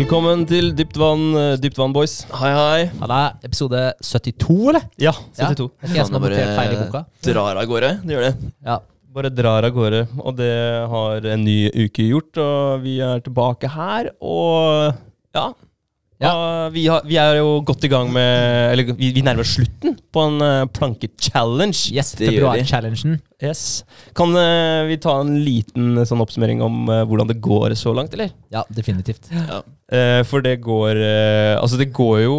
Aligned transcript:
Velkommen 0.00 0.46
til 0.48 0.70
Dypt 0.72 0.96
vann, 0.96 1.34
eh, 1.36 1.58
Dypt 1.60 1.76
vann 1.76 1.92
boys. 1.92 2.22
Hei, 2.32 2.48
hei. 2.56 2.84
Ja, 2.88 3.06
det 3.10 3.16
er 3.20 3.48
episode 3.50 3.80
72, 4.00 4.68
eller? 4.70 4.84
Ja, 4.96 5.12
Ja. 5.36 5.50
72. 5.52 5.68
Det 5.68 5.84
er 5.84 5.88
ikke 5.90 5.98
jeg 5.98 6.06
som 6.06 6.14
har 6.14 6.22
notert 6.24 6.56
feil 6.56 6.72
i 6.72 6.78
boka. 6.80 7.04
drar 7.20 7.56
av 7.60 7.66
gårde. 7.68 7.90
Det 8.06 8.14
gjør 8.16 8.24
det. 8.24 8.52
Ja. 8.64 8.78
Bare 9.12 9.28
drar 9.28 9.62
av 9.68 9.74
gårde, 9.74 10.08
og 10.24 10.36
det 10.36 10.88
har 10.88 11.26
en 11.26 11.44
ny 11.44 11.68
uke 11.68 12.08
gjort. 12.08 12.32
Og 12.38 12.80
vi 12.82 12.98
er 13.00 13.20
tilbake 13.20 13.68
her, 13.68 14.08
og 14.22 14.94
ja. 15.34 15.52
Ja. 16.20 16.68
Vi, 16.72 16.84
har, 16.90 17.00
vi 17.08 17.16
er 17.16 17.38
jo 17.38 17.60
godt 17.64 17.84
i 17.86 17.90
gang 17.90 18.10
med 18.12 18.74
Eller 18.74 18.92
vi, 18.92 19.08
vi 19.16 19.22
nærmer 19.24 19.40
oss 19.40 19.54
slutten 19.56 19.96
på 20.12 20.24
en 20.28 20.36
uh, 20.44 20.68
planke-challenge. 20.68 21.94
Yes, 21.96 22.12
Det 22.18 22.28
gjør 22.28 22.30
vi. 22.30 22.36
februar-challengen. 22.36 23.16
Yes. 23.40 23.62
Kan 24.16 24.36
uh, 24.36 24.84
vi 24.90 24.98
ta 25.00 25.16
en 25.22 25.38
liten 25.40 25.94
eh, 25.96 26.06
sånn 26.08 26.20
oppsummering 26.20 26.60
om 26.64 26.82
uh, 26.90 27.02
hvordan 27.08 27.30
det 27.30 27.38
går 27.40 27.72
så 27.80 27.94
langt, 27.96 28.12
eller? 28.16 28.34
Ja, 28.52 28.66
definitivt. 28.68 29.30
Ja. 29.32 29.62
Eh, 29.90 30.20
for 30.28 30.44
det 30.44 30.60
går 30.62 31.00
Altså, 31.58 31.80
det 31.80 31.88
går 31.96 32.20
jo 32.26 32.36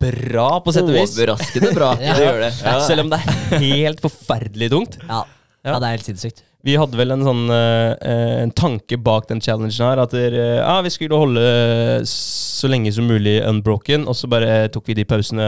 bra, 0.00 0.48
på 0.64 0.72
sett 0.72 0.86
og 0.86 0.94
vis. 0.94 1.16
Overraskende 1.18 1.74
bra. 1.76 1.92
Ja. 2.06 2.14
Det 2.14 2.28
gjør 2.28 2.42
det. 2.46 2.52
Ja. 2.62 2.78
Selv 2.86 3.04
om 3.06 3.10
det 3.10 3.18
er 3.26 3.64
helt 3.66 4.04
forferdelig 4.04 4.70
tungt. 4.72 5.00
Ja, 5.02 5.24
ja 5.66 5.80
det 5.82 5.88
er 5.88 5.98
helt 5.98 6.06
sinnssykt. 6.06 6.45
Vi 6.66 6.74
hadde 6.74 6.98
vel 6.98 7.14
en 7.14 7.22
sånn 7.22 7.44
eh, 7.54 8.42
en 8.42 8.50
tanke 8.58 8.98
bak 8.98 9.28
den 9.30 9.38
challengen 9.44 9.70
her. 9.86 10.00
At 10.02 10.10
der, 10.16 10.34
eh, 10.34 10.56
ja, 10.58 10.80
vi 10.82 10.90
skulle 10.90 11.18
holde 11.20 11.44
så 12.10 12.66
lenge 12.72 12.90
som 12.94 13.06
mulig 13.06 13.38
unbroken, 13.46 14.06
og 14.10 14.16
så 14.18 14.26
bare 14.30 14.64
tok 14.74 14.88
vi 14.90 14.96
de 14.98 15.04
pausene 15.06 15.46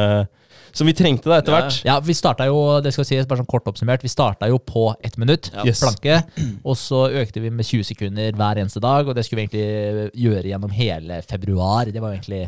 som 0.76 0.86
vi 0.86 0.92
trengte 0.94 1.30
da 1.30 1.38
etter 1.40 1.54
hvert. 1.56 1.78
Ja, 1.88 1.96
vi 2.04 2.14
starta 2.14 2.46
jo 2.46 2.58
det 2.84 2.92
skal 2.94 3.06
sies, 3.08 3.26
bare 3.26 3.40
sånn 3.40 3.48
kort 3.50 3.66
oppsummert, 3.70 4.04
vi 4.04 4.10
starta 4.12 4.46
jo 4.52 4.60
på 4.62 4.92
ett 5.02 5.16
minutt 5.18 5.50
Ja. 5.54 5.64
Yes. 5.66 5.80
planke. 5.82 6.20
Og 6.62 6.76
så 6.78 7.06
økte 7.22 7.40
vi 7.42 7.50
med 7.50 7.66
20 7.66 7.88
sekunder 7.88 8.36
hver 8.36 8.60
eneste 8.62 8.82
dag, 8.84 9.08
og 9.08 9.16
det 9.16 9.24
skulle 9.26 9.42
vi 9.42 9.48
egentlig 9.48 10.12
gjøre 10.22 10.44
gjennom 10.52 10.70
hele 10.76 11.22
februar. 11.26 11.90
Det 11.90 12.00
var 12.04 12.12
jo 12.14 12.20
egentlig 12.20 12.44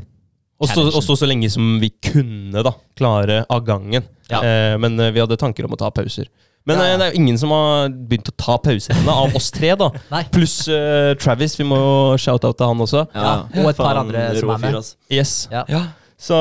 Og 0.61 0.69
så- 0.69 1.17
så 1.17 1.27
lenge 1.27 1.51
som 1.51 1.81
vi 1.81 1.89
kunne 2.03 2.63
da 2.63 2.75
klare 2.95 3.47
av 3.49 3.65
gangen. 3.65 4.05
Ja. 4.31 4.43
Eh, 4.45 4.77
men 4.77 5.01
eh, 5.01 5.11
vi 5.11 5.21
hadde 5.21 5.39
tanker 5.41 5.65
om 5.65 5.73
å 5.73 5.79
ta 5.79 5.91
pauser. 5.91 6.27
Men 6.71 6.81
Ja, 6.81 6.87
ja. 6.87 6.95
eh, 6.95 6.99
det 7.01 7.07
er 7.09 7.15
jo 7.15 7.21
ingen 7.23 7.39
som 7.43 7.53
har 7.55 7.89
begynt 8.11 8.31
å 8.33 8.37
ta 8.41 8.57
pauser 8.63 8.95
ennå, 8.97 9.15
av 9.27 9.37
oss 9.39 9.51
tre. 9.55 9.73
da 9.81 9.91
Pluss 10.35 10.57
uh, 10.71 11.13
Travis. 11.21 11.59
Vi 11.61 11.67
må 11.69 11.79
jo 11.81 11.95
shout-out 12.23 12.57
til 12.61 12.71
han 12.71 12.85
også. 12.87 13.07
Ja, 13.15 13.33
og 13.61 13.73
et 13.73 13.81
par 13.81 14.01
andre 14.05 14.29
som 14.39 14.53
er 14.55 14.63
med. 14.65 14.79
fyr. 14.79 15.17
Yes. 15.21 15.35
Ja. 15.53 15.65
Så 16.21 16.37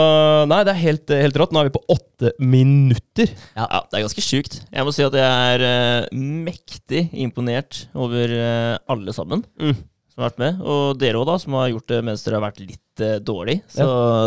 nei, 0.51 0.57
det 0.67 0.73
er 0.73 0.79
helt, 0.81 1.11
helt 1.15 1.37
rått. 1.39 1.53
Nå 1.55 1.61
er 1.61 1.69
vi 1.69 1.75
på 1.77 1.81
åtte 1.95 2.33
minutter. 2.43 3.29
Ja, 3.55 3.79
det 3.87 3.95
er 4.01 4.03
ganske 4.03 4.23
sjukt. 4.25 4.57
Jeg 4.75 4.83
må 4.83 4.91
si 4.91 5.05
at 5.05 5.15
jeg 5.15 5.53
er 5.53 5.63
uh, 5.63 6.17
mektig 6.19 7.05
imponert 7.15 7.85
over 7.95 8.33
uh, 8.35 8.75
alle 8.91 9.15
sammen 9.15 9.45
Mm. 9.59 9.77
Som 10.19 10.25
har 10.25 10.33
vært 10.33 10.41
med. 10.41 10.59
Og 10.67 10.99
dere 10.99 11.19
òg, 11.19 11.25
da, 11.29 11.35
som 11.39 11.55
har 11.55 11.69
gjort 11.71 11.91
det 11.91 11.99
mens 12.03 12.23
dere 12.25 12.39
har 12.39 12.43
vært 12.43 12.59
litt 12.59 13.03
uh, 13.03 13.15
dårlig. 13.23 13.55
Så 13.71 13.85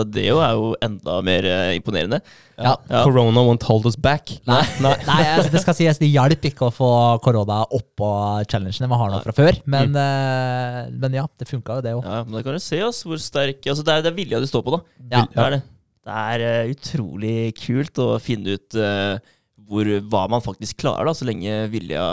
det 0.08 0.25
jo 0.25 0.38
er 0.41 0.54
jo 0.56 0.70
enda 0.82 1.19
mer 1.25 1.48
eh, 1.48 1.72
imponerende. 1.76 2.22
Ja. 2.56 2.75
Ja. 2.88 3.03
Corona 3.04 3.42
won't 3.44 3.66
hold 3.69 3.88
us 3.91 3.98
back. 4.00 4.32
Nei, 4.48 4.62
nei 4.81 4.94
jeg, 5.26 5.50
det 5.52 5.60
skal 5.64 5.76
sies, 5.76 6.00
det 6.00 6.08
hjalp 6.08 6.48
ikke 6.48 6.69
å 6.70 6.72
få 6.72 6.91
korona 7.25 7.62
oppå 7.75 8.08
challengene 8.47 8.88
vi 8.88 9.00
har 9.02 9.12
noe 9.12 9.20
fra 9.26 9.36
før. 9.36 9.60
Men, 9.75 9.92
eh, 9.98 10.81
men 11.04 11.19
ja, 11.20 11.26
det 11.36 11.50
funka 11.50 11.78
jo, 11.81 11.84
det 11.84 11.94
òg. 11.98 12.08
Ja, 12.08 12.22
men 12.25 12.38
da 12.38 12.44
kan 12.47 12.56
du 12.56 12.64
se 12.64 12.81
oss 12.86 13.02
hvor 13.04 13.20
sterk 13.20 13.60
Altså, 13.69 13.84
det 13.86 13.94
er, 13.94 14.06
det 14.06 14.12
er 14.12 14.16
vilja 14.16 14.41
du 14.41 14.48
står 14.48 14.64
på, 14.64 14.78
da. 14.78 14.82
Ja. 15.12 15.26
Det 15.28 15.44
er 15.44 15.56
det. 15.58 15.62
Det 16.02 16.19
er 16.32 16.47
eh, 16.48 16.72
utrolig 16.72 17.36
kult 17.60 18.00
å 18.02 18.08
finne 18.22 18.56
ut 18.56 18.78
eh, 18.81 19.20
hvor, 19.72 19.88
hva 20.10 20.25
man 20.31 20.42
faktisk 20.44 20.81
klarer, 20.82 21.08
da, 21.08 21.14
så 21.16 21.28
lenge 21.28 21.66
vilja, 21.72 22.04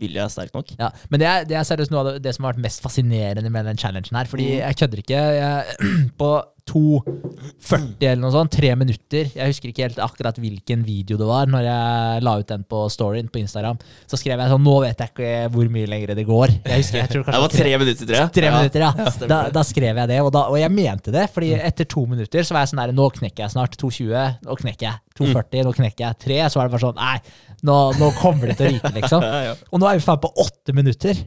vilja 0.00 0.26
er 0.26 0.32
sterk 0.32 0.54
nok. 0.56 0.74
Ja, 0.78 0.90
men 1.12 1.22
det 1.22 1.28
er, 1.30 1.46
det 1.48 1.58
er 1.58 1.66
seriøst 1.68 1.94
noe 1.94 2.02
av 2.02 2.10
det, 2.10 2.18
det 2.26 2.34
som 2.36 2.46
har 2.46 2.56
vært 2.56 2.66
mest 2.66 2.84
fascinerende 2.84 3.52
med 3.52 3.68
den 3.70 3.80
challengen 3.80 4.18
her. 4.18 4.30
Fordi 4.30 4.50
jeg 4.58 4.78
kødder 4.82 5.02
ikke. 5.02 5.22
Jeg, 5.38 5.80
på 6.20 6.30
2.40 6.66 8.02
eller 8.02 8.18
noe 8.20 8.32
sånt, 8.34 8.50
tre 8.56 8.72
minutter 8.78 9.28
Jeg 9.30 9.52
husker 9.52 9.70
ikke 9.70 9.84
helt 9.84 10.00
akkurat 10.02 10.38
hvilken 10.40 10.82
video 10.86 11.18
det 11.20 11.28
var. 11.28 11.46
Når 11.50 11.62
jeg 11.66 12.24
la 12.26 12.34
ut 12.40 12.48
den 12.50 12.64
på 12.66 12.80
storyen 12.92 13.28
på 13.30 13.40
Instagram, 13.40 13.78
så 14.10 14.18
skrev 14.18 14.42
jeg 14.42 14.52
sånn 14.52 14.64
Nå 14.66 14.74
vet 14.82 15.02
jeg 15.02 15.12
ikke 15.12 15.32
hvor 15.54 15.70
mye 15.72 15.90
lenger 15.90 16.14
det 16.18 16.26
går. 16.26 16.54
Jeg 16.66 16.82
husker, 16.82 17.00
jeg 17.04 17.12
tror 17.12 17.26
Det 17.28 17.42
var 17.44 17.54
tre 17.54 17.72
minutter, 17.84 18.02
tror 18.02 18.18
jeg. 18.18 18.32
Tre 18.38 18.52
minutter, 18.56 18.86
ja. 18.86 19.10
stemmer 19.14 19.32
Da, 19.32 19.40
da 19.54 19.64
skrev 19.68 20.00
jeg 20.02 20.12
det, 20.12 20.20
og, 20.24 20.32
da, 20.34 20.46
og 20.50 20.58
jeg 20.60 20.74
mente 20.74 21.14
det. 21.14 21.26
Fordi 21.34 21.52
etter 21.58 21.90
to 21.96 22.06
minutter 22.10 22.46
så 22.46 22.56
var 22.56 22.64
jeg 22.66 22.72
sånn 22.74 22.82
der 22.82 22.96
Nå 22.96 23.10
knekker 23.20 23.46
jeg 23.46 23.54
snart. 23.54 23.78
2.20, 23.80 24.40
nå 24.48 24.58
knekker 24.62 24.88
jeg. 24.88 25.02
2.40, 25.20 25.62
nå 25.68 25.76
knekker 25.76 26.06
jeg. 26.08 26.18
3, 26.26 26.40
så 26.52 26.60
var 26.60 26.68
det 26.68 26.76
bare 26.76 26.86
sånn 26.88 26.98
Nei, 26.98 27.18
nå, 27.66 27.76
nå 28.00 28.10
kommer 28.18 28.50
det 28.50 28.58
til 28.58 28.68
å 28.68 28.74
ryke, 28.74 28.94
liksom. 28.98 29.22
Ja, 29.30 29.38
ja. 29.50 29.54
Og 29.70 29.80
nå 29.82 29.88
er 29.90 29.98
vi 30.00 30.04
faen 30.06 30.20
på 30.22 30.30
åtte 30.42 30.74
minutter. 30.76 31.22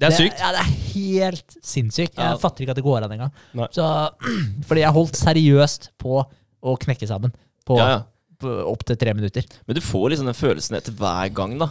Det 0.00 0.08
er 0.08 0.16
sykt. 0.16 0.40
Ja, 0.42 0.50
det 0.56 0.62
er 0.64 0.72
helt 0.94 1.56
sinnssykt. 1.62 2.16
Jeg 2.18 2.24
Ja. 2.32 2.36
fatter 2.42 2.64
ikke 2.64 2.70
at 2.74 2.76
det 2.80 2.84
går 2.84 3.04
an 3.06 3.12
engang. 3.14 3.32
Nei. 3.54 3.68
Så, 3.70 3.84
fordi 4.68 4.80
jeg 4.82 4.92
holdt 4.96 5.14
seriøst 5.20 5.90
på 6.02 6.24
å 6.64 6.76
knekke 6.82 7.06
sammen 7.06 7.32
på, 7.66 7.76
Ja, 7.78 7.86
ja. 7.92 8.00
på 8.40 8.50
opp 8.72 8.82
til 8.84 8.96
tre 8.96 9.14
minutter. 9.14 9.44
Men 9.68 9.76
du 9.78 9.80
får 9.80 10.10
liksom 10.10 10.26
den 10.26 10.34
følelsen 10.34 10.76
etter 10.76 10.92
hver 10.98 11.30
gang, 11.32 11.58
da. 11.62 11.70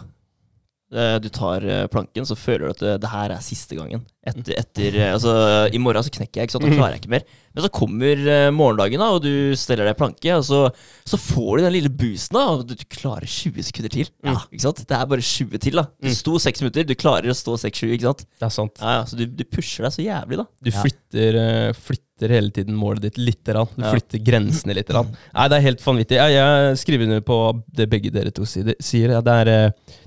Eh, 0.94 1.18
Du 1.18 1.28
tar 1.28 1.64
eh, 1.66 1.86
planken, 1.90 2.24
så 2.24 2.36
føler 2.38 2.66
du 2.68 2.70
at 2.70 2.78
det, 2.78 3.00
det 3.02 3.10
her 3.10 3.30
er 3.36 3.40
siste 3.44 3.76
gangen. 3.76 4.04
Etter, 4.24 4.54
etter 4.56 4.94
eh, 4.96 5.10
Altså, 5.12 5.32
i 5.74 5.80
morgen 5.82 6.04
så 6.06 6.12
knekker 6.14 6.40
jeg, 6.40 6.48
ikke 6.48 6.54
sant. 6.56 6.64
Da 6.64 6.72
klarer 6.78 6.96
jeg 6.96 7.02
ikke 7.02 7.12
mer. 7.12 7.26
Men 7.54 7.62
så 7.66 7.70
kommer 7.70 8.22
eh, 8.34 8.48
morgendagen, 8.54 9.02
da, 9.02 9.10
og 9.14 9.20
du 9.22 9.54
steller 9.58 9.86
deg 9.86 9.98
planke, 9.98 10.30
og 10.34 10.42
så, 10.46 10.62
så 11.06 11.18
får 11.20 11.50
du 11.60 11.64
den 11.66 11.74
lille 11.76 11.92
boosten, 11.92 12.38
da, 12.38 12.46
og 12.54 12.64
du, 12.66 12.72
du 12.80 12.86
klarer 12.90 13.28
20 13.30 13.68
sekunder 13.68 13.92
til. 13.94 14.08
Ja. 14.26 14.38
Ikke 14.48 14.64
sant? 14.64 14.80
Det 14.88 14.96
er 14.96 15.10
bare 15.12 15.26
20 15.28 15.60
til, 15.62 15.78
da. 15.78 15.84
Du 16.02 16.10
sto 16.16 16.38
6 16.42 16.64
minutter, 16.64 16.88
du 16.88 16.96
klarer 16.98 17.30
å 17.30 17.36
stå 17.36 17.54
6-7, 17.66 17.92
ikke 17.98 18.08
sant. 18.08 18.24
Det 18.40 18.48
er 18.48 18.56
sant. 18.56 18.80
Ja, 18.82 18.96
ja, 18.96 19.04
Så 19.10 19.20
du, 19.20 19.26
du 19.28 19.44
pusher 19.46 19.86
deg 19.86 19.94
så 19.94 20.02
jævlig, 20.08 20.40
da. 20.40 20.48
Du 20.66 20.72
flytter, 20.74 21.38
eh, 21.44 21.68
flytter 21.76 22.34
hele 22.34 22.50
tiden 22.54 22.74
målet 22.78 23.04
ditt 23.06 23.20
lite 23.22 23.52
grann. 23.54 23.70
Du 23.76 23.84
flytter 23.86 24.22
grensene 24.24 24.74
lite 24.74 24.94
grann. 24.94 25.14
Nei, 25.34 25.46
det 25.52 25.60
er 25.60 25.66
helt 25.68 25.82
vanvittig. 25.84 26.18
Jeg, 26.18 26.34
jeg 26.40 26.82
skriver 26.82 27.06
under 27.10 27.24
på 27.26 27.38
det 27.74 27.88
begge 27.92 28.12
dere 28.14 28.34
to 28.34 28.46
sier. 28.48 29.14
Det 29.20 29.38
er 29.44 29.52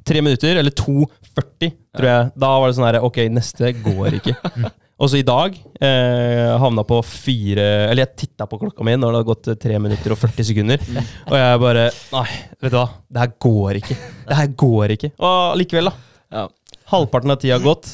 tre 0.07 0.23
minutter, 0.23 0.59
eller 0.59 0.73
2,40, 0.83 1.73
tror 1.96 2.09
jeg. 2.12 2.34
Da 2.44 2.52
var 2.59 2.68
det 2.68 2.78
sånn 2.78 2.88
her 2.90 3.00
Ok, 3.06 3.22
neste 3.31 3.72
går 3.86 4.20
ikke. 4.20 4.36
Og 4.98 5.12
så 5.12 5.20
i 5.20 5.25
dag 5.25 5.53
eh, 5.78 6.56
havna 6.58 6.81
på 6.88 6.98
fire 7.06 7.66
Eller 7.86 8.02
jeg 8.02 8.24
titta 8.24 8.48
på 8.50 8.58
klokka 8.64 8.86
mi 8.86 8.96
når 8.98 9.12
det 9.14 9.20
hadde 9.20 9.30
gått 9.30 9.50
eh, 9.53 9.59
tre 9.62 9.78
minutter 9.81 10.16
og 10.16 10.18
40 10.24 10.48
sekunder. 10.50 10.86
Og 11.30 11.36
jeg 11.38 11.59
bare 11.62 11.84
Nei, 12.16 12.28
vet 12.64 12.74
du 12.74 12.80
hva. 12.80 12.88
Det 13.06 13.22
her 13.22 13.36
går 13.46 13.81
ikke. 13.84 13.98
Det 14.25 14.40
her 14.40 14.56
går 14.66 14.96
ikke. 14.98 15.12
Og 15.22 15.59
likevel, 15.62 15.92
da. 15.92 16.08
Ja. 16.34 16.48
Halvparten 16.88 17.31
av 17.34 17.36
tida 17.42 17.58
gått. 17.59 17.90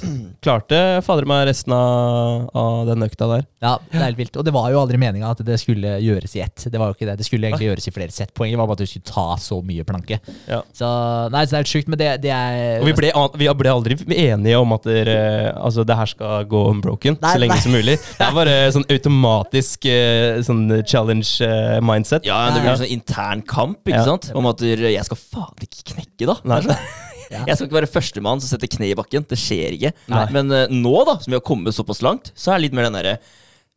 Klarte 0.46 0.78
fader 1.02 1.26
meg 1.26 1.48
resten 1.50 1.74
av, 1.74 2.44
av 2.54 2.84
den 2.92 3.02
økta 3.08 3.26
der. 3.32 3.46
Ja, 3.64 3.72
det 3.90 3.98
er 3.98 4.04
helt 4.06 4.20
vilt. 4.20 4.36
Og 4.38 4.46
det 4.46 4.54
var 4.54 4.68
jo 4.70 4.78
aldri 4.84 5.00
meninga 5.02 5.32
at 5.34 5.40
det 5.48 5.56
skulle 5.58 5.96
gjøres 6.04 6.36
i 6.38 6.44
ett. 6.46 6.66
Det 6.70 6.78
var 6.78 6.92
jo 6.92 6.98
ikke 6.98 7.08
det. 7.10 7.16
Det 7.18 7.26
skulle 7.26 7.50
egentlig 7.50 7.72
gjøres 7.72 7.88
i 7.90 7.94
flere 7.96 8.14
sett. 8.14 8.34
Poenget 8.38 8.60
var 8.62 8.70
bare 8.70 8.78
at 8.78 8.84
du 8.86 8.92
skulle 8.92 9.08
ta 9.10 9.26
så 9.42 9.58
mye 9.66 9.86
planke. 9.88 10.20
Ja. 10.46 10.60
Så 10.78 10.90
nei, 11.34 11.42
så 11.48 11.56
det 11.56 11.58
er 11.58 11.64
helt 11.64 11.72
sjukt, 11.74 11.90
men 11.90 12.02
det, 12.04 12.10
det 12.28 12.34
er 12.38 12.84
Og 12.84 12.90
vi 12.92 12.96
ble, 13.00 13.10
vi 13.42 13.50
ble 13.64 13.72
aldri 13.74 13.98
enige 14.28 14.60
om 14.62 14.76
at 14.78 14.86
dere, 14.86 15.18
altså, 15.58 15.86
det 15.90 15.98
her 15.98 16.12
skal 16.14 16.46
gå 16.52 16.62
unbroken 16.76 17.18
Nei, 17.18 17.32
så 17.34 17.42
lenge 17.42 17.58
nei. 17.58 17.64
som 17.66 17.74
mulig. 17.74 17.98
Det 18.20 18.28
er 18.28 18.36
bare 18.38 18.58
sånn 18.76 18.86
automatisk 18.94 19.88
eh, 19.90 20.38
sånn 20.46 20.68
challenge-mindset. 20.86 22.28
Ja, 22.30 22.44
det 22.54 22.62
blir 22.62 22.76
en 22.76 22.82
sånn 22.84 22.94
intern 22.94 23.42
kamp, 23.48 23.82
ikke 23.88 23.98
Ja. 24.04 24.06
sant? 24.06 24.30
Om 24.38 24.52
at 24.54 24.62
jeg 24.62 25.08
skal 25.10 25.18
faen 25.20 25.66
ikke 25.66 25.90
knekke, 25.96 26.30
da. 26.30 26.38
Nei. 26.46 26.62
Sånn- 27.30 27.48
Jeg 27.48 27.56
skal 27.58 27.68
ikke 27.70 27.80
være 27.82 27.92
førstemann 27.94 28.42
som 28.44 28.50
setter 28.52 28.68
kne 28.72 28.92
i 28.92 28.98
bakken. 29.00 29.26
Det 29.30 29.38
skjer 29.40 29.78
ikke. 29.78 29.94
Nei. 30.14 30.26
Men 30.36 30.52
uh, 30.52 30.66
nå, 30.72 30.94
da, 31.10 31.18
som 31.24 31.32
vi 31.32 31.40
har 31.40 31.46
kommet 31.48 31.76
såpass 31.78 32.02
langt, 32.06 32.32
så 32.36 32.52
er 32.54 32.60
det 32.60 32.70
litt 32.70 32.78
mer 32.78 32.90
den 32.90 33.00
derre 33.00 33.18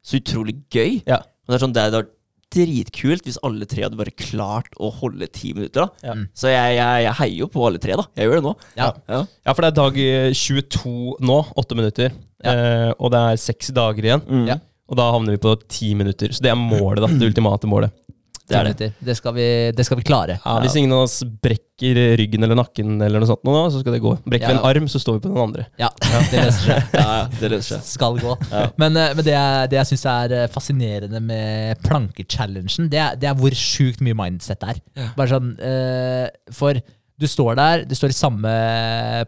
Så 0.06 0.20
utrolig 0.20 0.56
gøy. 0.70 1.00
Ja. 1.06 1.16
Og 1.46 1.50
det 1.52 1.56
er 1.58 1.64
sånn, 1.66 1.72
det 1.74 1.82
hadde 1.86 2.02
vært 2.04 2.12
dritkult 2.54 3.24
hvis 3.26 3.38
alle 3.42 3.66
tre 3.66 3.82
hadde 3.82 3.98
bare 3.98 4.12
klart 4.14 4.70
å 4.78 4.88
holde 5.00 5.26
ti 5.34 5.50
minutter. 5.56 5.88
da 5.88 6.12
Ja. 6.12 6.14
Så 6.32 6.46
jeg, 6.52 6.76
jeg, 6.78 7.02
jeg 7.04 7.14
heier 7.18 7.38
jo 7.42 7.48
på 7.50 7.64
alle 7.66 7.80
tre, 7.82 7.96
da. 7.98 8.04
Jeg 8.16 8.28
gjør 8.28 8.38
det 8.38 8.44
nå. 8.46 8.52
Ja. 8.78 8.92
Ja. 9.10 9.20
Ja, 9.46 9.52
for 9.52 9.62
det 9.66 9.72
er 9.72 9.76
dag 9.80 9.98
eh, 9.98 10.30
22 10.32 10.92
nå, 11.26 11.38
åtte 11.58 11.74
minutter. 11.78 12.14
Eh, 12.46 12.92
og 13.00 13.10
det 13.14 13.18
er 13.32 13.40
seks 13.42 13.72
dager 13.74 14.06
igjen. 14.06 14.22
Mm. 14.30 14.46
Ja. 14.52 14.58
Og 14.86 14.98
da 15.00 15.08
havner 15.10 15.34
vi 15.34 15.42
på 15.42 15.56
ti 15.66 15.90
minutter. 15.98 16.30
Så 16.30 16.44
det 16.46 16.52
er 16.52 16.58
målet, 16.60 17.02
da. 17.02 17.10
Det 17.10 17.26
ultimate 17.32 17.66
målet. 17.66 17.90
Det 18.46 18.54
er 18.56 18.68
det. 18.78 18.88
Det 19.02 19.14
skal 19.18 19.34
vi, 19.34 19.44
det 19.74 19.84
skal 19.88 19.98
vi 19.98 20.04
klare. 20.06 20.36
Ja, 20.44 20.52
hvis 20.62 20.76
ingen 20.78 20.92
av 20.94 21.00
oss 21.08 21.16
brekker 21.26 21.98
ryggen 22.20 22.46
eller 22.46 22.54
nakken, 22.60 22.92
eller 23.02 23.18
noe 23.18 23.26
sånt, 23.26 23.42
nå, 23.44 23.54
så 23.74 23.80
skal 23.82 23.96
det 23.96 24.00
gå. 24.04 24.12
Brekker 24.24 24.52
vi 24.52 24.54
en 24.54 24.64
arm, 24.68 24.86
så 24.88 25.00
står 25.02 25.16
vi 25.18 25.24
på 25.26 25.32
den 25.32 25.40
andre. 25.42 25.64
Ja, 25.82 25.88
det 26.30 26.44
løser 26.44 26.62
seg. 26.68 26.94
Ja, 27.00 27.16
det 27.40 27.50
løser 27.50 27.80
seg. 27.80 27.88
skal 27.96 28.20
gå. 28.22 28.36
Men, 28.78 28.96
eh, 29.02 29.14
men 29.18 29.24
det, 29.26 29.34
jeg- 29.34 29.70
det 29.72 29.80
jeg 29.80 29.90
syns 29.90 30.06
er 30.12 30.36
eh, 30.38 30.46
fascinerende 30.54 31.20
med 31.26 31.82
plankechallengen, 31.82 32.88
det, 32.92 33.02
det 33.20 33.28
er 33.32 33.34
hvor 33.40 33.56
sjukt 33.58 34.00
mye 34.06 34.14
mindset 34.22 34.62
det 34.62 34.76
er. 34.76 35.10
Bare 35.18 35.28
sånn, 35.34 35.50
eh, 35.58 36.28
For 36.54 36.78
du 37.18 37.26
står 37.26 37.56
der, 37.56 37.84
du 37.88 37.94
står 37.96 38.12
i 38.12 38.16
samme 38.16 38.54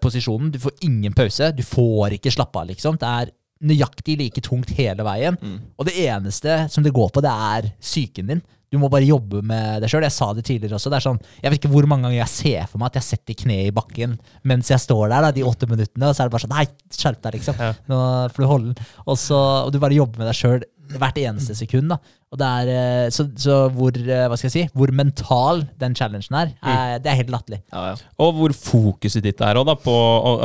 posisjonen, 0.03 0.51
du 0.53 0.59
får 0.63 0.75
ingen 0.87 1.15
pause. 1.17 1.51
Du 1.57 1.63
får 1.67 2.17
ikke 2.19 2.33
slappe 2.35 2.61
av, 2.61 2.69
liksom. 2.71 2.99
Det 3.01 3.09
er 3.09 3.31
nøyaktig 3.69 4.15
like 4.21 4.43
tungt 4.45 4.71
hele 4.79 5.03
veien. 5.07 5.39
Og 5.79 5.89
det 5.89 5.97
eneste 6.07 6.67
som 6.71 6.85
det 6.85 6.93
går 6.95 7.11
på, 7.17 7.23
det 7.25 7.33
er 7.33 7.71
psyken 7.83 8.29
din. 8.35 8.43
Du 8.69 8.79
må 8.81 8.91
bare 8.93 9.07
jobbe 9.09 9.41
med 9.47 9.81
det 9.83 9.89
sjøl. 9.91 10.05
Jeg 10.05 10.13
sa 10.13 10.31
det 10.37 10.45
tidligere 10.45 10.77
også. 10.77 10.91
Det 10.93 11.01
sånn, 11.05 11.21
jeg 11.41 11.51
vet 11.53 11.61
ikke 11.63 11.71
hvor 11.73 11.87
mange 11.89 12.05
ganger 12.09 12.19
jeg 12.21 12.33
ser 12.35 12.67
for 12.69 12.81
meg 12.83 12.91
at 12.93 12.99
jeg 13.01 13.07
setter 13.07 13.39
kneet 13.45 13.71
i 13.71 13.75
bakken 13.75 14.19
mens 14.49 14.69
jeg 14.73 14.83
står 14.83 15.09
der 15.09 15.25
da, 15.25 15.31
de 15.33 15.45
åtte 15.47 15.69
minuttene, 15.71 16.11
og 16.11 16.17
så 16.17 16.25
er 16.25 16.29
det 16.29 16.35
bare 16.37 16.45
sånn 16.45 16.57
Nei, 16.59 16.67
skjerp 16.93 17.23
deg, 17.25 17.39
liksom. 17.39 17.63
Nå 17.89 18.01
får 18.35 18.45
du 18.45 18.49
holde 18.51 18.73
den. 18.75 18.91
Og, 19.07 19.17
så, 19.21 19.39
og 19.67 19.73
du 19.73 19.81
bare 19.81 19.97
jobber 19.97 20.21
med 20.25 20.29
deg 20.31 20.37
sjøl 20.37 20.67
hvert 20.99 21.19
eneste 21.21 21.53
sekund. 21.57 21.93
da. 21.93 21.99
Er, 22.29 22.69
eh, 22.69 23.07
så, 23.09 23.25
så 23.41 23.55
hvor, 23.73 23.97
eh, 23.97 24.35
si, 24.37 24.67
hvor 24.77 24.91
mental 24.93 25.63
den 25.81 25.95
challengen 25.97 26.35
er, 26.37 26.51
er 26.61 26.99
det 27.01 27.09
er 27.09 27.17
helt 27.23 27.31
latterlig. 27.33 27.63
Ja, 27.73 27.85
ja. 27.89 27.95
Og 28.21 28.35
hvor 28.37 28.53
fokuset 28.53 29.25
ditt 29.25 29.41
er 29.41 29.57
på, 29.81 29.95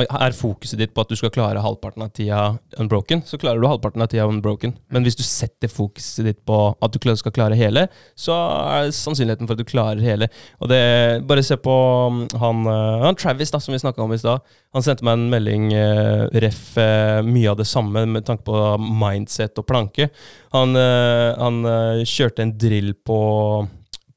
Er 0.07 0.31
fokuset 0.31 0.79
ditt 0.79 0.93
på 0.95 1.03
at 1.03 1.11
du 1.11 1.17
skal 1.19 1.33
klare 1.35 1.59
halvparten 1.59 2.05
av 2.05 2.13
tida 2.15 2.57
unbroken, 2.79 3.25
så 3.27 3.37
klarer 3.37 3.59
du 3.59 3.67
halvparten 3.67 4.01
av 4.01 4.07
tida 4.07 4.27
unbroken. 4.29 4.77
Men 4.95 5.03
hvis 5.03 5.19
du 5.19 5.23
setter 5.27 5.67
fokuset 5.67 6.25
ditt 6.25 6.39
på 6.47 6.59
at 6.81 6.95
du 6.95 7.15
skal 7.19 7.35
klare 7.35 7.57
hele, 7.59 7.87
så 8.15 8.31
er 8.79 8.93
sannsynligheten 8.95 9.49
for 9.49 9.57
at 9.57 9.63
du 9.63 9.67
klarer 9.67 9.99
hele. 10.03 10.29
Og 10.63 10.71
det, 10.71 10.81
Bare 11.27 11.43
se 11.43 11.57
på 11.59 11.73
um, 12.07 12.23
han, 12.39 12.63
eh, 12.69 13.03
han 13.03 13.19
Travis, 13.19 13.51
da, 13.51 13.59
som 13.59 13.73
vi 13.75 13.81
snakka 13.81 14.03
om 14.03 14.13
i 14.13 14.21
stad. 14.21 14.39
Han 14.73 14.85
sendte 14.85 15.05
meg 15.05 15.19
en 15.19 15.27
melding 15.29 15.67
uh, 15.75 16.25
ref 16.41 16.77
uh, 16.79 17.19
mye 17.25 17.51
av 17.51 17.59
det 17.59 17.67
samme 17.69 18.05
med 18.09 18.25
tanke 18.25 18.47
på 18.47 18.61
mindset 18.79 19.59
og 19.61 19.67
planke. 19.69 20.09
Han, 20.55 20.73
uh, 20.77 21.35
han 21.37 21.61
kjørte 22.07 22.45
en 22.45 22.55
drill 22.59 22.93
på, 23.05 23.19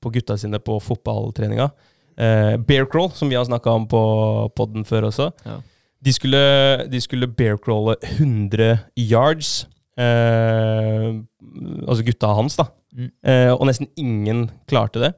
på 0.02 0.12
gutta 0.14 0.36
sine 0.40 0.60
på 0.62 0.78
fotballtreninga. 0.82 1.70
Uh, 2.16 2.56
bear 2.64 2.86
crawl, 2.88 3.10
som 3.12 3.28
vi 3.28 3.36
har 3.36 3.44
snakka 3.48 3.74
om 3.76 3.88
på 3.90 4.02
podden 4.56 4.86
før 4.88 5.10
også. 5.10 5.30
Ja. 5.44 5.60
De 6.06 6.12
skulle, 6.12 6.42
de 6.92 7.00
skulle 7.02 7.28
bear 7.28 7.58
crawle 7.58 7.96
100 8.02 8.78
yards. 9.00 9.66
Eh, 9.96 11.06
altså 11.88 12.04
gutta 12.04 12.32
hans, 12.36 12.58
da. 12.58 12.68
Mm. 12.96 13.10
Eh, 13.26 13.52
og 13.54 13.64
nesten 13.68 13.88
ingen 13.98 14.46
klarte 14.68 15.02
det. 15.02 15.12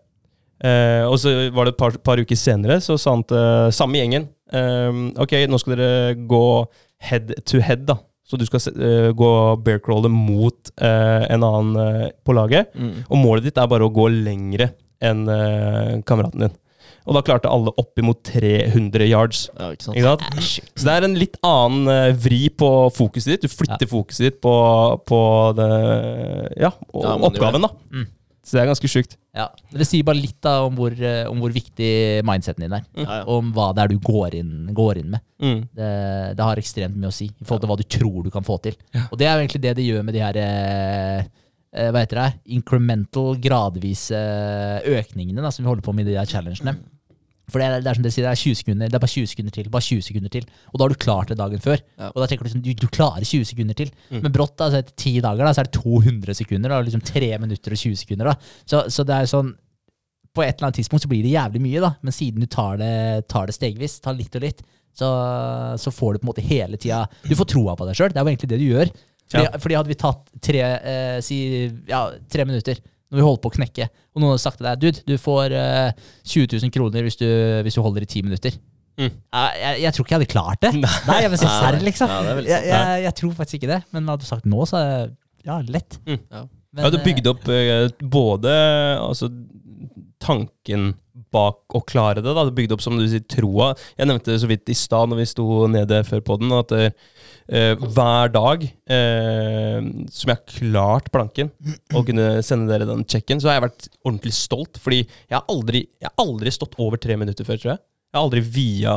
Eh, 0.64 1.04
og 1.06 1.18
så 1.22 1.34
var 1.54 1.66
det 1.66 1.74
et 1.74 1.80
par, 1.80 1.98
par 2.02 2.18
uker 2.18 2.38
senere, 2.38 2.80
så 2.82 2.96
sa 2.98 3.14
han 3.14 3.22
til 3.30 3.70
samme 3.70 3.94
gjengen 3.94 4.24
eh, 4.50 4.96
Ok, 5.22 5.36
nå 5.46 5.60
skal 5.62 5.76
dere 5.76 6.16
gå 6.26 6.40
head 7.10 7.30
to 7.46 7.60
head, 7.62 7.84
da. 7.90 7.98
Så 8.28 8.36
du 8.36 8.44
skal 8.44 8.60
eh, 8.76 9.10
gå 9.16 9.32
bear 9.64 9.80
crawle 9.80 10.10
mot 10.12 10.72
uh, 10.82 11.24
en 11.32 11.44
annen 11.46 11.76
uh, 11.80 12.06
på 12.24 12.36
laget. 12.36 12.74
Mm. 12.76 13.06
Og 13.08 13.20
målet 13.22 13.48
ditt 13.48 13.60
er 13.60 13.70
bare 13.70 13.88
å 13.88 13.92
gå 13.94 14.08
lengre 14.12 14.72
enn 14.98 15.22
kameraten 16.02 16.42
din. 16.42 16.54
Og 17.06 17.14
da 17.14 17.20
klarte 17.22 17.48
alle 17.48 17.70
oppimot 17.78 18.18
300 18.26 19.06
yards. 19.06 19.44
ja, 19.54 19.68
ikke 19.72 19.86
sant? 19.86 19.96
Ikke 19.96 20.08
sant? 20.10 20.72
Så 20.74 20.88
det 20.88 20.96
er 20.96 21.06
en 21.06 21.14
litt 21.16 21.38
annen 21.46 22.16
vri 22.18 22.40
på 22.50 22.68
fokuset 22.96 23.36
ditt. 23.36 23.46
Du 23.46 23.54
flytter 23.54 23.88
fokuset 23.88 24.26
ditt 24.26 24.40
på, 24.42 24.56
på 25.06 25.20
det, 25.56 25.70
ja, 26.58 26.72
og 26.90 27.06
Ja, 27.06 27.14
oppgaven, 27.30 27.64
da. 27.64 27.70
Mm. 27.94 28.08
Så 28.48 28.56
det 28.56 28.62
er 28.62 28.70
ganske 28.70 28.88
sjukt. 28.88 29.18
Ja. 29.36 29.50
Det 29.76 29.84
sier 29.84 30.06
bare 30.08 30.16
litt 30.16 30.38
da 30.44 30.54
om 30.64 30.76
hvor, 30.78 30.94
eh, 30.96 31.26
om 31.28 31.42
hvor 31.42 31.52
viktig 31.52 31.90
mindseten 32.24 32.64
din 32.64 32.76
er. 32.78 32.86
Ja, 32.96 33.18
ja. 33.18 33.24
Om 33.28 33.50
hva 33.52 33.66
det 33.76 33.82
er 33.84 33.92
du 33.92 33.98
går 34.00 34.38
inn, 34.38 34.54
går 34.76 35.02
inn 35.02 35.10
med. 35.12 35.24
Mm. 35.44 35.58
Det, 35.76 35.90
det 36.38 36.46
har 36.46 36.62
ekstremt 36.62 36.96
mye 36.96 37.12
å 37.12 37.14
si 37.14 37.28
i 37.28 37.44
forhold 37.44 37.66
til 37.66 37.72
hva 37.72 37.76
du 37.76 37.84
tror 37.98 38.24
du 38.24 38.32
kan 38.32 38.46
få 38.46 38.56
til. 38.64 38.78
Og 39.10 39.18
det 39.20 39.28
er 39.28 39.36
jo 39.36 39.44
egentlig 39.44 39.62
det 39.66 39.74
det 39.76 39.84
gjør 39.84 40.06
med 40.08 40.16
de 40.16 40.24
her 40.24 40.40
eh, 40.40 41.28
eh, 41.76 41.90
hva 41.92 42.06
heter 42.06 42.22
det, 42.22 42.30
incremental, 42.56 43.36
gradvise 43.44 44.22
økningene 44.96 45.44
da, 45.44 45.52
som 45.52 45.66
vi 45.66 45.74
holder 45.74 45.84
på 45.84 45.94
med 45.98 46.08
i 46.08 46.14
de 46.14 46.20
her 46.22 46.32
challengene. 46.32 46.78
For 47.48 47.62
det 47.62 47.66
er, 47.68 47.80
det 47.80 47.88
er 47.90 47.96
som 47.96 48.04
dere 48.04 48.12
sier, 48.12 48.26
det 48.26 48.32
er 48.34 48.40
20 48.42 48.56
sekunder, 48.60 48.90
det 48.92 48.96
er 48.98 49.02
bare 49.02 49.14
20 49.14 49.28
sekunder 49.30 49.54
til, 49.56 49.68
bare 49.72 49.86
20 49.86 50.02
sekunder 50.04 50.32
til. 50.34 50.48
Og 50.72 50.74
da 50.78 50.84
har 50.84 50.92
du 50.92 50.98
klart 51.04 51.30
det 51.32 51.38
dagen 51.40 51.62
før. 51.64 51.78
Ja. 51.96 52.10
Og 52.12 52.18
da 52.20 52.26
tenker 52.28 52.44
du 52.44 52.48
liksom, 52.50 52.64
du, 52.66 52.72
du 52.82 52.88
klarer 52.92 53.24
20 53.24 53.46
sekunder 53.52 53.78
til. 53.78 53.92
Men 54.12 54.34
brått, 54.34 54.56
da, 54.60 54.68
så 54.74 54.82
etter 54.82 54.92
10 55.00 55.22
dager, 55.24 55.44
da, 55.48 55.52
så 55.56 55.62
er 55.64 55.70
det 55.70 55.80
200 55.80 56.36
sekunder. 56.42 56.74
Da, 56.74 56.80
liksom 56.84 57.04
3 57.08 57.30
minutter 57.40 57.72
og 57.76 57.80
20 57.84 57.96
sekunder. 58.02 58.30
Da. 58.32 58.52
Så, 58.68 58.82
så 58.92 59.06
det 59.08 59.16
er 59.22 59.30
sånn 59.32 59.54
På 60.36 60.44
et 60.44 60.52
eller 60.58 60.68
annet 60.68 60.76
tidspunkt 60.82 61.02
så 61.02 61.08
blir 61.10 61.24
det 61.24 61.32
jævlig 61.32 61.60
mye, 61.64 61.80
da. 61.82 61.92
Men 62.04 62.14
siden 62.14 62.44
du 62.44 62.46
tar 62.52 62.76
det, 62.78 62.92
tar 63.32 63.48
det 63.48 63.56
stegvis, 63.56 63.96
tar 64.04 64.14
litt 64.18 64.36
og 64.38 64.44
litt, 64.44 64.60
så, 64.98 65.08
så 65.80 65.90
får 65.94 66.14
du 66.14 66.18
på 66.20 66.26
en 66.26 66.30
måte 66.32 66.44
hele 66.44 66.76
tida 66.80 67.04
Du 67.24 67.32
får 67.38 67.48
troa 67.54 67.74
på 67.78 67.86
deg 67.88 67.96
sjøl. 67.98 68.12
Det 68.12 68.20
er 68.20 68.26
jo 68.28 68.32
egentlig 68.34 68.50
det 68.52 68.60
du 68.60 68.66
gjør. 68.68 68.92
Fordi, 69.28 69.44
Ja. 69.44 69.58
fordi 69.60 69.76
hadde 69.76 69.90
vi 69.92 69.96
tatt 70.00 70.30
tre, 70.44 70.60
eh, 70.92 71.18
si, 71.24 71.38
ja, 71.88 72.04
tre 72.32 72.44
minutter 72.48 72.78
når 73.08 73.20
vi 73.20 73.24
holder 73.24 73.42
på 73.44 73.50
å 73.50 73.56
knekke, 73.56 73.86
og 73.88 74.20
noen 74.20 74.34
hadde 74.34 74.42
sagt 74.42 74.60
til 74.60 74.68
deg 74.68 74.82
Dude, 74.82 75.04
du 75.08 75.14
får 75.20 75.54
uh, 75.54 76.08
20 76.28 76.58
000 76.58 76.74
kroner 76.74 77.06
hvis 77.06 77.16
du, 77.20 77.28
hvis 77.64 77.78
du 77.78 77.82
holder 77.84 78.04
i 78.04 78.10
ti 78.10 78.22
minutter. 78.24 78.58
Mm. 78.98 79.12
Jeg, 79.14 79.58
jeg, 79.62 79.80
jeg 79.84 79.94
tror 79.94 80.04
ikke 80.04 80.14
jeg 80.14 80.20
hadde 80.20 80.32
klart 80.32 80.62
det. 80.64 80.72
Nei, 81.08 81.18
jeg 81.22 81.32
vil 81.32 81.40
si 81.40 81.48
serr, 81.48 81.80
liksom. 81.86 82.12
ja, 82.12 82.36
det 82.36 82.46
jeg, 82.50 82.68
jeg, 82.68 83.02
jeg 83.06 83.16
tror 83.20 83.34
faktisk 83.38 83.60
ikke 83.60 83.72
det. 83.72 83.82
Men 83.94 84.10
hadde 84.12 84.26
du 84.26 84.30
sagt 84.30 84.48
nå, 84.50 84.64
så 84.68 84.80
er 84.80 84.88
det 84.90 85.48
ja, 85.48 85.58
lett. 85.70 86.00
Mm. 86.04 86.18
Ja. 86.18 86.44
Men, 86.74 86.84
ja, 86.84 86.90
du 86.92 86.98
eh, 86.98 87.04
bygde 87.06 87.32
opp 87.32 87.46
uh, 87.48 88.08
både 88.18 88.54
altså, 89.00 89.30
tanken 90.20 90.90
bak 91.32 91.76
å 91.76 91.82
klare 91.86 92.22
det. 92.24 92.34
da, 92.34 92.44
Du 92.44 92.52
bygde 92.56 92.76
opp 92.76 92.84
som 92.84 92.98
du 92.98 93.06
sier, 93.08 93.24
troa. 93.30 93.72
Jeg 93.96 94.10
nevnte 94.10 94.34
det 94.34 94.42
så 94.42 94.50
vidt 94.50 94.68
i 94.72 94.76
stad 94.76 95.10
når 95.10 95.22
vi 95.22 95.30
sto 95.30 95.46
nede 95.70 96.02
før 96.08 96.24
podden, 96.32 96.52
at 96.58 96.74
eh, 97.52 97.74
hver 97.96 98.32
dag 98.34 98.64
eh, 98.64 99.90
som 100.12 100.32
jeg 100.32 100.36
har 100.36 100.54
klart 100.54 101.10
planken, 101.14 101.52
og 101.94 102.08
kunne 102.08 102.30
sende 102.46 102.70
dere 102.70 102.88
den 102.88 103.04
checken, 103.08 103.40
så 103.42 103.50
har 103.50 103.58
jeg 103.58 103.66
vært 103.68 103.88
ordentlig 104.04 104.34
stolt. 104.36 104.80
Fordi 104.82 105.02
jeg 105.04 105.36
har 105.36 105.46
aldri, 105.52 105.86
jeg 106.00 106.10
har 106.10 106.24
aldri 106.24 106.54
stått 106.54 106.78
over 106.82 107.00
tre 107.00 107.18
minutter 107.20 107.48
før, 107.48 107.60
tror 107.60 107.74
jeg. 107.74 107.84
Jeg 108.08 108.16
har 108.16 108.24
aldri 108.24 108.40
via 108.40 108.92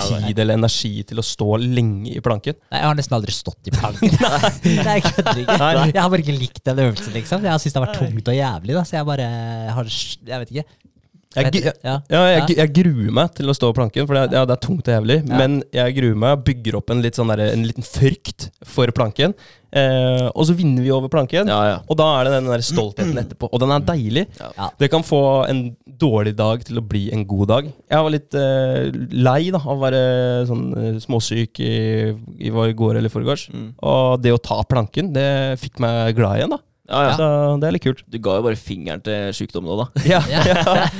tid 0.00 0.38
eller 0.40 0.56
energi 0.56 1.02
til 1.04 1.20
å 1.20 1.24
stå 1.28 1.58
lenge 1.60 2.14
i 2.16 2.22
planken. 2.24 2.56
Nei, 2.72 2.78
jeg 2.80 2.88
har 2.88 2.96
nesten 2.96 3.16
aldri 3.18 3.34
stått 3.36 3.68
i 3.68 3.74
planken. 3.74 4.14
Nei, 4.86 4.94
jeg 4.96 5.04
kødder 5.10 5.42
ikke. 5.42 5.58
Nei. 5.60 5.72
Jeg 5.90 6.00
har 6.00 6.08
bare 6.14 6.24
ikke 6.24 6.36
likt 6.38 6.62
den 6.64 6.80
øvelsen, 6.86 7.12
liksom. 7.18 7.44
Jeg 7.44 7.52
har 7.52 7.60
syntes 7.60 7.76
det 7.76 7.82
har 7.82 7.84
vært 7.90 8.00
tungt 8.00 8.30
og 8.32 8.38
jævlig, 8.38 8.78
da, 8.78 8.84
så 8.88 8.96
jeg 8.96 9.08
bare 9.10 9.28
har 9.76 9.90
Jeg 9.92 10.40
vet 10.40 10.54
ikke. 10.54 10.66
Jeg, 11.36 11.52
jeg, 11.66 11.74
ja. 11.84 11.96
Ja, 12.12 12.22
jeg, 12.32 12.56
jeg 12.56 12.72
gruer 12.80 13.12
meg 13.20 13.34
til 13.36 13.52
å 13.52 13.54
stå 13.56 13.68
på 13.72 13.78
planken, 13.82 14.06
for 14.08 14.16
det, 14.16 14.24
er- 14.26 14.38
ja, 14.40 14.44
det 14.48 14.56
er 14.56 14.62
tungt 14.64 14.88
og 14.88 14.94
jævlig. 14.96 15.18
Ja. 15.28 15.36
Men 15.42 15.58
jeg 15.76 15.96
gruer 16.00 16.18
meg, 16.24 16.42
bygger 16.46 16.78
opp 16.80 16.90
en, 16.94 17.02
litt 17.04 17.18
sånn 17.18 17.32
der, 17.34 17.44
en 17.52 17.66
liten 17.68 17.84
frykt 17.86 18.48
for 18.64 18.90
planken. 18.96 19.34
Eh, 19.76 20.26
og 20.32 20.46
så 20.48 20.54
vinner 20.56 20.80
vi 20.80 20.92
over 20.94 21.10
planken, 21.12 21.50
Ja, 21.50 21.58
ja. 21.68 21.78
og 21.90 21.98
da 22.00 22.06
er 22.20 22.28
det 22.28 22.36
den 22.38 22.46
der 22.48 22.62
stoltheten 22.64 23.18
etterpå. 23.20 23.50
Og 23.52 23.60
den 23.60 23.74
er 23.74 23.82
deilig. 23.84 24.22
Ja. 24.40 24.70
Det 24.80 24.88
kan 24.92 25.04
få 25.04 25.20
en 25.50 25.64
dårlig 26.00 26.32
dag 26.38 26.62
til 26.64 26.80
å 26.80 26.84
bli 26.86 27.06
en 27.12 27.26
god 27.28 27.48
dag. 27.50 27.68
Jeg 27.90 28.06
var 28.06 28.14
litt 28.14 28.36
eh, 28.40 28.88
lei 29.16 29.50
da, 29.52 29.60
av 29.60 29.74
å 29.76 29.82
være 29.82 30.00
sånn 30.48 30.64
eh, 30.80 30.96
småsyk 31.04 31.60
i, 31.66 31.74
i 32.48 32.54
går 32.54 33.00
eller 33.02 33.12
forgårs. 33.12 33.48
Mm. 33.52 33.68
Og 33.84 34.22
det 34.24 34.32
å 34.32 34.40
ta 34.40 34.62
planken, 34.68 35.12
det 35.16 35.28
fikk 35.60 35.82
meg 35.84 36.14
glad 36.16 36.40
igjen, 36.40 36.56
da. 36.56 36.62
Ja, 36.88 37.00
ja. 37.08 37.12
Så 37.18 37.26
det 37.62 37.68
er 37.68 37.74
litt 37.76 37.84
kult. 37.86 38.02
Du 38.10 38.18
ga 38.22 38.36
jo 38.38 38.44
bare 38.46 38.58
fingeren 38.60 39.02
til 39.04 39.30
sykdommen 39.36 39.70
nå, 39.72 39.84
da. 39.84 40.04
Ja, 40.06 40.20
Ja. 40.36 40.50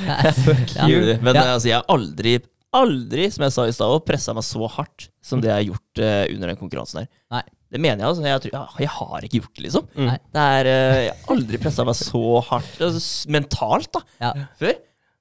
Ja. 0.05 0.87
Gjorde? 0.89 1.17
Men 1.23 1.39
altså, 1.41 1.67
jeg 1.69 1.77
har 1.79 1.85
aldri, 1.93 2.37
aldri, 2.77 3.27
som 3.33 3.45
jeg 3.47 3.55
sa 3.55 3.67
i 3.69 3.75
stad, 3.75 3.99
pressa 4.07 4.35
meg 4.37 4.45
så 4.47 4.67
hardt 4.77 5.07
som 5.23 5.43
det 5.43 5.49
jeg 5.51 5.57
har 5.61 5.67
gjort 5.69 6.01
uh, 6.03 6.25
under 6.35 6.51
den 6.53 6.59
konkurransen 6.59 7.03
her. 7.03 7.07
Nei. 7.37 7.43
Det 7.67 7.79
mener 7.83 7.99
jeg, 7.99 8.07
altså. 8.07 8.23
Jeg, 8.23 8.41
tror, 8.45 8.53
ja, 8.55 8.65
jeg 8.85 8.91
har 8.95 9.25
ikke 9.27 9.39
gjort 9.41 9.55
det, 9.57 9.63
liksom. 9.65 9.87
Mm. 9.97 10.05
Nei. 10.11 10.17
Det 10.37 10.43
er, 10.57 10.69
uh, 10.71 10.99
jeg 11.03 11.15
har 11.15 11.33
aldri 11.35 11.61
pressa 11.65 11.87
meg 11.87 11.97
så 11.99 12.21
hardt 12.51 12.83
altså, 12.87 13.31
mentalt 13.35 13.89
da, 13.97 14.03
Ja. 14.23 14.33
før. 14.59 14.77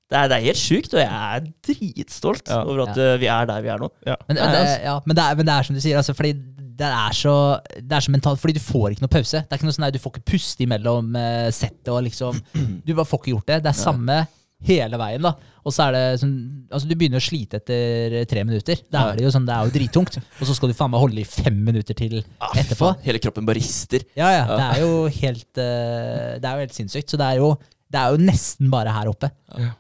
Det 0.06 0.14
er, 0.14 0.28
det 0.30 0.37
er 0.37 0.44
helt 0.44 0.61
sjukt, 0.61 0.92
og 0.94 1.00
jeg 1.02 1.11
er 1.11 1.46
dritstolt 1.66 2.46
Ja. 2.52 2.61
over 2.62 2.85
at 2.85 2.99
eh, 3.02 3.16
vi 3.18 3.26
er 3.26 3.49
der 3.50 3.64
vi 3.64 3.70
er 3.75 3.80
nå. 3.82 3.88
Ja. 4.06 4.14
Men, 4.28 4.37
men, 4.38 4.52
det, 4.54 4.61
altså. 4.61 4.76
ja, 4.85 4.92
men, 5.02 5.16
det 5.18 5.25
er, 5.25 5.38
men 5.40 5.49
det 5.49 5.54
er 5.56 5.66
som 5.66 5.75
du 5.75 5.80
sier, 5.82 5.96
altså, 5.99 6.14
fordi 6.14 6.30
det 6.76 6.88
er, 6.92 7.12
så, 7.16 7.35
det 7.80 7.97
er 7.97 8.04
så 8.04 8.12
mentalt. 8.12 8.40
Fordi 8.42 8.56
du 8.59 8.62
får 8.64 8.92
ikke 8.95 9.04
noe 9.06 9.12
pause. 9.16 9.40
Det 9.42 9.52
er 9.54 9.61
ikke 9.61 9.68
noe 9.68 9.76
sånn 9.76 9.87
der, 9.88 9.95
Du 9.97 10.02
får 10.02 10.12
ikke 10.16 10.30
puste 10.35 10.64
imellom 10.66 11.14
uh, 11.16 11.47
settet 11.56 11.88
og 11.95 12.02
liksom 12.04 12.40
Du 12.85 12.90
bare 12.97 13.09
får 13.09 13.23
ikke 13.23 13.33
gjort 13.37 13.52
det. 13.52 13.62
Det 13.64 13.71
er 13.73 13.78
samme 13.80 14.18
hele 14.66 14.97
veien. 15.00 15.21
da 15.25 15.35
Og 15.68 15.73
så 15.75 15.85
er 15.87 15.92
det 15.97 16.02
sånn 16.23 16.35
Altså 16.73 16.88
Du 16.88 16.95
begynner 16.97 17.21
å 17.21 17.25
slite 17.26 17.59
etter 17.61 18.16
tre 18.30 18.45
minutter. 18.49 18.80
Da 18.92 19.02
er 19.11 19.18
det 19.21 19.26
jo 19.26 19.33
sånn, 19.35 19.45
det 19.49 19.52
er 19.56 19.68
jo 19.68 19.75
drittungt. 19.75 20.16
Og 20.40 20.45
så 20.49 20.56
skal 20.56 20.73
du 20.73 20.76
faen 20.78 20.92
meg 20.95 21.02
holde 21.04 21.21
i 21.23 21.26
fem 21.28 21.59
minutter 21.68 21.97
til 21.97 22.18
Ah, 22.40 22.52
etterpå. 22.56 22.83
faen, 22.92 23.02
Hele 23.04 23.21
kroppen 23.25 23.49
bare 23.49 23.61
rister. 23.61 24.04
Ja, 24.16 24.30
ja. 24.33 24.45
Det 24.52 24.68
er 24.68 24.85
jo 24.85 24.92
helt 25.21 25.50
uh, 25.61 26.37
Det 26.40 26.45
er 26.45 26.52
jo 26.52 26.64
helt 26.66 26.76
sinnssykt. 26.76 27.12
Så 27.12 27.21
det 27.21 27.28
er 27.35 27.40
jo, 27.45 27.52
det 27.92 28.00
er 28.00 28.14
jo 28.16 28.23
nesten 28.28 28.73
bare 28.73 28.92
her 28.97 29.12
oppe. 29.12 29.33
Ja. 29.56 29.73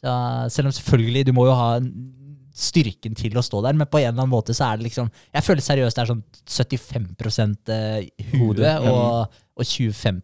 Så, 0.00 0.12
selv 0.54 0.70
om 0.70 0.72
selvfølgelig 0.72 1.26
du 1.28 1.34
må 1.36 1.44
jo 1.50 1.54
ha 1.58 1.74
styrken 2.60 3.14
til 3.16 3.36
å 3.40 3.42
stå 3.44 3.62
der, 3.64 3.76
men 3.78 3.88
på 3.88 3.98
en 4.00 4.10
eller 4.10 4.18
annen 4.22 4.32
måte 4.34 4.52
så 4.56 4.66
er 4.68 4.76
det 4.80 4.88
liksom 4.90 5.08
Jeg 5.32 5.46
føler 5.46 5.64
seriøst 5.64 5.96
det 5.96 6.02
er 6.02 6.10
sånn 6.10 6.22
75 6.44 7.70
eh, 7.72 8.08
hode 8.36 8.72
og, 8.90 9.40
og 9.56 9.64
25 9.64 10.20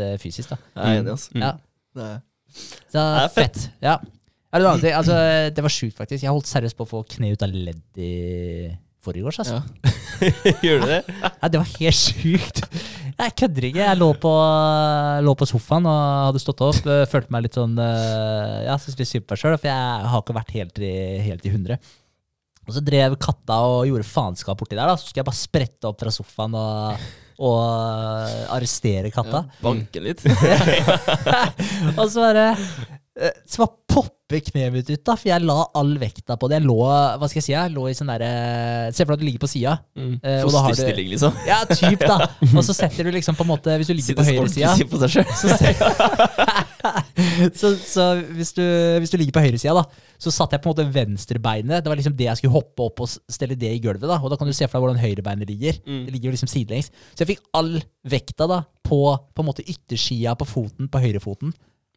eh, 0.00 0.14
fysisk. 0.22 0.54
da. 0.54 0.58
Jeg 0.74 0.84
er 0.84 1.00
enig, 1.02 1.14
altså. 1.14 1.38
Ja. 1.40 1.52
Det 1.94 2.10
er- 2.10 2.22
Så 2.94 3.00
er 3.02 3.28
fett. 3.28 3.56
fett. 3.58 3.70
Ja. 3.82 3.98
Er 4.54 4.60
det, 4.62 4.64
noe 4.68 4.72
annet? 4.76 4.94
altså, 4.94 5.14
det 5.54 5.62
var 5.66 5.72
sjukt, 5.74 5.96
faktisk. 5.98 6.22
Jeg 6.22 6.30
holdt 6.30 6.46
seriøst 6.46 6.76
på 6.78 6.84
å 6.86 6.90
få 6.92 7.00
kne 7.16 7.32
ut 7.34 7.42
av 7.42 7.50
ledd 7.50 7.98
i 7.98 8.70
forrige 9.04 9.28
års. 9.30 9.40
Altså. 9.44 9.60
Ja. 9.60 9.94
Gjør 10.64 10.84
du 10.84 10.90
det? 10.90 11.00
Nei, 11.22 11.50
det 11.52 11.60
var 11.60 11.72
helt 11.78 12.00
sjukt. 12.00 12.62
Jeg 13.14 13.34
kødder 13.38 13.66
ikke. 13.68 13.82
Jeg 13.84 13.98
lå 14.00 14.08
på, 14.18 14.30
lå 15.22 15.34
på 15.38 15.46
sofaen 15.46 15.86
og 15.86 15.98
hadde 16.28 16.42
stått 16.42 16.62
opp. 16.66 16.80
Følte 17.10 17.34
meg 17.34 17.44
litt 17.46 17.58
sånn 17.58 17.76
øh, 17.78 18.56
Ja, 18.66 18.78
syntes 18.80 18.98
litt 19.02 19.10
synd 19.12 19.26
på 19.28 19.36
meg 19.36 19.42
sjøl, 19.42 19.58
for 19.60 19.70
jeg 19.70 20.08
har 20.12 20.24
ikke 20.24 20.38
vært 20.40 20.56
helt 20.56 20.80
i, 20.82 20.94
helt 21.28 21.46
i 21.46 21.52
100. 21.52 21.78
Og 22.64 22.72
så 22.72 22.80
drev 22.84 23.14
katta 23.20 23.58
og 23.68 23.84
gjorde 23.90 24.08
faenskap 24.08 24.58
borti 24.60 24.76
der. 24.76 24.88
da 24.88 24.96
Så 24.96 25.10
skulle 25.10 25.22
jeg 25.22 25.28
bare 25.28 25.42
sprette 25.42 25.90
opp 25.90 26.00
fra 26.00 26.12
sofaen 26.14 26.56
og, 26.58 27.06
og 27.44 27.62
arrestere 28.56 29.12
katta. 29.14 29.44
Banke 29.62 30.02
litt. 30.02 30.24
og 31.98 32.06
så 32.08 32.24
bare 32.24 32.46
øh, 32.56 33.34
Så 33.44 33.62
bare 33.66 33.83
kneet 34.42 34.72
mitt 34.74 34.90
ut, 34.90 35.02
da, 35.06 35.14
for 35.18 35.28
jeg 35.28 35.44
la 35.44 35.56
all 35.78 35.92
vekta 36.00 36.36
på 36.40 36.48
det. 36.50 36.58
Jeg 36.58 36.66
lå 36.66 36.78
hva 36.84 37.28
skal 37.28 37.38
jeg 37.40 37.46
si, 37.46 37.52
jeg 37.54 37.72
lå 37.74 37.86
i 37.90 37.94
sånn 37.96 38.10
derre 38.10 38.30
Se 38.94 39.04
for 39.04 39.12
deg 39.12 39.18
at 39.18 39.22
du 39.22 39.26
ligger 39.28 39.42
på 39.44 39.50
sida. 39.50 39.74
Mm. 39.98 40.14
eh, 40.18 40.40
Fosterstilling, 40.44 41.08
liksom. 41.12 41.38
Ja, 41.48 41.60
typ, 41.70 42.04
da. 42.04 42.30
Og 42.56 42.62
så 42.66 42.76
setter 42.76 43.08
du 43.08 43.12
liksom 43.14 43.36
på 43.38 43.46
en 43.46 43.52
måte 43.52 43.76
Hvis 43.80 43.90
du 43.90 43.94
ligger 43.96 44.18
på 44.18 44.26
høyresida 44.26 44.74
så, 44.74 45.52
så, 47.60 47.70
så 47.80 48.08
hvis, 48.34 48.52
du, 48.56 48.64
hvis 49.00 49.12
du 49.12 49.18
ligger 49.20 49.36
på 49.36 49.44
høyresida, 49.44 49.74
da, 49.78 49.84
så 50.20 50.32
satte 50.34 50.56
jeg 50.56 50.64
på 50.64 50.70
en 50.70 50.74
måte 50.76 50.88
venstrebeinet. 50.94 51.84
Det 51.84 51.90
var 51.92 52.00
liksom 52.00 52.16
det 52.16 52.28
jeg 52.28 52.40
skulle 52.40 52.56
hoppe 52.56 52.88
opp 52.88 53.04
og 53.04 53.10
stelle 53.10 53.58
det 53.58 53.72
i 53.76 53.82
gulvet. 53.82 54.06
da 54.08 54.18
Og 54.20 54.32
da 54.32 54.38
kan 54.40 54.48
du 54.48 54.56
se 54.56 54.68
for 54.68 54.78
deg 54.78 54.86
hvordan 54.86 55.02
høyrebeinet 55.02 55.50
ligger. 55.50 55.80
Mm. 55.84 56.02
Det 56.06 56.16
ligger 56.16 56.30
jo 56.30 56.34
liksom 56.36 56.52
sidelengs. 56.52 56.90
Så 57.12 57.24
jeg 57.24 57.34
fikk 57.34 57.44
all 57.56 57.76
vekta 58.08 58.48
da 58.50 58.62
på 58.84 59.00
på 59.14 59.42
en 59.42 59.48
måte 59.48 59.64
yttersida 59.64 60.34
på 60.38 60.46
foten, 60.48 60.90
på 60.92 61.00
høyrefoten. 61.02 61.54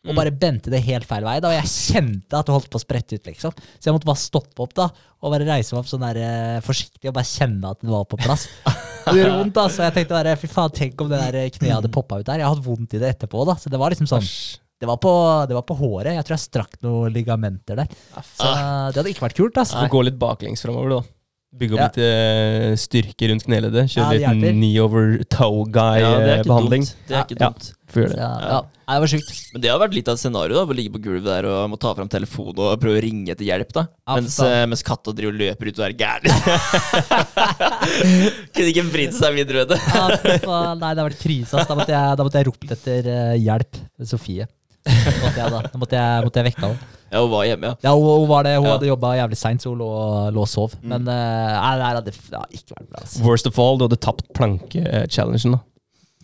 Og 0.08 0.18
bare 0.18 0.32
bente 0.32 0.72
det 0.74 0.82
helt 0.86 1.08
feil 1.10 1.26
vei. 1.28 1.38
da 1.44 1.52
Og 1.52 1.58
jeg 1.58 1.72
kjente 1.72 2.40
at 2.40 2.48
det 2.48 2.56
holdt 2.56 2.70
på 2.74 2.80
å 2.80 2.84
sprette 2.84 3.18
ut. 3.18 3.26
liksom 3.30 3.56
Så 3.56 3.90
jeg 3.90 3.96
måtte 3.96 4.10
bare 4.10 4.22
stoppe 4.22 4.66
opp 4.66 4.76
da 4.78 4.90
og 5.18 5.34
bare 5.34 5.48
reise 5.48 5.74
meg 5.74 5.82
opp 5.82 5.90
sånn 5.90 6.04
der 6.06 6.20
eh, 6.22 6.60
forsiktig 6.62 7.10
og 7.10 7.16
bare 7.18 7.26
kjenne 7.26 7.72
at 7.74 7.82
det 7.82 7.90
var 7.90 8.06
på 8.06 8.20
plass. 8.22 8.46
Og 8.68 9.10
det 9.16 9.18
gjorde 9.24 9.40
vondt 9.40 9.58
da 9.58 9.66
Så 9.74 9.82
jeg 9.88 9.96
tenkte 9.96 10.18
bare 10.20 10.38
fy 10.38 10.50
faen, 10.52 10.76
tenk 10.78 11.02
om 11.02 11.10
det 11.10 11.20
der 11.24 11.50
kneet 11.56 11.74
hadde 11.80 11.92
poppa 11.94 12.22
ut 12.22 12.28
der. 12.30 12.44
Jeg 12.44 12.52
hatt 12.54 12.64
vondt 12.66 12.94
i 12.94 13.02
det 13.02 13.16
etterpå. 13.16 13.44
da 13.50 13.58
Så 13.58 13.74
det 13.74 13.82
var 13.82 13.94
liksom 13.96 14.10
sånn 14.10 14.26
det 14.78 14.86
var, 14.86 15.00
på, 15.02 15.12
det 15.50 15.56
var 15.58 15.64
på 15.66 15.74
håret. 15.74 16.14
Jeg 16.14 16.26
tror 16.28 16.36
jeg 16.36 16.44
strakk 16.44 16.76
noen 16.86 17.10
ligamenter 17.16 17.80
der. 17.80 17.88
Så 18.14 18.46
det 18.94 19.00
hadde 19.00 19.10
ikke 19.10 19.24
vært 19.26 19.40
kult. 19.40 19.58
altså. 19.58 19.80
Så 19.82 19.90
gå 19.90 20.04
litt 20.06 20.20
baklengs 20.22 20.62
framover, 20.62 21.00
da. 21.00 21.17
Bygge 21.56 21.78
opp 21.78 21.80
Ja. 21.80 21.88
litt 21.88 22.00
eh, 22.04 22.76
styrke 22.76 23.30
rundt 23.32 23.46
kneleddet. 23.48 23.88
Det 23.88 23.96
Kjøre 23.96 24.20
ja, 24.20 24.34
litt 24.36 24.52
knee 24.52 24.76
over 24.84 25.16
toe 25.32 25.64
Ja, 25.64 25.72
det 25.72 26.04
er 26.04 26.20
ikke 26.42 26.44
guy-behandling. 26.44 26.84
dumt. 26.84 27.08
Det 27.08 27.16
er 27.16 27.24
ikke 27.24 27.40
dumt. 27.40 27.72
Det. 27.88 28.20
ja. 28.20 28.60
Det 28.88 29.00
var 29.04 29.08
sjukt. 29.08 29.32
Men 29.54 29.62
det 29.64 29.70
har 29.72 29.80
vært 29.80 29.96
litt 29.96 30.08
av 30.12 30.16
et 30.18 30.22
scenario, 30.22 30.56
da, 30.60 30.64
å 30.68 30.76
ligge 30.76 30.92
på 30.94 31.00
gulvet 31.06 31.24
der 31.28 31.46
og 31.48 31.70
må 31.72 31.78
ta 31.80 31.94
fram 31.96 32.10
telefonen 32.12 32.60
og 32.60 32.80
prøve 32.84 32.98
å 33.00 33.04
ringe 33.04 33.32
etter 33.32 33.46
hjelp. 33.48 33.72
da 33.76 33.84
Ja, 33.88 34.16
Mens, 34.20 34.36
eh, 34.44 34.66
mens 34.68 34.84
katta 34.84 35.12
driver 35.16 35.32
og 35.34 35.40
løper 35.40 35.68
ut 35.72 35.80
og 35.80 35.86
er 35.88 35.96
gæren. 35.96 36.28
Kunne 38.54 38.70
ikke 38.72 38.84
vridd 38.92 39.14
seg 39.18 39.36
videre, 39.40 39.64
vet 39.64 39.72
du. 39.72 39.76
Ja. 39.88 40.04
Nei, 40.76 40.92
det 40.94 41.02
har 41.02 41.08
vært 41.10 41.22
krise. 41.24 41.56
Da 41.68 41.74
måtte 41.80 41.94
jeg, 41.96 42.04
da 42.20 42.24
måtte 42.28 42.40
jeg 42.42 42.48
ropt 42.52 42.70
etter 42.78 43.02
eh, 43.14 43.36
hjelp. 43.44 43.74
Sofie. 44.08 44.44
Måtte 45.24 45.38
jeg, 45.42 45.52
da. 45.54 45.62
da 45.72 45.82
måtte 45.82 46.00
jeg, 46.00 46.28
måtte 46.28 46.42
jeg 46.42 46.50
vekke 46.52 46.64
henne. 46.66 46.94
Ja, 47.08 47.22
hun 47.24 47.32
var 47.32 47.46
hjemme, 47.48 47.70
ja. 47.72 47.76
Ja, 47.86 47.94
hun, 47.96 48.04
hun, 48.04 48.28
var 48.28 48.44
det, 48.44 48.58
hun 48.58 48.66
Ja. 48.68 48.74
hadde 48.76 48.90
jobba 48.90 49.14
jævlig 49.16 49.38
seint, 49.40 49.64
så 49.64 49.72
hun 49.72 49.80
lå, 49.80 49.88
lå 50.36 50.44
og 50.44 50.52
sov. 50.52 50.76
Men 50.84 51.08
uh, 51.08 51.14
nei, 51.14 51.72
det 51.80 51.88
hadde 52.02 52.14
ja, 52.36 52.44
ikke 52.52 52.76
vært 52.76 52.90
bra. 52.92 53.02
Altså. 53.06 53.24
Worst 53.24 53.48
of 53.48 53.60
all, 53.64 53.80
du 53.80 53.88
hadde 53.88 54.00
tapt 54.04 54.28
planke-challengen. 54.38 55.56
da 55.56 55.64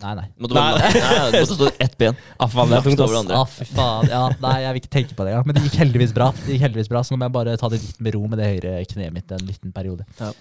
Nei, 0.03 0.13
nei. 0.17 0.25
Måtte 0.41 0.57
nei, 0.57 0.63
nei, 0.73 1.27
du 1.31 1.37
måtte 1.37 1.55
stå 1.55 1.67
ett 1.85 1.93
ben. 2.01 2.17
Ah, 2.35 2.49
faen, 2.51 2.71
det 2.73 2.79
er 2.81 2.87
tungt, 2.89 3.03
ass. 3.05 3.29
Ah, 3.37 3.45
fy 3.47 3.67
faen. 3.69 4.09
Ja, 4.11 4.23
nei, 4.41 4.55
jeg 4.65 4.75
vil 4.75 4.81
ikke 4.81 4.91
tenke 4.97 5.15
på 5.15 5.23
det 5.23 5.31
engang. 5.31 5.45
Men 5.47 5.55
det 5.55 5.63
gikk 5.67 5.77
heldigvis 5.79 6.15
bra. 6.17 6.31
Det 6.41 6.57
gikk 6.57 6.65
heldigvis 6.65 6.89
bra 6.91 7.03
Så 7.05 7.13
nå 7.13 7.21
må 7.21 7.29
jeg 7.29 7.35
bare 7.37 7.53
ta 7.61 7.69
det 7.71 7.79
litt 7.83 8.01
med 8.03 8.17
ro 8.17 8.25
med 8.27 8.41
det 8.41 8.49
høyre 8.49 8.73
kneet 8.89 9.15
mitt 9.15 9.31
en 9.31 9.45
liten 9.47 9.71
periode. 9.75 10.03
Ja. 10.19 10.33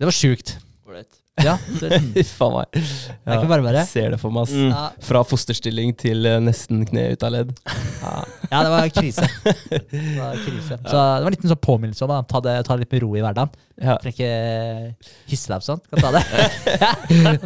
Det 0.00 0.08
var 0.08 0.16
sjukt. 0.16 0.56
Ålreit. 0.90 1.18
Ja, 1.40 1.54
det, 1.80 2.24
faen 2.26 2.52
meg. 2.52 2.74
det 2.74 3.30
er 3.30 3.38
ikke 3.38 3.48
bare 3.48 3.64
bare. 3.64 3.82
Ser 3.88 4.10
det 4.12 4.18
for 4.20 4.34
meg, 4.34 4.48
ass. 4.48 4.52
Mm. 4.52 4.72
Ja, 4.74 4.80
Fra 5.06 5.22
fosterstilling 5.24 5.94
til 5.96 6.26
eh, 6.28 6.40
nesten 6.42 6.82
kne 6.88 7.04
ut 7.14 7.24
av 7.24 7.32
ledd. 7.32 7.52
Ja. 7.70 8.10
ja, 8.50 8.62
det 8.66 8.72
var 8.74 8.90
krise. 8.92 9.28
Det 9.46 10.02
var 10.18 10.36
krise. 10.42 10.78
Så 10.90 10.96
det 10.98 10.98
var 10.98 11.28
en 11.30 11.36
liten 11.36 11.52
sånn 11.52 11.62
påminnelse 11.64 12.04
om 12.04 12.14
å 12.16 12.20
ta 12.28 12.42
det, 12.44 12.56
ta 12.66 12.76
det 12.76 12.84
litt 12.84 12.96
med 12.98 13.04
ro 13.06 13.12
i 13.16 13.22
hverdagen. 13.24 13.54
Ja. 13.80 13.96
Trenger 14.02 14.18
ikke 14.18 15.14
hisse 15.30 15.48
deg 15.48 15.56
opp 15.62 15.68
sånn. 15.70 15.82
Kan 15.94 16.04
ta 16.04 16.12
det. 16.18 16.24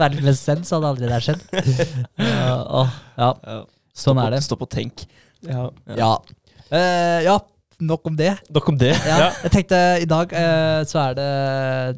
Være 0.01 0.13
litt 0.17 0.27
mer 0.27 0.39
sens, 0.41 0.67
så 0.73 0.81
hadde 0.81 0.91
aldri 0.95 1.07
det 1.07 1.15
her 1.15 1.29
skjedd. 1.29 1.45
Ja, 2.19 2.57
åh, 2.83 2.97
ja, 3.21 3.31
Ja. 3.45 3.61
sånn 3.95 4.25
er 4.25 4.35
det. 4.35 4.43
Stopp 4.49 4.65
og 4.67 4.73
tenk. 4.75 5.05
Ja. 5.47 5.69
Ja. 5.95 6.15
Eh, 6.75 7.21
ja, 7.29 7.37
nok 7.81 8.07
om 8.11 8.17
det. 8.17 8.33
Nok 8.55 8.69
om 8.69 8.79
det. 8.79 8.93
Ja, 9.07 9.31
jeg 9.43 9.51
tenkte 9.55 9.79
i 10.03 10.07
dag 10.11 10.33
eh, 10.33 10.81
så 10.89 11.01
er 11.09 11.15
det 11.19 11.29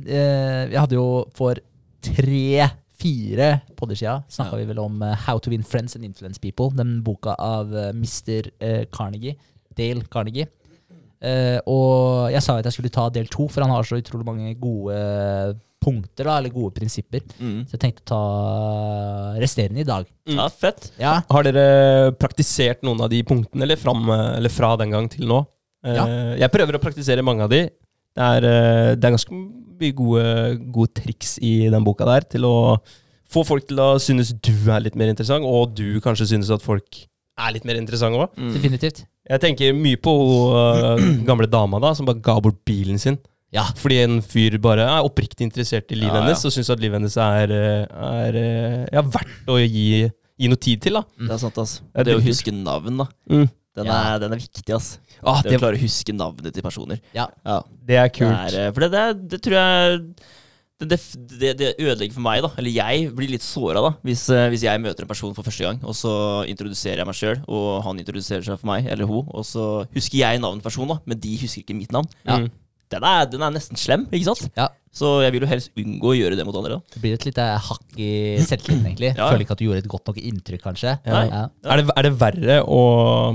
eh, 0.08 0.62
Jeg 0.72 0.80
hadde 0.80 0.96
jo 0.98 1.06
for 1.36 1.58
tre-fire 2.06 3.48
podder 3.76 3.98
siden 3.98 4.24
snakka 4.32 4.56
Ja. 4.56 4.60
vi 4.62 4.68
vel 4.70 4.78
om 4.82 5.02
eh, 5.02 5.14
How 5.26 5.38
to 5.38 5.50
win 5.52 5.62
friends 5.66 5.96
and 5.96 6.04
influence 6.04 6.38
people. 6.40 6.70
Den 6.76 7.02
boka 7.04 7.34
av 7.38 7.74
eh, 7.76 7.92
Mr. 7.92 8.50
eh, 8.60 8.84
Carnegie. 8.92 9.36
Dale 9.76 10.06
Carnegie. 10.10 10.46
Eh, 11.20 11.58
og 11.66 12.30
jeg 12.32 12.42
sa 12.44 12.58
at 12.60 12.64
jeg 12.68 12.76
skulle 12.76 12.92
ta 12.92 13.08
del 13.12 13.26
to, 13.32 13.48
for 13.48 13.64
han 13.64 13.72
har 13.72 13.82
så 13.88 13.98
utrolig 14.00 14.26
mange 14.26 14.54
gode 14.60 14.96
punkter, 15.86 16.24
da, 16.26 16.38
eller 16.40 16.50
gode 16.50 16.74
prinsipper. 16.74 17.20
Mm. 17.38 17.60
Så 17.68 17.76
jeg 17.76 17.80
tenkte 17.82 18.02
å 18.02 18.08
ta 18.10 18.20
resterende 19.40 19.80
i 19.84 19.86
dag. 19.86 20.06
Ja, 20.32 20.48
fett. 20.50 20.88
Ja, 21.00 21.18
Har 21.30 21.44
dere 21.46 22.12
praktisert 22.18 22.82
noen 22.86 23.00
av 23.04 23.10
de 23.12 23.20
punktene, 23.26 23.62
eller, 23.68 23.76
fram, 23.78 24.08
eller 24.10 24.50
fra 24.52 24.72
den 24.80 24.90
gang 24.96 25.06
til 25.12 25.28
nå? 25.30 25.42
Eh, 25.86 25.94
Ja. 25.96 26.06
Jeg 26.42 26.50
prøver 26.52 26.76
å 26.78 26.82
praktisere 26.82 27.22
mange 27.24 27.42
av 27.46 27.50
de. 27.52 27.64
Det 28.16 28.24
er, 28.24 28.44
eh, 28.44 28.94
det 28.96 29.04
er 29.04 29.14
ganske 29.14 29.30
mye 29.76 29.92
gode, 29.94 30.24
gode 30.72 30.94
triks 30.96 31.38
i 31.44 31.68
den 31.70 31.84
boka 31.84 32.04
der 32.08 32.24
til 32.26 32.42
å 32.48 32.54
få 33.28 33.42
folk 33.44 33.66
til 33.68 33.76
å 33.82 33.96
synes 34.00 34.32
du 34.40 34.52
er 34.70 34.80
litt 34.80 34.96
mer 34.96 35.08
interessant, 35.12 35.44
og 35.44 35.74
du 35.76 36.00
kanskje 36.00 36.26
synes 36.30 36.50
at 36.54 36.62
folk 36.62 37.06
er 37.38 37.52
litt 37.52 37.64
mer 37.68 37.76
interessante 37.76 38.16
òg. 38.16 38.30
Mm. 38.38 38.52
definitivt. 38.54 39.04
Jeg 39.28 39.40
tenker 39.42 39.74
mye 39.74 39.98
på 40.00 40.12
hun 40.16 41.00
eh, 41.02 41.24
gamle 41.26 41.48
dama 41.50 41.80
da, 41.82 41.92
som 41.94 42.06
bare 42.06 42.22
ga 42.22 42.38
bort 42.40 42.62
bilen 42.64 42.98
sin. 42.98 43.18
Ja. 43.52 43.64
Fordi 43.78 43.98
en 44.02 44.20
fyr 44.22 44.56
bare 44.62 44.84
er 44.86 45.04
oppriktig 45.06 45.46
interessert 45.46 45.90
i 45.92 45.98
livet 45.98 46.12
Ja, 46.14 46.20
ja. 46.20 46.24
hennes 46.26 46.44
og 46.44 46.52
syns 46.54 46.70
at 46.72 46.80
livet 46.82 46.98
hennes 46.98 47.16
er, 47.20 47.52
eh, 47.52 47.84
er 48.26 48.38
eh, 48.40 48.86
ja, 48.92 49.02
verdt 49.02 49.46
å 49.52 49.58
gi, 49.60 50.08
gi 50.38 50.48
noe 50.50 50.56
tid 50.60 50.80
til. 50.82 50.94
da. 50.98 51.02
Det 51.18 51.30
er 51.36 51.38
sant, 51.44 51.58
ass. 51.62 51.76
Det 51.94 52.00
er 52.00 52.04
Det 52.10 52.16
å 52.16 52.24
huske 52.24 52.52
navn, 52.54 52.96
da. 53.02 53.06
Mm. 53.30 53.48
Den, 53.76 53.86
Ja. 53.90 54.14
er, 54.14 54.18
den 54.22 54.32
er 54.32 54.40
viktig, 54.40 54.64
ass. 54.74 54.98
Ah, 55.22 55.42
Det 55.42 55.50
det, 55.52 55.58
å 55.58 55.62
klare 55.66 55.76
å 55.78 55.82
huske 55.84 56.14
navnet 56.16 56.54
til 56.56 56.62
personer. 56.64 57.00
Ja. 57.14 57.28
Ja. 57.44 57.60
det 57.86 57.96
er 58.00 58.08
Det 58.08 58.14
kult. 58.18 58.32
er, 58.54 58.58
eh, 58.66 58.72
for 58.72 58.80
det, 58.86 58.90
det, 58.96 59.28
det 59.34 59.40
tror 59.44 59.56
jeg 59.58 60.00
det, 60.78 60.88
det, 60.88 60.98
det, 61.40 61.50
det 61.56 61.68
ødelegger 61.80 62.12
for 62.12 62.20
meg, 62.26 62.42
da. 62.44 62.50
Eller 62.60 62.70
jeg 62.74 63.06
blir 63.16 63.30
litt 63.32 63.44
såra, 63.44 63.80
da. 63.80 63.90
Hvis, 64.04 64.26
eh, 64.28 64.48
hvis 64.52 64.62
jeg 64.66 64.80
møter 64.84 65.04
en 65.06 65.08
person 65.08 65.32
for 65.36 65.42
første 65.46 65.64
gang, 65.64 65.78
og 65.84 65.94
så 65.96 66.12
introduserer 66.52 67.00
jeg 67.00 67.06
meg 67.08 67.16
sjøl, 67.16 67.38
og 67.48 67.82
han 67.86 67.98
introduserer 68.02 68.44
seg 68.44 68.58
for 68.60 68.66
meg, 68.68 68.84
eller 68.92 69.08
hun, 69.08 69.24
og 69.32 69.44
så 69.48 69.86
husker 69.94 70.18
jeg 70.20 70.40
navnet 70.42 70.60
på 70.60 70.68
personen, 70.68 70.88
da, 70.96 70.98
men 71.06 71.18
de 71.18 71.36
husker 71.40 71.62
ikke 71.64 71.76
mitt 71.78 71.92
navn. 71.96 72.08
Ja. 72.28 72.38
Mm. 72.44 72.50
Den, 72.92 73.06
er, 73.06 73.24
den 73.30 73.42
er 73.42 73.54
nesten 73.54 73.78
slem, 73.80 74.04
ikke 74.14 74.28
sant? 74.28 74.50
Ja. 74.58 74.68
Så 74.96 75.18
jeg 75.20 75.34
vil 75.34 75.44
jo 75.44 75.48
helst 75.50 75.72
unngå 75.76 76.12
å 76.12 76.16
gjøre 76.16 76.38
det 76.38 76.44
mot 76.48 76.56
andre, 76.56 76.78
da. 76.78 76.94
Det 76.94 77.00
blir 77.02 77.16
et 77.18 77.24
lite 77.26 77.44
hakk 77.66 77.98
i 78.00 78.10
selvtilliten, 78.40 78.86
egentlig. 78.88 79.10
Ja. 79.12 79.26
Føler 79.28 79.44
ikke 79.44 79.56
at 79.56 79.60
du 79.60 79.66
gjorde 79.66 79.82
et 79.82 79.90
godt 79.92 80.08
nok 80.08 80.20
inntrykk, 80.22 80.62
kanskje. 80.64 80.94
Ja. 81.04 81.22
Ja. 81.28 81.42
Er, 81.66 81.82
det, 81.82 81.90
er 81.92 82.06
det 82.06 82.12
verre 82.20 82.60
å 82.64 82.84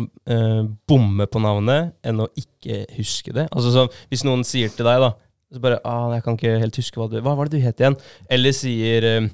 uh, 0.02 0.62
bomme 0.90 1.28
på 1.30 1.44
navnet 1.44 1.94
enn 2.08 2.24
å 2.24 2.32
ikke 2.40 2.86
huske 2.98 3.36
det? 3.36 3.46
Altså 3.52 3.76
så, 3.76 3.86
Hvis 4.10 4.26
noen 4.26 4.48
sier 4.48 4.74
til 4.74 4.90
deg 4.90 5.04
da 5.06 5.12
så 5.52 5.60
bare, 5.60 5.82
ah, 5.84 6.08
jeg 6.16 6.24
kan 6.24 6.38
ikke 6.38 6.60
helt 6.62 6.78
huske 6.80 7.00
hva 7.00 7.10
du 7.12 7.18
Hva 7.20 7.34
var 7.36 7.50
det 7.50 7.60
du 7.60 7.66
het 7.66 7.82
igjen? 7.84 7.98
Eller 8.32 8.56
sier 8.56 9.08
uh, 9.20 9.26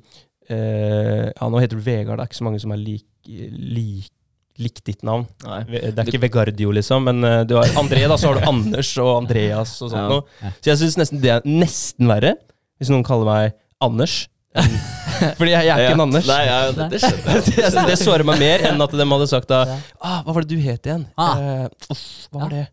eh, 0.49 1.27
Ja, 1.29 1.49
nå 1.49 1.61
heter 1.61 1.77
du 1.77 1.85
Vegard. 1.85 2.17
Det 2.17 2.25
er 2.25 2.31
ikke 2.31 2.39
så 2.39 2.47
mange 2.47 2.61
som 2.63 2.73
er 2.73 2.81
like, 2.81 3.51
lik, 3.53 4.11
likt 4.61 4.83
ditt 4.87 5.03
navn. 5.05 5.25
Nei. 5.45 5.61
Det 5.69 5.93
er 5.93 6.09
ikke 6.09 6.23
Vegardio, 6.25 6.71
liksom, 6.75 7.05
men 7.07 7.21
eh, 7.27 7.41
du 7.47 7.55
har 7.59 7.69
André, 7.79 8.05
da, 8.09 8.17
så 8.19 8.31
har 8.31 8.39
du 8.39 8.47
Anders 8.51 8.93
og 9.03 9.11
Andreas 9.19 9.75
og 9.85 9.91
sånt 9.93 10.13
noe. 10.13 10.39
Ja. 10.41 10.53
Så 10.57 10.71
jeg 10.71 10.81
syns 10.83 10.97
nesten 11.01 11.21
det 11.23 11.35
er 11.35 11.45
nesten 11.47 12.09
verre 12.09 12.33
hvis 12.77 12.91
noen 12.93 13.05
kaller 13.05 13.29
meg 13.29 13.55
Anders. 13.83 14.25
Fordi 15.37 15.51
jeg, 15.53 15.67
jeg 15.67 15.73
er 15.73 15.83
ikke 15.85 15.97
en 15.97 16.05
Anders. 16.07 16.29
Nei, 16.29 16.41
ja, 16.47 16.57
det, 16.73 16.89
det 16.93 17.01
jeg. 17.03 17.85
Det 17.91 17.99
sårer 18.01 18.25
meg 18.27 18.41
mer 18.41 18.65
enn 18.71 18.81
at 18.85 18.97
de 18.97 19.07
hadde 19.11 19.29
sagt 19.29 19.49
da 19.51 19.63
ah, 19.67 20.19
Hva 20.25 20.33
var 20.33 20.45
det 20.45 20.55
du 20.57 20.61
het 20.61 20.89
igjen? 20.89 21.05
Ah. 21.17 21.41
Uh, 21.41 21.93
uff, 21.93 22.05
hva 22.31 22.45
var 22.45 22.53
det? 22.53 22.65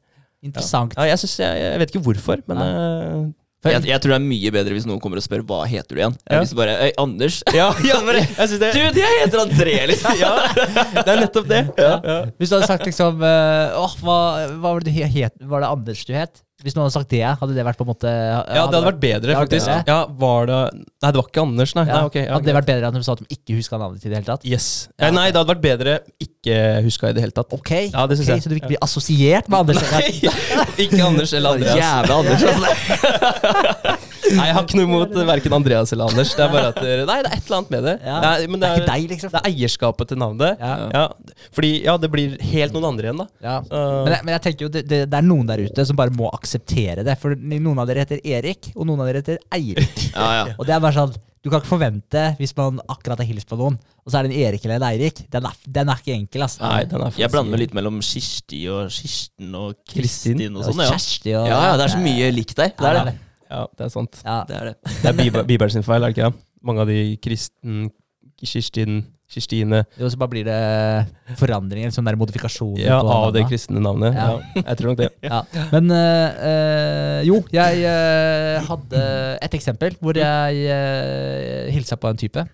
Interessant. 0.44 0.92
Ja, 0.96 1.08
jeg, 1.08 1.20
synes, 1.22 1.38
jeg, 1.40 1.60
jeg 1.62 1.80
vet 1.80 1.92
ikke 1.92 2.04
hvorfor, 2.04 2.40
men 2.50 2.60
Jeg, 3.64 3.84
jeg 3.88 4.00
tror 4.02 4.14
det 4.14 4.18
er 4.18 4.26
mye 4.26 4.52
bedre 4.54 4.76
hvis 4.76 4.86
noen 4.88 5.00
kommer 5.02 5.20
og 5.20 5.24
spør 5.24 5.44
hva 5.48 5.62
heter 5.68 5.96
du 5.96 6.00
igjen. 6.02 6.16
Ja. 6.28 6.40
Hvis 6.42 6.52
du 6.52 6.58
bare 6.58 6.76
Øy, 6.84 6.90
Anders. 7.00 7.40
ja, 7.60 7.70
ja, 7.86 8.00
jeg 8.20 8.48
synes 8.50 8.60
det, 8.60 8.72
Du, 8.76 9.00
jeg 9.00 9.20
heter 9.22 9.44
André, 9.44 9.76
liksom. 9.90 10.18
ja, 10.24 10.32
det 11.00 11.06
er 11.06 11.22
nettopp 11.22 11.50
det. 11.50 11.62
Ja. 11.80 11.92
Ja. 12.04 12.18
Hvis 12.38 12.52
du 12.52 12.58
hadde 12.58 12.70
sagt 12.70 12.88
liksom 12.88 13.22
Åh, 13.24 13.94
hva, 14.04 14.18
hva 14.58 14.74
var 14.74 14.84
det 14.84 14.92
du 14.92 15.06
het? 15.18 15.38
Var 15.40 15.64
det 15.64 15.70
Anders 15.70 16.04
du 16.08 16.14
het? 16.16 16.44
Hvis 16.64 16.72
noen 16.76 16.86
hadde 16.86 16.94
sagt 16.96 17.10
det, 17.12 17.20
hadde 17.40 17.52
det 17.52 17.64
vært 17.66 17.76
på 17.76 17.84
en 17.84 17.90
måte 17.90 18.08
ja, 18.08 18.38
det 18.48 18.60
hadde 18.62 18.78
vært 18.86 19.00
bedre, 19.02 19.28
Det 19.28 19.36
faktisk. 19.36 19.66
bedre. 19.68 19.82
Ja, 19.90 19.98
var 20.24 20.46
det 20.48 20.60
Nei, 20.74 21.10
det 21.10 21.18
var 21.20 21.26
ikke 21.28 21.42
Anders, 21.44 21.74
nei. 21.76 21.84
ja. 21.84 21.98
nei 21.98 22.08
okay, 22.08 22.22
ja, 22.24 22.32
Hadde 22.38 22.48
det 22.48 22.54
vært 22.56 22.68
bedre 22.70 22.88
at 22.88 22.96
de 22.96 23.02
sa 23.04 23.16
at 23.18 23.20
de 23.20 23.36
ikke 23.36 23.58
huska 23.58 23.80
navnet 23.82 24.00
ditt 24.00 24.08
i 24.08 24.12
det 24.14 24.18
hele 24.22 24.28
tatt? 24.30 24.46
Yes. 24.48 24.68
Ja, 24.96 25.10
nei, 25.12 25.26
det 25.28 25.36
hadde 25.42 25.52
vært 25.52 25.64
bedre 25.66 25.98
ikke 26.24 26.56
huska 26.86 27.12
i 27.12 27.16
det 27.18 27.26
hele 27.26 27.36
tatt. 27.36 27.52
Ok, 27.52 27.72
Ja, 27.92 28.06
det 28.08 28.16
synes 28.18 28.30
ok, 28.30 28.34
jeg. 28.34 28.46
Så 28.46 28.48
du 28.48 28.54
vil 28.56 28.62
ikke 28.62 28.72
bli 28.72 28.80
assosiert 28.88 29.52
med 29.52 29.60
Anders? 29.60 29.84
Nei, 29.92 30.08
ikke 30.86 31.02
Anders 31.04 31.36
eller 31.36 31.58
Andreas. 31.58 31.76
Jævla 31.84 32.18
Anders, 32.24 32.48
altså. 32.48 34.00
Nei, 34.34 34.46
jeg 34.48 34.56
har 34.56 34.64
ikke 34.64 34.78
noe 34.78 34.88
imot 34.88 35.16
verken 35.28 35.56
Andreas 35.58 35.92
eller 35.94 36.08
Anders. 36.10 36.32
Det 36.36 36.44
er 36.44 36.52
bare 36.52 36.70
at 36.72 36.80
Nei, 36.80 37.18
det 37.24 37.30
er 37.30 37.36
et 37.36 37.44
eller 37.44 37.58
annet 37.58 37.74
med 37.74 37.84
det. 37.88 37.94
Ja. 38.04 38.16
Nei, 38.24 38.46
men 38.50 38.62
Det 38.62 38.70
er 38.70 38.80
ikke 38.80 38.88
deg, 38.92 39.08
liksom. 39.12 39.34
Det 39.34 39.40
er 39.42 39.50
eierskapet 39.50 40.10
til 40.12 40.20
navnet. 40.22 40.64
Ja. 40.64 40.72
Ja. 40.94 41.42
Fordi 41.56 41.72
ja, 41.84 41.96
det 42.00 42.10
blir 42.14 42.38
helt 42.54 42.76
noen 42.76 42.88
andre 42.92 43.10
igjen, 43.10 43.20
da. 43.24 43.28
Ja. 43.44 43.58
Men, 43.68 44.14
jeg, 44.16 44.22
men 44.24 44.36
jeg 44.36 44.44
tenker 44.48 44.66
jo 44.68 44.72
det, 44.78 44.84
det, 44.90 45.02
det 45.12 45.20
er 45.20 45.28
noen 45.28 45.50
der 45.50 45.64
ute 45.66 45.86
som 45.88 46.00
bare 46.00 46.14
må 46.16 46.30
akseptere 46.32 47.04
det. 47.06 47.18
For 47.20 47.36
noen 47.36 47.78
av 47.82 47.90
dere 47.90 48.06
heter 48.06 48.24
Erik, 48.24 48.72
og 48.74 48.88
noen 48.88 49.04
av 49.04 49.10
dere 49.12 49.24
heter 49.24 49.40
Eirik. 49.54 50.02
Ja, 50.14 50.26
ja. 50.38 50.42
Og 50.60 50.66
det 50.68 50.74
er 50.76 50.82
bare 50.82 50.94
sånn 50.94 51.14
du 51.44 51.50
kan 51.52 51.60
ikke 51.60 51.74
forvente, 51.74 52.20
hvis 52.38 52.54
man 52.56 52.78
akkurat 52.88 53.20
har 53.20 53.26
hilst 53.28 53.50
på 53.50 53.56
noen, 53.60 53.74
og 53.76 54.08
så 54.08 54.16
er 54.16 54.24
det 54.24 54.30
en 54.32 54.44
Erik 54.46 54.62
eller 54.64 54.78
en 54.78 54.86
Eirik. 54.88 55.18
Den 55.28 55.44
er, 55.44 55.58
den 55.76 55.90
er 55.92 55.98
ikke 56.00 56.14
enkel, 56.14 56.44
altså. 56.46 56.62
Nei, 56.64 56.86
den 56.88 57.04
er 57.04 57.18
Jeg 57.20 57.28
blander 57.34 57.60
litt 57.60 57.74
mellom 57.76 57.98
Kirsti 58.00 58.62
og 58.72 58.88
Kirsten 58.94 59.50
og 59.60 59.74
Kristin 59.84 60.40
Kristin. 60.40 60.56
og 60.56 60.64
sånn. 60.70 60.80
Ja. 60.80 60.94
Kjersti 60.94 61.34
og 61.36 61.50
ja, 61.50 61.58
ja, 61.68 61.74
det 61.76 61.84
er 61.84 61.92
så 61.92 62.00
mye 62.00 62.30
likt 62.32 62.56
der. 62.56 62.72
Det 62.78 62.88
er 62.88 63.00
det. 63.10 63.14
Ja, 63.50 63.64
det 63.76 63.86
er 63.86 63.92
sant. 63.92 64.20
Ja. 64.24 64.38
Det 64.48 64.56
er 64.58 64.70
det. 64.72 64.76
Det 65.02 65.10
er 65.12 65.44
Bibel, 65.48 65.70
sin 65.72 65.86
feil, 65.86 66.02
er 66.02 66.12
det 66.12 66.16
ikke 66.16 66.30
det? 66.30 66.46
Mange 66.64 66.84
av 66.84 66.88
de 66.88 67.16
kristen, 67.20 67.90
Kirstin, 68.40 69.02
Kirstine 69.30 69.82
Jo, 69.98 70.08
så 70.12 70.18
bare 70.20 70.32
blir 70.32 70.46
det 70.46 71.36
forandringer, 71.40 71.92
sånn 71.94 72.06
der 72.08 72.18
modifikasjoner. 72.20 72.82
Ja, 72.84 72.98
på 73.02 73.12
av 73.14 73.32
det 73.34 73.44
kristne 73.50 73.82
navnet. 73.82 74.16
Ja. 74.16 74.26
Ja. 74.36 74.64
jeg 74.64 74.80
tror 74.80 74.92
nok 74.92 75.00
det. 75.00 75.10
Ja. 75.30 75.40
Men 75.72 75.90
eh, 75.94 77.20
jo, 77.28 77.40
jeg 77.54 77.84
øh, 77.88 78.58
hadde 78.68 79.06
et 79.44 79.56
eksempel 79.56 79.96
hvor 80.00 80.18
jeg 80.20 80.68
øh, 80.76 81.72
hilsa 81.74 81.98
på 82.00 82.12
en 82.12 82.20
type. 82.20 82.44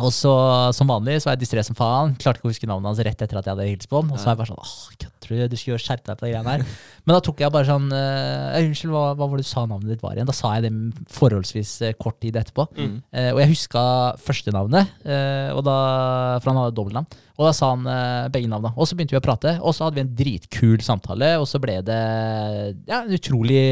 Og 0.00 0.12
så, 0.16 0.32
som 0.72 0.88
vanlig, 0.88 1.18
så 1.20 1.28
var 1.28 1.36
jeg 1.36 1.44
distré 1.44 1.64
som 1.66 1.76
faen. 1.76 2.14
Klarte 2.20 2.40
ikke 2.40 2.48
å 2.48 2.54
huske 2.54 2.68
navnet 2.70 2.88
hans 2.92 3.02
rett 3.04 3.20
etter 3.20 3.40
at 3.40 3.44
jeg 3.44 3.52
hadde 3.56 3.68
hilst 3.68 3.90
på 3.90 4.00
han. 4.00 4.14
Og 4.14 4.20
så 4.20 4.30
var 4.30 4.38
jeg 4.38 4.40
bare 4.40 4.52
sånn 4.54 4.62
åh, 4.62 4.78
kødder 5.30 5.52
du? 5.52 5.56
Skulle 5.60 5.78
jo 5.78 5.84
skjerpe 5.84 6.10
deg 6.10 6.20
på 6.20 6.26
de 6.26 6.32
greiene 6.34 6.54
her. 6.56 6.66
Men 7.06 7.16
da 7.16 7.22
tok 7.24 7.40
jeg 7.42 7.54
bare 7.54 7.68
sånn 7.68 7.88
eh, 7.96 8.60
Unnskyld, 8.60 8.92
hva, 8.94 9.04
hva 9.16 9.30
var 9.30 9.40
det 9.40 9.46
du 9.46 9.50
sa 9.50 9.64
navnet 9.64 9.94
ditt 9.94 10.04
var 10.04 10.18
igjen? 10.18 10.28
Da 10.28 10.36
sa 10.36 10.52
jeg 10.56 10.66
det 10.66 11.06
forholdsvis 11.16 11.74
eh, 11.88 11.96
kort 12.00 12.20
tid 12.22 12.38
etterpå. 12.40 12.68
Mm. 12.76 12.98
Eh, 13.14 13.30
og 13.34 13.42
jeg 13.42 13.54
huska 13.54 13.84
førstenavnet, 14.20 14.96
og 15.56 15.64
da, 15.66 15.76
for 16.40 16.52
han 16.52 16.62
hadde 16.62 16.76
dobbeltnavn. 16.76 17.20
Og 17.40 17.46
da 17.48 17.54
sa 17.56 17.70
han 17.72 17.86
eh, 17.88 18.28
begge 18.32 18.50
navnene. 18.52 18.74
Og 18.76 18.88
så 18.88 18.96
begynte 18.96 19.16
vi 19.16 19.20
å 19.20 19.24
prate, 19.24 19.54
og 19.64 19.72
så 19.72 19.86
hadde 19.86 19.96
vi 19.96 20.04
en 20.04 20.12
dritkul 20.18 20.84
samtale. 20.84 21.32
Og 21.40 21.48
så 21.48 21.60
ble 21.62 21.78
det 21.86 22.00
ja, 22.84 23.00
en 23.00 23.16
utrolig 23.16 23.62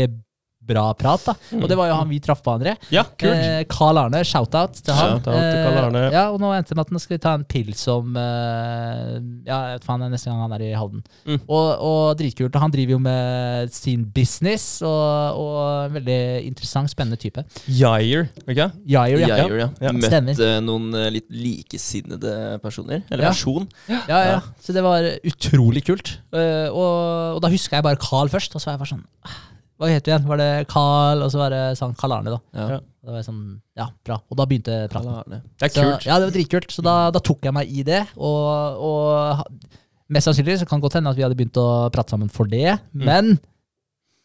bra 0.69 0.85
prat. 0.99 1.25
da. 1.27 1.35
Og 1.59 1.67
det 1.71 1.77
var 1.81 1.89
jo 1.91 1.97
han 1.99 2.09
vi 2.13 2.21
traff 2.25 2.43
på, 2.45 2.53
André. 2.59 2.77
Ja, 2.95 3.03
kult. 3.09 3.33
Eh, 3.35 3.63
Carl 3.73 3.99
Arne, 4.05 4.21
shout-out 4.29 4.77
til 4.79 4.95
han. 4.95 5.17
Shout-out 5.19 5.39
til 5.41 5.59
Carl 5.65 5.79
Arne. 5.87 6.03
Eh, 6.09 6.17
ja, 6.19 6.27
og 6.35 6.39
nå 6.43 6.53
endte 6.57 6.75
det 6.75 6.79
med 6.79 6.87
at 6.87 6.93
nå 6.95 7.01
skal 7.03 7.17
vi 7.17 7.21
ta 7.25 7.35
en 7.39 7.47
pils 7.49 7.83
om 7.93 8.17
eh, 8.19 9.15
Ja, 9.49 9.59
jeg 9.73 9.79
vet 9.79 9.87
faen, 9.89 10.05
neste 10.13 10.31
gang 10.31 10.43
han 10.45 10.55
er 10.59 10.65
i 10.69 10.73
Halden. 10.77 11.03
Mm. 11.27 11.41
Og, 11.47 11.69
og 11.89 12.03
dritkult. 12.21 12.55
Og 12.55 12.63
han 12.67 12.75
driver 12.75 12.97
jo 12.97 13.01
med 13.05 13.73
sin 13.75 14.05
business, 14.15 14.69
og, 14.87 15.41
og 15.41 15.59
en 15.89 15.97
veldig 15.99 16.19
interessant, 16.49 16.91
spennende 16.93 17.19
type. 17.21 17.43
Jair, 17.67 18.29
ikke 18.45 18.69
Jair, 18.89 19.19
ja. 19.25 19.33
Jair, 19.43 19.57
ja. 19.65 19.69
Ja. 19.83 19.93
Møtt 19.97 20.09
Stemmer. 20.11 20.39
eh, 20.45 20.59
noen 20.65 20.89
eh, 20.99 21.09
litt 21.19 21.29
likesinnede 21.33 22.59
personer. 22.63 23.03
Eller 23.11 23.29
Ja. 23.29 23.33
person. 23.35 23.69
Ja, 23.89 24.01
ja. 24.09 24.41
Så 24.63 24.73
det 24.77 24.83
var 24.85 25.05
utrolig 25.25 25.85
kult. 25.87 26.17
Uh, 26.33 26.69
og, 26.71 27.37
og 27.37 27.41
da 27.45 27.49
huska 27.53 27.79
jeg 27.79 27.85
bare 27.87 27.99
Carl 28.01 28.29
først, 28.33 28.55
og 28.55 28.61
så 28.63 28.69
var 28.71 28.77
jeg 28.77 28.83
bare 28.83 28.93
sånn 28.93 29.05
«Ah, 29.25 29.39
Hva 29.79 29.89
het 29.93 30.05
du 30.07 30.11
igjen? 30.11 30.25
Var 30.27 30.41
det 30.41 30.51
Carl, 30.71 31.21
og 31.23 31.31
så 31.31 31.39
var 31.39 31.55
det 31.55 31.63
sånn 31.79 31.93
Carl 31.99 32.17
Arne, 32.17 32.35
da. 32.35 32.41
Ja. 32.59 32.81
Da 32.83 33.13
var 33.15 33.21
jeg 33.21 33.29
sånn, 33.29 33.43
ja, 33.79 33.87
bra. 34.05 34.17
Og 34.27 34.41
da 34.41 34.47
begynte 34.51 34.79
praten. 34.91 35.37
Det 35.39 35.69
er 35.69 35.71
Så, 35.71 35.85
kult. 35.85 36.09
ja, 36.09 36.19
det 36.19 36.27
var 36.29 36.35
dritkult. 36.35 36.75
Så 36.75 36.83
da, 36.85 36.97
da 37.15 37.23
tok 37.23 37.47
jeg 37.47 37.55
meg 37.55 37.71
i 37.71 37.85
det. 37.87 38.03
Og, 38.17 38.83
og 38.89 39.71
mest 40.11 40.29
sannsynlig 40.29 40.59
så 40.61 40.67
kan 40.69 40.81
det 40.83 40.89
godt 40.89 40.99
hende 40.99 41.13
at 41.15 41.19
vi 41.21 41.25
hadde 41.25 41.39
begynt 41.39 41.61
å 41.63 41.69
prate 41.95 42.15
sammen 42.17 42.33
for 42.33 42.51
det. 42.51 42.75
Mm. 42.91 43.07
Men 43.07 43.33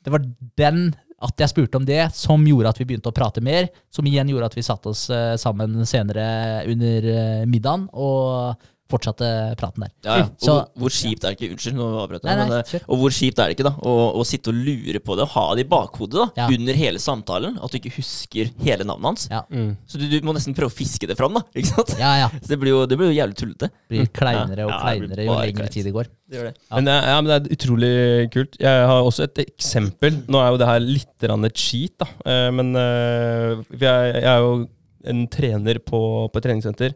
det 0.03 0.11
var 0.15 0.25
den 0.59 0.83
at 1.23 1.39
jeg 1.39 1.53
spurte 1.53 1.79
om 1.79 1.85
det, 1.87 2.01
som 2.17 2.41
gjorde 2.43 2.73
at 2.73 2.81
vi 2.81 2.89
begynte 2.89 3.13
å 3.13 3.15
prate 3.15 3.39
mer. 3.45 3.69
Som 3.93 4.09
igjen 4.09 4.33
gjorde 4.33 4.49
at 4.51 4.57
vi 4.57 4.65
satte 4.65 4.91
oss 4.91 5.05
eh, 5.13 5.35
sammen 5.39 5.85
senere 5.87 6.25
under 6.73 7.07
eh, 7.13 7.45
middagen 7.47 7.85
og 7.93 8.57
fortsatte 8.91 9.27
praten 9.57 9.85
der. 9.85 9.91
Ja, 10.05 10.15
ja. 10.19 10.23
Og 10.27 10.43
Så- 10.43 10.67
hvor, 10.77 10.89
kjipt 10.93 11.23
er 11.23 11.33
det 11.33 11.39
ikke 11.39 11.51
Unnskyld, 11.55 11.75
nå 11.79 11.85
avbrøt 12.03 12.23
jeg. 12.23 12.35
nei, 12.37 12.47
Men, 12.49 12.51
eh, 12.59 12.79
og 12.87 12.97
hvor 12.99 13.09
kjipt 13.15 13.39
er 13.39 13.47
det 13.47 13.55
ikke 13.57 13.63
da 13.69 13.71
å, 13.81 13.93
å 14.19 14.25
sitte 14.27 14.49
og 14.51 14.55
lure 14.55 14.99
på 14.99 15.15
det 15.17 15.23
og 15.23 15.29
ha 15.33 15.45
det 15.55 15.65
i 15.65 15.69
bakhodet 15.69 16.13
da 16.19 16.27
Ja. 16.37 16.47
under 16.47 16.73
hele 16.73 16.99
samtalen? 16.99 17.57
At 17.63 17.71
du 17.71 17.79
ikke 17.79 17.95
husker 17.95 18.51
hele 18.61 18.83
navnet 18.83 19.03
hans. 19.05 19.27
Ja. 19.31 19.41
Mm. 19.49 19.77
Så 19.87 19.97
du, 19.97 20.07
du 20.09 20.19
må 20.27 20.33
nesten 20.35 20.53
prøve 20.53 20.69
å 20.69 20.75
fiske 20.75 21.07
det 21.07 21.17
fram, 21.17 21.33
da. 21.33 21.41
Ikke 21.55 21.71
sant? 21.73 21.95
Ja, 21.97 22.11
ja. 22.25 22.29
Så 22.41 22.47
det 22.53 22.59
blir 22.59 22.69
jo, 22.75 22.85
det 22.85 22.97
blir 22.99 23.09
jo 23.13 23.17
jævlig 23.17 23.35
tullete. 23.39 23.71
Blir 23.89 24.05
kleinere 24.13 24.67
og 24.67 24.71
Ja, 24.75 24.79
kleinere 24.83 25.25
jo 25.25 25.39
lengre 25.39 25.69
tid 25.71 25.85
det 25.85 25.93
går. 25.95 26.11
Det 26.29 26.37
gjør 26.39 26.51
det. 26.51 26.55
Ja. 26.69 26.75
Men, 26.75 26.85
ja, 26.93 27.21
men 27.21 27.31
det 27.31 27.39
er 27.39 27.55
utrolig 27.57 28.31
kult. 28.31 28.59
Jeg 28.59 28.85
har 28.87 29.01
også 29.03 29.23
et 29.23 29.41
eksempel. 29.47 30.21
Nå 30.27 30.37
er 30.43 30.51
jo 30.51 30.57
det 30.61 30.67
her 30.67 30.79
litt 30.79 31.09
cheat, 31.55 31.97
da. 31.97 32.05
Eh, 32.25 32.51
Men 32.51 32.75
eh, 32.75 33.55
jeg, 33.79 34.13
jeg 34.21 34.29
er 34.29 34.39
jo 34.43 34.67
en 35.05 35.27
trener 35.27 35.79
på, 35.83 36.29
på 36.31 36.37
et 36.39 36.43
treningssenter. 36.43 36.93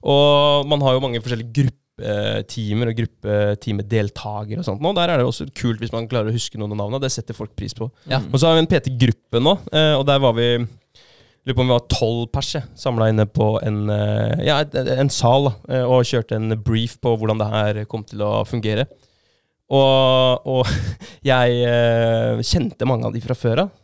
Og 0.00 0.66
man 0.70 0.82
har 0.86 0.96
jo 0.96 1.04
mange 1.04 1.20
forskjellige 1.20 1.52
gruppetimer 1.60 2.88
og 2.88 3.00
gruppetimedeltakere 3.02 4.62
og 4.62 4.68
sånt. 4.68 4.80
nå. 4.80 4.94
Der 4.96 5.12
er 5.12 5.20
det 5.20 5.28
også 5.28 5.48
kult 5.52 5.82
hvis 5.82 5.92
man 5.92 6.08
klarer 6.08 6.32
å 6.32 6.36
huske 6.36 6.60
noen 6.60 6.72
av 6.76 6.84
navnene. 6.84 7.02
Det 7.04 7.12
setter 7.12 7.36
folk 7.36 7.52
pris 7.58 7.76
på. 7.76 7.90
Ja. 8.08 8.22
Og 8.30 8.40
så 8.40 8.48
har 8.48 8.56
vi 8.56 8.64
en 8.64 8.70
PT-gruppe 8.70 9.42
nå, 9.42 9.58
eh, 9.72 9.94
og 9.98 10.06
der 10.08 10.22
var 10.22 10.36
vi 10.38 10.54
Lurer 11.40 11.56
på 11.56 11.62
om 11.64 11.70
vi 11.70 11.72
var 11.72 11.86
tolv 11.88 12.26
pers 12.34 12.50
samla 12.76 13.06
inne 13.08 13.24
på 13.24 13.54
en, 13.64 13.78
eh, 13.88 14.42
ja, 14.44 14.58
en 14.60 15.08
sal 15.08 15.48
eh, 15.70 15.86
og 15.86 16.04
kjørte 16.04 16.36
en 16.36 16.52
brief 16.60 16.98
på 17.00 17.14
hvordan 17.16 17.40
det 17.40 17.48
her 17.48 17.78
kom 17.88 18.04
til 18.04 18.20
å 18.26 18.42
fungere. 18.44 18.84
Og, 19.72 20.44
og 20.44 20.68
jeg 21.30 21.62
eh, 21.64 22.42
kjente 22.44 22.88
mange 22.88 23.08
av 23.08 23.16
de 23.16 23.24
fra 23.24 23.36
før 23.38 23.64
av, 23.64 23.76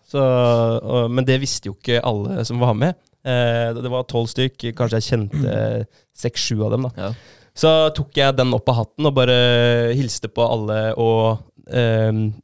men 1.10 1.26
det 1.26 1.40
visste 1.42 1.70
jo 1.70 1.78
ikke 1.78 2.04
alle 2.04 2.44
som 2.46 2.60
var 2.60 2.76
med. 2.76 3.00
Eh, 3.26 3.72
det 3.74 3.90
var 3.90 4.06
tolv 4.06 4.30
stykk, 4.30 4.68
kanskje 4.78 5.00
jeg 5.00 5.08
kjente 5.10 5.56
seks-sju 6.22 6.60
av 6.62 6.76
dem. 6.76 6.86
da. 6.88 7.08
Ja. 7.08 7.10
Så 7.56 7.70
tok 7.96 8.18
jeg 8.18 8.36
den 8.36 8.52
opp 8.52 8.68
av 8.68 8.82
hatten 8.82 9.08
og 9.08 9.14
bare 9.16 9.36
hilste 9.96 10.28
på 10.28 10.44
alle 10.44 10.80
og 11.00 11.38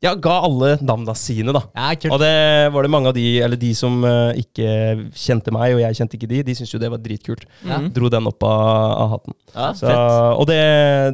ja, 0.02 0.12
ga 0.18 0.32
alle 0.48 0.72
navna 0.82 1.14
sine, 1.14 1.52
da. 1.54 1.60
Ja, 1.76 1.92
kult. 1.94 2.12
Og 2.16 2.20
det 2.22 2.32
var 2.74 2.82
det 2.86 2.90
mange 2.90 3.10
av 3.12 3.14
de, 3.14 3.24
eller 3.44 3.60
de 3.60 3.70
som 3.78 4.00
eh, 4.08 4.40
ikke 4.42 4.72
kjente 5.14 5.54
meg, 5.54 5.76
og 5.76 5.82
jeg 5.84 5.98
kjente 6.00 6.18
ikke 6.18 6.30
de, 6.32 6.40
de 6.48 6.56
syntes 6.58 6.74
jo 6.74 6.80
det 6.82 6.90
var 6.90 7.02
dritkult. 7.02 7.46
Ja. 7.62 7.78
Mhm. 7.78 7.90
Dro 7.94 8.10
den 8.12 8.26
opp 8.32 8.46
av, 8.48 8.64
av 9.04 9.12
hatten. 9.16 9.36
Ja, 9.54 9.68
Så, 9.78 9.86
fett. 9.86 10.02
og 10.40 10.46
det, 10.50 10.60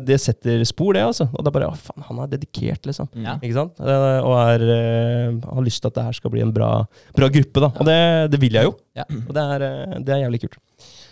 det 0.09 0.21
setter 0.25 0.64
spor, 0.68 0.94
det, 0.97 1.05
altså. 1.11 1.29
Og 1.33 1.44
det 1.44 1.53
er 1.53 1.57
bare 1.59 1.71
Å, 1.73 1.77
faen, 1.77 2.07
han 2.09 2.23
er 2.25 2.33
dedikert, 2.33 2.88
liksom. 2.88 3.11
Ja. 3.21 3.37
Ikke 3.42 3.59
sant? 3.61 3.79
Eh, 3.83 4.21
Og 4.25 4.35
er, 4.40 4.66
eh, 4.79 5.38
har 5.53 5.66
lyst 5.68 5.83
til 5.85 5.92
at 5.92 5.99
det 6.01 6.09
her 6.09 6.16
skal 6.16 6.33
bli 6.33 6.44
en 6.47 6.55
bra, 6.55 6.73
bra 7.16 7.29
gruppe, 7.35 7.64
da. 7.66 7.73
Og 7.77 7.88
det, 7.88 8.01
det 8.33 8.40
vil 8.40 8.57
jeg 8.61 8.71
jo. 8.71 8.77
Ja. 8.97 9.05
Og 9.21 9.35
det 9.37 9.49
er, 9.59 9.66
det 10.01 10.14
er 10.16 10.25
jævlig 10.25 10.47
kult. 10.47 10.61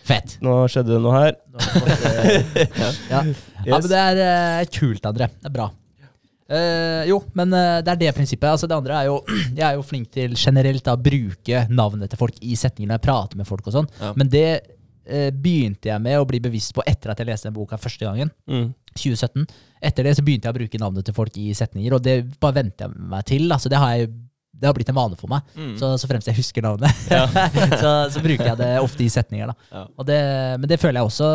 Fett. 0.06 0.36
Nå 0.44 0.60
skjedde 0.70 0.94
det 0.94 1.00
noe 1.02 1.16
her. 1.18 1.34
Nå 1.50 1.58
ja. 2.82 2.92
ja. 3.10 3.22
ja, 3.66 3.72
men 3.74 3.90
det 3.90 3.98
er 4.04 4.20
uh, 4.22 4.60
kult, 4.70 5.08
André. 5.10 5.26
Det 5.34 5.50
er 5.50 5.54
bra. 5.58 5.66
Eh, 6.46 7.08
jo, 7.10 7.18
men 7.34 7.50
uh, 7.50 7.80
det 7.82 7.92
er 7.92 8.00
det 8.04 8.14
prinsippet. 8.14 8.48
Altså, 8.48 8.68
det 8.70 8.76
andre 8.76 9.00
er 9.00 9.08
jo 9.08 9.18
Jeg 9.58 9.64
er 9.66 9.74
jo 9.74 9.84
flink 9.86 10.12
til 10.14 10.36
generelt 10.38 10.86
å 10.86 10.96
bruke 11.00 11.66
navnet 11.72 12.12
til 12.12 12.20
folk 12.20 12.38
i 12.40 12.54
setninger 12.58 12.92
når 12.92 13.00
jeg 13.00 13.06
prater 13.08 13.40
med 13.40 13.48
folk 13.48 13.66
og 13.66 13.78
sånn. 13.80 13.90
Ja. 14.00 14.12
Men 14.18 14.30
det 14.32 14.48
uh, 14.60 15.30
begynte 15.34 15.90
jeg 15.90 16.04
med 16.04 16.20
å 16.20 16.28
bli 16.28 16.42
bevisst 16.44 16.76
på 16.76 16.84
etter 16.86 17.12
at 17.12 17.22
jeg 17.22 17.30
leste 17.30 17.50
den 17.50 17.56
boka 17.56 17.80
første 17.80 18.06
gangen. 18.06 18.30
Mm. 18.50 18.70
2017. 18.96 19.48
Etter 19.84 20.06
det 20.06 20.14
så 20.16 20.24
begynte 20.24 20.48
jeg 20.48 20.54
å 20.54 20.60
bruke 20.60 20.80
navnet 20.80 21.06
til 21.06 21.16
folk 21.16 21.34
i 21.40 21.50
setninger, 21.54 21.92
og 21.92 22.00
det 22.04 22.22
bare 22.40 22.62
venter 22.62 22.86
jeg 22.86 23.10
meg 23.10 23.26
til. 23.28 23.50
Altså, 23.50 23.68
det, 23.72 23.80
har 23.82 23.98
jeg, 23.98 24.08
det 24.56 24.70
har 24.70 24.78
blitt 24.78 24.88
en 24.92 24.96
vane 24.96 25.18
for 25.20 25.32
meg. 25.34 25.44
Mm. 25.58 25.74
Så, 25.80 25.90
så 26.00 26.08
fremst 26.08 26.30
jeg 26.30 26.38
husker 26.38 26.64
navnet, 26.64 27.04
så, 27.82 27.92
så 28.14 28.22
bruker 28.24 28.52
jeg 28.54 28.60
det 28.62 28.72
ofte 28.80 29.04
i 29.04 29.10
setninger. 29.12 29.52
Da. 29.52 29.70
Ja. 29.74 29.84
Og 29.98 30.08
det, 30.08 30.20
men 30.62 30.70
det 30.70 30.80
føler 30.80 31.02
jeg 31.02 31.10
også 31.10 31.30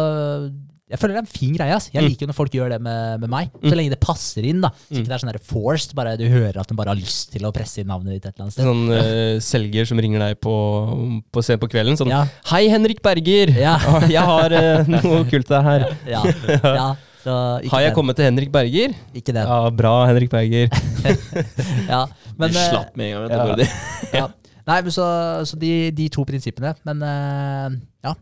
Jeg 0.91 0.99
føler 0.99 1.15
det 1.15 1.21
er 1.21 1.25
en 1.25 1.32
fin 1.39 1.54
greie. 1.56 1.73
ass. 1.75 1.88
Jeg 1.93 2.04
Mm. 2.04 2.10
liker 2.10 2.25
jo 2.25 2.27
når 2.32 2.36
folk 2.38 2.51
gjør 2.51 2.69
det 2.75 2.82
med, 2.84 3.19
med 3.21 3.30
meg, 3.32 3.49
så 3.63 3.73
lenge 3.80 3.89
det 3.95 3.99
passer 4.04 4.43
inn. 4.45 4.60
da. 4.62 4.69
Så 4.69 4.91
Mm. 4.91 4.97
ikke 5.01 5.08
det 5.08 5.15
er 5.15 5.21
sånn 5.23 5.32
der 5.32 5.39
forced, 5.39 5.95
bare 5.95 6.17
du 6.19 6.25
hører 6.27 6.58
at 6.60 6.67
de 6.67 6.75
bare 6.75 6.91
har 6.91 6.99
lyst 6.99 7.32
til 7.32 7.41
å 7.47 7.51
presse 7.56 7.80
inn 7.80 7.88
navnet 7.88 8.13
ditt 8.19 8.25
et 8.25 8.36
eller 8.36 8.43
annet 8.45 8.54
sted. 8.54 8.65
Sånn 8.65 8.91
eh, 8.99 9.39
selger 9.39 9.88
som 9.88 9.97
ringer 9.97 10.19
deg 10.19 10.41
på, 10.43 10.54
på 11.32 11.43
sent 11.43 11.62
på 11.62 11.69
kvelden. 11.71 11.95
Sånn 11.97 12.10
Ja, 12.12 12.25
'Hei, 12.45 12.67
Henrik 12.69 13.01
Berger! 13.01 13.56
Ja. 13.58 13.77
Jeg 14.12 14.21
har 14.21 14.51
eh, 14.51 14.84
noe 14.91 15.23
kult 15.25 15.47
til 15.47 15.56
deg 15.56 15.63
her. 15.63 15.88
ja, 16.06 16.21
ja. 16.75 16.95
Så 17.21 17.34
ikke 17.62 17.69
Har 17.69 17.82
jeg 17.82 17.89
den. 17.91 17.95
kommet 17.95 18.15
til 18.17 18.25
Henrik 18.25 18.51
Berger? 18.51 18.95
Ikke 19.13 19.32
den. 19.32 19.45
Ja, 19.45 19.69
bra, 19.69 20.08
Henrik 20.10 20.30
Berger. 20.32 20.69
Ja. 21.88 22.08
Men, 22.38 22.49
du 22.51 22.58
eh, 22.58 22.69
slapp 22.71 22.97
med 22.97 23.12
en 23.12 23.13
gang. 23.13 23.21
vet 23.21 23.30
du, 23.30 23.38
ja. 23.38 23.45
bare 23.45 23.58
det. 23.62 23.69
ja. 24.17 24.27
Nei, 24.67 24.82
men 24.82 24.91
så, 24.91 25.06
så 25.45 25.58
de, 25.60 25.91
de 25.91 26.10
to 26.10 26.25
prinsippene. 26.25 26.73
Men 26.84 27.01
eh, 27.04 27.77
ja. 28.04 28.15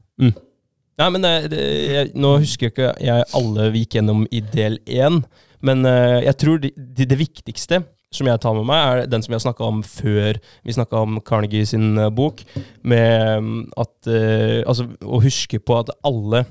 Nei, 0.99 1.07
men 1.15 1.27
eh, 1.27 1.47
det, 1.51 1.61
jeg, 1.93 2.09
Nå 2.19 2.35
husker 2.41 2.67
jeg 2.67 2.75
ikke 2.75 2.91
jeg 3.05 3.29
alle 3.39 3.69
vi 3.73 3.85
gikk 3.85 3.99
gjennom 3.99 4.25
i 4.35 4.41
del 4.43 4.79
én, 4.83 5.21
men 5.65 5.87
uh, 5.87 6.19
jeg 6.23 6.35
tror 6.39 6.61
det, 6.63 6.73
de, 6.75 7.07
det 7.07 7.17
viktigste 7.19 7.81
som 8.15 8.25
jeg 8.25 8.41
tar 8.41 8.55
med 8.57 8.65
meg, 8.65 9.03
er 9.03 9.09
den 9.11 9.21
som 9.21 9.35
jeg 9.35 9.43
snakka 9.43 9.67
om 9.67 9.81
før 9.85 10.39
vi 10.65 10.73
snakka 10.73 11.03
om 11.05 11.19
Carnegie 11.25 11.67
sin 11.69 11.91
eh, 11.99 12.09
bok, 12.09 12.41
med 12.81 13.43
mm, 13.45 13.59
at 13.77 14.09
uh, 14.09 14.63
Altså 14.65 14.87
å 15.05 15.21
huske 15.21 15.59
på 15.61 15.77
at 15.77 15.91
alle 16.07 16.41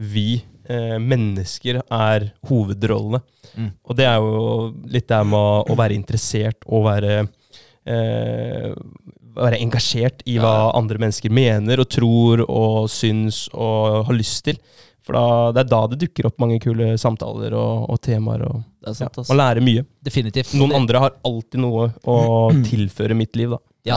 vi 0.00 0.40
uh, 0.70 0.96
mennesker 1.02 1.82
er 1.82 2.30
hovedrollene. 2.48 3.20
Mm. 3.52 3.70
Og 3.84 3.98
det 3.98 4.08
er 4.08 4.24
jo 4.24 4.70
litt 4.94 5.10
det 5.12 5.20
med 5.28 5.36
å, 5.38 5.62
å 5.68 5.78
være 5.78 5.98
interessert 5.98 6.64
og 6.66 6.88
være 6.88 7.22
være 9.36 9.58
engasjert 9.62 10.22
i 10.26 10.38
hva 10.38 10.52
Ja. 10.68 10.70
andre 10.78 10.98
mennesker 10.98 11.30
mener 11.30 11.80
og 11.80 11.88
tror 11.88 12.42
og 12.48 12.88
syns 12.90 13.48
og 13.54 14.06
har 14.06 14.14
lyst 14.14 14.44
til. 14.44 14.58
For 15.02 15.12
da, 15.18 15.50
det 15.52 15.60
er 15.64 15.70
da 15.72 15.80
det 15.90 15.98
dukker 15.98 16.26
opp 16.28 16.38
mange 16.38 16.60
kule 16.62 16.92
samtaler 17.00 17.52
og, 17.58 17.88
og 17.90 17.98
temaer. 18.00 18.44
Og, 18.46 18.60
Det 18.82 18.92
ja, 18.92 18.94
sant, 18.94 19.18
ass. 19.18 19.28
man 19.32 19.38
lærer 19.40 19.60
mye. 19.64 19.84
Definitivt. 20.04 20.52
Noen 20.54 20.72
andre 20.78 21.00
har 21.02 21.16
alltid 21.26 21.58
noe 21.60 21.88
å 22.06 22.16
tilføre 22.70 23.16
mitt 23.18 23.34
liv, 23.36 23.50
da. 23.50 23.58
Ja, 23.84 23.96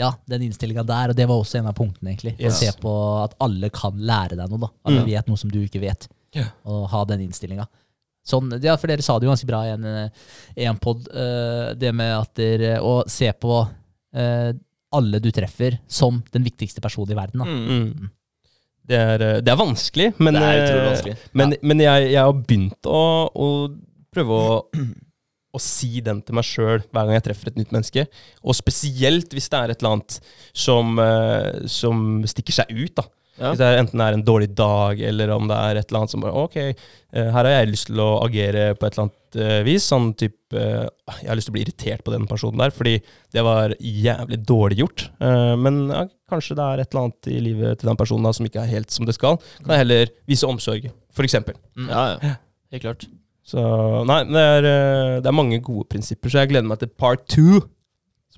ja 0.00 0.12
den 0.26 0.46
innstillinga 0.46 0.86
der, 0.88 1.10
og 1.12 1.16
det 1.18 1.26
var 1.28 1.36
også 1.36 1.58
en 1.60 1.66
av 1.68 1.74
punktene, 1.76 2.14
egentlig. 2.14 2.32
Å 2.40 2.50
se 2.56 2.70
på 2.80 2.92
at 3.26 3.34
alle 3.44 3.68
kan 3.68 3.92
lære 4.00 4.38
deg 4.40 4.48
noe, 4.48 4.62
da. 4.64 4.70
Alle 4.88 5.02
Mm. 5.04 5.10
vet 5.10 5.28
noe 5.28 5.36
som 5.36 5.50
du 5.52 5.58
ikke 5.66 5.82
vet. 5.84 6.08
Yeah. 6.34 6.48
Og 6.64 6.86
ha 6.94 7.02
den 7.04 7.26
innstillinga. 7.26 7.66
Sånn, 8.28 8.48
ja, 8.64 8.76
for 8.80 8.88
dere 8.88 9.02
sa 9.04 9.18
det 9.18 9.24
jo 9.28 9.30
ganske 9.34 9.46
bra 9.48 9.60
i 9.66 9.74
en, 9.74 9.84
eh, 9.84 10.08
en 10.64 10.76
pod, 10.80 11.04
uh, 11.12 11.74
det 11.74 11.92
med 11.96 12.10
at 12.22 12.32
dere 12.36 12.78
Å 12.84 13.02
se 13.08 13.30
på 13.32 13.60
eh, 14.14 14.52
alle 14.94 15.20
du 15.20 15.28
treffer, 15.34 15.78
som 15.88 16.22
den 16.32 16.46
viktigste 16.46 16.82
personen 16.84 17.12
i 17.12 17.18
verden. 17.18 17.42
Da. 17.42 17.48
Mm. 17.48 17.66
Mm. 17.66 18.14
Det, 18.88 18.96
er, 18.96 19.24
eh, 19.26 19.40
det 19.44 19.52
er 19.52 19.60
vanskelig, 19.60 20.08
men, 20.18 20.38
Det 20.38 20.46
er 20.46 20.62
eh, 20.70 20.86
vanskelig. 20.86 21.18
men, 21.36 21.54
men 21.60 21.84
jeg, 21.84 22.08
jeg 22.14 22.24
har 22.24 22.38
begynt 22.38 22.88
å, 22.88 23.02
å 23.28 23.48
prøve 24.14 24.38
å, 24.38 24.56
å 25.56 25.60
si 25.62 26.00
den 26.04 26.22
til 26.24 26.38
meg 26.38 26.48
sjøl 26.48 26.80
hver 26.86 27.04
gang 27.04 27.18
jeg 27.18 27.26
treffer 27.28 27.52
et 27.52 27.60
nytt 27.60 27.74
menneske. 27.74 28.06
Og 28.40 28.56
spesielt 28.56 29.36
hvis 29.36 29.50
det 29.52 29.60
er 29.60 29.74
et 29.74 29.82
eller 29.82 29.98
annet 29.98 30.18
som, 30.56 30.96
eh, 31.04 31.66
som 31.68 32.22
stikker 32.28 32.60
seg 32.62 32.72
ut. 32.72 32.94
da. 33.02 33.08
Ja. 33.38 33.52
Hvis 33.52 33.60
det 33.60 33.68
er, 33.68 33.78
enten 33.78 34.02
er 34.02 34.16
en 34.16 34.24
dårlig 34.26 34.48
dag, 34.58 35.00
eller 35.10 35.30
om 35.34 35.46
det 35.50 35.56
er 35.56 35.78
et 35.78 35.88
eller 35.88 36.02
annet 36.02 36.12
som 36.12 36.24
bare 36.24 36.42
Ok, 36.42 36.56
eh, 36.58 36.74
her 37.14 37.36
har 37.38 37.52
jeg 37.52 37.70
lyst 37.70 37.88
til 37.90 38.02
å 38.02 38.08
agere 38.24 38.64
på 38.74 38.88
et 38.88 38.96
eller 38.96 39.06
annet 39.06 39.38
eh, 39.44 39.60
vis. 39.68 39.86
Sånn 39.86 40.08
type 40.18 40.58
eh, 40.58 40.88
Jeg 41.20 41.30
har 41.30 41.38
lyst 41.38 41.50
til 41.50 41.54
å 41.54 41.56
bli 41.58 41.64
irritert 41.66 42.04
på 42.06 42.14
den 42.14 42.26
personen 42.30 42.62
der, 42.64 42.74
fordi 42.74 42.96
det 43.34 43.44
var 43.46 43.76
jævlig 43.78 44.40
dårlig 44.48 44.80
gjort. 44.82 45.06
Men 45.20 45.80
ja, 45.92 46.02
kanskje 46.30 46.56
det 46.58 46.66
er 46.66 46.82
et 46.82 46.90
eller 46.90 47.06
annet 47.06 47.30
i 47.30 47.38
livet 47.44 47.80
til 47.80 47.90
den 47.90 48.00
personen 48.00 48.26
da 48.26 48.34
som 48.36 48.48
ikke 48.48 48.62
er 48.64 48.72
helt 48.72 48.94
som 48.94 49.08
det 49.08 49.14
skal. 49.16 49.38
Kan 49.62 49.74
jeg 49.74 49.84
heller 49.84 50.12
vise 50.28 50.48
omsorg, 50.48 50.90
for 51.14 51.28
eksempel. 51.28 51.58
Ja, 51.86 52.04
ja. 52.16 52.36
Helt 52.74 52.84
klart. 52.84 53.08
Så 53.48 53.62
nei, 54.08 54.22
det 54.28 54.44
er, 54.44 54.66
det 55.24 55.28
er 55.30 55.36
mange 55.36 55.60
gode 55.64 55.86
prinsipper, 55.92 56.32
så 56.32 56.42
jeg 56.42 56.50
gleder 56.50 56.68
meg 56.68 56.82
til 56.82 56.90
part 57.00 57.24
two, 57.32 57.62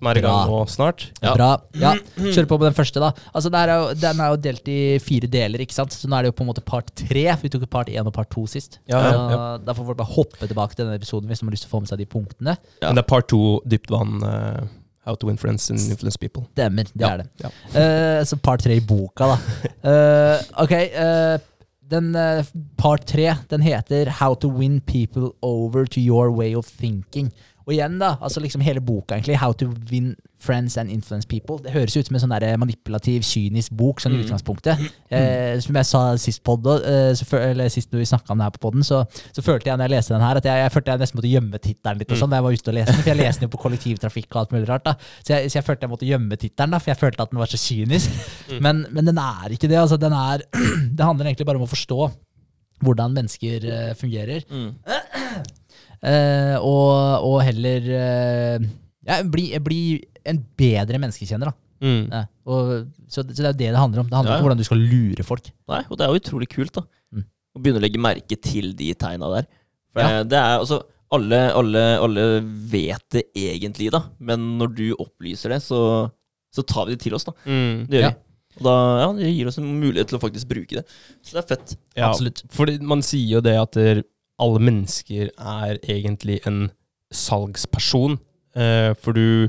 som 0.00 0.08
er 0.08 0.16
i 0.16 0.22
gang 0.24 0.48
nå 0.48 0.60
snart. 0.72 1.02
Ja. 1.20 1.34
Bra. 1.36 1.50
Ja, 1.76 1.92
Kjør 2.16 2.46
på 2.48 2.56
med 2.56 2.70
den 2.70 2.76
første, 2.78 3.02
da. 3.02 3.10
Altså, 3.36 3.52
er 3.52 3.72
jo, 3.74 3.90
den 4.00 4.22
er 4.24 4.32
jo 4.32 4.38
delt 4.40 4.70
i 4.72 4.80
fire 5.04 5.28
deler, 5.28 5.60
ikke 5.60 5.76
sant? 5.76 5.92
så 5.92 6.08
nå 6.08 6.16
er 6.16 6.24
det 6.24 6.32
jo 6.32 6.38
på 6.38 6.46
en 6.46 6.48
måte 6.48 6.64
part 6.64 6.88
tre. 6.96 7.26
for 7.34 7.44
Vi 7.44 7.52
tok 7.52 7.66
jo 7.66 7.70
part 7.76 7.92
én 7.92 8.08
og 8.08 8.14
part 8.16 8.32
to 8.32 8.46
sist. 8.48 8.80
Ja, 8.88 9.02
ja, 9.04 9.12
ja. 9.34 9.42
Da 9.60 9.76
får 9.76 9.90
folk 9.90 10.00
bare 10.00 10.14
hoppe 10.16 10.48
tilbake 10.48 10.76
til 10.76 10.86
denne 10.86 10.96
episoden 10.96 11.28
hvis 11.28 11.44
de 11.44 11.50
har 11.50 11.56
lyst 11.56 11.66
til 11.68 11.72
å 11.72 11.76
få 11.76 11.82
med 11.84 11.92
seg 11.92 12.00
de 12.00 12.08
punktene. 12.08 12.56
Men 12.80 12.96
det 12.96 13.04
er 13.04 13.10
part 13.12 13.28
to 13.32 13.60
dypt 13.68 13.92
vann, 13.92 14.20
Uh, 14.20 14.66
how 15.06 15.14
to 15.14 15.26
win 15.26 15.36
friends 15.36 15.70
and 15.70 15.80
influence 15.90 16.16
people. 16.16 16.44
Stemmer, 16.52 16.88
det 16.94 17.06
er 17.06 17.22
det. 17.22 17.50
Eh, 17.74 18.24
så 18.28 18.36
part 18.36 18.60
tre 18.62 18.76
i 18.76 18.82
boka, 18.84 19.30
da. 19.32 19.38
Uh, 19.80 20.42
ok, 20.64 20.74
den 21.90 22.12
part 22.78 23.06
tre 23.08 23.32
den 23.50 23.64
heter 23.64 24.12
How 24.20 24.36
to 24.38 24.48
win 24.48 24.80
people 24.80 25.32
over 25.42 25.86
to 25.86 26.00
your 26.00 26.30
way 26.30 26.54
of 26.54 26.66
thinking. 26.66 27.32
Og 27.70 27.76
igjen, 27.76 28.00
da, 28.02 28.16
altså 28.18 28.40
liksom 28.42 28.64
hele 28.66 28.80
boka, 28.83 29.14
egentlig. 29.14 29.37
How 29.38 29.52
to 29.61 29.68
win 29.92 30.16
friends 30.40 30.74
and 30.80 30.90
influence 30.90 31.28
people. 31.28 31.59
Det 31.62 31.70
høres 31.70 31.94
ut 32.00 32.09
som 32.09 32.16
en 32.16 32.22
sånn 32.24 32.33
der 32.33 32.56
manipulativ, 32.59 33.22
kynisk 33.28 33.70
bok 33.78 34.00
sånn 34.02 34.14
i 34.16 34.18
Mm. 34.18 34.24
utgangspunktet. 34.24 34.80
Eh, 35.12 35.61
som 35.62 35.76
jeg 35.78 35.87
sa 35.87 36.00
sist 36.18 36.42
pod, 36.42 36.66
eh, 36.66 37.12
eller 37.44 37.68
sist 37.70 37.92
vi 37.92 38.02
snakka 38.09 38.33
om 38.35 38.38
det 38.40 38.48
her 38.48 38.54
på 38.56 38.62
poden, 38.64 38.83
så, 38.83 39.04
så 39.37 39.44
følte 39.44 39.68
jeg 39.70 39.78
når 39.78 39.87
jeg 39.87 39.94
leste 39.94 40.14
den 40.16 40.24
her, 40.26 40.40
at 40.40 40.48
jeg, 40.48 40.62
jeg 40.64 40.72
følte 40.74 40.90
jeg 40.96 41.02
nesten 41.04 41.20
måtte 41.20 41.30
gjemme 41.30 41.61
tittelen 41.61 41.98
litt. 42.00 42.11
og 42.11 42.18
sånn, 42.18 42.30
da 42.33 42.40
jeg 42.40 42.46
var 42.48 42.56
ute 42.59 42.72
og 42.72 42.74
leste 42.80 42.92
den, 42.96 43.02
For 43.04 43.11
jeg 43.12 43.20
leste 43.20 43.40
den 43.44 43.48
jo 43.50 43.52
på 43.54 43.62
kollektivtrafikk 43.66 44.26
og 44.35 44.40
alt 44.42 44.56
mulig 44.56 44.68
rart. 44.72 44.85
da. 44.88 44.94
Så 45.22 45.37
jeg, 45.37 45.50
så 45.52 45.61
jeg 45.61 45.64
følte 45.68 45.87
jeg 45.87 45.92
måtte 45.94 46.09
gjemme 46.11 46.40
tittelen, 46.40 46.70
da, 46.74 46.78
for 46.83 46.90
jeg 46.90 46.98
følte 47.04 47.22
at 47.22 47.30
den 47.30 47.38
var 47.44 47.52
så 47.54 47.61
kynisk. 47.61 48.11
Men, 48.61 48.87
men 48.90 49.04
den 49.12 49.18
er 49.22 49.54
ikke 49.54 49.68
det. 49.70 49.78
altså 49.78 50.00
den 50.00 50.12
er, 50.16 50.42
Det 50.96 51.04
handler 51.06 51.26
egentlig 51.30 51.46
bare 51.46 51.61
om 51.61 51.68
å 51.68 51.70
forstå 51.70 52.11
hvordan 52.80 53.12
mennesker 53.12 53.64
eh, 53.68 53.94
fungerer. 53.94 54.40
Mm. 54.48 54.70
Eh, 56.02 56.56
og, 56.64 57.26
og 57.28 57.40
heller 57.44 57.88
eh, 57.92 58.68
ja, 59.06 59.18
bli, 59.28 59.50
bli 59.60 59.80
en 60.24 60.38
bedre 60.56 61.00
menneskekjenner. 61.02 61.50
da. 61.50 61.56
Mm. 61.80 62.02
Ja, 62.12 62.22
og, 62.46 62.70
så, 63.08 63.22
det- 63.24 63.36
så 63.36 63.42
det 63.42 63.48
er 63.48 63.52
jo 63.52 63.58
det 63.58 63.70
det 63.74 63.80
handler 63.82 64.02
om. 64.02 64.08
Det 64.08 64.16
handler 64.18 64.32
Ja, 64.32 64.36
ja. 64.36 64.40
om 64.42 64.46
hvordan 64.48 64.60
du 64.60 64.64
skal 64.68 64.80
lure 64.84 65.24
folk. 65.26 65.50
Nei, 65.68 65.82
og 65.88 65.96
det 65.98 66.06
er 66.06 66.12
jo 66.14 66.20
utrolig 66.22 66.48
kult, 66.52 66.72
da. 66.76 66.82
Mm. 67.12 67.24
Å 67.56 67.60
begynne 67.64 67.80
å 67.80 67.84
legge 67.84 68.00
merke 68.00 68.36
til 68.40 68.72
de 68.76 68.92
tegna 68.94 69.30
der. 69.36 69.46
For 69.92 70.00
Ja. 70.04 70.22
det 70.24 70.38
er 70.38 70.58
altså 70.60 70.82
alle, 71.12 71.38
alle, 71.58 71.80
alle 71.98 72.24
vet 72.70 73.02
det 73.10 73.24
egentlig, 73.34 73.90
da. 73.90 74.04
Men 74.20 74.58
når 74.60 74.74
du 74.76 74.84
opplyser 74.94 75.50
det, 75.56 75.60
så, 75.64 76.10
så 76.54 76.62
tar 76.62 76.86
vi 76.86 76.94
det 76.94 77.00
til 77.02 77.16
oss, 77.18 77.24
da. 77.26 77.32
Mm. 77.44 77.86
Det 77.90 77.98
gjør 77.98 78.06
Ja. 78.08 78.12
vi. 78.14 78.26
Og 78.60 78.64
da, 78.66 78.74
ja, 79.00 79.08
det 79.16 79.28
gir 79.34 79.46
oss 79.48 79.58
en 79.58 79.68
mulighet 79.80 80.08
til 80.10 80.18
å 80.18 80.22
faktisk 80.22 80.48
bruke 80.50 80.76
det. 80.80 80.84
Så 81.24 81.36
det 81.36 81.40
er 81.44 81.48
fett. 81.56 81.76
Ja, 81.96 82.08
Absolutt. 82.10 82.42
Fordi 82.52 82.78
man 82.82 83.00
sier 83.06 83.36
jo 83.38 83.40
det 83.40 83.56
at 83.56 83.72
der, 83.78 84.02
alle 84.40 84.61
mennesker 84.64 85.31
er 85.37 85.79
egentlig 85.85 86.40
en 86.48 86.70
salgsperson. 87.12 88.18
Eh, 88.57 88.92
for 89.00 89.16
du, 89.16 89.48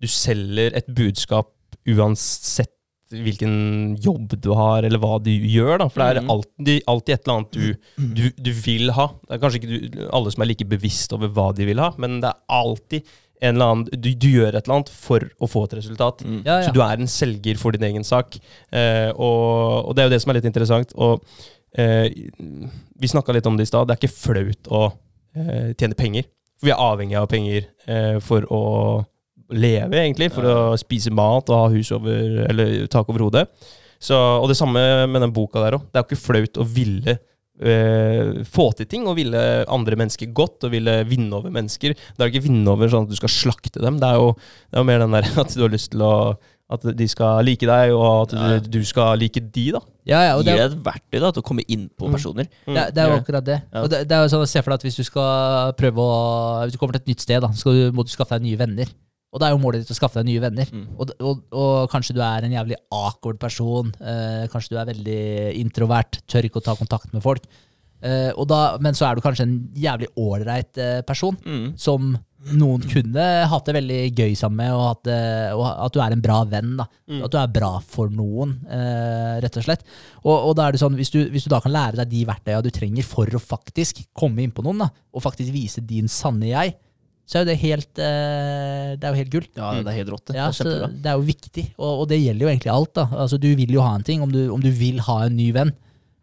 du 0.00 0.08
selger 0.10 0.76
et 0.78 0.88
budskap 0.96 1.50
uansett 1.88 2.72
hvilken 3.08 3.94
jobb 4.04 4.34
du 4.44 4.50
har, 4.52 4.84
eller 4.84 5.00
hva 5.00 5.14
du 5.24 5.30
gjør. 5.32 5.78
Da. 5.80 5.86
For 5.88 6.02
det 6.02 6.08
er 6.10 6.20
Mhm. 6.26 6.30
alltid, 6.34 6.82
alltid 6.92 7.14
et 7.14 7.22
eller 7.24 7.38
annet 7.38 7.52
du, 7.56 8.12
du, 8.18 8.24
du 8.36 8.50
vil 8.52 8.90
ha. 8.92 9.06
Det 9.24 9.32
er 9.38 9.40
kanskje 9.44 9.60
ikke 9.62 9.70
du, 9.94 10.02
alle 10.12 10.32
som 10.34 10.42
er 10.44 10.50
like 10.50 10.66
bevisst 10.68 11.14
over 11.16 11.28
hva 11.32 11.46
de 11.56 11.64
vil 11.70 11.80
ha, 11.80 11.88
men 11.96 12.18
det 12.20 12.28
er 12.34 12.42
alltid 12.52 13.08
en 13.40 13.54
eller 13.54 13.70
annen, 13.70 13.84
du, 14.02 14.10
du 14.18 14.26
gjør 14.28 14.50
et 14.58 14.66
eller 14.66 14.74
annet 14.80 14.88
for 14.92 15.24
å 15.40 15.48
få 15.48 15.64
et 15.68 15.76
resultat. 15.78 16.24
Mm. 16.26 16.40
Ja, 16.44 16.58
Så 16.66 16.72
du 16.74 16.80
er 16.82 16.98
en 16.98 17.06
selger 17.08 17.56
for 17.56 17.72
din 17.72 17.86
egen 17.88 18.04
sak. 18.04 18.36
Eh, 18.74 19.08
og, 19.14 19.88
og 19.88 19.94
det 19.96 20.02
er 20.02 20.08
jo 20.10 20.14
det 20.16 20.20
som 20.24 20.32
er 20.34 20.40
litt 20.40 20.48
interessant. 20.50 20.92
Og 20.98 21.22
vi 21.74 23.08
snakka 23.10 23.34
litt 23.36 23.46
om 23.46 23.58
det 23.58 23.66
i 23.66 23.70
stad. 23.70 23.88
Det 23.88 23.94
er 23.94 24.00
ikke 24.00 24.14
flaut 24.14 24.70
å 24.72 24.82
eh, 25.36 25.70
tjene 25.78 25.98
penger. 25.98 26.28
For 26.58 26.70
vi 26.70 26.74
er 26.74 26.82
avhengig 26.82 27.18
av 27.20 27.28
penger 27.30 27.68
eh, 27.86 28.18
for 28.24 28.46
å 28.50 28.62
leve, 29.54 30.00
egentlig. 30.00 30.30
For 30.34 30.48
å 30.48 30.58
spise 30.80 31.12
mat 31.14 31.50
og 31.52 31.60
ha 31.62 31.68
hus 31.72 31.92
over, 31.94 32.42
eller 32.48 32.88
tak 32.90 33.08
over 33.12 33.28
hodet. 33.28 33.46
Så, 33.98 34.16
og 34.16 34.46
det 34.50 34.58
samme 34.58 34.80
med 35.10 35.24
den 35.24 35.34
boka 35.34 35.62
der 35.62 35.78
òg. 35.78 35.88
Det 35.88 35.98
er 35.98 36.04
jo 36.04 36.10
ikke 36.10 36.26
flaut 36.26 36.60
å 36.60 36.66
ville 36.66 37.14
eh, 37.14 38.42
få 38.46 38.68
til 38.78 38.88
ting 38.90 39.08
og 39.10 39.18
ville 39.18 39.42
andre 39.70 39.98
mennesker 39.98 40.30
godt 40.34 40.68
og 40.68 40.74
ville 40.74 41.00
vinne 41.08 41.34
over 41.38 41.54
mennesker. 41.54 41.94
Det 41.94 42.24
er 42.24 42.32
ikke 42.32 42.46
vinne 42.46 42.74
over 42.74 42.90
sånn 42.90 43.08
at 43.08 43.14
du 43.14 43.18
skal 43.18 43.34
slakte 43.34 43.82
dem. 43.82 43.98
Det 44.02 44.10
er 44.10 44.20
jo, 44.20 44.32
det 44.38 44.78
er 44.78 44.84
jo 44.84 44.90
mer 44.90 45.02
den 45.04 45.18
der 45.18 45.32
at 45.44 45.54
du 45.54 45.66
har 45.66 45.74
lyst 45.74 45.92
til 45.94 46.06
å 46.06 46.14
At 46.70 46.82
de 46.84 47.06
skal 47.08 47.42
like 47.48 47.64
deg, 47.64 47.92
og 47.96 48.26
at 48.28 48.32
Ja. 48.36 48.58
du, 48.60 48.68
du 48.78 48.84
skal 48.84 49.16
like 49.18 49.40
de, 49.40 49.70
da. 49.72 49.80
Ja, 50.04 50.18
ja, 50.26 50.32
og 50.36 50.44
det, 50.44 50.52
Gir 50.52 50.60
er- 50.64 50.68
deg 50.68 50.78
et 50.78 50.84
verktøy 50.84 51.20
da, 51.20 51.30
til 51.32 51.40
å 51.42 51.46
komme 51.48 51.64
inn 51.66 51.88
på 51.96 52.06
Mm. 52.08 52.12
personer. 52.12 52.44
det, 52.66 52.76
er- 52.76 52.90
det 52.92 52.98
er 52.98 53.08
jo 53.08 53.16
akkurat 53.22 53.44
det. 53.44 53.62
Ja. 53.72 53.82
Og 53.82 53.88
det, 53.90 54.02
det 54.08 54.12
er 54.16 54.22
jo 54.26 54.28
sånn, 54.36 54.42
å 54.44 54.48
Se 54.48 54.60
for 54.62 54.70
deg 54.70 54.78
at 54.80 54.82
hvis 54.84 54.96
du 54.96 55.04
skal 55.04 55.72
prøve 55.72 55.96
å 55.96 56.62
Hvis 56.66 56.72
du 56.72 56.78
kommer 56.78 56.92
til 56.92 57.00
et 57.00 57.06
nytt 57.16 57.20
sted, 57.24 57.40
da, 57.40 57.48
så 57.48 57.72
du, 57.72 57.92
må 57.92 58.04
du 58.04 58.10
skaffe 58.12 58.36
deg 58.38 58.42
nye 58.42 58.56
venner. 58.60 58.86
Og 59.32 59.40
det 59.40 59.46
er 59.48 59.52
jo 59.52 59.58
målet 59.60 59.80
ditt 59.84 59.90
å 59.92 59.98
skaffe 60.00 60.20
deg 60.22 60.26
nye 60.28 60.40
venner. 60.40 60.64
Mm. 60.72 60.86
Og, 60.98 61.10
og, 61.20 61.42
og 61.52 61.90
kanskje 61.90 62.14
du 62.16 62.20
er 62.20 62.44
en 62.44 62.52
jævlig 62.52 62.76
awkward 62.92 63.38
person. 63.38 63.92
Eh, 64.00 64.46
kanskje 64.48 64.68
du 64.70 64.76
er 64.78 64.86
veldig 64.92 65.56
introvert, 65.60 66.20
tør 66.28 66.44
ikke 66.48 66.60
å 66.60 66.64
ta 66.64 66.74
kontakt 66.76 67.12
med 67.12 67.22
folk. 67.22 67.44
Eh, 68.02 68.30
og 68.36 68.46
da, 68.48 68.76
men 68.80 68.94
så 68.94 69.08
er 69.10 69.16
du 69.16 69.20
kanskje 69.24 69.42
en 69.48 69.68
jævlig 69.76 70.08
ålreit 70.16 70.78
eh, 70.78 71.00
person 71.02 71.36
Mm. 71.44 71.76
som 71.78 72.16
noen 72.54 72.84
kunne 72.86 73.24
hatt 73.50 73.66
det 73.66 73.74
veldig 73.74 74.00
gøy 74.14 74.34
sammen 74.38 74.60
med, 74.62 74.74
og, 74.76 74.84
at, 74.92 75.08
og 75.58 75.64
at 75.88 75.94
du 75.96 75.98
er 76.04 76.14
en 76.14 76.22
bra 76.22 76.36
venn. 76.48 76.76
da. 76.78 76.86
Mm. 77.10 77.22
At 77.26 77.32
du 77.34 77.38
er 77.40 77.50
bra 77.52 77.70
for 77.82 78.12
noen, 78.14 78.52
eh, 78.70 79.38
rett 79.42 79.58
og 79.58 79.66
slett. 79.66 79.82
Og, 80.22 80.34
og 80.36 80.52
da 80.58 80.68
er 80.68 80.76
det 80.76 80.82
sånn, 80.82 80.94
hvis 80.98 81.10
du, 81.14 81.18
hvis 81.32 81.48
du 81.48 81.50
da 81.52 81.58
kan 81.64 81.74
lære 81.74 81.98
deg 82.02 82.12
de 82.12 82.24
verktøyene 82.28 82.62
du 82.64 82.70
trenger 82.74 83.06
for 83.08 83.26
å 83.34 83.42
faktisk 83.42 84.04
komme 84.16 84.44
inn 84.44 84.54
på 84.54 84.62
noen, 84.66 84.84
da, 84.86 84.90
og 85.12 85.24
faktisk 85.24 85.50
vise 85.54 85.82
din 85.84 86.06
sanne 86.12 86.52
jeg, 86.52 86.76
så 87.28 87.36
er 87.36 87.42
jo 87.42 87.48
det 87.50 87.58
helt 87.60 87.98
eh, 88.00 88.92
Det 88.96 89.04
er 89.04 89.10
jo 89.12 89.18
helt 89.18 89.32
gull. 89.34 89.48
Ja, 89.58 89.72
det 89.84 89.90
er 89.92 89.98
helt 89.98 90.12
rått. 90.14 90.22
det. 90.30 90.38
Ja, 90.38 90.46
det 90.46 90.54
er 90.54 90.56
så 90.56 90.86
det 90.88 91.10
er 91.10 91.18
jo 91.18 91.26
viktig, 91.26 91.64
og, 91.76 91.90
og 92.04 92.06
det 92.08 92.22
gjelder 92.22 92.46
jo 92.46 92.52
egentlig 92.54 92.72
alt. 92.72 92.94
da. 92.96 93.04
Altså, 93.24 93.36
Du 93.42 93.50
vil 93.58 93.74
jo 93.74 93.82
ha 93.84 93.90
en 93.98 94.06
ting, 94.06 94.22
om 94.24 94.32
du, 94.32 94.46
om 94.54 94.62
du 94.64 94.70
vil 94.72 95.02
ha 95.04 95.18
en 95.26 95.36
ny 95.36 95.50
venn, 95.52 95.74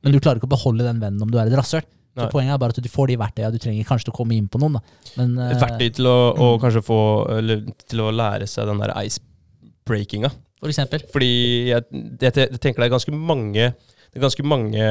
men 0.02 0.16
du 0.16 0.18
klarer 0.22 0.40
ikke 0.42 0.50
å 0.50 0.56
beholde 0.56 0.88
den 0.88 1.04
vennen 1.04 1.22
om 1.22 1.30
du 1.30 1.38
er 1.38 1.52
et 1.52 1.60
rasshøl. 1.60 1.86
Så 2.16 2.30
Poenget 2.32 2.56
er 2.56 2.60
bare 2.62 2.72
at 2.72 2.80
du 2.80 2.92
får 2.92 3.10
de 3.12 3.18
verktøyene 3.20 3.52
du 3.52 3.60
trenger 3.60 3.88
kanskje 3.88 4.08
til 4.08 4.14
å 4.14 4.18
komme 4.18 4.38
inn 4.38 4.48
på 4.52 4.60
noen. 4.62 4.78
da. 4.78 5.12
Men, 5.20 5.34
eh, 5.44 5.58
verktøy 5.60 5.90
til 5.98 6.08
å, 6.08 6.18
å 6.32 6.48
kanskje 6.62 6.84
få 6.86 7.00
Eller 7.36 7.66
til 7.84 8.06
å 8.06 8.14
lære 8.16 8.48
seg 8.48 8.70
den 8.72 8.80
der 8.80 8.94
icebreakinga. 9.02 10.32
For 10.64 10.72
eksempel. 10.72 11.04
Fordi 11.12 11.34
jeg, 11.74 11.84
jeg, 11.92 12.32
jeg 12.32 12.62
tenker 12.64 12.82
det 12.82 12.88
er 12.88 12.96
ganske 12.96 13.14
mange 13.16 13.68
Det 13.76 14.22
er 14.22 14.24
ganske 14.24 14.48
mange 14.48 14.88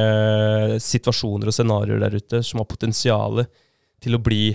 situasjoner 0.85 1.49
og 1.49 1.57
scenarioer 1.57 2.05
der 2.05 2.19
ute 2.21 2.43
som 2.45 2.61
har 2.61 2.69
potensial 2.69 3.47
til 4.05 4.19
å 4.19 4.21
bli 4.21 4.53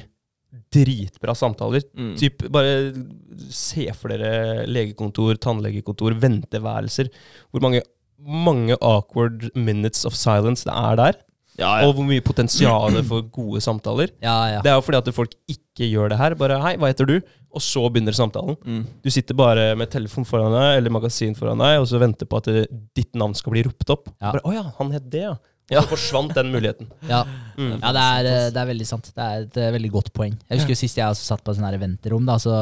dritbra 0.73 1.33
samtaler. 1.37 1.81
Mm. 1.97 2.13
Typ, 2.17 2.45
bare 2.53 2.91
se 3.53 3.87
for 3.97 4.13
dere 4.13 4.67
legekontor, 4.69 5.39
tannlegekontor, 5.41 6.13
venteværelser. 6.21 7.09
Hvor 7.49 7.65
mange, 7.65 7.81
mange 8.17 8.77
awkward 8.77 9.49
minutes 9.55 10.05
of 10.05 10.17
silence 10.17 10.69
det 10.69 10.75
er 10.75 11.01
der. 11.01 11.19
Ja, 11.59 11.71
ja. 11.81 11.87
Og 11.87 11.97
hvor 11.97 12.07
mye 12.07 12.23
potensial 12.23 12.95
for 13.09 13.27
gode 13.35 13.61
samtaler. 13.63 14.13
Ja, 14.23 14.37
ja. 14.55 14.61
Det 14.63 14.71
er 14.71 14.79
jo 14.79 14.85
fordi 14.85 15.01
at 15.01 15.11
folk 15.15 15.35
ikke 15.51 15.89
gjør 15.89 16.13
det 16.13 16.19
her. 16.19 16.35
Bare 16.39 16.59
'hei, 16.63 16.77
hva 16.79 16.91
heter 16.91 17.07
du?' 17.09 17.19
Og 17.49 17.61
så 17.65 17.81
begynner 17.89 18.13
samtalen. 18.13 18.55
Mm. 18.61 18.83
Du 19.01 19.09
sitter 19.09 19.33
bare 19.33 19.75
med 19.75 19.89
telefon 19.89 20.25
foran 20.25 20.53
deg, 20.53 20.77
eller 20.77 20.93
magasin 20.93 21.33
foran 21.33 21.57
deg, 21.57 21.79
og 21.81 21.87
så 21.89 21.97
venter 21.97 22.29
på 22.29 22.37
at 22.37 22.49
ditt 22.93 23.15
navn 23.17 23.33
skal 23.33 23.55
bli 23.55 23.63
ropt 23.65 23.89
opp. 23.89 24.09
Bare, 24.21 24.41
'Å 24.45 24.53
ja, 24.53 24.65
han 24.77 24.91
het 24.91 25.09
det, 25.09 25.23
ja'. 25.25 25.37
Og 25.77 25.83
så 25.85 25.89
forsvant 25.91 26.33
den 26.33 26.49
muligheten. 26.55 26.87
Ja, 27.09 27.23
Mm. 27.59 27.73
ja 27.81 27.89
det, 27.91 28.01
er, 28.01 28.27
eh, 28.29 28.49
det 28.55 28.59
er 28.61 28.67
veldig 28.69 28.85
sant. 28.87 29.09
Det 29.11 29.19
er 29.23 29.41
et 29.43 29.57
eh, 29.59 29.71
veldig 29.75 29.89
godt 29.91 30.09
poeng. 30.15 30.31
Jeg 30.47 30.61
husker 30.61 30.77
Sist 30.79 30.95
jeg 30.95 31.03
også 31.11 31.25
satt 31.33 31.41
på 31.43 31.51
sånn 31.57 31.65
her 31.67 31.75
venterom, 31.81 32.23
da, 32.25 32.37
så 32.39 32.53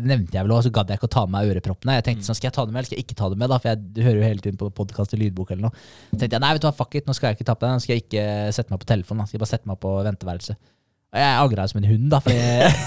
nevnte 0.00 0.32
jeg 0.38 0.46
vel 0.46 0.54
også, 0.56 0.70
så 0.70 0.72
gadd 0.78 0.88
jeg 0.88 0.96
ikke 0.98 1.10
å 1.10 1.12
ta 1.12 1.24
med 1.26 1.34
meg 1.36 1.50
øreproppene. 1.52 1.96
Jeg 1.98 2.06
tenkte 2.06 2.24
sånn, 2.30 2.38
Skal 2.38 2.48
jeg 2.48 2.54
ta 2.56 2.64
det 2.64 2.72
med, 2.72 2.80
eller 2.80 2.88
skal 2.88 2.96
jeg 2.96 3.04
ikke 3.04 3.18
ta 3.20 3.28
det 3.28 3.38
med? 3.42 3.50
da? 3.52 3.58
For 3.60 3.68
jeg 3.74 4.06
hører 4.08 4.18
jo 4.22 4.24
hele 4.30 4.40
tiden 4.46 4.56
på 4.62 4.70
podkast 4.80 5.12
og 5.12 5.20
lydbok 5.20 5.52
eller 5.52 5.68
noe. 5.68 5.84
Så 6.14 6.16
tenkte 6.22 6.38
jeg 6.38 6.44
nei, 6.46 6.54
vet 6.56 6.64
du 6.64 6.68
hva, 6.70 6.74
fuck 6.80 6.96
it, 6.96 7.04
nå 7.06 7.12
skal 7.18 7.28
jeg 7.28 7.36
ikke 7.38 7.48
ta 7.50 7.58
på 7.60 7.66
den. 7.68 7.76
Nå 7.76 7.84
skal 7.84 7.94
jeg 7.98 8.06
ikke 8.06 8.24
sette 8.56 8.72
meg 8.72 8.80
på 8.80 8.88
telefonen. 8.94 9.20
Da. 9.20 9.28
Skal 9.28 9.36
jeg 9.38 9.44
bare 9.44 9.52
sette 9.52 9.68
meg 9.68 9.80
på 9.84 9.92
venteværelset. 10.08 10.56
Jeg 11.18 11.36
angra 11.44 11.68
som 11.68 11.78
en 11.84 11.88
hund, 11.92 12.08
da, 12.12 12.18
for 12.24 12.32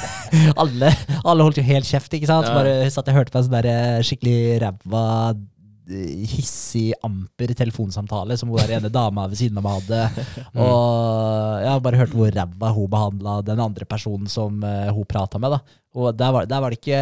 alle, 0.65 0.91
alle 1.25 1.45
holdt 1.45 1.57
jo 1.61 1.63
helt 1.69 1.85
kjeft. 1.89 2.13
ikke 2.17 2.29
sant? 2.29 2.49
Så 2.49 2.57
bare 2.57 2.89
satt 2.89 3.05
jeg 3.05 3.15
og 3.15 3.21
hørte 3.21 3.33
på 3.33 3.41
en 3.41 3.47
sånn 3.47 3.57
der 3.59 3.69
eh, 3.69 4.01
skikkelig 4.05 4.37
ræva 4.65 5.05
eh, 5.31 5.39
hissig, 5.89 6.91
amper 7.03 7.53
telefonsamtale 7.57 8.37
som 8.37 8.51
hun 8.51 8.61
der 8.61 8.77
ene 8.77 8.91
dama 8.93 9.25
ved 9.31 9.39
siden 9.39 9.59
av 9.59 9.65
meg 9.65 9.81
hadde. 9.81 10.25
Og 10.61 11.61
jeg 11.63 11.71
har 11.71 11.83
bare 11.83 12.01
hørt 12.01 12.15
hvor 12.15 12.33
ræva 12.35 12.71
hun 12.75 12.89
behandla 12.91 13.37
den 13.45 13.61
andre 13.63 13.87
personen 13.89 14.29
som 14.31 14.61
eh, 14.67 14.91
hun 14.93 15.07
prata 15.09 15.41
med. 15.41 15.57
da. 15.57 15.79
Og 15.91 16.15
der 16.15 16.31
var, 16.31 16.45
der 16.47 16.61
var 16.63 16.71
det 16.71 16.77
ikke 16.79 16.99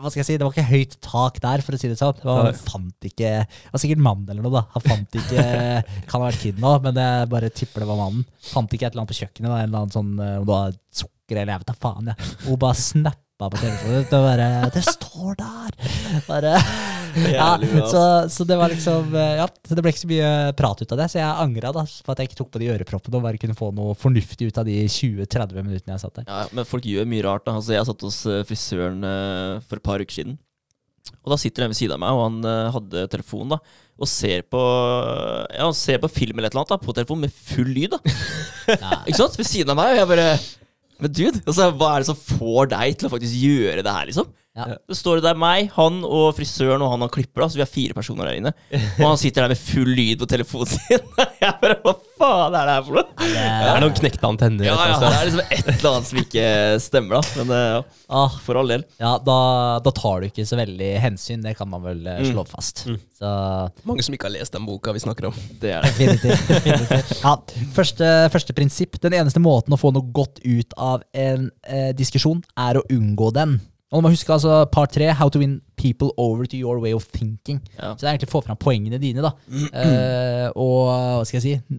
Hva 0.00 0.10
skal 0.10 0.18
jeg 0.18 0.26
si, 0.26 0.34
det 0.34 0.42
var 0.42 0.50
ikke 0.50 0.66
høyt 0.66 0.96
tak 1.04 1.36
der, 1.44 1.62
for 1.62 1.76
å 1.76 1.78
si 1.78 1.90
det 1.90 1.98
sånn. 2.00 2.16
Det 2.18 2.26
var, 2.26 2.48
han 2.48 2.58
fant 2.58 3.06
ikke 3.06 3.30
Det 3.44 3.76
var 3.76 3.82
sikkert 3.84 4.02
mannen 4.02 4.32
eller 4.32 4.42
noe, 4.42 4.56
da. 4.56 4.64
Han 4.74 4.86
fant 4.88 5.20
ikke 5.20 5.44
Kan 6.08 6.18
ha 6.18 6.24
vært 6.24 6.42
kid 6.42 6.58
nå, 6.62 6.74
men 6.88 6.98
jeg 6.98 7.30
bare 7.30 7.52
tipper 7.54 7.84
det 7.84 7.92
var 7.92 8.02
mannen. 8.02 8.26
Fant 8.50 8.74
ikke 8.74 8.88
et 8.88 8.90
eller 8.90 9.04
annet 9.04 9.14
på 9.14 9.20
kjøkkenet, 9.20 9.52
da, 9.52 9.60
en 9.60 9.70
eller 9.70 9.84
annen 9.84 9.94
sånn 9.94 10.12
eh, 10.16 10.34
om 10.40 10.48
det 10.48 10.54
var 10.56 10.76
sukker 11.04 11.38
eller 11.38 11.54
jeg 11.54 11.62
vet 11.62 11.70
da 11.70 11.78
faen. 11.86 12.10
Ja. 12.10 12.28
Hun 12.48 12.60
bare 12.64 12.82
snappa 12.82 13.27
på 13.46 13.60
telefonen. 13.60 14.02
Det, 14.10 14.18
bare, 14.18 14.48
det 14.74 14.82
står 14.82 15.36
der! 15.38 15.76
Bare, 16.26 16.54
ja, 17.30 17.48
så, 17.86 18.00
så 18.32 18.44
det 18.48 18.56
var 18.58 18.72
liksom 18.72 19.12
Ja, 19.14 19.46
så 19.46 19.76
det 19.78 19.84
ble 19.84 19.92
ikke 19.94 20.02
så 20.02 20.10
mye 20.10 20.32
prat 20.58 20.82
ut 20.82 20.92
av 20.94 20.98
det, 20.98 21.06
så 21.12 21.20
jeg 21.20 21.44
angra 21.44 21.70
da, 21.76 21.84
på 21.86 22.12
at 22.14 22.18
jeg 22.22 22.30
ikke 22.32 22.40
tok 22.42 22.50
på 22.56 22.62
de 22.62 22.70
øreproppene 22.74 23.20
og 23.20 23.24
bare 23.28 23.40
kunne 23.40 23.56
få 23.58 23.70
noe 23.76 23.94
fornuftig 23.98 24.50
ut 24.50 24.58
av 24.60 24.66
de 24.68 24.76
20-30 24.90 25.62
minuttene 25.62 25.94
jeg 25.94 26.02
satt 26.02 26.18
der. 26.20 26.26
Ja, 26.28 26.42
men 26.58 26.66
folk 26.68 26.88
gjør 26.90 27.06
mye 27.14 27.24
rart. 27.28 27.46
da 27.46 27.54
Altså, 27.60 27.76
Jeg 27.76 27.86
satt 27.88 28.04
hos 28.08 28.20
eh, 28.26 28.42
frisøren 28.48 29.06
eh, 29.06 29.62
for 29.68 29.78
et 29.78 29.86
par 29.86 30.02
uker 30.02 30.18
siden. 30.18 30.38
Og 31.24 31.32
da 31.32 31.38
sitter 31.40 31.64
den 31.64 31.72
ved 31.72 31.78
siden 31.78 31.94
av 31.96 32.02
meg, 32.02 32.16
og 32.18 32.24
han 32.26 32.40
eh, 32.50 32.72
hadde 32.74 33.06
telefon 33.14 33.54
da 33.54 33.62
og 33.98 34.06
ser 34.06 34.44
på 34.46 34.58
Ja, 34.62 35.64
han 35.64 35.74
ser 35.74 35.98
på 35.98 36.06
film 36.12 36.38
eller 36.38 36.46
et 36.50 36.54
eller 36.54 36.62
annet 36.62 36.74
da 36.76 36.78
på 36.84 36.94
telefonen 36.94 37.24
med 37.26 37.32
full 37.34 37.66
lyd. 37.74 37.96
da. 37.96 37.98
Ikke 39.08 39.18
sant? 39.18 39.34
Ved 39.40 39.48
siden 39.48 39.72
av 39.74 39.78
meg, 39.80 39.96
og 39.96 39.98
jeg 40.02 40.10
bare 40.12 40.28
Men 40.98 41.14
dude, 41.14 41.40
altså, 41.44 41.68
hva 41.78 41.92
er 41.94 42.02
det 42.02 42.08
som 42.10 42.18
får 42.18 42.70
deg 42.72 42.98
til 42.98 43.08
å 43.08 43.12
faktisk 43.12 43.38
gjøre 43.38 43.84
det 43.86 43.94
her, 43.94 44.08
liksom? 44.10 44.30
Ja. 44.58 44.66
Det 44.90 44.96
står 44.98 45.20
det 45.20 45.28
der 45.28 45.38
meg, 45.38 45.68
han 45.76 46.00
og 46.06 46.32
frisøren 46.36 46.82
og 46.82 46.90
han 46.92 47.04
han 47.06 47.12
klipper, 47.14 47.44
da, 47.44 47.48
så 47.52 47.60
vi 47.60 47.64
er 47.64 47.70
fire 47.70 47.94
personer 47.96 48.28
der 48.30 48.40
inne. 48.40 48.52
Og 48.98 49.04
han 49.06 49.20
sitter 49.20 49.44
der 49.46 49.52
med 49.54 49.60
full 49.62 49.92
lyd 49.94 50.18
på 50.22 50.28
telefonen 50.30 50.72
sin. 50.74 51.04
Jeg 51.44 51.54
bare, 51.62 51.76
Hva 51.84 51.94
faen 52.18 52.56
er 52.58 52.66
det 52.66 52.74
her 52.74 52.86
for 52.88 52.98
noe? 52.98 53.06
Det 53.22 53.44
er 53.70 53.82
noen 53.84 53.94
knekte 54.00 54.26
antenner. 54.26 54.66
Ja, 54.66 54.74
ja, 54.90 54.96
det 54.98 55.10
er 55.14 55.28
liksom 55.30 55.44
et 55.54 55.68
eller 55.76 55.90
annet 55.92 56.08
som 56.10 56.20
ikke 56.24 56.46
stemmer, 56.82 57.20
da. 57.20 57.38
Men 57.42 57.54
eh, 57.54 57.68
ja, 57.78 57.84
Ah, 58.08 58.32
for 58.40 58.56
all 58.56 58.70
del. 58.72 58.86
ja 58.96 59.10
da, 59.20 59.34
da 59.84 59.90
tar 59.92 60.22
du 60.22 60.30
ikke 60.30 60.46
så 60.48 60.56
veldig 60.56 60.86
hensyn, 61.02 61.42
det 61.44 61.52
kan 61.58 61.68
man 61.68 61.82
vel 61.84 62.06
eh, 62.08 62.22
slå 62.24 62.40
fast. 62.48 62.86
Så. 63.18 63.32
Mange 63.84 64.04
som 64.06 64.14
ikke 64.16 64.30
har 64.30 64.32
lest 64.32 64.54
den 64.56 64.64
boka 64.64 64.94
vi 64.96 65.02
snakker 65.04 65.28
om. 65.28 65.36
Det 65.60 65.74
er 65.76 65.84
det. 65.84 65.92
Definitivt. 65.92 66.48
definitivt. 66.48 67.12
Ja, 67.20 67.34
første, 67.76 68.08
første 68.32 68.56
prinsipp. 68.56 68.96
Den 69.04 69.16
eneste 69.20 69.42
måten 69.44 69.76
å 69.76 69.80
få 69.80 69.92
noe 69.92 70.08
godt 70.16 70.40
ut 70.46 70.72
av 70.80 71.04
en 71.12 71.50
eh, 71.68 71.90
diskusjon, 71.98 72.40
er 72.56 72.80
å 72.80 72.86
unngå 72.96 73.28
den. 73.36 73.58
Og 73.88 74.00
du 74.00 74.04
må 74.04 74.10
huske 74.12 74.32
altså 74.34 74.66
part 74.68 74.92
tre, 74.92 75.06
how 75.16 75.30
to 75.32 75.40
win 75.40 75.58
people 75.80 76.10
over 76.20 76.44
to 76.44 76.58
your 76.58 76.80
way 76.82 76.92
of 76.92 77.06
thinking. 77.08 77.62
Ja. 77.78 77.94
Så 77.94 78.02
det 78.02 78.08
er 78.08 78.10
egentlig 78.12 78.28
å 78.28 78.34
få 78.34 78.42
fram 78.44 78.58
poengene 78.60 78.98
dine, 79.00 79.24
da. 79.24 79.30
Uh, 79.48 80.48
og 80.60 80.90
hva 80.90 81.24
skal 81.28 81.38
jeg 81.38 81.44
si 81.46 81.78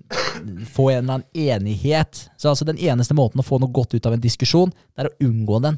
Få 0.71 0.87
en 0.93 1.03
eller 1.03 1.19
annen 1.19 1.27
enighet. 1.35 2.23
Så 2.39 2.49
altså 2.49 2.65
den 2.65 2.79
eneste 2.81 3.13
måten 3.17 3.41
å 3.41 3.45
få 3.45 3.59
noe 3.61 3.73
godt 3.75 3.93
ut 3.93 4.07
av 4.07 4.15
en 4.15 4.23
diskusjon, 4.23 4.71
det 4.71 5.03
er 5.03 5.11
å 5.11 5.27
unngå 5.27 5.59
den. 5.67 5.77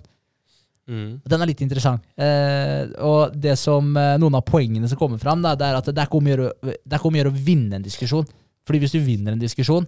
Mm. 0.91 1.09
Den 1.27 1.43
er 1.43 1.49
litt 1.49 1.63
interessant. 1.65 2.05
Uh, 2.15 2.87
og 3.03 3.35
det 3.35 3.57
som 3.59 3.91
uh, 3.97 4.15
noen 4.21 4.39
av 4.39 4.45
poengene 4.47 4.87
som 4.87 4.99
kommer 4.99 5.19
fram, 5.19 5.43
da, 5.43 5.57
det 5.57 5.67
er 5.67 5.81
at 5.81 5.89
det 5.91 5.97
er 5.97 6.07
ikke 6.07 6.21
om 6.21 6.29
å 6.29 7.21
gjøre 7.25 7.33
å 7.33 7.41
vinne 7.51 7.79
en 7.79 7.85
diskusjon. 7.85 8.29
Fordi 8.67 8.83
hvis 8.83 8.95
du 8.95 9.01
vinner 9.03 9.35
en 9.35 9.41
diskusjon, 9.41 9.87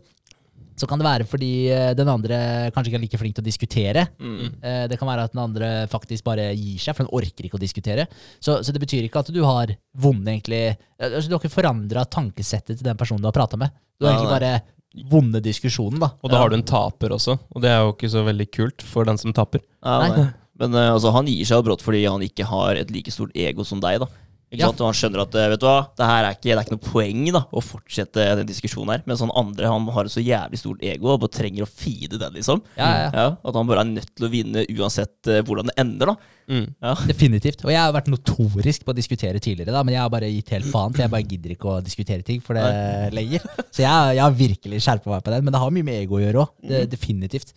så 0.79 0.87
kan 0.89 1.01
det 1.01 1.05
være 1.05 1.27
fordi 1.29 1.51
eh, 1.71 1.91
den 1.97 2.09
andre 2.09 2.37
kanskje 2.73 2.91
ikke 2.91 2.99
er 2.99 3.03
like 3.05 3.19
flink 3.21 3.37
til 3.37 3.43
å 3.43 3.47
diskutere. 3.47 4.05
Mm. 4.17 4.41
Eh, 4.57 4.83
det 4.91 4.97
kan 4.99 5.09
være 5.09 5.27
at 5.27 5.35
den 5.35 5.43
andre 5.43 5.71
faktisk 5.91 6.25
bare 6.27 6.49
gir 6.51 6.81
seg, 6.81 6.95
for 6.95 7.05
den 7.05 7.13
orker 7.13 7.47
ikke 7.47 7.59
å 7.59 7.61
diskutere. 7.63 8.07
Så, 8.39 8.59
så 8.65 8.75
det 8.75 8.81
betyr 8.83 9.07
ikke 9.07 9.23
at 9.23 9.31
du 9.33 9.41
har 9.45 9.73
vunnet 10.03 10.35
egentlig 10.35 10.63
eh, 10.71 10.77
altså, 11.09 11.27
Du 11.29 11.35
har 11.35 11.43
ikke 11.43 11.57
forandra 11.57 12.05
tankesettet 12.09 12.77
til 12.79 12.87
den 12.87 12.99
personen 12.99 13.23
du 13.23 13.29
har 13.29 13.35
prata 13.35 13.59
med. 13.59 13.73
Du 13.99 14.07
har 14.07 14.15
Ja, 14.15 14.19
egentlig 14.19 14.35
bare 14.37 15.09
vunnet 15.09 15.45
diskusjonen, 15.45 16.01
da. 16.01 16.13
Og 16.21 16.33
da 16.33 16.41
har 16.41 16.51
du 16.53 16.57
en 16.59 16.67
taper 16.69 17.15
også, 17.15 17.37
og 17.49 17.63
det 17.63 17.71
er 17.71 17.79
jo 17.81 17.93
ikke 17.95 18.11
så 18.13 18.21
veldig 18.27 18.49
kult 18.53 18.83
for 18.85 19.09
den 19.09 19.17
som 19.21 19.33
taper. 19.33 19.63
Ja, 19.81 19.99
Nei. 20.05 20.27
Men 20.61 20.75
altså, 20.77 21.09
han 21.15 21.25
gir 21.25 21.47
seg 21.49 21.57
jo 21.57 21.65
brått 21.65 21.81
fordi 21.81 22.03
han 22.05 22.21
ikke 22.21 22.45
har 22.45 22.77
et 22.77 22.91
like 22.93 23.09
stort 23.11 23.33
ego 23.33 23.65
som 23.65 23.79
deg. 23.81 24.03
da 24.03 24.09
ikke 24.53 24.61
Ja. 24.61 24.67
sant? 24.69 24.81
Og 24.83 24.89
han 24.91 24.97
skjønner 24.99 25.23
at 25.23 25.35
eh, 25.41 25.47
vet 25.53 25.61
du 25.63 25.65
hva, 25.65 25.79
det 25.97 26.07
her 26.11 26.27
er 26.27 26.35
ikke, 26.37 26.45
det 26.45 26.53
er 26.53 26.61
ikke 26.67 26.75
noe 26.77 26.85
poeng 26.91 27.23
da 27.33 27.41
å 27.49 27.63
fortsette 27.65 28.27
den 28.39 28.49
diskusjonen 28.49 28.93
her. 28.93 29.03
Mens 29.09 29.23
han 29.25 29.33
andre 29.35 29.71
han 29.73 29.87
har 29.95 30.05
et 30.05 30.13
så 30.13 30.21
jævlig 30.23 30.61
stort 30.61 30.85
ego 30.85 31.09
og 31.15 31.23
bare 31.25 31.33
trenger 31.39 31.65
å 31.65 31.69
feede 31.69 32.19
den, 32.21 32.37
liksom. 32.37 32.61
Ja, 32.77 32.91
ja, 32.93 33.09
ja. 33.17 33.25
At 33.41 33.57
han 33.57 33.67
bare 33.69 33.81
er 33.83 33.91
nødt 33.95 34.13
til 34.13 34.27
å 34.29 34.31
vinne 34.33 34.65
uansett 34.77 35.31
eh, 35.33 35.41
hvordan 35.43 35.71
det 35.73 35.77
ender. 35.81 36.13
da 36.13 36.17
Mm. 36.43 36.65
ja. 36.83 36.91
Definitivt. 37.07 37.61
Og 37.63 37.71
jeg 37.71 37.79
har 37.79 37.93
vært 37.95 38.09
notorisk 38.11 38.83
på 38.83 38.91
å 38.91 38.95
diskutere 38.97 39.39
tidligere, 39.39 39.71
da, 39.71 39.79
men 39.87 39.93
jeg 39.95 40.01
har 40.03 40.09
bare 40.11 40.27
gitt 40.27 40.49
helt 40.51 40.67
faen. 40.67 40.91
For 40.91 40.99
jeg 41.05 41.11
bare 41.13 41.23
gidder 41.23 41.53
ikke 41.55 41.69
å 41.71 41.83
diskutere 41.85 42.21
ting 42.27 42.41
for 42.43 42.59
det 42.59 43.13
lenger. 43.15 43.45
Så 43.71 43.79
jeg, 43.85 44.17
jeg 44.17 44.23
har 44.25 44.35
virkelig 44.35 44.81
skjerpa 44.83 45.07
meg 45.13 45.23
på 45.23 45.31
den. 45.31 45.45
Men 45.47 45.55
det 45.55 45.61
har 45.63 45.71
mye 45.71 45.87
med 45.87 46.01
ego 46.01 46.17
å 46.19 46.23
gjøre 46.25 46.43
òg. 46.43 46.51
Definitivt. 46.91 47.53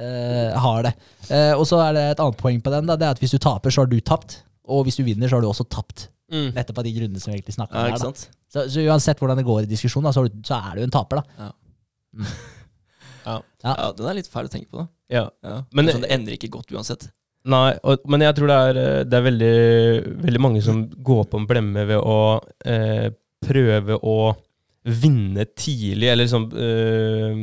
Uh, 0.00 0.56
har 0.56 0.86
det. 0.86 0.94
Uh, 1.28 1.52
og 1.60 1.66
så 1.68 1.82
er 1.84 1.92
det 1.98 2.04
et 2.14 2.22
annet 2.24 2.38
poeng 2.40 2.60
på 2.64 2.72
den. 2.72 2.88
Da, 2.88 2.96
det 2.96 3.04
er 3.10 3.12
at 3.18 3.20
Hvis 3.20 3.34
du 3.36 3.38
taper, 3.44 3.68
så 3.74 3.82
har 3.84 3.90
du 3.90 3.98
tapt. 4.00 4.38
Og 4.70 4.86
hvis 4.86 4.96
du 4.96 5.04
vinner, 5.04 5.28
så 5.28 5.36
har 5.36 5.44
du 5.44 5.50
også 5.50 5.66
tapt. 5.68 6.06
Mm. 6.30 6.50
Nettopp 6.54 6.78
av 6.78 6.84
de 6.86 6.92
grunnene 6.94 7.20
som 7.22 7.32
vi 7.32 7.38
egentlig 7.40 7.56
snakka 7.56 7.74
Ja, 7.74 7.94
om 7.96 8.04
her. 8.06 8.26
Så, 8.50 8.64
så 8.70 8.84
uansett 8.86 9.18
hvordan 9.18 9.38
det 9.40 9.46
går 9.48 9.64
i 9.64 9.70
diskusjonen, 9.70 10.08
da, 10.08 10.12
så, 10.14 10.26
så 10.46 10.58
er 10.70 10.76
du 10.78 10.84
en 10.86 10.94
taper. 10.94 11.22
da. 11.22 11.50
Ja. 13.26 13.36
Ja. 13.62 13.72
Ja, 13.76 13.92
Den 13.96 14.06
er 14.10 14.16
litt 14.16 14.30
fæl 14.32 14.48
å 14.48 14.52
tenke 14.52 14.70
på, 14.72 14.80
da. 14.82 14.86
Ja. 15.12 15.24
Ja. 15.44 15.56
Men- 15.76 15.90
sånn, 15.92 16.04
det 16.06 16.12
ender 16.14 16.36
ikke 16.36 16.48
godt 16.54 16.70
uansett. 16.72 17.08
Nei, 17.50 17.72
og, 17.88 18.02
men 18.10 18.20
jeg 18.20 18.36
tror 18.36 18.50
det 18.50 18.56
er, 18.68 18.78
eh, 18.80 19.04
det 19.08 19.16
er 19.16 19.24
veldig, 19.24 19.54
veldig 20.26 20.40
mange 20.44 20.62
som 20.64 20.82
går 20.90 21.24
på 21.30 21.38
en 21.40 21.46
blemme 21.48 21.86
ved 21.88 21.96
å 22.00 22.16
eh, 22.68 23.06
prøve 23.40 23.96
å 23.96 24.16
vinne 24.84 25.44
tidlig, 25.56 26.08
eller 26.08 26.24
liksom 26.24 26.46
eh, 26.56 27.40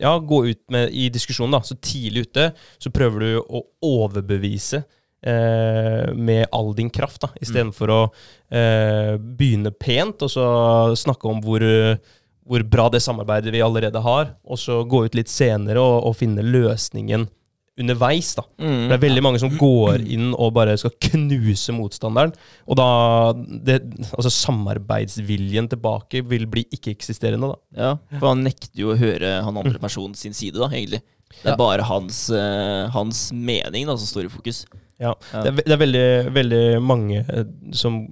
Ja, 0.00 0.14
gå 0.18 0.42
ut 0.50 0.60
med 0.72 0.92
i 0.92 1.06
diskusjonen, 1.12 1.56
da. 1.56 1.62
Så 1.64 1.76
tidlig 1.80 2.26
ute 2.28 2.50
så 2.80 2.92
prøver 2.92 3.24
du 3.24 3.40
å 3.40 3.62
overbevise 3.88 4.82
med 5.22 6.46
all 6.52 6.72
din 6.74 6.90
kraft, 6.90 7.20
da, 7.22 7.28
istedenfor 7.40 7.92
å 7.94 8.00
eh, 8.50 9.14
begynne 9.18 9.70
pent 9.70 10.22
og 10.26 10.30
så 10.34 10.46
snakke 10.98 11.30
om 11.30 11.40
hvor 11.44 11.62
hvor 12.42 12.64
bra 12.66 12.88
det 12.90 12.98
samarbeidet 13.04 13.52
vi 13.54 13.60
allerede 13.62 14.00
har, 14.02 14.32
og 14.42 14.58
så 14.58 14.80
gå 14.82 15.04
ut 15.06 15.14
litt 15.14 15.30
senere 15.30 15.78
og, 15.78 16.08
og 16.08 16.16
finne 16.18 16.42
løsningen 16.42 17.28
underveis. 17.78 18.32
da. 18.34 18.42
Mm. 18.58 18.88
Det 18.90 18.96
er 18.96 19.02
veldig 19.04 19.22
mange 19.22 19.38
som 19.40 19.54
går 19.56 20.02
inn 20.10 20.32
og 20.34 20.50
bare 20.58 20.74
skal 20.76 20.90
knuse 21.06 21.72
motstanderen. 21.72 22.34
Og 22.66 22.76
da 22.76 22.88
det, 23.38 23.78
Altså 24.10 24.28
samarbeidsviljen 24.34 25.70
tilbake 25.72 26.24
vil 26.28 26.48
bli 26.50 26.66
ikke-eksisterende, 26.74 27.52
da. 27.54 27.58
Ja, 27.78 27.92
for 28.18 28.32
han 28.32 28.42
nekter 28.44 28.82
jo 28.82 28.92
å 28.92 28.98
høre 28.98 29.36
han 29.46 29.62
andre 29.62 29.78
personen 29.80 30.18
sin 30.18 30.34
side, 30.36 30.58
da, 30.58 30.68
egentlig. 30.68 31.00
Det 31.32 31.46
er 31.46 31.54
Ja. 31.54 31.56
bare 31.56 31.82
hans, 31.88 32.28
eh, 32.28 32.88
hans 32.92 33.30
mening 33.32 33.86
da, 33.86 33.96
som 33.96 34.06
står 34.10 34.26
i 34.26 34.34
fokus. 34.34 34.66
Ja. 35.02 35.14
Det, 35.32 35.46
er, 35.50 35.56
det 35.62 35.74
er 35.74 35.80
veldig, 35.80 36.10
veldig 36.34 36.66
mange 36.84 37.22
eh, 37.22 37.48
som 37.76 38.04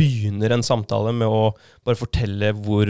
begynner 0.00 0.54
en 0.54 0.62
samtale 0.64 1.12
med 1.12 1.28
å 1.28 1.50
bare 1.84 1.98
fortelle 1.98 2.54
hvor, 2.56 2.88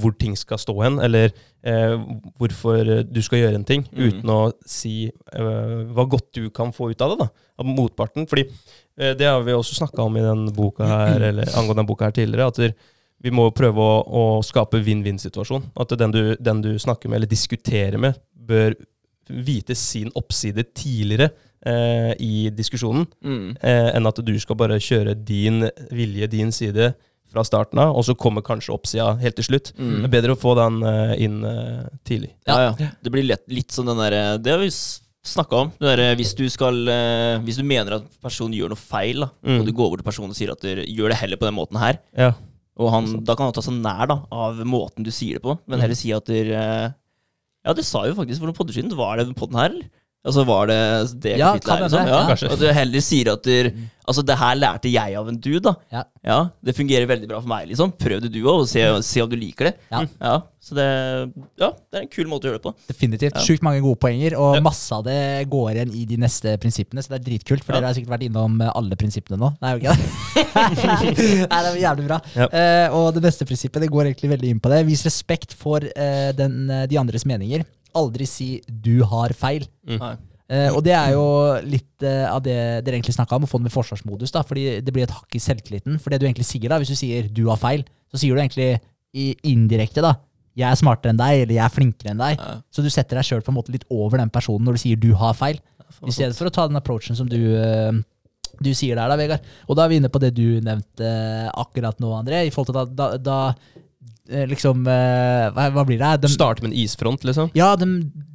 hvor 0.00 0.14
ting 0.16 0.32
skal 0.40 0.56
stå 0.62 0.72
hen, 0.78 0.96
eller 1.04 1.26
eh, 1.60 1.98
hvorfor 2.40 2.88
du 3.04 3.20
skal 3.20 3.42
gjøre 3.42 3.58
en 3.60 3.66
ting, 3.68 3.84
mm. 3.90 3.98
uten 4.06 4.32
å 4.32 4.38
si 4.64 4.94
eh, 5.10 5.74
hva 5.92 6.06
godt 6.08 6.30
du 6.38 6.48
kan 6.54 6.72
få 6.72 6.94
ut 6.94 7.04
av 7.04 7.12
det, 7.12 7.26
da, 7.26 7.50
av 7.60 7.68
motparten. 7.68 8.24
Fordi 8.30 8.46
det 8.94 9.28
har 9.28 9.44
vi 9.44 9.52
også 9.52 9.76
snakka 9.82 10.06
om 10.06 10.16
i 10.16 10.24
den 10.24 10.46
boka 10.56 10.88
her, 10.88 11.20
eller 11.28 11.52
angående 11.58 11.82
den 11.82 11.92
boka 11.92 12.08
her 12.08 12.16
tidligere, 12.16 12.48
at 12.48 12.62
der, 12.62 12.74
vi 13.24 13.32
må 13.32 13.50
prøve 13.56 13.84
å, 13.84 14.00
å 14.04 14.24
skape 14.44 14.80
vinn-vinn-situasjon. 14.84 15.70
At 15.80 15.92
den 16.00 16.12
du, 16.12 16.22
den 16.40 16.64
du 16.64 16.72
snakker 16.80 17.08
med, 17.08 17.20
eller 17.20 17.30
diskuterer 17.30 18.00
med, 18.00 18.16
bør 18.32 18.76
vite 19.28 19.76
sin 19.78 20.10
oppside 20.14 20.66
tidligere 20.76 21.30
eh, 21.66 22.12
i 22.20 22.50
diskusjonen 22.54 23.06
Mm. 23.24 23.56
eh, 23.62 23.90
enn 23.96 24.06
at 24.06 24.20
du 24.24 24.34
skal 24.40 24.56
bare 24.56 24.78
kjøre 24.80 25.14
din 25.24 25.68
vilje, 25.90 26.28
din 26.30 26.52
side, 26.52 26.94
fra 27.34 27.42
starten 27.42 27.80
av, 27.82 27.96
og 27.98 28.04
så 28.06 28.14
kommer 28.14 28.44
kanskje 28.46 28.70
oppsida 28.70 29.18
helt 29.18 29.34
til 29.34 29.44
slutt. 29.48 29.72
Mm. 29.74 29.94
Det 30.02 30.04
er 30.06 30.12
bedre 30.12 30.34
å 30.36 30.38
få 30.38 30.52
den 30.54 30.76
eh, 30.86 31.14
inn 31.24 31.40
eh, 31.44 31.80
tidlig. 32.06 32.30
Ja, 32.46 32.70
ja. 32.78 32.90
Det 33.02 33.10
blir 33.10 33.24
lett, 33.26 33.42
litt 33.50 33.72
som 33.74 33.86
den 33.90 33.98
derre 33.98 34.38
Det 34.38 34.52
har 34.54 34.60
vi 34.62 34.68
snakka 34.70 35.56
om. 35.64 35.72
Der, 35.82 36.14
hvis 36.14 36.34
du 36.38 36.44
skal 36.52 36.76
eh, 36.86 37.40
Hvis 37.42 37.56
du 37.58 37.64
mener 37.66 37.96
at 37.96 38.06
personen 38.22 38.54
gjør 38.54 38.70
noe 38.70 38.78
feil, 38.78 39.24
da, 39.24 39.30
Mm. 39.42 39.58
og 39.60 39.66
du 39.66 39.72
går 39.72 39.86
over 39.88 39.96
til 39.98 40.06
personen 40.06 40.30
og 40.30 40.36
sier 40.38 40.52
at 40.52 40.60
du 40.62 40.84
gjør 40.84 41.10
det 41.10 41.18
heller 41.24 41.36
på 41.40 41.48
den 41.48 41.56
måten 41.58 41.80
her, 41.82 41.98
Ja. 42.16 42.32
Og 42.76 42.90
han, 42.90 43.24
da 43.24 43.34
kan 43.38 43.46
han 43.46 43.54
ta 43.54 43.62
seg 43.62 43.74
nær 43.82 44.06
da, 44.10 44.16
av 44.34 44.56
måten 44.66 45.02
du 45.06 45.10
sier 45.14 45.38
det 45.38 45.42
på, 45.42 45.58
men 45.66 45.78
heller 45.82 45.94
si 45.98 46.12
at 46.14 46.24
du, 46.26 46.34
eh, 46.38 46.90
Ja, 47.64 47.72
det 47.72 47.84
sa 47.86 48.04
jo 48.06 48.14
faktisk 48.14 48.38
for 48.42 48.46
noen 48.50 48.56
podder 48.58 48.74
siden. 48.76 48.94
Var 48.94 49.16
det 49.16 49.34
podden 49.34 49.56
her, 49.58 49.70
eller? 49.70 49.90
Altså, 50.24 50.44
var 50.48 50.70
det 50.70 50.76
det 51.20 51.34
Ja, 51.36 51.50
kapitlet 51.52 51.66
kan 51.68 51.76
her, 51.76 51.82
liksom? 51.84 52.06
Ja, 52.08 52.20
ja. 52.32 52.52
At 52.54 52.62
du 52.62 52.70
heller 52.72 53.02
sier 53.04 53.32
at 53.34 53.44
du, 53.44 53.82
Altså, 54.04 54.20
det 54.24 54.34
her 54.36 54.56
lærte 54.56 54.90
jeg 54.92 55.14
av 55.16 55.28
en 55.30 55.36
dude, 55.40 55.62
da. 55.64 55.72
Ja. 55.92 56.02
Ja, 56.24 56.38
Det 56.64 56.74
fungerer 56.76 57.06
veldig 57.08 57.28
bra 57.28 57.38
for 57.40 57.48
meg, 57.48 57.70
liksom. 57.70 57.92
Prøv 57.96 58.20
det 58.20 58.30
du 58.34 58.40
òg, 58.42 58.64
og 58.64 58.68
se, 58.68 58.82
se 59.04 59.22
om 59.24 59.30
du 59.30 59.36
liker 59.40 59.70
det. 59.70 59.72
Ja. 59.92 60.34
Så 60.60 60.76
det 60.76 60.84
Ja, 61.60 61.70
det 61.72 61.98
er 61.98 62.02
en 62.02 62.10
kul 62.12 62.28
måte 62.28 62.48
å 62.48 62.50
gjøre 62.50 62.60
det 62.60 62.64
på. 62.66 62.74
Definitivt. 62.88 63.36
Ja. 63.36 63.44
Sjukt 63.44 63.64
mange 63.64 63.80
gode 63.84 64.00
poenger, 64.00 64.36
og 64.40 64.56
Ja. 64.58 64.64
masse 64.64 64.92
av 64.92 65.04
det 65.04 65.48
går 65.48 65.70
igjen 65.72 65.94
i 65.96 66.04
de 66.08 66.18
neste 66.20 66.56
prinsippene, 66.60 67.04
så 67.04 67.14
det 67.14 67.20
er 67.20 67.30
dritkult, 67.30 67.64
for 67.64 67.72
Ja. 67.72 67.80
dere 67.80 67.92
har 67.92 67.94
sikkert 67.96 68.16
vært 68.16 68.28
innom 68.28 68.60
eh, 68.60 68.72
alle 68.74 68.96
prinsippene 68.96 69.40
nå. 69.40 69.52
Nei, 69.60 69.72
jo 69.72 69.80
ikke 69.80 69.96
det? 69.96 71.48
Nei, 71.48 71.62
det 71.64 71.72
er 71.72 71.80
jævlig 71.84 72.08
bra. 72.08 72.20
Ja. 72.36 72.48
Eh, 72.48 72.88
og 72.96 73.14
det 73.14 73.24
neste 73.24 73.44
prinsippet 73.48 73.80
det 73.80 73.92
går 73.92 74.12
egentlig 74.12 74.32
veldig 74.36 74.52
inn 74.52 74.60
på 74.60 74.72
det. 74.72 74.84
Vis 74.88 75.04
respekt 75.04 75.52
for 75.56 75.80
uh, 75.80 76.32
den, 76.36 76.68
de 76.88 76.96
andres 77.00 77.24
meninger. 77.24 77.64
Aldri 77.94 78.26
si 78.26 78.48
'du 78.66 79.04
har 79.04 79.30
feil'. 79.32 79.68
Mm. 79.86 80.18
Eh, 80.54 80.68
og 80.68 80.82
det 80.84 80.92
er 80.92 81.14
jo 81.14 81.24
litt 81.64 82.04
eh, 82.04 82.26
av 82.28 82.42
det 82.44 82.84
dere 82.84 82.98
egentlig 82.98 83.16
snakka 83.16 83.38
om, 83.38 83.46
å 83.46 83.48
få 83.48 83.58
den 83.58 83.70
med 83.70 83.72
forsvarsmodus. 83.72 84.32
da, 84.34 84.42
fordi 84.44 84.80
det 84.84 84.92
blir 84.92 85.06
et 85.06 85.14
hakk 85.14 85.34
i 85.34 85.40
selvtilliten. 85.40 85.98
For 85.98 86.12
det 86.12 86.20
du 86.20 86.26
egentlig 86.26 86.48
sier 86.48 86.68
da, 86.68 86.78
hvis 86.78 86.92
du 86.92 86.98
sier 86.98 87.28
'du 87.28 87.48
har 87.48 87.56
feil', 87.56 87.86
så 88.12 88.20
sier 88.20 88.34
du 88.34 88.40
egentlig 88.42 88.80
i 89.14 89.34
indirekte 89.42 90.02
da 90.04 90.16
'jeg 90.54 90.70
er 90.70 90.78
smartere 90.78 91.10
enn 91.10 91.18
deg', 91.18 91.42
eller 91.42 91.54
'jeg 91.54 91.64
er 91.64 91.76
flinkere 91.76 92.10
enn 92.12 92.22
deg'. 92.22 92.38
Ja. 92.38 92.60
Så 92.70 92.82
du 92.82 92.90
setter 92.90 93.16
deg 93.16 93.24
sjøl 93.24 93.42
på 93.42 93.50
en 93.50 93.58
måte 93.58 93.72
litt 93.72 93.84
over 93.90 94.18
den 94.18 94.30
personen 94.30 94.64
når 94.64 94.76
du 94.76 94.82
sier 94.84 94.96
'du 94.96 95.14
har 95.14 95.34
feil'. 95.34 95.60
I 96.06 96.12
stedet 96.12 96.36
for 96.36 96.46
å 96.46 96.52
ta 96.52 96.66
den 96.68 96.76
approachen 96.76 97.16
som 97.16 97.28
du, 97.28 97.56
eh, 97.56 97.92
du 98.60 98.74
sier 98.74 98.96
der, 98.96 99.08
da, 99.08 99.16
Vegard. 99.16 99.40
Og 99.68 99.76
da 99.76 99.84
er 99.84 99.88
vi 99.88 99.96
inne 99.96 100.10
på 100.10 100.20
det 100.20 100.34
du 100.34 100.60
nevnte 100.60 101.00
eh, 101.00 101.50
akkurat 101.50 101.98
nå, 101.98 102.10
André. 102.12 102.46
I 102.46 102.50
forhold 102.50 102.72
til 102.72 102.74
da, 102.74 102.84
da, 102.86 103.16
da 103.16 103.54
liksom 104.48 104.86
eh, 104.88 105.50
hva, 105.52 105.66
hva 105.74 105.84
blir 105.84 105.98
det? 106.00 106.12
De, 106.22 106.28
Starte 106.32 106.62
med 106.62 106.72
en 106.72 106.78
isfront, 106.78 107.24
liksom. 107.24 107.50
ja, 107.54 107.74
de 107.76 107.84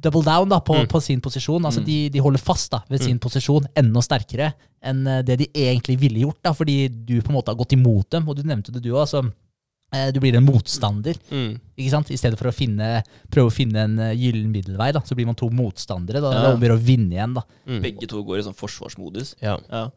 double 0.00 0.22
down 0.22 0.48
da, 0.48 0.60
på, 0.60 0.74
Mm. 0.80 0.86
på 0.88 1.00
sin 1.02 1.20
posisjon. 1.20 1.64
Altså 1.64 1.80
Mm. 1.80 1.86
de, 1.86 2.08
de 2.10 2.18
holder 2.20 2.38
fast 2.38 2.70
da, 2.70 2.82
ved 2.88 3.00
sin 3.02 3.18
posisjon 3.18 3.66
enda 3.76 4.00
sterkere 4.00 4.52
enn 4.82 5.06
eh, 5.06 5.22
det 5.22 5.38
de 5.38 5.46
egentlig 5.54 5.98
ville 5.98 6.20
gjort. 6.26 6.38
da, 6.42 6.52
Fordi 6.52 6.88
du 6.88 7.20
på 7.20 7.30
en 7.30 7.34
måte 7.40 7.48
har 7.48 7.56
gått 7.56 7.72
imot 7.72 8.08
dem, 8.10 8.28
og 8.28 8.36
du 8.36 8.42
nevnte 8.42 8.72
det 8.72 8.82
du 8.82 8.90
òg. 8.92 9.00
Altså, 9.06 9.32
eh, 9.92 10.10
du 10.12 10.20
blir 10.20 10.36
en 10.36 10.46
motstander, 10.46 11.16
Mm. 11.30 11.58
ikke 11.76 11.90
sant? 11.90 12.10
i 12.10 12.16
stedet 12.16 12.38
for 12.38 12.46
å 12.48 12.54
finne, 12.54 13.02
prøve 13.30 13.50
å 13.50 13.52
finne 13.52 13.76
en 13.82 13.98
eh, 13.98 14.14
gyllen 14.14 14.52
middelvei. 14.52 14.92
da, 14.92 15.00
Så 15.00 15.14
blir 15.16 15.26
man 15.26 15.34
to 15.34 15.50
motstandere. 15.50 16.20
da, 16.22 16.30
Ja. 16.32 16.56
Det 16.56 16.68
er 16.68 16.72
om 16.72 16.78
å 16.78 16.80
å 16.80 16.84
vinne 16.86 17.10
igjen. 17.18 17.34
da. 17.34 17.42
Mm. 17.66 17.82
Begge 17.82 18.06
to 18.08 18.22
går 18.22 18.38
i 18.38 18.42
sånn 18.42 18.54
forsvarsmodus. 18.54 19.34
Ja. 19.42 19.58
Ja. 19.70 19.90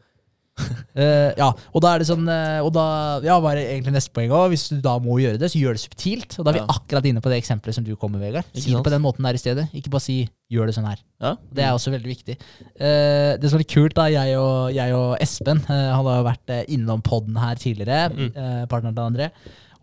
Eh, 0.94 1.32
ja, 1.40 1.48
og 1.74 1.82
da 1.82 1.96
er 1.96 2.04
det 2.04 2.06
sånn 2.06 2.28
eh, 2.30 2.60
Og 2.62 2.68
da 2.76 2.84
ja, 3.26 3.40
var 3.42 3.56
det 3.58 3.64
egentlig 3.66 3.96
neste 3.96 4.12
poeng 4.14 4.30
òg. 4.30 4.52
Hvis 4.52 4.68
du 4.70 4.76
da 4.86 4.92
må 5.02 5.16
gjøre 5.18 5.40
det, 5.42 5.48
så 5.50 5.58
gjør 5.58 5.74
det 5.74 5.82
subtilt. 5.82 6.36
Og 6.38 6.46
da 6.46 6.52
er 6.52 6.58
vi 6.60 6.62
Ja. 6.62 6.68
akkurat 6.70 7.08
inne 7.10 7.24
på 7.26 7.32
det 7.34 7.40
eksempelet 7.42 7.74
som 7.74 7.84
du 7.88 7.96
kom 7.98 8.12
med, 8.14 8.22
Vegard. 8.22 8.46
Si 8.54 8.70
det 8.70 8.84
på 8.86 8.92
den 8.94 9.02
måten 9.02 9.26
der 9.26 9.34
i 9.34 9.42
stedet. 9.42 9.64
Ikke 9.74 9.90
bare 9.90 10.06
si 10.06 10.20
'gjør 10.54 10.68
det 10.70 10.76
sånn 10.78 10.86
her'. 10.86 11.02
Ja. 11.26 11.32
Det 11.50 11.64
er 11.66 11.72
også 11.74 11.90
veldig 11.96 12.12
viktig. 12.14 12.36
Uh, 12.78 13.34
det 13.42 13.50
som 13.50 13.58
er 13.58 13.64
litt 13.64 13.74
kult, 13.74 13.96
da, 13.98 14.06
jeg 14.14 14.38
og, 14.38 14.70
jeg 14.76 14.94
og 14.94 15.18
Espen 15.20 15.64
uh, 15.66 15.90
Han 15.98 16.06
har 16.06 16.18
jo 16.22 16.28
vært 16.30 16.70
innom 16.70 17.02
podden 17.02 17.40
her 17.42 17.56
tidligere, 17.58 18.14
Mm. 18.14 18.68
partneren 18.70 18.94
til 18.94 19.08
André. 19.10 19.32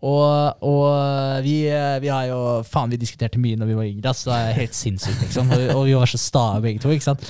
Og, 0.01 0.63
og 0.63 1.43
vi, 1.43 1.67
vi 2.01 2.07
har 2.07 2.25
jo 2.31 2.63
Faen, 2.63 2.89
vi 2.89 2.95
diskuterte 2.97 3.37
mye 3.37 3.57
når 3.59 3.67
vi 3.67 3.75
var 3.75 3.83
yngre. 3.91 4.07
Altså, 4.15 4.31
er 4.31 4.53
helt 4.55 4.73
sinnssykt, 4.73 5.19
liksom. 5.27 5.51
Og, 5.51 5.75
og 5.75 5.85
vi 5.85 5.93
var 5.99 6.07
så 6.07 6.17
stae 6.17 6.61
begge 6.63 6.79
to. 6.79 6.89
ikke 6.89 7.03
sant? 7.03 7.27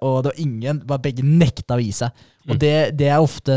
Og 0.00 0.22
det 0.22 0.30
var 0.32 0.38
ingen 0.38 0.80
Bare 0.86 0.98
begge 1.02 1.22
nekta 1.26 1.74
å 1.76 1.82
gi 1.82 1.90
seg. 1.92 2.10
Og 2.50 2.58
det, 2.60 2.74
det 2.98 3.06
er 3.08 3.22
ofte 3.24 3.54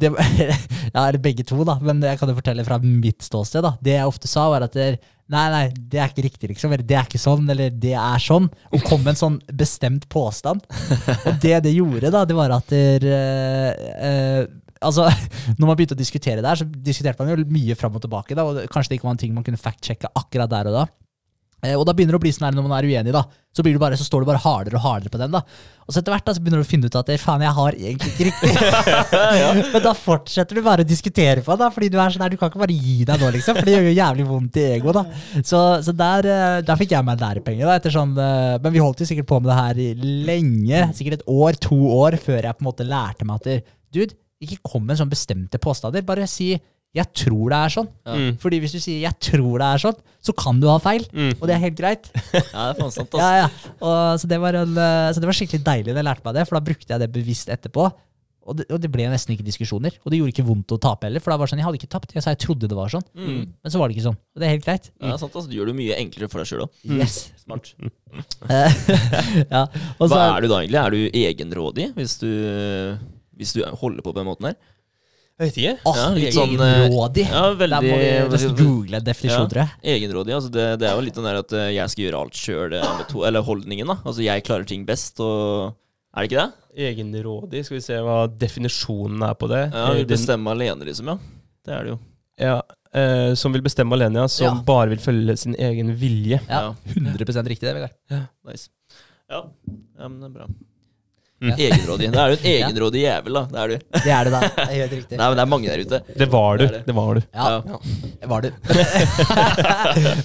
det, 0.00 0.10
Ja, 0.94 1.06
eller 1.06 1.20
begge 1.22 1.44
to, 1.46 1.62
da, 1.64 1.78
men 1.80 2.02
jeg 2.04 2.20
kan 2.20 2.28
jo 2.28 2.36
fortelle 2.36 2.66
fra 2.66 2.80
mitt 2.82 3.24
ståsted. 3.24 3.64
da 3.64 3.76
Det 3.80 3.94
jeg 3.96 4.10
ofte 4.10 4.30
sa, 4.30 4.48
var 4.52 4.66
at 4.66 4.76
det, 4.76 4.90
Nei, 5.28 5.44
nei, 5.52 5.64
det 5.76 5.98
er 6.00 6.08
ikke 6.08 6.24
riktig, 6.24 6.48
liksom. 6.54 6.72
Eller 6.72 6.86
det 6.88 6.96
er 6.96 7.04
ikke 7.04 7.20
sånn, 7.20 7.44
eller 7.52 7.74
det 7.76 7.92
er 8.00 8.22
sånn. 8.24 8.46
Og 8.72 8.84
kom 8.86 9.02
med 9.02 9.12
en 9.12 9.18
sånn 9.20 9.34
bestemt 9.52 10.06
påstand. 10.08 10.64
Og 11.28 11.34
det 11.42 11.58
det 11.66 11.74
gjorde, 11.74 12.12
da, 12.14 12.22
det 12.28 12.36
var 12.38 12.54
at 12.56 12.72
der, 12.72 13.04
eh, 13.12 13.92
eh, 14.08 14.46
Altså, 14.78 15.08
når 15.58 15.66
man 15.66 15.74
begynte 15.74 15.96
å 15.96 15.98
diskutere 15.98 16.42
der, 16.44 16.60
så 16.60 16.64
diskuterte 16.64 17.18
man 17.18 17.32
jo 17.32 17.48
mye 17.50 17.74
fram 17.74 17.96
og 17.98 18.04
tilbake. 18.04 18.36
da, 18.38 18.44
og 18.46 18.60
Kanskje 18.70 18.92
det 18.92 19.00
ikke 19.00 19.08
var 19.08 19.16
en 19.16 19.20
ting 19.24 19.32
man 19.34 19.44
kunne 19.46 19.58
fact-sjekke 19.58 20.12
akkurat 20.16 20.52
der 20.52 20.70
og 20.70 20.76
da. 20.76 20.84
Eh, 21.64 21.74
og 21.74 21.84
da 21.88 21.94
begynner 21.96 22.14
det 22.14 22.20
å 22.20 22.22
bli 22.22 22.32
sånn 22.34 22.46
her 22.48 22.54
når 22.56 22.66
man 22.68 22.76
er 22.78 22.86
uenig, 22.86 23.14
da. 23.14 23.24
Så, 23.54 23.64
bare, 23.66 23.96
så 23.98 24.04
står 24.06 24.22
du 24.22 24.28
bare 24.28 24.38
hardere 24.38 24.78
og 24.78 24.84
hardere 24.84 25.10
på 25.10 25.18
den. 25.18 25.32
da. 25.34 25.40
Og 25.88 25.94
så 25.94 25.98
etter 25.98 26.14
hvert 26.14 26.26
da, 26.28 26.34
så 26.36 26.42
begynner 26.42 26.62
du 26.62 26.66
å 26.66 26.68
finne 26.68 26.86
ut 26.86 26.98
at 27.00 27.10
eh, 27.10 27.18
faen, 27.18 27.42
jeg 27.42 27.56
har 27.56 27.78
egentlig 27.78 28.12
ikke 28.12 28.28
riktig. 28.28 28.52
Men 29.72 29.84
da 29.86 29.94
fortsetter 29.98 30.58
du 30.58 30.62
bare 30.66 30.86
å 30.86 30.88
diskutere 30.88 31.42
på 31.42 31.56
da, 31.58 31.70
fordi 31.74 31.90
du 31.90 31.98
er 31.98 32.14
sånn 32.14 32.22
her, 32.26 32.34
du 32.34 32.38
kan 32.38 32.52
ikke 32.52 32.62
bare 32.62 32.76
gi 32.76 33.00
deg 33.08 33.24
nå, 33.24 33.32
liksom. 33.34 33.58
For 33.58 33.66
det 33.66 33.74
gjør 33.74 33.88
jo 33.88 33.96
jævlig 33.96 34.28
vondt 34.28 34.60
i 34.60 34.68
ego, 34.76 34.94
da. 34.94 35.04
Så, 35.40 35.64
så 35.86 35.96
der, 35.98 36.30
eh, 36.30 36.60
der 36.68 36.80
fikk 36.84 36.94
jeg 36.94 37.08
meg 37.08 37.24
lærepenger, 37.24 37.66
da. 37.66 37.80
etter 37.80 37.94
sånn, 37.94 38.14
Men 38.14 38.74
vi 38.74 38.84
holdt 38.84 39.02
jo 39.02 39.10
sikkert 39.10 39.30
på 39.32 39.42
med 39.42 39.50
det 39.50 39.58
her 39.58 39.82
i 39.82 39.90
lenge, 40.28 40.86
sikkert 40.94 41.18
et 41.18 41.28
år, 41.32 41.58
to 41.62 41.78
år, 41.98 42.20
før 42.22 42.42
jeg 42.42 42.54
på 42.54 42.64
en 42.64 42.70
måte 42.70 42.86
lærte 42.86 43.26
meg 43.26 43.42
at 43.42 43.68
dude, 43.94 44.14
ikke 44.38 44.60
kom 44.62 44.84
med 44.86 44.98
sånn 45.00 45.10
bestemte 45.10 45.58
påstander. 45.58 46.04
Bare 46.06 46.28
si 46.30 46.52
'jeg 46.94 47.12
tror 47.14 47.50
det 47.52 47.58
er 47.58 47.72
sånn'. 47.76 47.88
Mm. 48.06 48.38
Fordi 48.40 48.60
hvis 48.60 48.72
du 48.72 48.80
sier 48.80 49.00
'jeg 49.04 49.18
tror 49.20 49.58
det 49.58 49.68
er 49.68 49.78
sånn', 49.84 50.00
så 50.24 50.32
kan 50.36 50.58
du 50.60 50.66
ha 50.68 50.78
feil. 50.78 51.04
Mm. 51.12 51.34
Og 51.40 51.46
det 51.46 51.54
er 51.54 51.62
helt 51.62 51.76
greit. 51.78 52.10
ja, 52.34 52.40
det 52.40 52.76
er 52.76 52.80
faen 52.80 52.90
sant. 52.92 53.12
Ja, 53.14 53.30
ja. 53.44 53.48
Og, 53.80 54.18
så, 54.20 54.26
det 54.28 54.40
var 54.40 54.54
en, 54.54 54.72
eh, 54.76 55.12
så 55.12 55.20
det 55.20 55.28
var 55.28 55.36
skikkelig 55.36 55.62
deilig 55.64 55.92
da 55.94 56.00
jeg 56.02 56.08
lærte 56.08 56.24
meg 56.24 56.34
det, 56.34 56.48
for 56.48 56.58
da 56.58 56.64
brukte 56.64 56.88
jeg 56.90 57.00
det 57.00 57.12
bevisst 57.12 57.48
etterpå. 57.48 57.92
Og 58.48 58.56
det, 58.56 58.64
og 58.72 58.80
det 58.80 58.88
ble 58.90 59.04
nesten 59.12 59.34
ikke 59.36 59.44
diskusjoner. 59.44 59.92
Og 60.04 60.10
det 60.10 60.18
gjorde 60.22 60.32
ikke 60.32 60.46
vondt 60.48 60.72
å 60.72 60.78
tape 60.80 61.04
heller, 61.04 61.20
for 61.20 61.30
da 61.30 61.36
var 61.36 61.44
det 61.46 61.52
sånn, 61.52 61.60
jeg 61.60 61.66
hadde 61.68 61.78
ikke 61.82 61.92
tapt. 61.92 62.14
Jeg 62.16 62.22
sa 62.24 62.30
jeg 62.32 62.40
trodde 62.40 62.68
det 62.70 62.78
var 62.78 62.88
sånn, 62.88 63.04
Mm. 63.12 63.42
men 63.60 63.70
så 63.70 63.76
var 63.78 63.88
det 63.88 63.96
ikke 63.98 64.08
sånn. 64.08 64.16
Og 64.16 64.40
det 64.40 64.46
er 64.48 64.54
helt 64.56 64.64
greit. 64.64 64.90
Ja, 65.02 65.12
er 65.12 65.18
sant, 65.20 65.34
altså, 65.36 65.50
Du 65.50 65.56
gjør 65.56 65.66
det 65.68 65.76
mye 65.76 65.98
enklere 66.00 66.30
for 66.32 66.40
deg 66.40 66.48
sjøl 66.48 66.64
òg. 66.64 66.70
Yes. 66.88 67.32
Smart. 67.44 67.74
Ja. 68.48 69.66
Og 70.00 70.08
så, 70.08 70.14
Hva 70.16 70.36
er 70.38 70.40
du 70.40 70.48
da 70.48 70.62
egentlig? 70.62 70.80
Er 70.80 70.90
du 70.90 71.00
egenrådig 71.12 71.92
hvis 71.94 72.18
du, 72.22 72.30
hvis 73.36 73.52
du 73.52 73.62
holder 73.64 74.00
på 74.02 74.12
på 74.14 74.18
den 74.22 74.26
måten 74.30 74.48
her? 74.48 74.56
Jeg 75.38 75.52
vet 75.52 75.58
ikke. 75.62 75.72
Oh, 75.86 75.94
Ja, 75.96 76.06
litt 76.16 76.34
sånn, 76.34 76.54
egenrådig. 76.58 77.24
Ja, 77.30 77.42
veldig 77.54 77.76
Der 77.78 77.84
må 77.86 77.98
vi 77.98 78.08
nesten 78.32 78.56
google 78.58 78.96
en 78.98 79.04
definisjon, 79.06 79.44
Ja. 79.44 79.48
tror 79.52 79.60
jeg. 79.62 79.70
Egenrådig. 79.94 80.34
Altså 80.34 80.50
det, 80.50 80.64
det 80.80 80.88
er 80.88 80.94
jo 80.96 81.04
litt 81.06 81.14
den 81.14 81.24
der 81.28 81.38
at 81.38 81.52
eh, 81.52 81.68
jeg 81.76 81.90
skal 81.92 82.04
gjøre 82.04 82.22
alt 82.24 82.34
sjøl, 82.34 82.74
eller 83.28 83.42
holdningen. 83.46 83.86
da 83.86 83.96
Altså 84.04 84.24
jeg 84.24 84.42
klarer 84.44 84.66
ting 84.66 84.84
best, 84.88 85.20
og 85.20 85.76
Er 86.16 86.24
det 86.26 86.32
ikke 86.32 86.42
det? 86.42 86.52
Egenrådig. 86.88 87.64
Skal 87.64 87.76
vi 87.78 87.82
se 87.84 87.94
hva 88.02 88.16
definisjonen 88.28 89.22
er 89.28 89.34
på 89.38 89.48
det. 89.48 89.62
Ja, 89.72 89.86
Eh, 89.92 89.94
Vil 90.00 90.06
bestemme 90.10 90.50
alene, 90.50 90.84
liksom. 90.88 91.06
Ja. 91.06 91.18
Det 91.64 91.74
er 91.74 91.82
det 91.84 91.90
jo. 91.92 91.98
ja, 92.38 92.60
eh, 92.94 93.34
som 93.34 93.52
vil 93.52 93.62
bestemme 93.62 93.92
alene, 93.94 94.14
ja. 94.18 94.26
Som 94.26 94.56
Ja. 94.58 94.62
bare 94.64 94.88
vil 94.88 94.98
følge 94.98 95.36
sin 95.38 95.54
egen 95.54 95.94
vilje. 95.94 96.40
Ja, 96.48 96.74
100 96.96 97.46
riktig, 97.46 97.60
det, 97.60 97.74
Vegard. 97.74 98.28
Nice. 98.44 98.70
Ja. 99.30 99.44
ja, 99.98 100.08
men 100.08 100.18
det 100.20 100.30
er 100.30 100.34
bra. 100.40 100.46
Mm. 101.38 101.52
Egenrådig. 101.68 102.08
Da 102.10 102.24
er 102.24 102.32
du 102.32 102.40
en 102.40 102.48
egenrådig 102.56 103.02
jævel, 103.04 103.36
da. 103.38 103.42
Det 103.52 103.58
er 103.62 103.68
du. 103.70 103.76
Det 103.94 104.12
er 104.14 104.24
det, 104.26 104.32
da. 104.34 104.40
Det 104.58 104.64
er 104.64 104.72
helt 104.74 104.94
riktig. 104.96 105.18
Nei, 105.20 105.28
men 105.28 105.36
det 105.38 105.44
er 105.44 105.50
mange 105.52 105.68
der 105.70 105.82
ute. 105.86 106.00
Det 106.22 106.28
var 106.32 106.58
du. 106.58 106.64
Det 106.64 106.72
det. 106.72 106.80
Det 106.88 106.96
var 106.98 107.14
du. 107.14 107.20
Ja, 107.34 107.48
Ja. 107.58 107.78
det 108.24 108.30
var 108.32 108.40
du. 108.42 108.50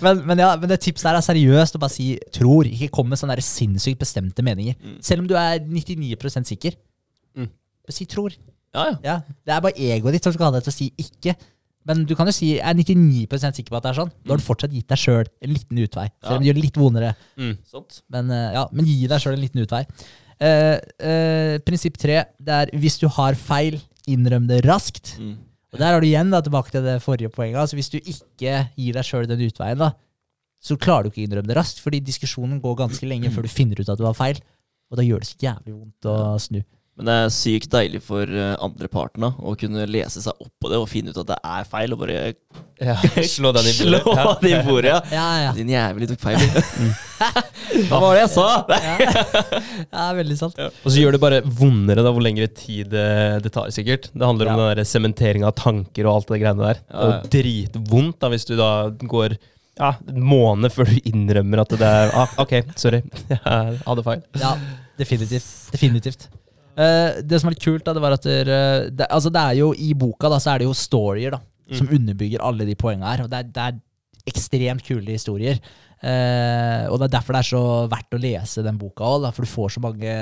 men, 0.06 0.24
men, 0.28 0.42
ja, 0.42 0.50
men 0.58 0.72
det 0.74 0.80
tipset 0.84 1.10
her 1.12 1.20
er 1.20 1.26
seriøst 1.26 1.78
å 1.78 1.84
bare 1.84 1.94
si 1.94 2.08
'tror'. 2.34 2.72
Ikke 2.72 2.90
kom 2.98 3.10
med 3.14 3.22
sånne 3.22 3.38
der 3.38 3.46
sinnssykt 3.46 4.02
bestemte 4.02 4.46
meninger. 4.46 4.76
Mm. 4.82 4.98
Selv 5.06 5.24
om 5.24 5.30
du 5.30 5.36
er 5.38 5.60
99% 5.62 6.50
sikker. 6.50 6.78
Mm. 7.38 7.50
Bare 7.86 7.98
si 8.00 8.06
'tror'. 8.10 8.38
Ja, 8.74 8.86
ja. 8.90 8.96
Ja, 9.06 9.16
det 9.46 9.54
er 9.54 9.62
bare 9.62 9.78
egoet 9.78 10.18
ditt 10.18 10.24
som 10.26 10.34
skal 10.34 10.50
ha 10.50 10.58
deg 10.58 10.66
til 10.66 10.74
å 10.74 10.80
si 10.82 10.92
'ikke'. 10.98 11.36
Men 11.86 12.06
du 12.08 12.16
kan 12.16 12.26
jo 12.26 12.32
si 12.32 12.56
'jeg 12.56 12.64
er 12.64 12.74
99% 12.74 13.60
sikker 13.60 13.70
på 13.70 13.78
at 13.78 13.84
det 13.84 13.92
er 13.92 14.02
sånn'. 14.02 14.12
Da 14.26 14.34
har 14.34 14.38
du 14.38 14.44
fortsatt 14.44 14.72
gitt 14.72 14.88
deg 14.88 14.98
sjøl 14.98 15.26
en 15.44 15.54
liten 15.54 15.78
utvei. 15.78 16.10
Selv 16.24 16.38
om 16.38 16.42
det 16.42 16.50
gjør 16.50 16.58
det 16.58 16.64
litt 16.64 16.80
vondere. 16.80 17.16
Mm. 17.38 17.58
Men, 18.10 18.32
eh, 18.32 18.54
ja, 18.54 18.68
men 18.72 18.86
gi 18.86 19.08
deg 19.08 19.20
sjøl 19.20 19.34
en 19.34 19.42
liten 19.44 19.62
utvei. 19.62 19.86
Eh, 20.42 20.78
eh, 21.04 21.56
prinsipp 21.66 21.98
tre 22.02 22.24
det 22.40 22.60
er 22.60 22.72
hvis 22.80 23.00
du 23.02 23.08
har 23.12 23.38
feil, 23.40 23.80
innrøm 24.10 24.48
det 24.50 24.64
raskt. 24.68 25.16
Mm. 25.20 25.36
Og 25.74 25.80
der 25.82 25.96
har 25.96 26.04
du 26.04 26.08
igjen 26.08 26.34
da, 26.34 26.42
tilbake 26.46 26.74
til 26.74 26.86
det 26.86 27.00
forrige 27.02 27.32
poenget. 27.34 27.60
Altså 27.62 27.78
Hvis 27.78 27.90
du 27.90 27.98
ikke 27.98 28.68
gir 28.78 28.98
deg 28.98 29.08
sjøl 29.08 29.30
den 29.30 29.42
utveien, 29.48 29.80
da, 29.80 29.94
så 30.64 30.78
klarer 30.80 31.08
du 31.08 31.12
ikke 31.12 31.24
å 31.24 31.28
innrømme 31.28 31.50
det 31.50 31.58
raskt. 31.58 31.82
Fordi 31.84 32.04
diskusjonen 32.04 32.62
går 32.62 32.78
ganske 32.84 33.10
lenge 33.10 33.32
før 33.34 33.48
du 33.48 33.52
finner 33.52 33.82
ut 33.82 33.90
at 33.90 34.00
du 34.00 34.06
har 34.06 34.18
feil. 34.18 34.42
Og 34.92 35.00
da 35.00 35.06
gjør 35.06 35.24
det 35.24 35.32
så 35.32 35.40
jævlig 35.42 35.74
vondt 35.74 36.10
å 36.12 36.18
snu. 36.42 36.62
Men 36.94 37.08
det 37.10 37.14
er 37.24 37.32
sykt 37.34 37.72
deilig 37.74 38.04
for 38.06 38.30
eh, 38.30 38.52
andre 38.62 38.86
parten 38.92 39.24
da, 39.26 39.32
å 39.42 39.56
kunne 39.58 39.88
lese 39.90 40.22
seg 40.22 40.38
opp 40.44 40.52
på 40.62 40.70
det 40.70 40.78
og 40.78 40.86
finne 40.92 41.10
ut 41.10 41.18
at 41.24 41.32
det 41.32 41.38
er 41.42 41.64
feil, 41.66 41.96
og 41.96 42.04
bare 42.04 42.18
Ja. 42.84 42.98
Slå 43.36 43.50
den 43.56 43.66
i 43.66 43.74
slå 43.74 43.98
bordet. 44.04 44.20
Ja. 44.20 44.34
det 44.44 44.52
i 44.52 44.60
bordet. 44.68 44.92
Ja. 44.92 45.00
Ja, 45.16 45.30
ja. 45.48 45.54
Din 45.58 45.72
jævlig 45.74 46.10
tok 46.12 46.22
feil. 46.22 46.38
Hva 47.90 48.00
var 48.04 48.14
det 48.18 48.22
jeg 48.26 48.32
sa? 48.36 48.46
ja 49.90 50.06
veldig 50.18 50.38
sant. 50.38 50.58
Og 50.60 50.90
så 50.92 51.00
gjør 51.00 51.16
det 51.16 51.22
bare 51.24 51.40
vondere 51.46 52.04
da, 52.06 52.12
hvor 52.14 52.22
lengre 52.26 52.50
tid 52.52 52.92
det, 52.94 53.08
det 53.46 53.54
tar, 53.56 53.72
sikkert. 53.74 54.10
Det 54.14 54.28
handler 54.30 54.52
om 54.52 54.60
Ja. 54.60 54.68
den 54.70 54.78
der 54.84 54.90
sementeringa 54.90 55.50
av 55.50 55.56
tanker 55.58 56.06
og 56.10 56.20
alt 56.20 56.30
det 56.34 56.42
greiene 56.44 56.68
der. 56.70 56.84
Det 56.84 56.94
er 56.94 57.10
Ja, 57.10 57.18
jo 57.18 57.34
dritvondt 57.38 58.20
da, 58.22 58.30
hvis 58.34 58.46
du 58.50 58.54
da 58.60 58.70
går 59.02 59.38
ja, 59.80 59.96
en 60.14 60.22
måned 60.22 60.70
før 60.76 60.86
du 60.92 61.00
innrømmer 61.10 61.64
at 61.64 61.72
det 61.80 61.90
er 61.90 62.12
ah, 62.14 62.36
Ok, 62.44 62.52
sorry. 62.78 63.02
Jeg 63.32 63.42
hadde 63.88 64.04
feil. 64.06 64.22
Ja, 64.38 64.54
definitivt. 65.02 65.48
Definitivt. 65.74 66.28
Eh, 66.78 67.22
det 67.22 67.40
som 67.42 67.50
er 67.50 67.56
litt 67.56 67.64
kult, 67.64 67.84
da, 67.86 67.94
det 67.94 68.02
var 68.04 68.16
at 68.18 68.26
dere- 68.26 68.90
det, 68.90 69.08
altså 69.10 69.30
det 69.34 69.42
er 69.42 69.58
jo 69.60 69.72
i 69.78 69.94
boka 69.94 70.30
da, 70.32 70.40
så 70.42 70.54
er 70.54 70.64
det 70.64 70.70
jo 70.70 70.78
storyer. 70.78 71.38
da. 71.38 71.42
som 71.74 71.88
underbygger 71.88 72.42
alle 72.44 72.66
de 72.68 72.76
poengene 72.76 73.08
her. 73.08 73.24
Og 73.24 73.30
det 73.32 73.40
er, 73.40 73.44
det 73.56 73.64
er 73.64 73.80
ekstremt 74.30 74.84
kule 74.86 75.16
historier. 75.16 75.58
Uh, 76.04 76.92
og 76.92 76.98
det 77.00 77.06
er 77.08 77.14
derfor 77.14 77.32
det 77.34 77.40
er 77.40 77.48
så 77.48 77.62
verdt 77.88 78.16
å 78.18 78.20
lese 78.20 78.64
den 78.66 78.76
boka 78.78 79.08
òg, 79.08 79.30
for 79.32 79.46
du 79.46 79.50
får 79.50 79.70
så 79.78 79.84
mange 79.86 80.16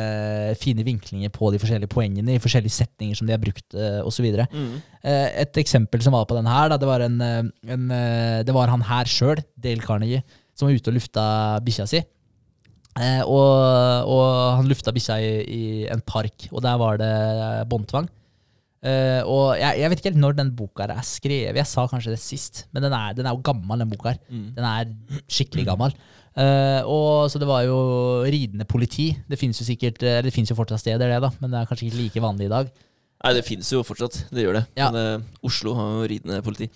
fine 0.61 0.85
vinklinger 0.85 1.33
på 1.33 1.49
de 1.51 1.57
forskjellige 1.57 1.89
poengene 1.89 2.35
i 2.35 2.41
forskjellige 2.43 2.75
setninger 2.75 3.17
som 3.17 3.25
de 3.25 3.33
har 3.33 3.41
brukt, 3.41 3.65
eh, 3.73 3.97
osv. 4.05 4.27
Mm. 4.53 4.75
Eh, 5.01 5.27
et 5.41 5.57
eksempel 5.57 6.03
som 6.05 6.13
var 6.13 6.27
på 6.29 6.37
den 6.37 6.45
her, 6.45 6.69
da, 6.69 6.77
det, 6.77 6.87
var 6.87 7.01
en, 7.07 7.17
eh, 7.25 7.49
en, 7.73 7.89
eh, 7.97 8.43
det 8.45 8.53
var 8.53 8.69
han 8.69 8.85
her 8.85 9.09
sjøl, 9.09 9.41
Dale 9.57 9.81
Carnegie, 9.81 10.21
som 10.53 10.69
var 10.69 10.77
ute 10.77 10.93
og 10.93 10.99
lufta 10.99 11.25
bikkja 11.65 11.89
si. 11.89 12.03
Eh, 12.99 13.21
og, 13.23 14.09
og 14.11 14.25
han 14.59 14.67
lufta 14.67 14.91
bikkja 14.91 15.15
i, 15.23 15.29
i 15.47 15.61
en 15.91 16.01
park, 16.03 16.49
og 16.51 16.63
der 16.65 16.79
var 16.81 16.97
det 16.99 17.11
båndtvang. 17.71 18.09
Eh, 18.81 19.21
og 19.29 19.53
jeg, 19.59 19.77
jeg 19.77 19.91
vet 19.91 19.99
ikke 20.01 20.09
helt 20.09 20.23
når 20.23 20.37
den 20.39 20.49
boka 20.57 20.87
er 20.89 21.03
skrevet. 21.05 21.59
Jeg 21.61 21.69
sa 21.69 21.85
kanskje 21.87 22.15
det 22.15 22.21
sist, 22.23 22.65
men 22.73 22.83
den 22.87 22.95
er, 22.97 23.13
den 23.17 23.29
er 23.29 23.35
jo 23.37 23.43
gammel, 23.45 23.83
den 23.83 23.91
boka 23.93 24.15
her. 24.15 24.19
Mm. 24.31 24.47
Den 24.57 24.67
er 24.67 25.21
skikkelig 25.29 25.67
gammel. 25.69 25.95
Eh, 26.31 26.81
og 26.87 27.29
Så 27.31 27.39
det 27.41 27.47
var 27.47 27.63
jo 27.67 27.77
ridende 28.25 28.65
politi. 28.65 29.11
Det 29.27 29.35
finnes 29.39 29.57
jo 29.59 29.65
sikkert 29.67 29.99
Eller 29.99 30.29
Det 30.29 30.31
finnes 30.31 30.47
jo 30.47 30.55
fortsatt 30.55 30.79
steder, 30.79 31.11
det, 31.11 31.17
da, 31.25 31.29
men 31.41 31.51
det 31.51 31.59
er 31.59 31.67
kanskje 31.67 31.89
ikke 31.89 31.99
like 31.99 32.23
vanlig 32.23 32.47
i 32.47 32.53
dag. 32.53 32.71
Nei, 33.21 33.33
det 33.37 33.43
fins 33.45 33.67
jo 33.69 33.83
fortsatt. 33.85 34.23
Det 34.33 34.45
gjør 34.47 34.61
det. 34.61 34.65
Ja. 34.79 34.87
Men 34.89 35.01
eh, 35.21 35.43
Oslo 35.45 35.75
har 35.77 35.91
jo 35.99 36.07
ridende 36.09 36.39
politi. 36.41 36.71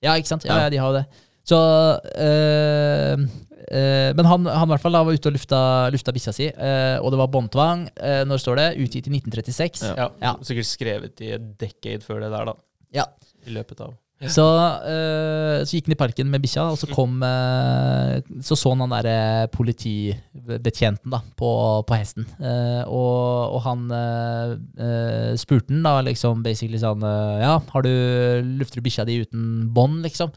Ja, 0.00 0.14
ikke 0.16 0.30
sant? 0.32 0.46
Ja, 0.48 0.56
Ja. 0.56 0.62
ja 0.64 0.70
de 0.72 0.80
har 0.80 0.94
jo 0.94 1.02
det. 1.02 1.26
Så 1.44 1.58
øh, 2.18 3.20
øh, 3.70 4.16
Men 4.16 4.24
han, 4.26 4.46
han 4.46 4.68
i 4.68 4.72
hvert 4.72 4.82
fall 4.82 4.96
da 4.96 5.04
var 5.06 5.16
ute 5.16 5.30
og 5.30 5.36
lufta, 5.36 5.62
lufta 5.94 6.14
bikkja 6.14 6.34
si, 6.36 6.50
øh, 6.50 6.98
og 7.00 7.10
det 7.12 7.18
var 7.22 7.30
båndtvang. 7.32 7.88
Øh, 8.02 8.22
når 8.28 8.42
står 8.42 8.60
det? 8.60 8.68
Utgitt 8.82 9.06
i 9.06 9.14
1936. 9.16 9.94
Ja. 9.96 10.10
Ja. 10.22 10.36
Sikkert 10.42 10.66
skrevet 10.66 11.24
i 11.24 11.32
et 11.38 11.50
decade 11.60 12.04
før 12.06 12.20
det 12.24 12.30
der, 12.34 12.52
da. 12.52 12.56
Ja. 12.94 13.08
I 13.46 13.56
løpet 13.56 13.80
av 13.80 13.96
Så, 14.28 14.44
øh, 14.84 15.62
så 15.64 15.72
gikk 15.72 15.86
han 15.88 15.94
i 15.94 15.96
parken 15.96 16.28
med 16.28 16.42
bikkja, 16.44 16.66
og 16.68 16.76
så 16.76 16.86
kom 16.92 17.22
øh, 17.24 18.20
Så 18.44 18.56
så 18.58 18.74
han 18.74 18.82
han 18.84 18.92
derre 18.92 19.48
politibetjenten 19.48 21.14
da, 21.14 21.22
på, 21.40 21.48
på 21.88 21.96
hesten. 21.96 22.26
Eh, 22.36 22.82
og, 22.84 23.56
og 23.56 23.62
han 23.64 23.86
spurte 25.40 25.72
han 25.72 25.86
da 25.86 25.94
liksom 26.04 26.44
basically 26.44 26.80
sånn 26.82 27.00
Ja, 27.40 27.56
har 27.72 27.86
du 27.86 27.92
lufter 28.60 28.80
du 28.80 28.84
bikkja 28.84 29.08
di 29.08 29.22
uten 29.24 29.70
bånd, 29.72 30.02
liksom? 30.04 30.34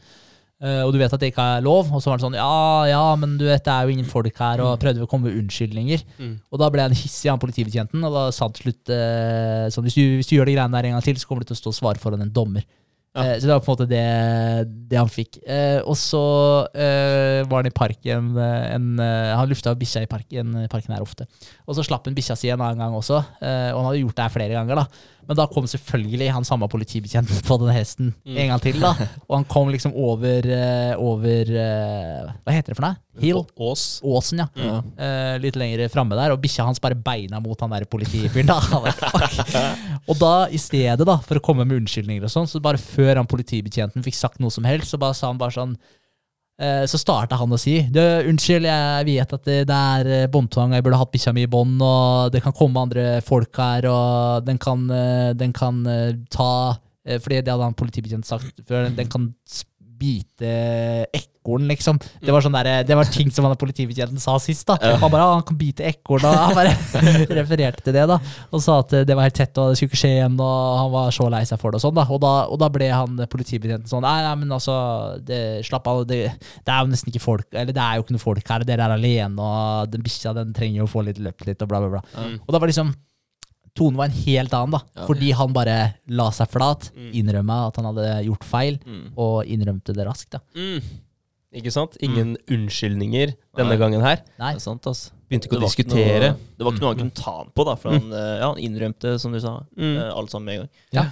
Eh, 0.62 0.80
og 0.86 0.92
du 0.94 1.00
vet 1.00 1.12
at 1.12 1.20
det 1.20 1.32
ikke 1.32 1.46
er 1.56 1.64
lov? 1.64 1.90
Og 1.90 2.00
så 2.02 2.10
var 2.10 2.18
han 2.18 2.24
sånn 2.28 2.38
Ja, 2.38 2.86
ja, 2.86 3.02
men 3.18 3.34
du 3.40 3.44
vet 3.48 3.64
det 3.66 3.74
er 3.74 3.88
jo 3.88 3.96
ingen 3.96 4.08
folk 4.08 4.38
her, 4.38 4.62
og 4.64 4.78
prøvde 4.82 5.02
å 5.02 5.10
komme 5.10 5.28
med 5.28 5.40
unnskyldninger. 5.42 6.06
Mm. 6.20 6.36
Og 6.48 6.62
da 6.62 6.70
ble 6.72 6.86
han 6.86 6.94
hissig, 6.94 7.28
han 7.32 7.42
politibetjenten, 7.42 8.06
og 8.06 8.14
da 8.14 8.28
sa 8.34 8.46
han 8.46 8.54
til 8.56 8.68
slutt 8.68 8.94
eh, 8.94 9.66
sånn 9.74 9.88
hvis 9.88 9.98
du, 9.98 10.04
hvis 10.20 10.30
du 10.30 10.38
gjør 10.38 10.48
de 10.48 10.56
greiene 10.56 10.78
der 10.78 10.90
en 10.90 10.96
gang 10.96 11.04
til, 11.04 11.18
så 11.18 11.28
kommer 11.28 11.44
du 11.44 11.50
til 11.50 11.58
å 11.58 11.62
stå 11.64 11.74
og 11.74 11.78
svare 11.80 12.02
foran 12.02 12.24
en 12.24 12.32
dommer. 12.34 12.66
Ja. 13.14 13.34
Eh, 13.34 13.36
så 13.38 13.46
det 13.46 13.52
var 13.52 13.62
på 13.62 13.70
en 13.70 13.76
måte 13.76 13.90
det, 13.90 14.06
det 14.90 14.98
han 14.98 15.10
fikk. 15.10 15.40
Eh, 15.42 15.80
og 15.82 15.98
så 15.98 16.22
eh, 16.70 17.42
var 17.46 17.62
han 17.62 17.70
i 17.70 17.74
parken 17.74 18.32
eh, 18.38 18.68
en, 18.74 18.88
Han 18.98 19.50
lufta 19.50 19.74
bikkja 19.78 20.02
i 20.06 20.10
parken, 20.10 20.54
parken 20.70 20.94
her 20.96 21.04
ofte. 21.04 21.26
Og 21.66 21.76
så 21.78 21.86
slapp 21.86 22.06
han 22.08 22.16
bikkja 22.16 22.38
si 22.38 22.50
en 22.54 22.62
annen 22.62 22.82
gang 22.82 22.94
også, 22.94 23.18
og 23.18 23.78
han 23.78 23.90
hadde 23.90 24.02
gjort 24.02 24.18
det 24.18 24.26
her 24.26 24.38
flere 24.38 24.56
ganger. 24.56 24.82
da 24.82 25.12
Men 25.28 25.38
da 25.38 25.46
kom 25.50 25.66
selvfølgelig 25.70 26.30
han 26.34 26.46
samme 26.46 26.68
politibetjenten 26.70 27.42
på 27.46 27.58
den 27.62 27.72
hesten 27.74 28.12
Mm. 28.24 28.36
en 28.36 28.48
gang 28.52 28.60
til. 28.62 28.78
da 28.80 28.92
Og 29.28 29.36
han 29.38 29.44
kom 29.48 29.68
liksom 29.72 29.94
over, 29.96 30.46
eh, 30.46 30.92
over 31.00 31.50
eh, 31.50 32.32
Hva 32.44 32.54
heter 32.54 32.72
det 32.72 32.78
for 32.78 32.86
noe? 32.86 32.96
Hill? 33.22 33.42
Ås. 33.56 34.00
Åsen, 34.02 34.40
ja. 34.42 34.48
Mm. 34.58 34.88
Uh, 34.98 35.34
litt 35.38 35.54
lenger 35.60 35.84
framme 35.92 36.16
der, 36.18 36.32
og 36.34 36.40
bikkja 36.42 36.64
hans 36.66 36.80
bare 36.82 36.96
beina 36.98 37.38
mot 37.40 37.60
han 37.62 37.70
der 37.70 37.86
politifyren. 37.86 38.50
da. 38.50 38.58
Og 40.10 40.18
da, 40.18 40.32
i 40.50 40.58
stedet 40.58 41.06
da, 41.06 41.18
for 41.22 41.38
å 41.38 41.44
komme 41.44 41.64
med 41.64 41.78
unnskyldninger 41.84 42.26
og 42.26 42.32
sånn, 42.32 42.48
så 42.50 42.60
bare 42.64 42.80
før 42.82 43.20
han 43.22 43.30
politibetjenten 43.30 44.02
fikk 44.04 44.18
sagt 44.18 44.42
noe 44.42 44.50
som 44.52 44.66
helst, 44.66 44.90
så 44.90 44.98
bare 45.00 45.14
sa 45.16 45.30
han 45.30 45.38
bare 45.40 45.54
sånn 45.54 45.76
så 46.86 46.98
starta 47.00 47.34
han 47.40 47.50
å 47.50 47.58
si 47.58 47.80
du, 47.90 47.98
'Unnskyld, 47.98 48.68
jeg 48.68 49.06
vet 49.08 49.32
at 49.34 49.44
det, 49.48 49.56
det 49.66 49.78
er 49.98 50.10
eh, 50.20 50.28
båndtvang, 50.30 50.76
jeg 50.76 50.84
burde 50.86 51.00
hatt 51.00 51.10
bikkja 51.10 51.34
mi 51.34 51.48
i 51.48 51.50
bånd', 51.50 51.82
og 51.82 52.30
det 52.30 52.44
kan 52.44 52.54
komme 52.54 52.84
andre 52.86 53.18
folk 53.26 53.58
her, 53.58 53.88
og 53.90 54.46
den 54.46 54.60
kan, 54.62 54.86
eh, 54.86 55.32
den 55.34 55.52
kan 55.52 55.82
eh, 55.90 56.14
ta 56.30 56.78
eh, 57.04 57.18
Fordi 57.18 57.42
det 57.42 57.50
hadde 57.50 57.66
han 57.66 57.74
politibetjent 57.74 58.26
sagt 58.28 58.62
før, 58.68 58.86
den 58.94 59.10
kan 59.10 59.32
bite 59.32 59.72
bite 60.04 60.54
ekorn, 61.44 61.66
liksom. 61.68 61.98
Det 62.24 62.32
var, 62.32 62.40
sånn 62.40 62.54
der, 62.56 62.84
det 62.88 62.96
var 62.96 63.04
ting 63.04 63.28
som 63.30 63.44
han 63.44 63.54
politibetjenten 63.60 64.18
sa 64.18 64.38
sist. 64.40 64.64
da 64.66 64.78
Han 64.80 65.10
bare 65.12 65.22
ah, 65.22 65.34
'Han 65.34 65.42
kan 65.44 65.56
bite 65.58 65.84
ekorn', 65.84 66.24
og 66.24 66.34
han 66.34 66.54
bare 66.54 66.72
refererte 67.38 67.82
til 67.84 67.92
det. 67.92 68.06
da 68.08 68.18
Og 68.52 68.62
sa 68.62 68.78
at 68.80 68.88
det 69.04 69.14
var 69.14 69.22
helt 69.28 69.34
tett, 69.36 69.56
og 69.58 69.70
det 69.70 69.76
skulle 69.76 69.90
ikke 69.92 70.00
skje 70.02 70.12
igjen, 70.16 70.40
og 70.40 70.78
han 70.78 70.90
var 70.92 71.10
så 71.10 71.28
lei 71.30 71.44
seg 71.44 71.60
for 71.60 71.70
det. 71.70 71.76
Og 71.76 71.84
sånn 71.84 71.94
da 71.94 72.06
Og 72.08 72.20
da, 72.20 72.32
og 72.48 72.58
da 72.58 72.68
ble 72.68 72.88
han 72.90 73.16
politibetjenten 73.28 73.88
sånn 73.88 74.02
Nei, 74.02 74.22
nei, 74.22 74.34
men 74.34 74.48
altså 74.56 75.20
det, 75.24 75.64
Slapp 75.66 75.86
av, 75.86 76.06
det, 76.06 76.32
det 76.64 76.72
er 76.72 76.80
jo 76.84 76.90
nesten 76.90 77.12
ikke 77.12 77.20
folk 77.24 77.46
Eller 77.52 77.72
det 77.72 77.82
er 77.82 77.96
jo 77.96 78.02
ikke 78.04 78.16
noe 78.16 78.24
folk 78.24 78.48
her, 78.48 78.64
dere 78.64 78.84
er 78.88 78.96
alene, 78.96 79.36
og 79.40 79.90
den 79.92 80.02
bikkja 80.02 80.34
den 80.34 80.52
trenger 80.56 80.78
jo 80.82 80.84
å 80.88 80.92
få 80.94 81.04
litt 81.04 81.18
løpt 81.18 81.46
litt, 81.46 81.60
og 81.62 81.68
bla, 81.68 81.80
bla, 81.80 81.88
bla. 81.98 82.02
Mm. 82.24 82.40
Og 82.46 82.52
da 82.52 82.58
var 82.58 82.68
liksom 82.68 82.94
Tonen 83.74 83.96
var 83.98 84.04
en 84.06 84.14
helt 84.22 84.52
annen, 84.54 84.70
da. 84.70 84.80
Ja. 84.94 85.04
Fordi 85.08 85.32
han 85.34 85.52
bare 85.52 85.94
la 86.14 86.28
seg 86.30 86.46
flat, 86.48 86.92
Mm. 86.94 87.08
innrømma 87.18 87.56
at 87.66 87.76
han 87.80 87.88
hadde 87.88 88.24
gjort 88.28 88.44
feil, 88.46 88.78
Mm. 88.86 89.08
og 89.18 89.44
innrømte 89.50 89.92
det 89.96 90.06
raskt. 90.06 90.30
da 90.30 90.38
Mm. 90.54 90.80
Ikke 91.54 91.70
sant? 91.72 91.96
Ingen 92.02 92.34
unnskyldninger 92.50 93.34
denne 93.56 93.70
Nei. 93.74 93.78
gangen 93.80 94.02
her. 94.02 94.22
Nei. 94.40 94.52
Det 94.56 94.60
er 94.62 94.64
sant, 94.64 94.86
ass. 94.90 95.10
Begynte 95.30 95.48
ikke 95.48 95.60
å 95.60 95.64
diskutere. 95.64 96.32
noe, 96.34 96.48
det 96.58 96.66
var 96.66 96.72
ikke 96.74 96.82
noe 96.84 96.90
han 96.94 96.98
kunne 97.04 97.14
ta 97.20 97.34
han 97.38 97.52
på, 97.54 97.64
da. 97.68 97.74
For 97.80 97.94
han, 97.94 98.08
eh, 98.12 98.32
ja, 98.40 98.48
han 98.50 98.58
innrømte, 98.62 99.14
som 99.22 99.32
du 99.32 99.38
sa, 99.40 99.60
Mm. 99.78 99.96
eh, 99.96 100.10
alt 100.14 100.30
sammen 100.34 100.44
med 100.46 100.54
en 100.54 100.60
gang. 100.66 100.70
Ja. 100.92 101.04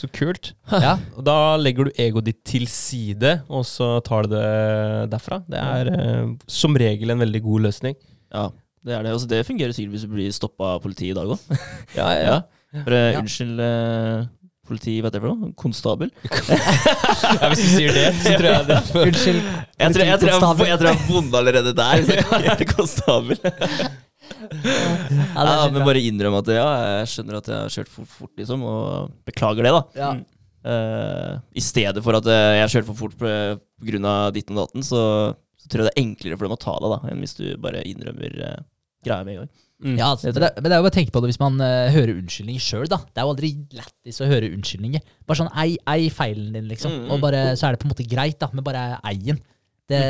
Så 0.00 0.08
kult. 0.10 0.52
Ja. 0.72 0.96
Og 1.16 1.22
da 1.24 1.56
legger 1.60 1.84
du 1.86 1.92
egoet 2.00 2.24
ditt 2.24 2.40
til 2.48 2.66
side, 2.66 3.42
og 3.48 3.62
så 3.68 4.02
tar 4.02 4.22
du 4.26 4.32
det 4.34 5.10
derfra. 5.12 5.42
Det 5.46 5.60
er 5.60 5.92
ja. 5.92 6.34
som 6.48 6.74
regel 6.74 7.10
en 7.10 7.20
veldig 7.22 7.42
god 7.44 7.60
løsning. 7.68 7.94
Ja, 8.32 8.48
det 8.84 8.96
er 8.96 9.02
det. 9.04 9.12
Altså, 9.12 9.28
det 9.28 9.44
fungerer 9.46 9.72
sikkert 9.76 9.92
hvis 9.94 10.08
du 10.08 10.08
blir 10.16 10.32
stoppa 10.32 10.72
av 10.74 10.82
politiet 10.82 11.12
i 11.12 11.18
dag 11.20 11.28
òg. 11.36 11.38
Ja, 11.94 12.08
ja, 12.16 12.24
ja. 12.32 12.40
Bare 12.82 13.12
Ja. 13.12 13.20
unnskyld, 13.20 13.60
eh, 13.60 14.26
politi, 14.72 14.96
hva 14.98 15.10
heter 15.10 15.20
det 15.20 15.24
for 15.24 15.36
noe? 15.36 15.52
Konstabel? 15.60 16.12
ja 17.42 17.50
hvis 17.52 17.62
du 17.62 17.68
sier 17.76 17.96
det, 17.96 18.06
så 18.18 18.34
tror 18.40 18.48
jeg 18.50 18.68
det 18.70 18.80
Unnskyld. 19.06 19.42
Jeg 19.42 19.96
tror 19.96 20.06
jeg, 20.08 20.22
tror 20.22 20.32
jeg, 20.32 20.70
jeg, 20.72 20.80
tror 20.80 20.90
jeg 20.90 20.98
har 20.98 21.10
vunnet 21.12 21.38
allerede 21.42 21.76
der, 21.78 22.02
hvis 22.02 22.48
jeg 22.48 22.72
konstabel. 22.72 23.38
Ja, 24.32 25.42
Ja, 25.42 25.64
er 25.66 25.72
men 25.72 25.80
bra. 25.80 25.88
bare 25.90 26.02
innrømme 26.02 26.40
at 26.42 26.50
ja, 26.54 26.66
jeg 27.00 27.10
skjønner 27.12 27.38
at 27.38 27.48
jeg 27.50 27.58
har 27.58 27.72
kjørt 27.74 27.90
for 27.92 28.08
fort, 28.08 28.32
liksom, 28.38 28.62
og 28.66 29.10
beklager 29.28 29.66
det, 29.66 29.72
da. 29.74 29.82
Ja. 29.98 30.10
Uh, 30.62 31.40
I 31.58 31.62
stedet 31.64 32.04
for 32.06 32.14
at 32.14 32.28
eh, 32.30 32.60
jeg 32.60 32.70
kjørte 32.76 32.88
for 32.92 33.00
fort 33.00 33.16
pga. 33.18 34.12
ditten 34.34 34.54
og 34.54 34.60
datten, 34.68 34.84
så, 34.86 35.02
så 35.58 35.66
tror 35.70 35.82
jeg 35.82 35.88
det 35.90 35.94
er 35.96 36.04
enklere 36.04 36.38
for 36.38 36.46
dem 36.46 36.54
å 36.54 36.60
ta 36.62 36.76
det, 36.78 36.92
da, 36.94 37.00
enn 37.10 37.24
hvis 37.24 37.34
du 37.38 37.44
bare 37.62 37.82
innrømmer 37.88 38.38
uh, 38.46 38.60
greia 39.04 39.26
med 39.26 39.34
en 39.34 39.42
gang. 39.42 39.52
Mm. 39.82 39.96
Ja, 39.98 40.12
altså, 40.12 40.30
men, 40.30 40.44
det, 40.44 40.50
men 40.58 40.68
det 40.68 40.76
er 40.76 40.80
jo 40.80 40.86
bare 40.86 40.92
å 40.92 40.98
tenke 40.98 41.14
på 41.14 41.22
det 41.22 41.32
hvis 41.32 41.40
man 41.42 41.56
uh, 41.58 41.90
hører 41.90 42.14
unnskyldninger 42.14 42.62
sjøl, 42.62 42.88
da. 42.90 43.00
Det 43.10 43.22
er 43.22 43.26
jo 43.26 43.32
aldri 43.34 43.52
lættis 43.74 44.20
å 44.22 44.28
høre 44.30 44.50
unnskyldninger. 44.54 45.02
Bare 45.26 45.40
sånn 45.42 45.54
ei, 45.58 45.72
ei 45.90 46.10
feilen 46.14 46.52
din, 46.54 46.68
liksom. 46.70 46.94
Mm, 46.94 47.08
mm. 47.08 47.14
Og 47.14 47.24
bare, 47.24 47.40
så 47.58 47.68
er 47.68 47.74
det 47.74 47.82
på 47.82 47.88
en 47.88 47.94
måte 47.94 48.06
greit, 48.08 48.38
da, 48.42 48.50
men 48.54 48.66
bare 48.66 48.84
eien. 49.10 49.40
Det, 49.92 50.02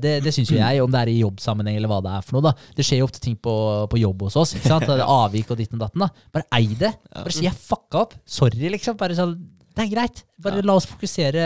det, 0.00 0.12
det 0.24 0.32
syns 0.32 0.48
jo 0.52 0.56
jeg, 0.56 0.80
om 0.80 0.92
det 0.92 1.00
er 1.02 1.10
i 1.10 1.18
jobbsammenheng 1.18 1.76
eller 1.76 1.90
hva 1.90 1.98
det 2.04 2.12
er 2.14 2.24
for 2.24 2.38
noe. 2.38 2.46
da 2.46 2.76
Det 2.78 2.86
skjer 2.86 3.02
jo 3.02 3.08
ofte 3.08 3.20
ting 3.20 3.34
på, 3.42 3.52
på 3.90 4.00
jobb 4.00 4.22
hos 4.28 4.38
oss. 4.40 4.54
ikke 4.56 4.70
sant? 4.70 4.88
Avvik 4.88 5.50
og 5.52 5.58
ditten 5.60 5.80
og 5.80 5.84
datten. 5.88 6.06
da 6.06 6.08
Bare 6.32 6.46
ei 6.56 6.70
det. 6.78 6.94
Bare 7.10 7.34
si 7.34 7.44
'jeg 7.44 7.58
fucka 7.58 8.06
opp'. 8.06 8.16
Sorry, 8.24 8.70
liksom. 8.72 8.96
Bare 8.96 9.18
sånn 9.18 9.34
Det 9.76 9.84
er 9.84 9.90
greit. 9.92 10.22
Bare 10.40 10.62
la 10.64 10.74
oss 10.78 10.86
fokusere 10.88 11.42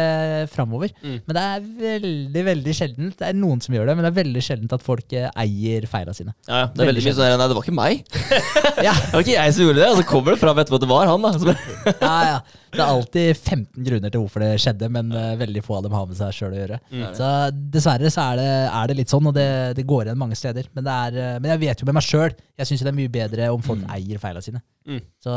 framover. 0.52 0.92
Mm. 1.02 1.16
Men 1.26 1.36
det 1.36 1.42
er 1.42 1.64
veldig, 1.80 2.44
veldig 2.46 2.74
sjeldent. 2.78 3.16
Det 3.18 3.26
er 3.26 3.36
noen 3.38 3.62
som 3.62 3.74
gjør 3.74 3.90
det, 3.90 3.96
men 3.98 4.06
det 4.06 4.10
er 4.12 4.18
veldig 4.20 4.42
sjeldent 4.46 4.74
at 4.76 4.84
folk 4.86 5.14
eh, 5.18 5.26
eier 5.42 5.86
feila 5.90 6.14
sine. 6.14 6.34
Ja, 6.46 6.60
ja. 6.62 6.68
Det 6.70 6.84
er 6.84 6.90
veldig 6.92 7.04
mye 7.08 7.16
sånn 7.18 7.34
Nei, 7.40 7.48
det 7.50 7.58
var 7.58 7.66
ikke 7.66 7.76
meg. 7.80 8.04
Ja, 8.86 8.94
Det 8.94 9.12
var 9.12 9.24
ikke 9.24 9.34
jeg 9.34 9.54
som 9.56 9.66
gjorde 9.66 9.82
det. 9.82 9.88
Og 9.90 9.98
så 9.98 10.06
kommer 10.08 10.34
det 10.36 10.40
fram 10.44 10.62
etterpå 10.62 10.78
at 10.78 10.86
det 10.86 10.90
var 10.90 11.10
han. 11.10 11.26
da 11.26 11.56
ja, 12.06 12.14
ja. 12.30 12.38
Det 12.70 12.82
er 12.82 12.92
alltid 12.92 13.28
15 13.36 13.86
grunner 13.86 14.12
til 14.12 14.22
hvorfor 14.22 14.44
det 14.44 14.50
skjedde, 14.62 14.90
men 14.92 15.10
uh, 15.14 15.34
veldig 15.40 15.62
få 15.66 15.78
av 15.78 15.86
dem 15.86 15.96
har 15.96 16.06
med 16.08 16.18
seg 16.18 16.36
sjøl 16.36 16.54
å 16.54 16.60
gjøre. 16.60 16.78
Mm. 16.92 17.04
Så 17.18 17.30
dessverre 17.74 18.12
så 18.14 18.26
er 18.30 18.40
det, 18.40 18.50
er 18.68 18.90
det 18.90 18.96
litt 19.00 19.12
sånn, 19.12 19.26
og 19.30 19.34
det, 19.36 19.48
det 19.78 19.86
går 19.90 20.08
igjen 20.08 20.20
mange 20.20 20.38
steder. 20.38 20.70
Men, 20.76 20.86
det 20.86 20.96
er, 21.06 21.18
uh, 21.18 21.40
men 21.42 21.54
jeg 21.54 21.62
vet 21.64 21.82
jo 21.82 21.90
med 21.90 21.98
meg 21.98 22.06
sjøl, 22.06 22.36
jeg 22.60 22.70
syns 22.70 22.84
det 22.86 22.92
er 22.92 22.98
mye 23.00 23.12
bedre 23.12 23.50
om 23.54 23.64
folk 23.64 23.84
eier 23.96 24.22
feila 24.22 24.44
sine. 24.44 24.62
Mm. 24.88 25.02
Så 25.22 25.34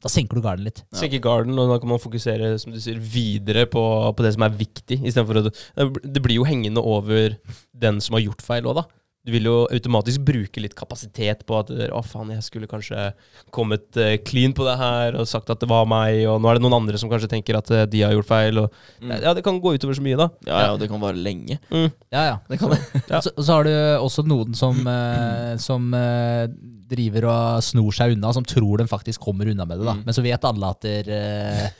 da 0.00 0.12
senker 0.12 0.38
du 0.38 0.44
garden 0.44 0.68
litt. 0.68 0.84
Senker 0.96 1.22
garden, 1.24 1.58
og 1.58 1.72
da 1.72 1.80
kan 1.82 1.90
man 1.90 2.02
fokusere 2.02 2.52
som 2.62 2.74
du 2.74 2.80
sier, 2.82 3.00
videre 3.00 3.66
på, 3.70 3.82
på 4.16 4.26
det 4.26 4.34
som 4.36 4.46
er 4.46 4.56
viktig. 4.60 5.00
I 5.00 5.12
stedet 5.14 5.50
å, 5.50 5.90
det 6.04 6.24
blir 6.24 6.40
jo 6.40 6.48
hengende 6.48 6.84
over 6.84 7.36
den 7.72 8.00
som 8.04 8.18
har 8.18 8.26
gjort 8.28 8.44
feil 8.44 8.68
òg, 8.68 8.82
da. 8.82 8.88
Du 9.26 9.32
vil 9.34 9.44
jo 9.44 9.66
automatisk 9.68 10.22
bruke 10.24 10.62
litt 10.64 10.72
kapasitet 10.78 11.42
på 11.44 11.58
at 11.60 11.68
å 11.92 12.00
faen, 12.02 12.30
jeg 12.32 12.44
skulle 12.46 12.68
kanskje 12.70 13.10
kommet 13.52 13.98
eh, 14.00 14.14
clean 14.24 14.54
på 14.56 14.64
det 14.64 14.78
her 14.80 15.18
og 15.20 15.26
sagt 15.28 15.50
at 15.52 15.60
det 15.60 15.68
var 15.68 15.84
meg, 15.90 16.22
og 16.30 16.38
nå 16.40 16.48
er 16.48 16.56
det 16.56 16.62
noen 16.64 16.78
andre 16.78 16.96
som 16.96 17.10
kanskje 17.12 17.28
tenker 17.28 17.58
at 17.58 17.68
eh, 17.76 17.84
de 17.92 18.00
har 18.06 18.14
gjort 18.16 18.30
feil. 18.30 18.62
Og, 18.64 18.72
Mm. 19.00 19.12
Ja, 19.22 19.32
det 19.36 19.42
kan 19.44 19.58
gå 19.60 19.74
utover 19.76 19.96
så 19.96 20.02
mye, 20.04 20.16
da. 20.16 20.26
Ja, 20.48 20.58
ja, 20.70 20.72
det 20.80 20.88
kan 20.88 21.00
vare 21.00 21.16
lenge. 21.20 21.58
Mm. 21.72 21.86
Ja, 22.12 22.22
ja. 22.30 22.34
Det 22.48 22.58
kan 22.60 22.72
det. 22.72 22.80
Ja. 23.12 23.20
Så, 23.24 23.30
så 23.36 23.58
har 23.58 23.64
du 23.68 23.72
også 24.00 24.24
noen 24.28 24.56
som, 24.56 24.80
eh, 24.88 25.54
som 25.60 25.92
eh, 25.96 26.46
driver 26.90 27.28
og 27.30 27.62
snor 27.64 27.92
seg 27.96 28.16
unna, 28.16 28.32
som 28.36 28.44
tror 28.44 28.80
de 28.82 28.88
faktisk 28.90 29.20
kommer 29.24 29.48
unna 29.52 29.64
med 29.68 29.80
det. 29.80 29.86
da. 29.88 29.94
Mm. 30.00 30.02
Men 30.08 30.16
så 30.16 30.24
vet 30.24 30.44
alle 30.48 30.72
at 30.74 30.84
der, 30.84 31.12
eh, 31.16 31.70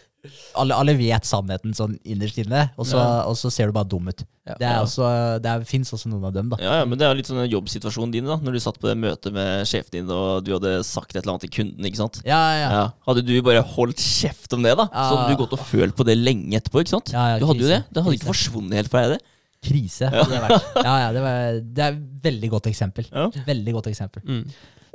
alle, 0.61 0.77
alle 0.77 0.95
vet 0.99 1.25
sannheten 1.25 1.73
sånn 1.77 1.95
innerst 2.05 2.37
inne, 2.43 2.66
og 2.77 2.87
så, 2.89 3.01
og 3.31 3.37
så 3.41 3.49
ser 3.53 3.71
du 3.71 3.77
bare 3.77 3.89
dum 3.89 4.09
ut. 4.11 4.21
Ja. 4.49 4.55
Det, 4.59 4.66
Ja. 4.66 4.81
også, 4.83 5.07
det 5.45 5.55
fins 5.68 5.93
også 5.95 6.11
noen 6.11 6.25
av 6.29 6.35
dem, 6.35 6.49
da. 6.53 6.59
Ja, 6.61 6.75
ja, 6.81 6.85
men 6.89 6.99
det 7.01 7.07
er 7.07 7.14
litt 7.16 7.29
sånn 7.31 7.41
jobbsituasjonen 7.49 8.12
din, 8.12 8.27
da. 8.29 8.37
Når 8.43 8.57
du 8.57 8.61
satt 8.64 8.79
på 8.83 8.89
det 8.91 8.97
møtet 9.01 9.33
med 9.37 9.64
sjefen 9.71 9.95
din, 9.99 10.11
og 10.12 10.45
du 10.45 10.53
hadde 10.57 10.75
sagt 10.85 11.14
et 11.14 11.23
eller 11.23 11.37
annet 11.37 11.47
til 11.49 11.55
kunden, 11.61 11.87
ikke 11.89 12.01
sant. 12.03 12.21
Ja, 12.27 12.41
ja, 12.51 12.57
ja. 12.61 12.71
Ja. 12.79 12.85
Hadde 13.09 13.25
du 13.29 13.35
bare 13.47 13.62
holdt 13.77 14.01
kjeft 14.05 14.53
om 14.57 14.64
det, 14.66 14.75
da, 14.81 14.89
så 14.93 15.12
hadde 15.21 15.37
du 15.37 15.41
gått 15.45 15.57
og 15.57 15.64
følt 15.71 15.97
på 15.97 16.07
det 16.09 16.18
lenge 16.21 16.59
etterpå, 16.61 16.83
ikke 16.85 16.97
sant. 16.99 17.12
Ja, 17.14 17.29
ja, 17.35 17.39
du 17.41 17.47
hadde 17.51 17.64
jo 17.64 17.71
det. 17.71 17.83
Det 17.89 18.05
hadde 18.05 18.18
ikke 18.18 18.33
forsvunnet 18.33 18.81
helt 18.83 18.93
fra 18.93 19.07
deg, 19.07 19.16
det. 19.18 19.37
Krise. 19.61 20.09
Det. 20.09 20.61
Ja, 20.81 20.93
ja, 21.05 21.09
det, 21.12 21.21
var, 21.25 21.59
det 21.61 21.83
er 21.85 21.97
et 21.97 22.23
veldig 22.25 22.49
godt 22.59 22.68
eksempel. 22.71 23.05
Ja. 23.12 23.27
Veldig 23.47 23.75
godt 23.77 23.91
eksempel. 23.93 24.23
Mm. 24.25 24.45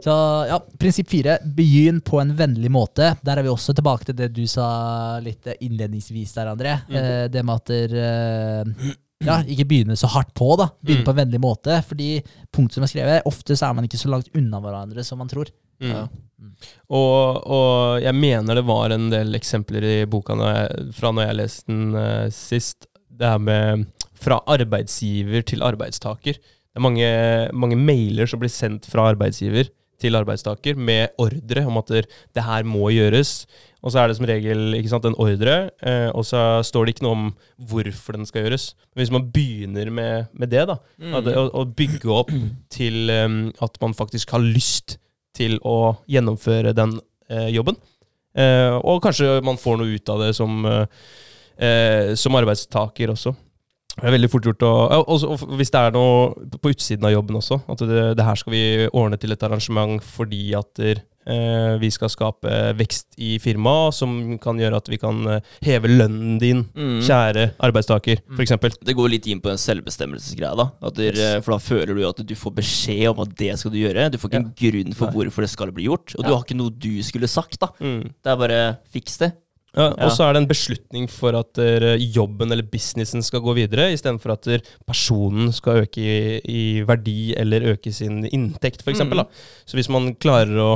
Så 0.03 0.11
ja, 0.49 0.57
prinsipp 0.79 1.09
fire, 1.09 1.37
begynn 1.55 2.01
på 2.03 2.19
en 2.21 2.33
vennlig 2.35 2.71
måte. 2.73 3.13
Der 3.23 3.39
er 3.39 3.45
vi 3.45 3.51
også 3.53 3.75
tilbake 3.77 4.09
til 4.09 4.17
det 4.19 4.33
du 4.35 4.43
sa 4.49 5.19
litt 5.23 5.47
innledningsvis 5.59 6.33
der, 6.35 6.51
André. 6.51 6.75
Eh, 6.91 7.27
det 7.31 7.43
med 7.47 7.61
at 7.61 7.71
der, 7.71 7.95
eh, 8.01 8.89
ja, 9.25 9.37
ikke 9.47 9.67
begynne 9.69 9.95
så 9.97 10.09
hardt 10.11 10.33
på, 10.35 10.49
da. 10.59 10.67
Begynne 10.83 11.05
Mm. 11.05 11.07
på 11.07 11.13
en 11.15 11.21
vennlig 11.21 11.41
måte. 11.41 11.77
Fordi 11.87 12.09
punktet 12.51 12.75
som 12.75 12.83
er 12.83 12.91
skrevet, 12.91 13.25
ofte 13.25 13.55
så 13.55 13.69
er 13.69 13.73
man 13.77 13.87
ikke 13.87 14.01
så 14.01 14.11
langt 14.11 14.29
unna 14.35 14.59
hverandre 14.59 15.03
som 15.03 15.17
man 15.17 15.31
tror. 15.31 15.47
Mm. 15.79 15.91
Ja. 15.91 16.07
Og, 16.89 17.47
og 17.47 18.01
jeg 18.03 18.15
mener 18.15 18.55
det 18.55 18.65
var 18.67 18.91
en 18.91 19.09
del 19.09 19.33
eksempler 19.35 19.83
i 19.83 19.95
boka 20.05 20.35
når 20.35 20.51
jeg, 20.53 20.91
fra 20.93 21.11
når 21.11 21.29
jeg 21.29 21.39
leste 21.39 21.71
den 21.71 21.95
uh, 21.95 22.27
sist. 22.29 22.87
Det 23.09 23.27
her 23.31 23.39
med 23.39 23.87
fra 24.19 24.41
arbeidsgiver 24.51 25.43
til 25.47 25.63
arbeidstaker. 25.63 26.35
Det 26.35 26.79
er 26.79 26.83
mange, 26.83 27.07
mange 27.55 27.77
mailer 27.79 28.27
som 28.27 28.39
blir 28.41 28.51
sendt 28.51 28.87
fra 28.91 29.07
arbeidsgiver 29.13 29.69
til 30.01 30.17
arbeidstaker 30.17 30.77
med 30.77 31.15
ordre 31.21 31.63
om 31.67 31.79
at 31.81 31.93
det, 31.95 32.43
her 32.43 32.67
må 32.67 32.89
gjøres. 32.93 33.45
Og 33.85 33.93
så 33.93 34.01
er 34.01 34.09
det 34.09 34.17
som 34.17 34.27
regel 34.27 34.75
ikke 34.77 34.91
sant, 34.91 35.05
en 35.05 35.17
ordre, 35.21 35.55
eh, 35.85 36.09
og 36.09 36.25
så 36.25 36.41
står 36.65 36.85
det 36.85 36.95
ikke 36.95 37.05
noe 37.05 37.17
om 37.17 37.25
hvorfor 37.69 38.17
den 38.17 38.25
skal 38.27 38.45
gjøres. 38.45 38.71
Men 38.93 39.03
hvis 39.03 39.13
man 39.13 39.27
begynner 39.33 39.91
med, 39.93 40.31
med 40.33 40.51
det, 40.53 40.65
da, 40.71 40.79
at, 41.19 41.29
å, 41.29 41.45
å 41.61 41.65
bygge 41.69 42.11
opp 42.13 42.33
til 42.73 43.11
um, 43.13 43.41
at 43.61 43.77
man 43.83 43.93
faktisk 43.97 44.33
har 44.35 44.43
lyst 44.43 44.97
til 45.35 45.59
å 45.67 45.95
gjennomføre 46.09 46.73
den 46.75 46.97
eh, 47.29 47.51
jobben, 47.53 47.77
eh, 48.39 48.73
og 48.79 49.03
kanskje 49.05 49.37
man 49.45 49.59
får 49.61 49.81
noe 49.81 49.99
ut 49.99 50.13
av 50.13 50.23
det 50.23 50.31
som, 50.37 50.65
eh, 50.65 52.13
som 52.17 52.39
arbeidstaker 52.41 53.13
også. 53.13 53.35
Det 53.95 54.03
er 54.09 54.11
veldig 54.17 54.29
fort 54.29 54.43
gjort 54.43 54.63
å 54.67 54.71
ja, 54.91 54.99
og 55.07 55.57
Hvis 55.57 55.71
det 55.71 55.79
er 55.79 55.91
noe 55.95 56.33
på 56.59 56.71
utsiden 56.73 57.05
av 57.07 57.13
jobben 57.15 57.37
også, 57.39 57.61
at 57.71 57.79
det, 57.87 58.01
det 58.19 58.25
her 58.27 58.35
skal 58.35 58.51
vi 58.51 58.63
ordne 58.91 59.17
til 59.21 59.31
et 59.31 59.43
arrangement 59.47 60.03
fordi 60.03 60.41
at 60.57 60.67
der, 60.75 60.99
eh, 61.25 61.77
vi 61.79 61.89
skal 61.95 62.11
skape 62.11 62.51
vekst 62.75 63.15
i 63.23 63.37
firmaet 63.39 63.95
som 63.95 64.37
kan 64.43 64.59
gjøre 64.59 64.75
at 64.81 64.91
vi 64.91 64.99
kan 65.01 65.21
eh, 65.37 65.39
heve 65.63 65.87
lønnen 65.87 66.35
din, 66.41 66.65
Mm. 66.75 66.99
kjære 67.07 67.45
arbeidstaker, 67.63 68.19
for 68.35 68.43
eksempel. 68.43 68.75
Det 68.83 68.95
går 68.99 69.09
litt 69.15 69.27
inn 69.31 69.39
på 69.41 69.49
en 69.53 69.57
selvbestemmelsesgreie. 69.57 70.55
da 70.59 70.89
der, 70.91 71.39
For 71.41 71.55
da 71.55 71.57
føler 71.63 71.95
du 71.95 72.03
at 72.09 72.19
du 72.27 72.35
får 72.35 72.55
beskjed 72.59 73.07
om 73.13 73.23
at 73.23 73.33
det 73.39 73.57
skal 73.59 73.71
du 73.71 73.77
gjøre. 73.79 74.09
Du 74.11 74.17
får 74.19 74.29
ikke 74.29 74.41
en 74.43 74.53
grunn 74.59 74.93
for 74.93 75.07
Nei. 75.07 75.15
hvorfor 75.15 75.41
det 75.47 75.49
skal 75.55 75.71
bli 75.71 75.87
gjort. 75.87 76.15
Og 76.17 76.23
Ja. 76.23 76.27
du 76.29 76.35
har 76.35 76.43
ikke 76.43 76.57
noe 76.59 76.69
du 76.69 77.01
skulle 77.01 77.27
sagt. 77.31 77.59
da 77.59 77.67
Mm. 77.79 78.03
Det 78.23 78.31
er 78.31 78.35
bare 78.37 78.77
fiks 78.91 79.17
det. 79.17 79.33
Ja, 79.75 79.89
og 80.05 80.13
så 80.15 80.25
er 80.27 80.35
det 80.35 80.43
en 80.43 80.49
beslutning 80.49 81.07
for 81.11 81.35
at 81.39 81.59
jobben 82.15 82.51
eller 82.53 82.65
businessen 82.71 83.23
skal 83.25 83.43
gå 83.43 83.55
videre, 83.57 83.89
istedenfor 83.93 84.35
at 84.35 84.49
personen 84.87 85.51
skal 85.55 85.83
øke 85.83 86.01
i, 86.01 86.39
i 86.47 86.61
verdi 86.87 87.33
eller 87.37 87.65
øke 87.73 87.91
sin 87.93 88.23
inntekt, 88.29 88.83
f.eks. 88.85 89.03
Mm. 89.03 89.15
da. 89.19 89.25
Så 89.67 89.77
hvis 89.79 89.89
man 89.91 90.11
klarer 90.21 90.57
å, 90.61 90.69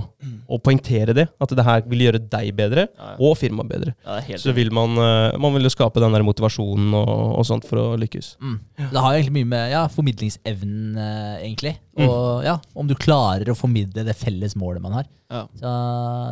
å 0.49 0.59
poengtere 0.63 1.15
det, 1.17 1.27
at 1.39 1.53
det 1.55 1.65
her 1.65 1.83
vil 1.89 2.05
gjøre 2.07 2.21
deg 2.31 2.51
bedre, 2.57 2.87
Ja, 2.89 3.11
ja. 3.13 3.15
og 3.25 3.37
firmaet 3.39 3.69
bedre, 3.69 3.93
Ja, 4.05 4.37
så 4.41 4.53
vil 4.55 4.71
man, 4.75 4.97
eh, 4.99 5.37
man 5.41 5.53
vil 5.55 5.67
jo 5.67 5.73
skape 5.73 6.01
den 6.03 6.15
der 6.15 6.25
motivasjonen 6.25 6.93
og, 6.97 7.13
og 7.39 7.47
sånt 7.47 7.67
for 7.69 7.81
å 7.81 7.87
lykkes. 7.99 8.33
Mm. 8.41 8.57
Det 8.79 9.03
har 9.03 9.15
egentlig 9.15 9.37
mye 9.39 9.51
med 9.53 9.71
ja, 9.73 9.85
formidlingsevnen, 9.93 10.97
eh, 10.97 11.37
egentlig. 11.45 11.75
Mm. 11.99 12.05
Og 12.07 12.43
ja, 12.47 12.57
om 12.79 12.89
du 12.89 12.95
klarer 12.99 13.51
å 13.51 13.57
formidle 13.57 14.05
det 14.07 14.15
felles 14.17 14.55
målet 14.59 14.83
man 14.83 14.99
har. 14.99 15.09
Ja. 15.29 15.43
Så 15.59 15.71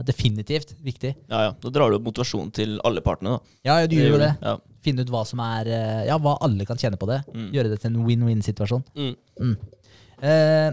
definitivt 0.07 0.73
viktig. 0.81 1.13
Ja, 1.29 1.43
ja. 1.49 1.55
Da 1.61 1.69
drar 1.73 1.91
du 1.91 1.99
opp 1.99 2.07
motivasjonen 2.07 2.49
til 2.57 2.75
alle 2.87 3.03
partene. 3.05 3.37
da 3.37 3.69
Ja, 3.69 3.87
du 3.87 3.95
gjør 3.97 4.15
jo 4.15 4.19
det. 4.21 4.33
Ja. 4.41 4.57
Finne 4.85 5.03
ut 5.05 5.13
hva 5.13 5.23
som 5.27 5.41
er 5.43 5.69
eh, 5.71 6.03
Ja, 6.09 6.19
hva 6.21 6.37
alle 6.45 6.67
kan 6.67 6.79
tjene 6.79 6.99
på 6.99 7.09
det. 7.09 7.21
Mm. 7.33 7.49
Gjøre 7.55 7.73
det 7.73 7.79
til 7.83 7.93
en 7.93 8.03
win-win-situasjon. 8.07 8.85
Mm. 8.97 9.55
Eh, 10.25 10.69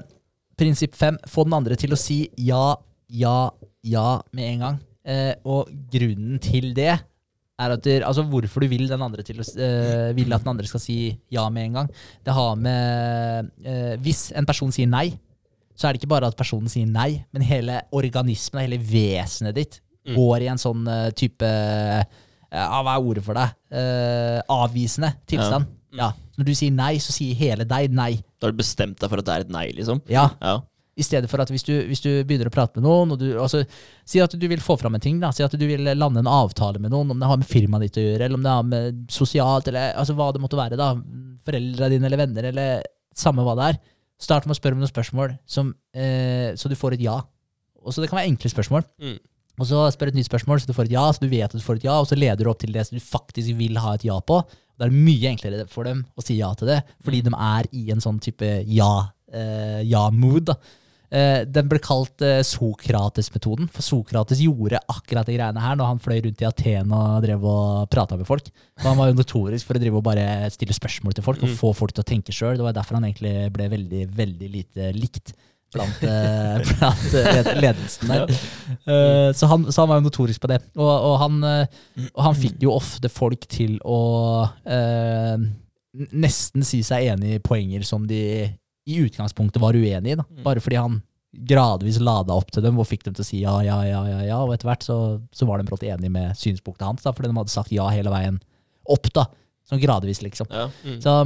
prinsipp 0.60 0.96
fem. 0.98 1.18
Få 1.30 1.46
den 1.48 1.56
andre 1.56 1.78
til 1.80 1.94
å 1.94 2.00
si 2.00 2.24
ja, 2.40 2.66
ja, 3.12 3.38
ja 3.84 4.08
med 4.32 4.52
en 4.52 4.64
gang. 4.68 4.78
Eh, 5.04 5.34
og 5.44 5.68
grunnen 5.92 6.40
til 6.42 6.72
det 6.76 6.92
er 6.94 7.74
at 7.76 7.84
du, 7.84 7.90
altså 8.02 8.24
hvorfor 8.26 8.64
du 8.64 8.70
vil, 8.72 8.88
den 8.90 9.02
andre 9.04 9.22
til 9.26 9.38
eh, 9.38 10.10
vil 10.16 10.32
at 10.34 10.42
den 10.42 10.54
andre 10.54 10.66
skal 10.66 10.82
si 10.82 10.98
ja 11.32 11.44
med 11.52 11.68
en 11.68 11.78
gang. 11.80 11.92
Det 12.24 12.34
har 12.34 12.56
med 12.58 13.52
eh, 13.62 13.94
Hvis 14.02 14.30
en 14.34 14.48
person 14.48 14.72
sier 14.74 14.90
nei, 14.90 15.12
så 15.74 15.88
er 15.88 15.94
det 15.94 16.02
ikke 16.02 16.12
bare 16.14 16.30
at 16.30 16.38
personen 16.38 16.70
sier 16.70 16.86
nei, 16.86 17.24
men 17.34 17.46
hele 17.46 17.80
organismen, 17.94 18.62
hele 18.64 18.78
vesenet 18.78 19.56
ditt, 19.58 19.80
Mm. 20.04 20.18
går 20.18 20.44
i 20.44 20.50
en 20.52 20.60
sånn 20.60 20.84
eh, 20.90 21.06
type 21.16 21.48
eh, 21.48 22.02
ja, 22.54 22.80
Hva 22.84 22.92
er 22.94 23.06
ordet 23.08 23.24
for 23.26 23.34
deg? 23.34 23.54
Uh, 23.72 24.38
avvisende 24.52 25.08
tilstand. 25.26 25.66
Ja. 25.96 26.12
Når 26.38 26.46
du 26.46 26.52
sier 26.54 26.74
nei, 26.74 26.92
så 27.02 27.10
sier 27.14 27.34
hele 27.38 27.64
deg 27.66 27.90
nei. 27.90 28.12
Da 28.38 28.46
har 28.46 28.54
du 28.54 28.60
bestemt 28.60 29.00
deg 29.00 29.10
for 29.10 29.22
at 29.22 29.26
det 29.26 29.34
er 29.34 29.46
et 29.46 29.50
nei, 29.54 29.64
liksom. 29.74 30.04
Ja, 30.12 30.28
i 30.94 31.02
stedet 31.02 31.26
for 31.30 31.42
at 31.42 31.50
hvis 31.50 31.64
du, 31.66 31.72
hvis 31.88 32.02
du 32.04 32.10
begynner 32.26 32.48
å 32.48 32.54
prate 32.54 32.78
med 32.78 32.86
noen, 32.86 33.16
du 33.18 33.26
altså, 33.42 33.64
Si 34.06 34.20
at 34.22 34.34
du 34.38 34.46
vil 34.50 34.62
få 34.62 34.76
fram 34.78 34.94
en 34.94 35.02
ting, 35.02 35.18
da. 35.22 35.32
Si 35.34 35.42
at 35.42 35.54
du 35.58 35.64
vil 35.66 35.82
lande 35.96 36.22
en 36.22 36.30
avtale 36.30 36.78
med 36.82 36.92
noen, 36.94 37.10
om 37.10 37.20
det 37.20 37.30
har 37.30 37.40
med 37.40 37.50
firmaet 37.50 37.88
ditt 37.88 37.98
å 37.98 38.04
gjøre, 38.04 38.28
eller 38.28 38.38
om 38.38 38.44
det 38.44 38.54
har 38.54 38.68
med 38.68 39.00
sosialt, 39.12 39.70
eller 39.70 39.94
altså, 39.98 40.14
hva 40.18 40.30
det 40.34 40.42
måtte 40.44 40.60
være. 40.60 40.78
da, 40.78 40.92
Foreldra 41.44 41.90
dine 41.90 42.06
eller 42.08 42.22
venner, 42.22 42.50
eller 42.52 42.86
samme 43.16 43.44
hva 43.46 43.56
det 43.58 43.68
er. 43.72 43.80
Start 44.22 44.46
med 44.46 44.54
å 44.54 44.60
spørre 44.60 44.78
om 44.78 44.84
noen 44.84 44.92
spørsmål, 44.92 45.34
som, 45.50 45.74
eh, 45.96 46.54
så 46.54 46.70
du 46.70 46.78
får 46.78 46.94
et 46.94 47.06
ja. 47.08 47.18
Og 47.84 47.92
så 47.92 48.00
Det 48.00 48.08
kan 48.08 48.20
være 48.20 48.30
enkle 48.30 48.50
spørsmål. 48.52 48.86
Mm. 49.02 49.18
Og 49.60 49.66
så 49.70 49.84
spør 49.94 50.10
et 50.10 50.16
nytt 50.18 50.26
spørsmål, 50.26 50.60
så 50.60 50.66
du 50.66 50.74
får 50.74 50.88
et 50.88 50.96
ja, 50.96 51.06
så 51.14 51.22
du 51.22 51.28
vet 51.30 51.46
at 51.46 51.54
du 51.54 51.62
får 51.62 51.76
et 51.78 51.84
ja, 51.86 51.96
og 52.02 52.08
så 52.10 52.16
leder 52.18 52.42
du 52.42 52.50
opp 52.50 52.58
til 52.64 52.72
det 52.74 52.86
som 52.88 52.98
du 52.98 53.02
faktisk 53.04 53.54
vil 53.58 53.76
ha 53.78 53.94
et 53.94 54.04
ja 54.08 54.16
på. 54.20 54.40
Da 54.78 54.86
er 54.88 54.90
det 54.90 55.04
mye 55.06 55.30
enklere 55.30 55.68
for 55.70 55.86
dem 55.86 56.00
å 56.18 56.24
si 56.26 56.40
ja 56.40 56.48
til 56.58 56.72
det, 56.72 56.80
fordi 57.06 57.20
de 57.22 57.30
er 57.38 57.68
i 57.70 57.84
en 57.94 58.02
sånn 58.02 58.18
type 58.18 58.48
ja, 58.66 58.92
eh, 59.30 59.84
ja-mood. 59.86 60.50
Eh, 61.14 61.44
den 61.46 61.68
ble 61.70 61.78
kalt 61.78 62.18
eh, 62.26 62.40
Sokrates-metoden, 62.42 63.68
for 63.70 63.86
Sokrates 63.86 64.40
gjorde 64.42 64.80
akkurat 64.90 65.28
de 65.28 65.36
greiene 65.36 65.62
her 65.62 65.78
når 65.78 65.92
han 65.92 66.02
fløy 66.02 66.18
rundt 66.24 66.42
i 66.42 66.48
Aten 66.48 66.90
og 66.96 67.22
drev 67.22 67.44
og 67.46 67.86
prata 67.94 68.18
med 68.18 68.26
folk. 68.26 68.50
Og 68.82 68.88
han 68.90 68.98
var 68.98 69.12
jo 69.12 69.18
notorisk 69.20 69.68
for 69.70 69.78
å 69.78 69.82
drive 69.82 70.00
og 70.00 70.06
bare 70.08 70.50
stille 70.50 70.74
spørsmål 70.74 71.14
til 71.14 71.22
folk 71.26 71.42
og 71.44 71.52
Mm. 71.52 71.56
få 71.60 71.70
folk 71.78 71.94
til 71.94 72.02
å 72.02 72.10
tenke 72.10 72.34
sjøl. 72.34 72.56
Det 72.58 72.66
var 72.66 72.74
derfor 72.74 72.98
han 72.98 73.04
egentlig 73.06 73.52
ble 73.54 73.68
veldig, 73.70 74.02
veldig 74.10 74.50
lite 74.50 74.90
likt 74.98 75.34
blant, 75.74 76.04
eh, 76.06 76.62
blant 76.70 77.16
eh, 77.20 77.52
ledelsen 77.60 78.14
der. 78.14 78.34
Eh, 78.84 79.30
så, 79.32 79.46
han, 79.48 79.62
så 79.72 79.84
han 79.84 79.88
var 79.88 80.00
jo 80.00 80.04
notorisk 80.08 80.42
på 80.42 80.48
det. 80.50 80.58
Og, 80.76 80.88
og, 80.88 81.14
han, 81.22 81.36
og 81.46 82.22
han 82.26 82.34
fikk 82.36 82.64
jo 82.66 82.74
ofte 82.74 83.08
folk 83.12 83.46
til 83.48 83.78
å 83.80 84.00
eh, 84.68 85.44
nesten 86.12 86.66
si 86.66 86.82
seg 86.84 87.06
enig 87.14 87.36
i 87.36 87.42
poenger 87.44 87.86
som 87.86 88.04
de 88.08 88.20
i 88.84 88.98
utgangspunktet 89.00 89.62
var 89.62 89.78
uenig 89.78 90.12
i. 90.12 90.18
Da. 90.20 90.26
Bare 90.44 90.60
fordi 90.64 90.80
han 90.80 90.98
gradvis 91.48 92.00
lada 92.02 92.36
opp 92.36 92.52
til 92.54 92.64
dem 92.66 92.76
og 92.78 92.88
fikk 92.88 93.06
dem 93.06 93.16
til 93.16 93.24
å 93.24 93.26
si 93.26 93.40
ja, 93.42 93.54
ja, 93.66 93.78
ja, 93.88 94.02
ja, 94.10 94.20
ja. 94.28 94.42
Og 94.44 94.52
etter 94.54 94.68
hvert 94.68 94.84
så, 94.86 94.98
så 95.34 95.48
var 95.48 95.60
de 95.60 95.68
brått 95.68 95.86
enig 95.86 96.10
med 96.12 96.36
synspunktet 96.38 96.86
hans, 96.86 97.06
da, 97.06 97.14
fordi 97.14 97.30
de 97.30 97.38
hadde 97.40 97.54
sagt 97.54 97.72
ja 97.74 97.88
hele 97.94 98.12
veien 98.12 98.38
opp. 98.84 99.08
da, 99.16 99.28
Sånn 99.68 99.80
gradvis, 99.80 100.20
liksom. 100.24 100.50
Ja. 100.52 100.68
Mm. 100.84 101.00
Så 101.00 101.16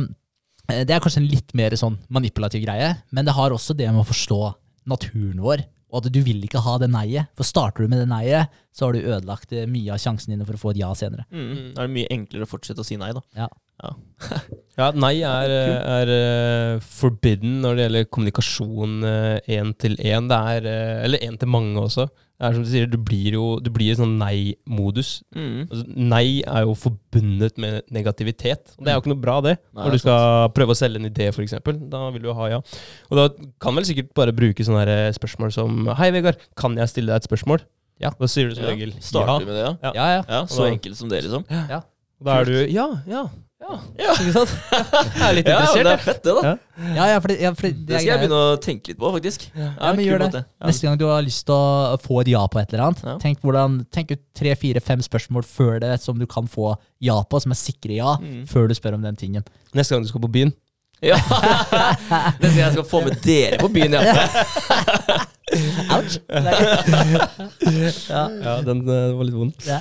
det 0.69 0.95
er 0.95 1.01
kanskje 1.01 1.23
en 1.23 1.31
litt 1.31 1.55
mer 1.57 1.75
sånn 1.81 1.97
manipulativ 2.12 2.62
greie, 2.66 2.93
men 3.14 3.25
det 3.25 3.35
har 3.37 3.55
også 3.55 3.77
det 3.77 3.89
med 3.89 4.03
å 4.03 4.09
forstå 4.09 4.41
naturen 4.89 5.41
vår. 5.45 5.64
Og 5.89 6.03
at 6.03 6.12
du 6.12 6.19
vil 6.21 6.43
ikke 6.45 6.61
ha 6.61 6.75
det 6.81 6.91
nei-et. 6.93 7.31
For 7.37 7.49
starter 7.49 7.85
du 7.87 7.93
med 7.93 8.03
det 8.03 8.11
nei-et, 8.11 8.53
så 8.77 8.87
har 8.87 8.97
du 8.97 9.07
ødelagt 9.07 9.55
eh, 9.57 9.69
mye 9.71 9.95
av 9.95 10.03
sjansen 10.03 10.35
dine 10.35 10.45
for 10.45 10.59
å 10.59 10.61
få 10.61 10.75
et 10.75 10.83
ja 10.83 10.91
senere. 10.97 11.25
Mm. 11.33 11.73
Da 11.73 11.81
er 11.81 11.89
det 11.89 11.95
mye 11.95 12.11
enklere 12.12 12.45
å 12.45 12.51
fortsette 12.51 12.85
å 12.85 12.87
si 12.87 12.99
nei, 13.01 13.14
da. 13.16 13.25
Ja. 13.39 13.49
Ja, 13.79 14.89
nei 15.05 15.14
er, 15.23 15.55
er 15.79 16.12
eh, 16.12 16.85
forbidden 16.85 17.61
når 17.62 17.79
det 17.79 17.85
gjelder 17.87 18.09
kommunikasjon 18.12 18.97
én 19.57 19.73
til 19.81 19.97
én. 20.03 20.29
Det 20.29 20.41
er 20.53 20.69
eh, 20.69 21.05
Eller 21.07 21.25
én 21.25 21.41
til 21.41 21.53
mange 21.57 21.87
også. 21.87 22.09
Det 22.39 22.47
er 22.47 22.55
som 22.55 22.62
du 22.62 22.68
sier, 22.70 22.86
du 22.86 22.99
blir 23.03 23.34
jo 23.34 23.47
du 23.59 23.68
blir 23.74 23.91
i 23.91 23.97
sånn 23.99 24.12
nei-modus. 24.20 25.09
Mm. 25.34 25.64
Altså, 25.64 25.84
nei 25.99 26.26
er 26.47 26.66
jo 26.68 26.76
forbundet 26.78 27.59
med 27.59 27.80
negativitet. 27.91 28.76
Og 28.78 28.86
det 28.86 28.93
er 28.93 28.99
jo 28.99 29.03
ikke 29.03 29.11
noe 29.11 29.22
bra, 29.24 29.41
det. 29.43 29.57
Nei, 29.74 29.86
Når 29.89 29.97
du 29.97 30.03
skal 30.05 30.53
prøve 30.55 30.76
å 30.76 30.78
selge 30.78 31.03
en 31.03 31.09
idé, 31.11 31.26
f.eks. 31.32 31.57
Da 31.91 32.05
vil 32.14 32.22
du 32.22 32.30
ha 32.39 32.47
ja. 32.53 32.61
Og 33.11 33.18
da 33.18 33.26
kan 33.59 33.74
vel 33.74 33.89
sikkert 33.89 34.12
bare 34.14 34.36
bruke 34.36 34.62
sånne 34.66 34.86
spørsmål 35.18 35.51
som 35.57 35.91
Hei, 35.99 36.12
Vegard, 36.14 36.39
kan 36.59 36.78
jeg 36.78 36.95
stille 36.95 37.11
deg 37.11 37.24
et 37.24 37.28
spørsmål? 37.28 37.66
Ja. 37.99 38.12
Da 38.14 38.30
sier 38.30 38.53
du 38.53 38.55
som 38.55 38.68
Ja. 38.68 38.70
regel 38.70 38.95
Starter 39.03 39.34
ja. 39.34 39.39
du 39.43 39.51
med 39.51 39.57
det, 39.59 39.66
ja? 39.66 39.74
Ja. 39.82 39.93
Ja, 39.99 40.22
ja. 40.30 40.41
Så 40.47 40.70
enkelt 40.70 40.97
som 40.97 41.11
det, 41.11 41.24
liksom. 41.26 41.43
Ja. 41.51 41.82
da 42.22 42.39
er 42.39 42.45
du 42.47 42.57
Ja, 42.70 42.86
ja. 43.11 43.26
Ja 43.61 44.13
Ikke 44.15 44.33
sant? 44.33 44.53
Jeg 44.71 45.25
er 45.27 45.33
litt 45.35 45.49
Ja, 45.51 45.57
interessert. 45.59 45.85
det 45.85 45.93
er 45.93 46.03
fett, 46.05 46.21
det, 46.23 46.35
da. 46.37 46.43
Ja. 46.47 46.93
Ja, 46.95 47.07
ja, 47.11 47.17
fordi, 47.25 47.37
ja, 47.43 47.51
fordi 47.59 47.73
Det 47.89 47.99
skal 47.99 48.07
jeg 48.13 48.21
begynne 48.23 48.39
å 48.39 48.53
tenke 48.63 48.93
litt 48.93 48.99
på, 49.01 49.11
faktisk. 49.17 49.49
Ja, 49.59 49.71
Ja, 49.81 49.91
men 49.99 50.05
gjør 50.07 50.23
det. 50.23 50.31
Ja. 50.45 50.67
Neste 50.71 50.87
gang 50.87 50.99
du 51.01 51.05
har 51.11 51.23
lyst 51.27 51.43
til 51.49 51.55
å 51.59 51.99
få 52.01 52.21
et 52.23 52.31
ja 52.31 52.45
på 52.47 52.61
et 52.63 52.73
eller 52.73 52.85
annet, 52.87 53.03
Ja. 53.05 53.17
tenk, 53.19 53.41
hvordan, 53.43 53.81
tenk 53.91 54.13
ut 54.15 54.23
tre, 54.39 54.55
fire, 54.55 54.81
fem 54.81 55.03
spørsmål 55.03 55.43
før 55.45 55.81
det 55.81 56.01
som 56.01 56.19
du 56.19 56.27
kan 56.27 56.47
få 56.47 56.77
ja 57.03 57.19
på, 57.25 57.41
som 57.43 57.51
er 57.53 57.59
sikre 57.59 57.97
ja, 57.99 58.17
Mm. 58.23 58.47
før 58.47 58.69
du 58.69 58.75
spør 58.79 58.95
om 58.95 59.03
den 59.03 59.17
tingen. 59.17 59.45
Neste 59.75 59.95
gang 59.97 60.03
du 60.03 60.09
skal 60.09 60.21
på 60.21 60.31
byen. 60.33 60.53
Ja. 61.03 61.17
Neste 62.41 62.55
gang 62.55 62.63
jeg 62.63 62.73
skal 62.79 62.85
få 62.85 63.05
med 63.05 63.21
dere 63.23 63.59
på 63.59 63.69
byen, 63.75 63.93
ja. 63.93 64.03
Ouch! 65.95 66.19
ja. 68.09 68.25
Ja, 68.43 68.55
den 68.67 68.83
uh, 68.89 69.15
var 69.17 69.25
litt 69.27 69.37
vond. 69.39 69.55
Ja. 69.67 69.81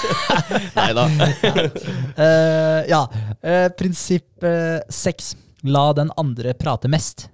Nei 0.78 0.88
da. 0.96 1.04
uh, 1.06 2.80
ja. 2.94 3.02
Uh, 3.44 3.68
prinsipp 3.78 4.46
seks. 4.90 5.34
La 5.68 5.90
den 5.96 6.10
andre 6.20 6.54
prate 6.56 6.88
mest. 6.90 7.28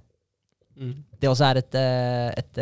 Mm. 0.77 0.97
Det 1.17 1.29
også 1.31 1.47
er 1.47 1.61
et, 1.63 1.77
et 2.43 2.59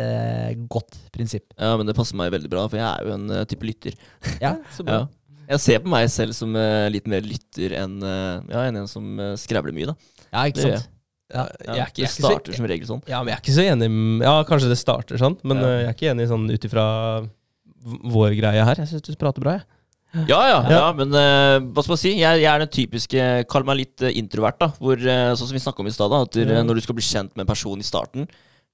godt 0.71 0.93
prinsipp. 1.11 1.49
Ja, 1.57 1.73
men 1.75 1.89
det 1.89 1.95
passer 1.97 2.15
meg 2.15 2.29
veldig 2.31 2.51
bra, 2.53 2.67
for 2.69 2.79
jeg 2.79 2.85
er 2.85 3.07
jo 3.07 3.15
en 3.17 3.33
type 3.49 3.67
lytter. 3.67 3.97
Ja, 4.39 4.55
Så 4.75 4.87
Ja. 4.87 5.05
Jeg 5.45 5.61
ser 5.61 5.81
på 5.83 5.91
meg 5.93 6.07
selv 6.09 6.33
som 6.33 6.55
litt 6.89 7.05
mer 7.05 7.21
lytter 7.21 7.75
enn 7.77 7.99
ja, 8.01 8.63
enn 8.63 8.79
en 8.79 8.87
som 8.89 9.11
uh, 9.21 9.35
skravler 9.37 9.75
mye, 9.77 9.91
da. 9.91 10.23
ja 10.31 10.45
ikke 10.49 10.57
Det 10.57 10.63
sant? 10.71 10.87
Ja, 11.35 11.43
Ja, 11.67 11.85
ikke, 11.89 11.99
det 12.01 12.07
er 12.07 12.13
starter 12.15 12.53
så, 12.53 12.57
som 12.61 12.67
regel 12.71 12.87
sånn. 12.87 13.01
ja, 13.11 13.19
men 13.21 13.33
jeg 13.33 13.37
er 13.37 13.43
ikke 13.43 13.55
så 13.59 13.65
enig 13.67 13.89
Ja, 14.23 14.35
kanskje 14.47 14.69
det 14.71 14.77
starter 14.79 15.19
sånn, 15.19 15.35
men 15.43 15.57
Ja. 15.59 15.67
eh, 15.67 15.79
jeg 15.83 15.87
er 15.91 15.95
ikke 15.97 16.11
enig 16.15 16.27
sånn 16.31 16.45
ut 16.49 16.67
ifra 16.69 16.85
vår 17.85 18.33
greie 18.39 18.63
her. 18.65 18.75
Jeg 18.81 18.87
syns 18.89 19.03
du 19.05 19.15
prater 19.19 19.43
bra, 19.43 19.59
jeg. 19.59 19.65
Ja, 20.29 20.37
ja, 20.47 20.59
ja. 20.63 20.69
Ja. 20.79 20.85
men 20.95 21.09
uh, 21.11 21.59
hva 21.75 21.83
skal 21.83 21.91
man 21.91 21.99
si? 21.99 22.11
Jeg, 22.21 22.39
jeg 22.39 22.47
er 22.47 22.61
den 22.63 22.69
typiske 22.71 23.23
Kall 23.51 23.65
meg 23.67 23.81
litt 23.81 24.01
eh, 24.01 24.13
introvert, 24.15 24.55
da. 24.63 24.69
Hvor, 24.79 24.95
uh, 24.95 25.33
sånn 25.35 25.49
som 25.49 25.57
vi 25.57 25.59
snakka 25.59 25.83
om 25.83 25.89
i 25.91 25.91
stad, 25.91 26.13
at 26.15 26.31
du, 26.31 26.39
Ja. 26.45 26.63
når 26.63 26.79
du 26.79 26.81
skal 26.85 26.95
bli 26.95 27.03
kjent 27.03 27.35
med 27.35 27.43
en 27.43 27.51
person 27.51 27.77
i 27.83 27.83
starten, 27.83 28.23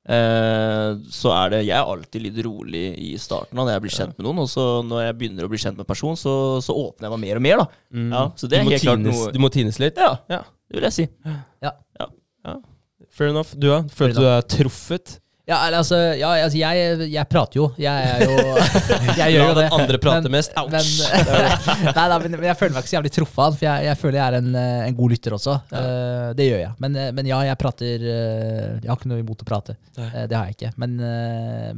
uh, 0.06 0.92
så 1.10 1.34
er 1.34 1.50
det 1.56 1.60
Jeg 1.66 1.78
er 1.80 1.90
alltid 1.96 2.22
litt 2.28 2.40
rolig 2.46 2.84
i 2.94 3.18
starten 3.18 3.58
da, 3.58 3.64
når 3.66 3.74
jeg 3.74 3.82
blir 3.88 3.96
kjent 3.98 4.16
med 4.20 4.28
noen. 4.28 4.44
Og 4.46 4.50
så 4.54 4.68
når 4.86 5.02
jeg 5.08 5.18
begynner 5.18 5.48
å 5.48 5.52
bli 5.52 5.58
kjent 5.66 5.78
med 5.80 5.86
en 5.88 5.92
person, 5.96 6.16
så, 6.20 6.36
så 6.62 6.78
åpner 6.78 7.10
jeg 7.10 7.16
meg 7.18 7.24
mer 7.26 7.42
og 7.42 7.46
mer, 7.48 7.58
da. 7.64 7.68
Ja, 8.14 8.24
så 8.38 8.48
det 8.52 8.60
er 8.62 8.70
helt 8.70 8.86
klart 8.86 9.02
noe 9.06 9.32
du 9.34 9.40
må 9.42 9.50
tines 9.54 9.82
litt. 9.82 9.98
Ja, 9.98 10.14
Ja. 10.30 10.44
det 10.70 10.78
vil 10.78 10.88
jeg 10.92 10.94
si. 11.02 11.08
Fair 13.12 13.34
enough. 13.34 13.56
Du, 13.58 13.68
da? 13.72 13.82
Føler 13.92 14.16
du 14.18 14.26
er 14.30 14.46
truffet? 14.48 15.18
Ja, 15.50 15.58
altså, 15.74 15.98
ja, 16.16 16.30
altså 16.46 16.60
jeg, 16.60 17.08
jeg 17.12 17.28
prater 17.28 17.58
jo. 17.58 17.64
Jeg 17.82 17.92
er 17.92 18.22
jo 18.30 18.36
Jeg 19.20 19.34
gjør 19.34 19.48
jo 19.50 19.56
det. 19.58 19.64
andre 19.74 19.98
prater 20.00 20.30
Men- 20.30 20.36
mest. 20.38 20.54
Ouch! 20.62 20.70
Men, 20.72 20.86
nei, 21.98 22.06
da, 22.14 22.20
men, 22.22 22.36
jeg 22.46 22.58
føler 22.60 22.76
meg 22.76 22.86
ikke 22.86 22.92
så 22.92 22.96
jævlig 23.00 23.12
truffet 23.18 23.58
for 23.58 23.66
jeg, 23.66 23.88
jeg 23.90 24.00
føler 24.00 24.20
jeg 24.20 24.26
er 24.28 24.38
en, 24.38 24.52
eh, 24.62 24.84
en 24.86 24.98
god 25.02 25.16
lytter 25.16 25.36
også. 25.36 25.56
Eh, 25.82 26.28
det 26.38 26.48
gjør 26.48 26.62
jeg. 26.62 26.72
Men, 26.86 27.00
eh, 27.02 27.10
men 27.18 27.32
ja, 27.32 27.42
jeg 27.50 27.60
prater 27.60 28.06
Jeg 28.06 28.86
har 28.86 29.02
ikke 29.02 29.12
noe 29.12 29.24
imot 29.26 29.44
å 29.44 29.50
prate. 29.50 29.76
Nei. 29.98 30.08
Eh, 30.14 30.28
det 30.32 30.38
har 30.38 30.46
jeg 30.48 30.60
ikke. 30.60 30.72
Men, 30.86 30.96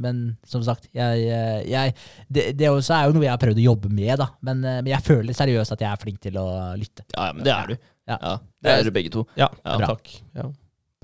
men 0.04 0.22
som 0.46 0.62
sagt, 0.68 0.86
jeg, 0.94 1.24
jeg, 1.72 1.96
det, 2.28 2.46
det 2.60 2.70
også 2.70 2.94
er 3.00 3.08
jo 3.08 3.16
noe 3.16 3.26
jeg 3.26 3.32
har 3.32 3.42
prøvd 3.42 3.64
å 3.64 3.66
jobbe 3.72 3.90
med, 3.90 4.12
da. 4.22 4.28
Men, 4.44 4.60
men 4.60 4.92
jeg 4.92 5.02
føler 5.08 5.40
seriøst 5.40 5.74
at 5.74 5.82
jeg 5.88 5.90
er 5.90 6.04
flink 6.04 6.20
til 6.22 6.38
å 6.38 6.46
lytte. 6.78 7.08
Ja, 7.16 7.30
ja, 7.32 7.34
men 7.40 7.48
det 7.48 7.56
er 7.56 7.72
du. 7.72 7.76
Ja. 8.08 8.18
Ja, 8.20 8.34
det 8.62 8.70
er 8.74 8.82
dere 8.84 8.92
begge 8.98 9.10
to. 9.14 9.26
Ja, 9.38 9.48
Ja, 9.64 9.78
bra. 9.80 9.86
takk. 9.94 10.10
Ja, 10.36 10.50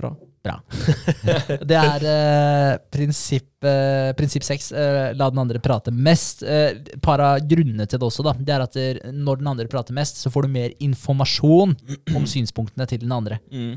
bra. 0.00 0.10
Det 1.68 1.76
er 1.76 2.04
eh, 2.08 2.78
prinsipp 2.92 3.64
eh, 3.68 4.10
prinsipp 4.16 4.44
seks. 4.46 4.70
eh, 4.72 5.10
la 5.16 5.26
den 5.28 5.40
andre 5.42 5.60
prate 5.60 5.92
mest. 5.92 6.42
Eh, 6.42 6.78
par 7.04 7.20
av 7.20 7.42
grunnene 7.48 7.84
til 7.88 8.00
det 8.00 8.06
også, 8.08 8.24
da, 8.24 8.32
det 8.38 8.54
er 8.54 8.64
at 8.64 8.72
der, 8.78 9.00
når 9.12 9.42
den 9.42 9.50
andre 9.52 9.66
prater 9.68 9.92
mest, 9.96 10.16
så 10.22 10.32
får 10.32 10.46
du 10.48 10.54
mer 10.54 10.72
informasjon 10.80 11.74
om 12.16 12.26
synspunktene 12.34 12.86
til 12.88 13.02
den 13.04 13.12
andre. 13.12 13.36
Mm. 13.52 13.74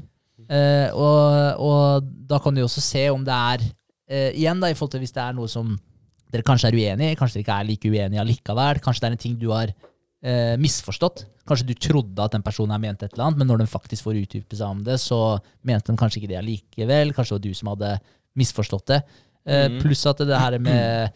Eh, 0.48 0.88
og, 0.96 1.60
og 1.64 2.08
da 2.32 2.40
kan 2.44 2.56
du 2.56 2.64
jo 2.64 2.70
også 2.70 2.82
se 2.84 3.04
om 3.12 3.24
det 3.28 3.36
er 3.36 3.62
eh, 4.10 4.32
Igjen, 4.32 4.60
da, 4.64 4.72
i 4.72 4.76
forhold 4.80 4.96
til 4.96 5.04
hvis 5.04 5.14
det 5.16 5.24
er 5.24 5.36
noe 5.38 5.52
som 5.52 5.76
dere 6.34 6.44
kanskje 6.48 6.72
er 6.72 6.80
uenig 6.80 7.12
i, 7.12 7.16
kanskje 7.20 7.38
dere 7.42 7.44
ikke 7.46 7.60
er 7.60 7.68
like 7.70 7.92
uenige 7.92 8.24
allikevel, 8.24 8.80
kanskje 8.84 9.04
det 9.04 9.10
er 9.12 9.18
en 9.20 9.22
ting 9.28 9.36
du 9.40 9.50
har 9.54 9.76
eh, 10.24 10.56
misforstått. 10.58 11.26
Kanskje 11.48 11.68
du 11.68 11.74
trodde 11.76 12.24
at 12.24 12.32
den 12.32 12.44
personen 12.46 12.72
her 12.72 12.80
ment 12.80 13.04
et 13.04 13.14
eller 13.14 13.26
annet, 13.30 13.38
men 13.42 13.48
når 13.52 13.64
den 13.64 13.68
faktisk 13.72 14.06
får 14.08 14.22
utdype 14.24 14.56
seg 14.56 14.68
om 14.70 14.84
det, 14.84 14.96
så 15.04 15.40
mente 15.68 15.92
den 15.92 16.00
kanskje 16.00 16.22
ikke 16.22 16.32
det 16.32 16.40
allikevel. 16.40 17.12
Kanskje 17.14 17.36
det 17.36 17.40
var 17.42 17.46
du 17.50 17.54
som 17.60 17.72
hadde 17.74 17.92
misforstått 18.40 18.86
det. 18.88 19.02
Eh, 19.46 19.68
Mhm. 19.70 19.82
Pluss 19.84 20.06
at 20.08 20.18
det 20.24 20.40
her 20.40 20.58
med 20.60 21.12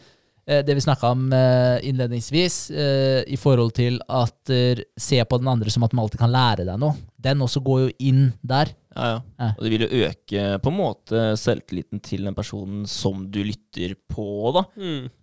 det 0.64 0.74
vi 0.78 0.80
snakka 0.80 1.10
om 1.12 1.26
eh, 1.36 1.76
innledningsvis, 1.88 2.54
eh, 2.72 3.20
i 3.28 3.36
forhold 3.36 3.74
til 3.76 3.98
at 4.08 4.52
eh, 4.54 4.80
se 4.96 5.18
på 5.28 5.38
den 5.42 5.50
andre 5.52 5.68
som 5.70 5.84
at 5.84 5.92
man 5.92 6.06
alltid 6.06 6.22
kan 6.22 6.32
lære 6.32 6.64
deg 6.68 6.80
noe. 6.80 6.96
Den 7.20 7.42
også 7.44 7.60
går 7.66 7.82
jo 7.82 7.90
inn 8.08 8.22
der. 8.40 8.70
Ja, 8.96 9.10
ja. 9.12 9.18
Ja. 9.38 9.48
Og 9.52 9.60
det 9.66 9.70
vil 9.74 9.84
jo 9.84 10.00
øke 10.08 10.46
på 10.64 10.72
en 10.72 10.78
måte 10.78 11.20
selvtilliten 11.38 12.00
til 12.02 12.24
den 12.26 12.34
personen 12.34 12.86
som 12.90 13.26
du 13.30 13.42
lytter 13.46 13.92
på, 14.10 14.24
da. 14.56 14.64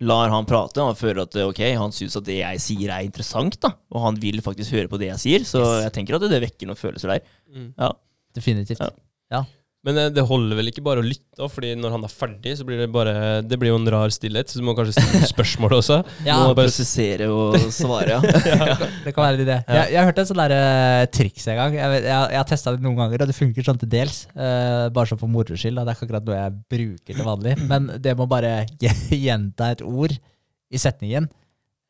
Lar 0.06 0.30
han 0.32 0.46
prate, 0.48 0.80
han 0.80 0.96
føler 0.96 1.24
at 1.26 1.36
ok, 1.42 1.60
han 1.76 1.92
syns 1.92 2.16
at 2.20 2.28
det 2.30 2.38
jeg 2.38 2.62
sier 2.62 2.94
er 2.94 3.04
interessant, 3.08 3.58
da. 3.66 3.74
Og 3.92 4.06
han 4.06 4.20
vil 4.22 4.40
faktisk 4.46 4.78
høre 4.78 4.88
på 4.92 5.00
det 5.02 5.10
jeg 5.10 5.22
sier, 5.26 5.44
så 5.48 5.60
Yes. 5.66 5.82
jeg 5.88 5.96
tenker 5.98 6.16
at 6.20 6.28
det 6.30 6.40
vekker 6.46 6.70
noen 6.70 6.78
følelser 6.80 7.16
der. 7.16 7.26
Ja. 7.74 7.90
Definitivt. 8.38 8.80
Ja. 9.32 9.42
Men 9.86 10.00
eh, 10.00 10.08
det 10.14 10.24
holder 10.26 10.58
vel 10.58 10.70
ikke 10.72 10.82
bare 10.84 11.02
å 11.02 11.06
lytte, 11.06 11.38
også, 11.38 11.52
fordi 11.58 11.72
når 11.78 11.94
han 11.94 12.06
er 12.06 12.12
ferdig, 12.12 12.54
så 12.58 12.66
blir 12.66 12.80
det 12.82 12.88
bare 12.94 13.12
Det 13.46 13.58
blir 13.60 13.70
jo 13.70 13.78
en 13.78 13.90
rar 13.92 14.12
stillhet, 14.14 14.50
så 14.50 14.58
du 14.58 14.66
må 14.66 14.74
kanskje 14.76 14.96
stille 14.96 15.30
spørsmål 15.30 15.76
også. 15.78 16.00
Ja, 16.26 16.40
Du 16.40 16.50
må 16.50 16.56
bare 16.58 16.70
Prosessere 16.72 17.28
og 17.30 17.56
svare, 17.74 18.16
ja. 18.16 18.20
Det 19.04 19.14
kan 19.14 19.22
være 19.22 19.38
en 19.38 19.44
idé. 19.44 19.58
Jeg, 19.62 19.92
jeg 19.92 20.00
har 20.00 20.08
hørt 20.08 20.20
et 20.22 20.30
sånt 20.30 20.42
der, 20.42 20.54
eh, 20.56 21.06
triks 21.14 21.46
en 21.52 21.60
gang. 21.60 21.78
Jeg, 21.78 21.92
vet, 21.92 22.08
jeg, 22.08 22.30
jeg 22.34 22.40
har 22.40 22.48
testa 22.50 22.74
det 22.74 22.82
noen 22.82 22.98
ganger, 22.98 23.22
og 23.22 23.30
det 23.30 23.38
funker 23.38 23.66
sånn 23.68 23.80
til 23.82 23.90
dels. 23.92 24.22
Uh, 24.34 24.88
bare 24.94 25.10
sånn 25.10 25.20
for 25.20 25.30
moro 25.30 25.58
skyld. 25.58 25.78
Det 25.78 25.92
er 25.92 25.98
ikke 25.98 26.08
akkurat 26.08 26.26
noe 26.26 26.38
jeg 26.38 26.56
bruker 26.74 27.18
til 27.18 27.28
vanlig. 27.28 27.56
Men 27.70 27.90
det 28.02 28.16
må 28.18 28.26
bare 28.30 28.54
gjenta 29.26 29.70
et 29.76 29.84
ord 29.86 30.16
i 30.16 30.80
setningen. 30.82 31.28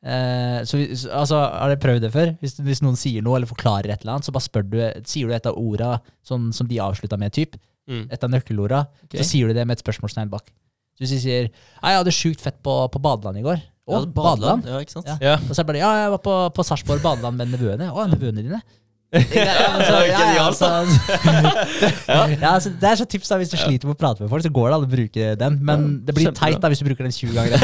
Uh, 0.05 0.61
så, 0.69 0.77
altså, 1.09 1.39
Har 1.41 1.71
dere 1.71 1.81
prøvd 1.81 2.05
det 2.05 2.13
før? 2.13 2.35
Hvis, 2.43 2.59
hvis 2.61 2.83
noen 2.85 2.99
sier 2.99 3.25
noe 3.25 3.39
eller 3.39 3.49
forklarer 3.49 3.89
et 3.89 4.05
eller 4.05 4.19
annet, 4.19 4.27
så 4.27 4.35
bare 4.35 4.45
spør 4.45 4.67
du, 4.69 4.77
sier 5.09 5.25
du 5.25 5.33
et 5.33 5.49
av 5.49 5.57
orda 5.57 5.95
sånn, 6.27 6.51
som 6.53 6.69
de 6.69 6.77
avslutta 6.83 7.17
med, 7.17 7.33
typ. 7.33 7.57
Mm. 7.87 8.05
Et 8.11 8.23
av 8.23 8.31
nøkkelorda. 8.33 8.85
okay. 9.05 9.21
Så 9.21 9.31
sier 9.31 9.47
du 9.47 9.55
det 9.57 9.65
med 9.67 9.77
et 9.77 9.83
spørsmålstegn 9.83 10.31
bak. 10.31 10.49
Så 10.97 11.05
hvis 11.05 11.13
de 11.13 11.19
sier 11.21 11.43
«Nei, 11.47 11.91
'Jeg 11.93 11.99
hadde 12.01 12.15
sjukt 12.15 12.41
fett 12.41 12.57
på, 12.65 12.73
på 12.91 12.99
badeland 13.01 13.37
i 13.37 13.45
går'. 13.45 13.61
Å, 13.87 14.01
Ja, 14.01 14.05
badeland? 14.11 14.65
Ja, 14.67 14.81
ikke 14.83 14.97
sant? 14.97 15.07
Ja. 15.07 15.15
Ja. 15.21 15.35
Og 15.39 15.53
så 15.55 15.61
er 15.61 15.63
det 15.63 15.69
bare 15.71 15.79
Ja, 15.79 15.91
jeg 16.03 16.11
var 16.17 16.21
på, 16.25 16.33
på 16.57 16.65
Sarpsborg 16.67 17.01
badeland 17.05 17.37
med 17.39 17.53
nevøene. 17.53 17.87
Å, 17.93 18.07
nevøene 18.11 18.43
dine? 18.43 18.59
Det 19.07 19.39
er 22.89 22.97
så 22.99 23.05
tips 23.07 23.29
da 23.31 23.37
Hvis 23.39 23.53
du 23.53 23.55
sliter 23.55 23.87
med 23.87 23.95
å 23.95 23.99
prate 23.99 24.19
med 24.23 24.31
folk, 24.31 24.43
så 24.43 24.51
går 24.51 24.67
det 24.67 24.75
an 24.75 24.83
å 24.83 24.89
bruke 24.91 25.29
den. 25.39 25.59
Men 25.69 25.85
det 26.03 26.15
blir 26.17 26.33
teit 26.35 26.59
da 26.59 26.67
hvis 26.71 26.81
du 26.83 26.87
bruker 26.89 27.07
den 27.07 27.15
20 27.15 27.31
ganger. 27.37 27.55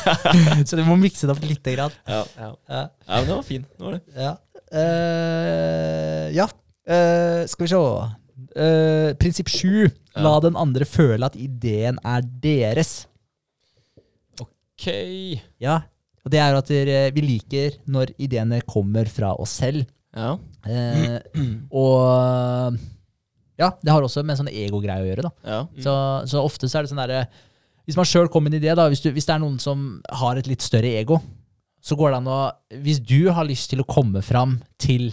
så 0.68 0.78
du 0.80 0.84
må 0.88 0.96
mikse 1.00 1.28
det 1.28 1.36
opp 1.36 1.44
lite 1.44 1.76
grann. 1.76 1.92
Ja. 2.08 2.22
Ja. 2.38 2.48
Ja. 2.70 2.80
ja, 2.88 3.18
men 3.18 3.28
det 3.28 3.36
var 3.36 3.44
fint. 3.50 3.68
Det 3.76 3.84
var 3.84 3.98
det. 3.98 4.02
Ja. 4.16 4.32
Uh, 4.70 6.26
ja. 6.38 6.46
Eh, 6.90 7.44
skal 7.50 7.66
vi 7.66 7.70
se. 7.74 7.82
Eh, 8.56 9.12
prinsipp 9.20 9.48
sju. 9.52 9.88
La 10.18 10.32
den 10.42 10.56
andre 10.58 10.84
føle 10.88 11.26
at 11.28 11.36
ideen 11.38 11.98
er 12.04 12.24
deres. 12.42 13.06
Ok. 14.40 14.86
Ja. 15.62 15.80
Og 16.24 16.32
det 16.32 16.40
er 16.42 16.52
jo 16.52 16.58
at 16.60 16.68
dere- 16.70 17.12
vi 17.14 17.22
liker 17.24 17.78
når 17.88 18.12
ideene 18.18 18.60
kommer 18.68 19.08
fra 19.08 19.32
oss 19.40 19.50
selv. 19.62 19.86
Ja. 20.16 20.34
Eh, 20.66 21.20
og 21.70 22.76
ja, 23.60 23.70
det 23.82 23.92
har 23.92 24.02
også 24.02 24.24
med 24.24 24.34
en 24.34 24.42
sånn 24.44 24.52
egogreie 24.52 25.04
å 25.04 25.08
gjøre. 25.08 25.22
da. 25.28 25.32
ja. 25.46 25.60
Så, 25.84 25.94
så 26.32 26.42
ofte 26.44 26.68
så 26.68 26.78
er 26.80 26.82
det 26.86 26.90
sånn 26.92 27.02
derre 27.04 27.26
Hvis 27.86 27.96
man 27.96 28.06
sjøl 28.08 28.28
kommer 28.28 28.50
med 28.50 28.58
en 28.58 28.62
idé, 28.64 28.74
da, 28.76 28.88
hvis, 28.88 29.00
du, 29.04 29.10
hvis 29.14 29.26
det 29.26 29.34
er 29.34 29.40
noen 29.42 29.58
som 29.62 30.00
har 30.20 30.36
et 30.38 30.46
litt 30.50 30.62
større 30.62 30.90
ego, 31.00 31.20
så 31.82 31.96
går 31.96 32.10
det 32.12 32.18
an 32.20 32.28
å 32.30 32.40
Hvis 32.84 33.00
du 33.00 33.30
har 33.32 33.46
lyst 33.48 33.70
til 33.72 33.80
å 33.82 33.88
komme 33.88 34.20
fram 34.22 34.58
til 34.78 35.12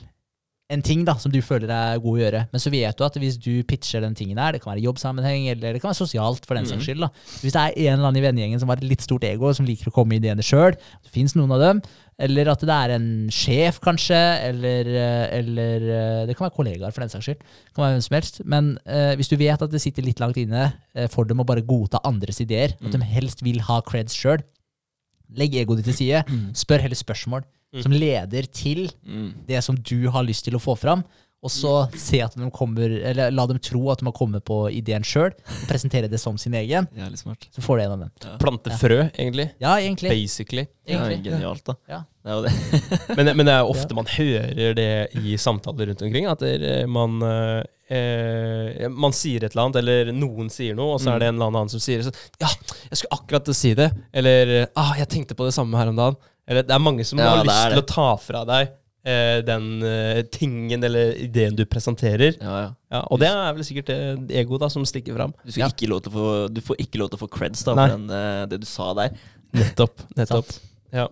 en 0.68 0.82
ting 0.84 1.06
da, 1.08 1.14
som 1.16 1.32
du 1.32 1.38
føler 1.46 1.70
er 1.72 2.00
god 2.04 2.18
å 2.18 2.20
gjøre, 2.20 2.40
men 2.52 2.60
så 2.60 2.72
vet 2.74 2.98
du 3.00 3.04
at 3.06 3.18
hvis 3.22 3.38
du 3.40 3.52
pitcher 3.68 4.04
den 4.04 4.18
tingen 4.18 4.36
der, 4.36 4.56
det 4.56 4.60
kan 4.64 4.74
være 4.74 4.84
jobbsammenheng, 4.84 5.46
eller 5.54 5.78
det 5.78 5.80
kan 5.80 5.94
være 5.94 6.02
sosialt, 6.02 6.44
for 6.44 6.60
den 6.60 6.68
mm. 6.68 6.72
saks 6.74 6.90
skyld. 6.90 7.06
da. 7.06 7.10
Hvis 7.40 7.56
det 7.56 7.62
er 7.62 7.78
en 7.86 7.94
eller 7.94 8.10
annen 8.10 8.20
i 8.20 8.26
vennegjengen 8.26 8.60
som 8.60 8.74
har 8.74 8.82
et 8.82 8.90
litt 8.90 9.06
stort 9.06 9.24
ego, 9.30 9.54
som 9.56 9.68
liker 9.68 9.88
å 9.88 9.96
komme 9.96 10.12
med 10.16 10.26
ideene 10.26 10.44
sjøl, 10.44 10.76
det 10.76 11.14
fins 11.14 11.38
noen 11.40 11.56
av 11.56 11.64
dem, 11.64 11.82
eller 12.28 12.52
at 12.52 12.68
det 12.68 12.76
er 12.76 12.96
en 12.98 13.08
sjef, 13.32 13.80
kanskje, 13.86 14.20
eller, 14.50 14.92
eh, 14.92 15.26
eller 15.38 15.88
eh, 15.88 16.22
Det 16.28 16.36
kan 16.36 16.50
være 16.50 16.58
kollegaer, 16.58 16.92
for 16.92 17.06
den 17.06 17.16
saks 17.16 17.30
skyld. 17.30 17.44
Det 17.48 17.78
kan 17.78 17.86
være 17.86 17.96
hvem 17.96 18.08
som 18.10 18.20
helst. 18.20 18.44
Men 18.44 18.72
eh, 18.84 19.14
hvis 19.16 19.32
du 19.32 19.38
vet 19.40 19.64
at 19.64 19.72
det 19.72 19.84
sitter 19.84 20.04
litt 20.04 20.20
langt 20.20 20.40
inne 20.42 20.72
eh, 20.98 21.08
for 21.14 21.30
dem 21.30 21.40
å 21.40 21.48
bare 21.48 21.64
godta 21.64 22.04
andres 22.10 22.44
ideer, 22.44 22.76
at 22.76 22.92
de 22.92 23.08
helst 23.08 23.46
vil 23.46 23.64
ha 23.70 23.80
creds 23.88 24.18
sjøl, 24.18 24.44
legg 25.38 25.56
egoet 25.62 25.80
ditt 25.80 25.94
til 25.94 26.02
side. 26.02 26.42
Spør 26.58 26.84
heller 26.84 27.00
spørsmål 27.00 27.48
som 27.84 27.92
leder 27.94 28.48
til 28.52 28.90
Mm. 29.06 29.34
det 29.48 29.64
som 29.64 29.76
du 29.76 30.10
har 30.10 30.24
lyst 30.24 30.46
til 30.46 30.56
å 30.56 30.60
få 30.64 30.78
fram. 30.78 31.04
og 31.44 31.52
så 31.54 31.88
se 31.96 32.18
at 32.20 32.34
de 32.36 32.48
kommer, 32.52 32.90
eller 33.08 33.30
la 33.32 33.46
dem 33.48 33.60
tro 33.60 33.92
at 33.92 34.00
de 34.02 34.06
har 34.06 34.12
kommet 34.18 34.44
på 34.44 34.56
ideen 34.74 35.04
sjøl, 35.06 35.30
og 35.32 35.68
presentere 35.70 36.10
det 36.10 36.20
som 36.20 36.36
sin 36.36 36.52
egen. 36.58 36.88
Smart. 37.16 37.46
Så 37.54 37.62
får 37.62 37.78
du 37.78 37.84
en 37.84 37.92
av 37.94 38.00
dem. 38.00 38.10
Plante 38.42 38.72
frø, 38.76 38.98
egentlig. 39.14 39.52
Ja, 39.62 39.76
egentlig. 39.78 40.10
Basically. 40.10 40.66
Ja, 40.88 41.06
egentlig. 41.06 41.32
genialt, 41.32 41.64
da. 41.64 41.76
Ja. 41.88 42.02
Det 42.26 42.32
er 42.32 42.36
jo 42.36 42.42
det. 42.42 42.52
Men, 43.18 43.38
men 43.38 43.46
det 43.46 43.54
er 43.54 43.70
ofte 43.70 43.96
man 43.96 44.10
hører 44.12 44.74
det 44.76 44.90
i 45.22 45.38
samtaler 45.38 45.88
rundt 45.94 46.02
omkring. 46.02 46.26
At 46.28 46.42
man, 46.90 47.22
eh, 47.88 48.88
man 48.90 49.14
sier 49.16 49.46
et 49.46 49.54
eller 49.54 49.68
annet, 49.68 49.80
eller 49.84 50.12
noen 50.18 50.50
sier 50.52 50.76
noe, 50.76 50.96
og 50.98 51.00
så 51.04 51.14
er 51.14 51.22
det 51.22 51.30
en 51.30 51.38
eller 51.38 51.54
annen 51.54 51.72
som 51.72 51.80
sier 51.80 52.04
så, 52.04 52.12
Ja, 52.42 52.50
jeg 52.90 52.98
skulle 53.00 53.18
akkurat 53.22 53.54
si 53.56 53.74
det. 53.78 53.92
Eller 54.12 54.68
ah, 54.76 54.96
jeg 54.98 55.08
tenkte 55.14 55.38
på 55.38 55.48
det 55.48 55.54
samme 55.56 55.78
her 55.80 55.94
om 55.94 55.96
dagen. 56.02 56.18
Eller 56.48 56.64
det 56.64 56.76
er 56.76 56.84
mange 56.84 57.06
som 57.08 57.20
Ja, 57.20 57.34
har 57.36 57.48
lyst 57.48 57.74
til 57.74 57.82
å 57.82 57.88
ta 57.92 58.10
fra 58.24 58.44
deg 58.48 58.70
eh, 59.08 59.40
den 59.46 59.84
eh, 59.84 60.22
tingen 60.32 60.84
eller 60.84 61.16
ideen 61.28 61.56
du 61.58 61.66
presenterer. 61.70 62.38
Ja, 62.40 62.56
ja. 62.62 62.70
Ja, 62.94 63.02
og 63.12 63.20
det 63.20 63.30
er 63.32 63.56
vel 63.56 63.68
sikkert 63.68 63.92
det 63.92 64.40
ego 64.40 64.60
da 64.62 64.70
som 64.72 64.86
stikker 64.88 65.18
fram. 65.18 65.36
Du, 65.44 65.52
å 65.52 66.00
få, 66.14 66.28
du 66.52 66.62
får 66.64 66.80
ikke 66.84 67.02
lov 67.02 67.12
til 67.12 67.20
å 67.20 67.24
få 67.26 67.32
creds 67.32 67.66
da, 67.68 67.76
Nei. 67.76 67.88
for 67.88 67.98
den, 67.98 68.08
eh, 68.16 68.44
det 68.54 68.62
du 68.64 68.68
sa 68.70 68.94
der. 68.98 69.18
Nettopp. 69.58 70.06
nettopp. 70.20 70.56
Ja. 70.96 71.10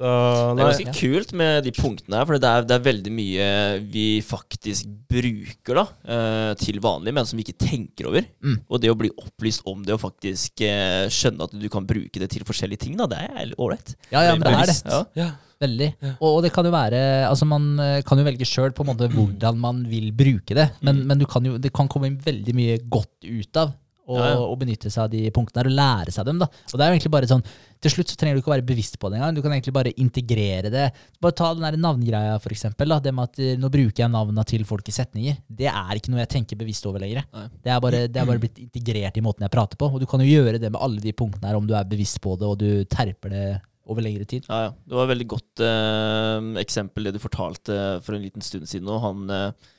Så 0.00 0.10
Det 0.56 0.62
er 0.64 0.70
ganske 0.70 0.92
kult 0.96 1.32
med 1.36 1.66
de 1.66 1.72
punktene 1.76 2.16
her, 2.16 2.28
for 2.28 2.40
det 2.40 2.48
er, 2.48 2.64
det 2.64 2.76
er 2.78 2.84
veldig 2.86 3.10
mye 3.12 3.48
vi 3.92 4.04
faktisk 4.24 4.88
bruker 5.10 5.76
da, 5.76 5.84
eh, 6.14 6.52
til 6.60 6.80
vanlig, 6.80 7.12
men 7.18 7.28
som 7.28 7.36
vi 7.36 7.44
ikke 7.44 7.58
tenker 7.60 8.08
over. 8.08 8.24
Mm. 8.40 8.56
Og 8.64 8.80
det 8.80 8.92
å 8.92 8.96
bli 8.96 9.10
opplyst 9.20 9.66
om 9.68 9.82
det, 9.84 9.92
og 9.92 10.00
faktisk 10.00 10.64
eh, 10.64 11.04
skjønne 11.12 11.44
at 11.44 11.52
du 11.52 11.68
kan 11.72 11.84
bruke 11.84 12.22
det 12.22 12.30
til 12.32 12.46
forskjellige 12.48 12.86
ting, 12.86 12.96
da, 12.96 13.10
det 13.12 13.20
er 13.28 13.52
ålreit. 13.60 13.92
Ja, 14.08 14.24
ja, 14.24 14.38
men 14.38 14.46
det 14.48 14.56
er 14.56 14.72
det. 14.72 14.80
Ja. 14.88 15.04
ja. 15.20 15.30
Veldig. 15.60 15.90
Og, 16.14 16.26
og 16.30 16.38
det 16.40 16.54
kan 16.54 16.64
jo 16.64 16.70
være 16.72 17.00
Altså, 17.28 17.44
man 17.44 17.74
eh, 17.84 17.98
kan 18.08 18.16
jo 18.16 18.24
velge 18.24 18.46
sjøl 18.48 18.72
på 18.72 18.80
en 18.80 18.94
måte 18.94 19.10
hvordan 19.12 19.58
man 19.60 19.82
vil 19.90 20.08
bruke 20.16 20.56
det, 20.56 20.70
men, 20.80 21.02
men 21.04 21.20
du 21.20 21.26
kan 21.28 21.44
jo, 21.44 21.58
det 21.60 21.74
kan 21.76 21.90
komme 21.92 22.14
veldig 22.24 22.54
mye 22.56 22.78
godt 22.88 23.28
ut 23.28 23.60
av 23.60 23.74
å, 24.10 24.18
Ja, 24.18 24.30
ja. 24.34 24.38
å 24.50 24.56
benytte 24.58 24.90
seg 24.90 25.04
av 25.06 25.10
de 25.12 25.20
punktene 25.34 25.62
her 25.62 25.70
og 25.70 25.76
lære 25.78 26.14
seg 26.14 26.26
dem. 26.26 26.40
da. 26.42 26.48
Og 26.50 26.74
det 26.74 26.82
er 26.84 26.90
jo 26.90 26.96
egentlig 26.98 27.12
bare 27.14 27.28
sånn 27.30 27.44
Til 27.80 27.94
slutt 27.94 28.10
så 28.12 28.16
trenger 28.20 28.36
du 28.36 28.42
ikke 28.42 28.52
være 28.52 28.64
bevisst 28.68 28.98
på 29.00 29.08
det 29.08 29.16
engang. 29.16 29.36
Du 29.38 29.40
kan 29.40 29.54
egentlig 29.54 29.72
bare 29.72 29.92
integrere 29.96 30.68
det. 30.68 30.82
Bare 31.24 31.32
ta 31.32 31.54
den 31.56 31.64
der 31.64 31.78
navngreia, 31.80 32.34
for 32.44 32.52
eksempel. 32.52 32.90
Da. 32.92 32.98
Det 33.00 33.14
med 33.16 33.30
at 33.30 33.38
eh, 33.40 33.54
nå 33.56 33.70
bruker 33.72 34.02
jeg 34.04 34.12
navna 34.12 34.44
til 34.44 34.66
folk 34.68 34.84
i 34.90 34.92
setninger. 34.92 35.38
Det 35.48 35.70
er 35.70 35.94
ikke 35.96 36.12
noe 36.12 36.20
jeg 36.20 36.28
tenker 36.34 36.60
bevisst 36.60 36.84
over 36.90 37.00
lenger. 37.00 37.24
Det 37.32 37.72
er, 37.72 37.80
bare, 37.80 38.02
det 38.12 38.20
er 38.20 38.28
bare 38.28 38.42
blitt 38.42 38.60
integrert 38.60 39.16
i 39.16 39.24
måten 39.24 39.46
jeg 39.48 39.54
prater 39.54 39.80
på. 39.80 39.88
Og 39.94 40.02
du 40.02 40.04
kan 40.10 40.20
jo 40.20 40.28
gjøre 40.28 40.60
det 40.60 40.68
med 40.74 40.76
alle 40.84 41.00
de 41.00 41.14
punktene 41.16 41.48
her 41.48 41.56
om 41.56 41.64
du 41.70 41.72
er 41.72 41.88
bevisst 41.88 42.20
på 42.20 42.36
det, 42.36 42.50
og 42.52 42.60
du 42.60 42.84
terper 42.84 43.32
det 43.32 43.46
over 43.90 44.04
lengre 44.04 44.28
tid. 44.28 44.44
Ja, 44.52 44.66
ja. 44.68 44.70
Det 44.84 44.94
var 45.00 45.08
et 45.08 45.14
veldig 45.16 45.30
godt 45.32 45.64
eh, 45.64 46.50
eksempel 46.60 47.08
det 47.08 47.16
du 47.16 47.22
fortalte 47.24 47.80
for 48.04 48.14
en 48.14 48.22
liten 48.28 48.44
stund 48.44 48.68
siden 48.68 48.84
nå. 48.92 49.00
Han, 49.02 49.24
eh, 49.32 49.70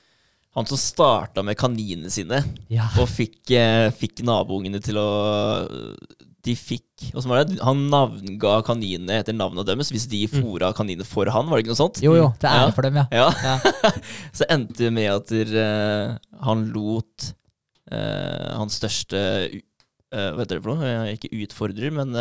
han 0.56 0.66
som 0.68 0.78
starta 0.78 1.44
med 1.44 1.56
kaninene 1.58 2.10
sine, 2.12 2.42
Ja. 2.70 2.90
og 3.00 3.08
fikk, 3.08 3.52
eh, 3.56 3.90
fikk 3.92 4.24
naboungene 4.28 4.82
til 4.84 4.96
å 5.00 5.08
De 6.44 6.56
fikk 6.58 7.12
det? 7.14 7.60
Han 7.62 7.84
navnga 7.92 8.64
kaninene 8.66 9.20
etter 9.22 9.32
navnet 9.38 9.64
deres 9.68 9.92
hvis 9.94 10.08
de 10.10 10.24
fôra 10.28 10.72
kaninene 10.74 11.06
for 11.06 11.30
han, 11.30 11.46
var 11.48 11.58
det 11.60 11.68
ikke 11.68 11.76
noe 11.76 11.82
sånt? 11.84 12.00
Jo, 12.02 12.16
jo. 12.18 12.34
Det 12.42 12.50
er 12.50 12.66
Ja. 12.66 12.72
for 12.72 12.82
dem, 12.82 12.96
ja. 12.98 13.06
Ja. 13.12 13.28
Ja. 13.44 13.92
Så 14.34 14.48
endte 14.50 14.78
det 14.88 14.92
med 14.92 15.12
at 15.12 15.32
eh, 15.32 16.18
han 16.42 16.64
lot 16.74 17.34
eh, 17.92 18.58
hans 18.58 18.80
største 18.82 19.22
u- 19.54 19.62
eh, 20.12 20.32
Hva 20.34 20.40
heter 20.42 20.58
det 20.58 20.64
for 20.64 20.74
noe? 20.76 20.84
Eh, 21.06 21.14
Ikke 21.16 21.30
utfordrer, 21.46 21.92
men 21.94 22.12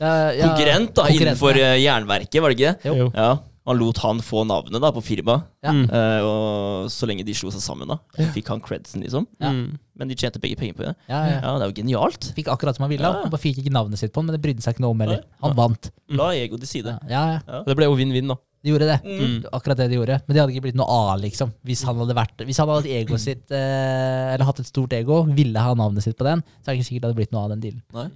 konkurrent 0.00 0.94
da, 0.94 1.04
konkurrent, 1.04 1.20
innenfor 1.20 1.54
jernverket, 1.84 2.40
var 2.42 2.48
det 2.50 2.58
ikke 2.58 2.72
det? 2.82 2.96
Jo. 2.96 3.10
Ja, 3.14 3.28
Han 3.66 3.78
lot 3.80 3.96
han 4.04 4.18
få 4.20 4.42
navnet 4.44 4.76
da 4.82 4.90
på 4.92 5.00
firmaet, 5.00 5.46
Ja. 5.64 5.72
Mm. 5.72 5.86
eh, 5.88 6.20
og 6.20 6.90
så 6.92 7.06
lenge 7.08 7.24
de 7.24 7.32
slo 7.32 7.48
seg 7.50 7.62
sammen, 7.64 7.88
da, 7.88 7.96
fikk 8.34 8.48
han 8.52 8.60
credsen, 8.60 9.00
liksom. 9.02 9.24
Ja. 9.40 9.48
Mm. 9.54 9.78
Men 9.96 10.08
de 10.10 10.14
tjente 10.20 10.40
begge 10.42 10.58
penger 10.60 10.74
på 10.76 10.84
det. 10.84 10.94
Ja, 11.08 11.20
ja. 11.30 11.38
Ja, 11.40 11.52
det 11.58 11.64
er 11.64 11.70
jo 11.72 11.76
genialt. 11.82 12.28
Fikk 12.36 12.48
akkurat 12.52 12.76
som 12.76 12.82
han 12.84 12.90
ville. 12.92 13.06
Ja. 13.08 13.22
Han 13.22 13.30
bare 13.32 13.40
fikk 13.40 13.62
ikke 13.62 13.72
navnet 13.72 13.96
sitt 13.98 14.12
på 14.12 14.20
den, 14.20 14.26
men 14.28 14.36
det 14.36 14.42
brydde 14.44 14.60
seg 14.66 14.74
ikke 14.76 14.84
noe 14.84 14.90
om 14.92 15.00
heller. 15.00 15.22
Han 15.40 15.54
vant. 15.56 15.88
La 16.10 16.32
ego 16.36 16.58
til 16.60 16.68
side. 16.68 16.98
Ja, 17.08 17.22
ja, 17.36 17.38
ja. 17.48 17.62
Det 17.64 17.76
ble 17.78 17.88
jo 17.88 17.94
vinn-vinn, 17.96 18.28
da. 18.28 18.36
De 18.64 18.72
gjorde 18.72 18.86
det. 18.88 18.98
Mm. 19.04 19.44
Akkurat 19.52 19.76
det 19.80 19.86
de 19.92 19.96
gjorde. 19.96 20.18
Men 20.26 20.34
det 20.36 20.40
hadde 20.42 20.52
ikke 20.56 20.62
blitt 20.66 20.76
noe 20.80 20.88
av, 20.88 21.20
liksom. 21.20 21.52
Hvis 21.64 21.82
han 21.84 21.96
hadde 22.00 22.14
vært 22.16 22.44
Hvis 22.48 22.56
han 22.60 22.68
hadde 22.68 22.82
hatt 22.84 22.92
egoet 23.00 23.20
sitt, 23.20 23.50
eh, 23.52 24.34
eller 24.34 24.44
hatt 24.48 24.60
et 24.60 24.66
stort 24.68 24.92
ego, 24.96 25.22
ville 25.24 25.56
ha 25.60 25.74
navnet 25.76 26.02
sitt 26.04 26.16
på 26.16 26.24
den, 26.24 26.40
så 26.60 26.68
er 26.68 26.74
det 26.74 26.80
ikke 26.80 26.88
sikkert 26.90 27.00
det 27.02 27.08
hadde 27.10 27.20
blitt 27.22 27.32
noe 27.32 27.44
av 27.44 27.50
den 27.56 27.60
dealen. 27.64 27.82
Nei. 27.96 28.06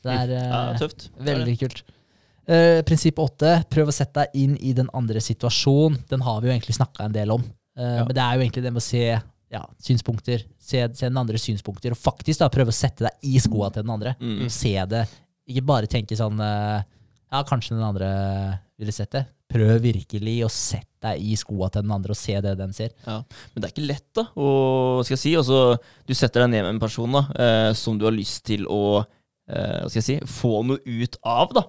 Så 0.00 0.08
det 0.08 0.16
er 0.20 0.32
Ja, 0.36 0.60
eh, 0.72 0.78
tøft. 0.80 1.08
Er 1.18 1.24
det. 1.24 1.36
veldig 1.36 1.58
kult. 1.64 1.82
Eh, 2.46 2.80
prinsipp 2.86 3.18
åtte, 3.18 3.52
prøv 3.72 3.88
å 3.90 3.94
sette 3.94 4.22
deg 4.22 4.36
inn 4.44 4.56
i 4.62 4.72
den 4.76 4.86
andre 4.94 5.18
situasjonen. 5.24 5.98
Den 6.10 6.22
har 6.22 6.40
vi 6.40 6.48
jo 6.48 6.54
egentlig 6.54 6.76
snakka 6.78 7.04
en 7.08 7.16
del 7.16 7.32
om. 7.34 7.42
Eh, 7.76 7.96
Ja. 7.98 8.04
Men 8.04 8.14
det 8.14 8.22
er 8.22 8.34
jo 8.36 8.42
egentlig 8.44 8.62
det 8.62 8.72
med 8.72 8.82
å 8.82 8.86
se 8.86 9.04
ja, 9.50 9.62
synspunkter, 9.82 10.42
se, 10.58 10.80
se 10.94 11.06
den 11.08 11.16
andre 11.18 11.38
synspunkter, 11.38 11.90
og 11.94 11.98
faktisk 11.98 12.40
da 12.40 12.48
prøve 12.50 12.72
å 12.72 12.76
sette 12.76 13.04
deg 13.06 13.12
i 13.22 13.38
skoa 13.42 13.70
til 13.72 13.82
den 13.82 13.90
andre. 13.94 14.14
Mm. 14.20 14.44
Og 14.46 14.50
se 14.54 14.74
det. 14.90 15.04
Ikke 15.46 15.62
bare 15.66 15.86
tenke 15.90 16.16
sånn 16.18 16.38
eh, 16.42 16.82
Ja, 17.32 17.42
kanskje 17.46 17.74
den 17.76 17.82
andre 17.86 18.08
ville 18.78 18.92
sett 18.94 19.10
det. 19.14 19.24
Prøv 19.50 19.80
virkelig 19.82 20.36
å 20.46 20.48
sette 20.50 20.86
deg 21.06 21.22
i 21.22 21.36
skoa 21.38 21.68
til 21.70 21.82
den 21.84 21.92
andre 21.94 22.10
og 22.14 22.18
se 22.18 22.34
det 22.42 22.56
den 22.58 22.72
ser. 22.74 22.90
Ja, 23.06 23.20
Men 23.54 23.62
det 23.62 23.68
er 23.68 23.74
ikke 23.74 23.86
lett, 23.90 24.06
da. 24.14 24.24
Og, 24.34 25.04
skal 25.06 25.14
jeg 25.16 25.22
si, 25.22 25.34
altså, 25.38 25.60
du 26.06 26.14
setter 26.14 26.42
deg 26.44 26.50
ned 26.54 26.64
med 26.66 26.74
en 26.74 26.82
person 26.82 27.12
da, 27.14 27.22
eh, 27.38 27.72
som 27.78 27.98
du 27.98 28.04
har 28.08 28.14
lyst 28.14 28.44
til 28.46 28.66
å 28.66 29.04
eh, 29.48 29.86
skal 29.86 30.00
jeg 30.00 30.06
si, 30.08 30.16
få 30.26 30.62
noe 30.66 30.78
ut 30.82 31.18
av. 31.22 31.52
da. 31.54 31.62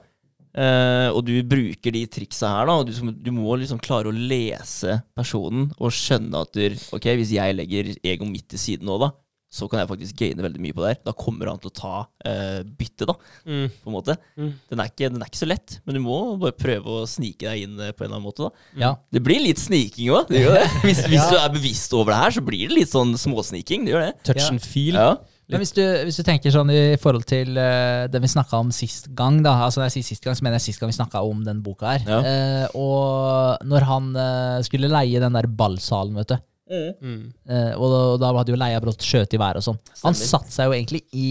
Eh, 0.58 1.10
og 1.14 1.22
du 1.28 1.36
bruker 1.46 1.94
de 1.94 2.02
triksa 2.10 2.50
her, 2.50 2.66
da, 2.66 2.80
og 2.82 2.90
du, 2.90 3.12
du 3.14 3.30
må 3.36 3.54
liksom 3.62 3.78
klare 3.84 4.10
å 4.10 4.16
lese 4.18 4.96
personen 5.18 5.68
og 5.78 5.94
skjønne 5.94 6.42
at 6.48 6.58
du, 6.58 6.66
ok, 6.98 7.08
hvis 7.20 7.36
jeg 7.38 7.54
legger 7.60 7.92
ego 8.02 8.26
mitt 8.26 8.48
til 8.50 8.58
siden 8.64 8.90
nå, 8.90 8.96
da, 9.04 9.12
så 9.54 9.64
kan 9.72 9.80
jeg 9.80 9.88
faktisk 9.88 10.18
gaine 10.20 10.44
veldig 10.44 10.60
mye 10.60 10.76
på 10.76 10.82
det 10.84 10.90
her. 10.92 10.98
Da 11.08 11.14
kommer 11.16 11.48
han 11.48 11.60
til 11.64 11.70
å 11.70 11.76
ta 11.78 11.92
uh, 12.04 12.58
bytte, 12.78 13.06
da, 13.08 13.14
Mm. 13.48 13.70
på 13.80 13.88
en 13.88 13.96
måte. 13.96 14.16
Mm. 14.36 14.50
Den, 14.74 14.82
er 14.84 14.90
ikke, 14.92 15.08
den 15.14 15.22
er 15.24 15.30
ikke 15.32 15.40
så 15.40 15.48
lett, 15.48 15.78
men 15.88 15.96
du 15.96 16.02
må 16.04 16.18
bare 16.42 16.58
prøve 16.58 16.98
å 16.98 17.06
snike 17.08 17.46
deg 17.48 17.64
inn 17.64 17.78
eh, 17.80 17.94
på 17.96 18.04
en 18.04 18.10
eller 18.10 18.18
annen 18.20 18.28
måte. 18.28 18.50
da. 18.50 18.68
Ja. 18.82 18.92
Det 19.14 19.22
blir 19.24 19.40
litt 19.46 19.62
sniking 19.62 20.10
òg. 20.18 20.34
Hvis, 20.84 21.00
hvis 21.08 21.30
du 21.32 21.38
er 21.40 21.54
bevisst 21.54 21.94
over 21.96 22.12
det 22.12 22.20
her, 22.26 22.36
så 22.36 22.44
blir 22.50 22.66
det 22.68 22.76
litt 22.82 22.92
sånn 22.92 23.16
småsniking. 23.18 23.86
Det 23.88 23.94
gjør 23.96 24.06
det. 24.10 24.14
Touch 24.28 24.42
Ja. 24.44 24.50
and 24.52 24.66
feel. 24.68 24.98
Ja. 25.00 25.14
Men 25.48 25.62
hvis 25.64 25.72
du, 25.72 25.82
hvis 26.04 26.18
du 26.20 26.24
tenker 26.28 26.52
sånn 26.52 26.72
i 26.76 26.98
forhold 27.00 27.24
til 27.30 27.54
uh, 27.56 28.08
det 28.12 28.20
vi 28.20 28.28
snakka 28.28 28.60
om 28.60 28.72
sist 28.76 29.08
gang, 29.16 29.38
da, 29.46 29.54
altså 29.64 29.80
når 29.80 29.88
jeg 29.88 29.96
sier 30.00 30.08
sist 30.10 30.26
gang, 30.26 30.36
så 30.36 30.44
mener 30.44 30.60
jeg 30.60 30.66
sist 30.74 30.82
gang 30.82 30.92
vi 30.92 30.98
snakka 30.98 31.22
om 31.24 31.46
den 31.46 31.62
boka 31.64 31.94
her. 31.96 32.04
Ja. 32.04 32.20
Uh, 32.20 32.66
og 32.82 33.64
når 33.70 33.86
han 33.88 34.10
uh, 34.18 34.58
skulle 34.68 34.92
leie 34.92 35.22
den 35.24 35.38
der 35.40 35.48
ballsalen, 35.48 36.18
vet 36.20 36.36
du, 36.36 36.38
Mm. 36.68 37.32
eh, 37.48 37.70
og, 37.80 37.86
da, 37.88 38.00
og 38.12 38.18
da 38.20 38.30
hadde 38.42 38.52
jo 38.52 38.58
leia 38.60 38.82
brått 38.84 39.06
skjøt 39.08 39.32
i 39.32 39.40
været 39.40 39.62
og 39.62 39.64
sånn. 39.64 39.78
Han 40.02 40.18
satte 40.20 40.52
seg 40.52 40.68
jo 40.68 40.74
egentlig 40.76 41.00
i 41.16 41.28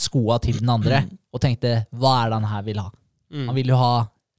skoa 0.00 0.38
til 0.40 0.56
den 0.62 0.70
andre 0.72 1.02
og 1.36 1.42
tenkte 1.44 1.74
hva 1.92 2.14
er 2.22 2.30
det 2.32 2.38
han 2.38 2.46
her 2.48 2.62
vil 2.64 2.80
ha? 2.80 2.86
Mm. 3.28 3.42
Han 3.50 3.58
vil 3.58 3.74
jo 3.74 3.76
ha 3.76 3.90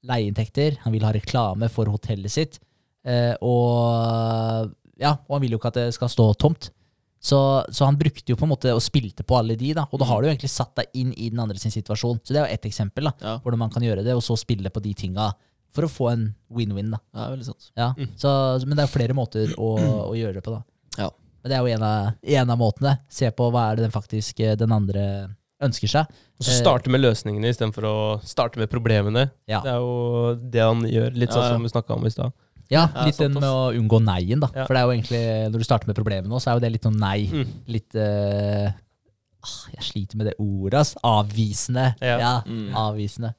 leieinntekter, 0.09 0.79
han 0.81 0.95
vil 0.95 1.05
ha 1.05 1.11
reklame 1.13 1.69
for 1.69 1.93
hotellet 1.93 2.33
sitt, 2.33 2.57
eh, 3.05 3.35
og, 3.37 4.71
ja, 4.97 5.13
og 5.27 5.35
han 5.37 5.43
vil 5.45 5.53
jo 5.53 5.61
ikke 5.61 5.69
at 5.75 5.77
det 5.83 5.87
skal 5.93 6.09
stå 6.09 6.31
tomt. 6.41 6.71
Så, 7.21 7.37
så 7.69 7.85
han 7.85 7.97
brukte 7.99 8.33
jo 8.33 8.37
på 8.39 8.47
en 8.47 8.49
måte 8.49 8.71
og 8.73 8.81
spilte 8.81 9.21
på 9.27 9.35
alle 9.37 9.53
de, 9.59 9.75
da, 9.77 9.83
og 9.93 9.99
da 10.01 10.07
har 10.09 10.21
du 10.23 10.25
jo 10.27 10.31
egentlig 10.33 10.49
satt 10.49 10.71
deg 10.79 10.87
inn 10.97 11.11
i 11.13 11.27
den 11.29 11.39
andre 11.43 11.59
sin 11.61 11.69
situasjon. 11.73 12.17
Så 12.25 12.33
det 12.33 12.39
er 12.41 12.47
jo 12.47 12.53
ett 12.55 12.65
eksempel, 12.65 13.05
da, 13.11 13.13
Ja. 13.21 13.35
hvordan 13.43 13.61
man 13.61 13.69
kan 13.69 13.83
gjøre 13.85 14.03
det, 14.03 14.15
og 14.17 14.23
så 14.25 14.33
spille 14.41 14.71
på 14.73 14.81
de 14.81 14.93
tinga 14.97 15.27
for 15.71 15.85
å 15.85 15.91
få 15.91 16.09
en 16.11 16.23
win-win. 16.49 16.89
da. 16.91 16.97
Er 17.13 17.29
veldig 17.35 17.45
sant. 17.45 17.69
Ja. 17.77 17.91
Så, 18.17 18.31
men 18.65 18.73
det 18.75 18.87
er 18.87 18.91
flere 18.91 19.13
måter 19.15 19.53
å, 19.55 19.69
å 20.09 20.15
gjøre 20.17 20.39
det 20.39 20.43
på, 20.43 20.55
da. 20.57 20.63
Ja. 20.97 21.11
Men 21.43 21.49
det 21.53 21.57
er 21.57 21.61
jo 21.61 21.75
en 21.77 21.85
av, 21.85 22.09
en 22.41 22.49
av 22.49 22.57
måtene. 22.59 22.95
Se 23.09 23.29
på 23.31 23.51
hva 23.53 23.69
er 23.71 23.77
det 23.79 23.85
den 23.87 23.93
faktisk 23.93 24.39
eh, 24.41 24.57
den 24.59 24.73
andre 24.75 25.05
ønsker 25.61 25.87
seg. 25.93 26.09
Og 26.41 26.45
så 26.47 26.57
starte 26.57 26.89
med 26.89 27.03
løsningene 27.05 27.49
istedenfor 27.53 27.85
å 27.85 27.95
starte 28.25 28.57
med 28.57 28.69
problemene. 28.73 29.27
Ja. 29.49 29.61
Det 29.61 29.69
er 29.71 29.77
jo 29.85 30.35
det 30.41 30.61
han 30.65 30.81
gjør, 30.89 31.13
litt 31.13 31.29
Ja, 31.29 31.35
sånn 31.37 31.45
ja. 31.45 31.53
som 31.53 31.65
vi 31.69 31.69
snakka 31.69 31.93
om 31.99 32.05
i 32.09 32.13
stad. 32.13 32.33
Ja, 32.71 32.85
litt 33.05 33.17
den 33.19 33.33
med 33.35 33.43
å 33.49 33.71
unngå 33.75 33.99
nei-en, 34.03 34.39
da. 34.45 34.47
Ja. 34.55 34.63
For 34.65 34.73
det 34.73 34.79
er 34.81 34.87
jo 34.87 34.93
egentlig, 34.95 35.21
når 35.51 35.59
du 35.59 35.67
starter 35.67 35.89
med 35.91 35.97
problemet 35.99 36.31
nå, 36.31 36.39
så 36.39 36.51
er 36.53 36.57
jo 36.59 36.63
det 36.63 36.71
litt 36.77 36.87
sånn 36.87 36.97
nei. 37.01 37.19
Mm. 37.27 37.51
Litt 37.75 37.97
ah, 37.99 39.61
Jeg 39.75 39.83
sliter 39.89 40.19
med 40.19 40.29
det 40.31 40.35
ordet, 40.39 40.79
ass. 40.81 40.95
Avvisende. 41.03 41.91
Ja. 42.01 42.17
Ja, 42.21 42.33
Mm. 42.45 42.73
avvisende. 42.77 43.33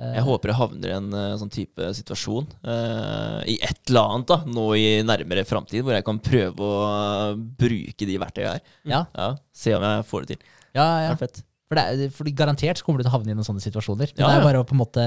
Eh, 0.00 0.14
Jeg 0.16 0.22
håper 0.24 0.48
jeg 0.48 0.56
havner 0.56 0.88
i 0.88 0.96
en 0.96 1.12
uh, 1.12 1.36
sånn 1.36 1.50
type 1.52 1.90
situasjon 1.92 2.46
uh, 2.64 3.42
i 3.44 3.58
et 3.60 3.82
eller 3.90 4.14
annet 4.14 4.26
da, 4.30 4.38
nå 4.48 4.64
i 4.78 5.02
nærmere 5.04 5.44
framtid, 5.44 5.82
hvor 5.84 5.92
jeg 5.92 6.04
kan 6.06 6.18
prøve 6.24 6.56
å 6.56 6.78
uh, 6.88 7.34
bruke 7.36 8.06
de 8.08 8.16
verktøyene 8.22 8.54
her. 8.54 8.62
ja, 8.88 9.02
Ja, 9.14 9.34
Se 9.52 9.74
om 9.76 9.82
jeg 9.84 10.06
får 10.08 10.24
det 10.24 10.28
til. 10.38 10.46
ja, 10.74 10.86
Det 10.86 11.04
ja. 11.04 11.12
er. 11.28 11.44
For 11.70 11.76
det 11.78 11.84
er, 11.84 12.08
fordi 12.16 12.32
garantert 12.34 12.78
så 12.80 12.82
kommer 12.86 12.98
du 12.98 13.04
til 13.04 13.10
å 13.12 13.18
havne 13.18 13.30
i 13.30 13.34
noen 13.36 13.46
sånne 13.46 13.60
situasjoner. 13.62 14.10
Men 14.16 14.24
Ja, 14.24 14.26
det 14.30 14.38
er 14.38 14.40
ja. 14.40 14.46
bare 14.48 14.62
å 14.64 14.66
på 14.66 14.72
en 14.74 14.80
måte 14.80 15.04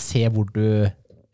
se 0.00 0.22
hvor 0.32 0.46
du 0.54 0.86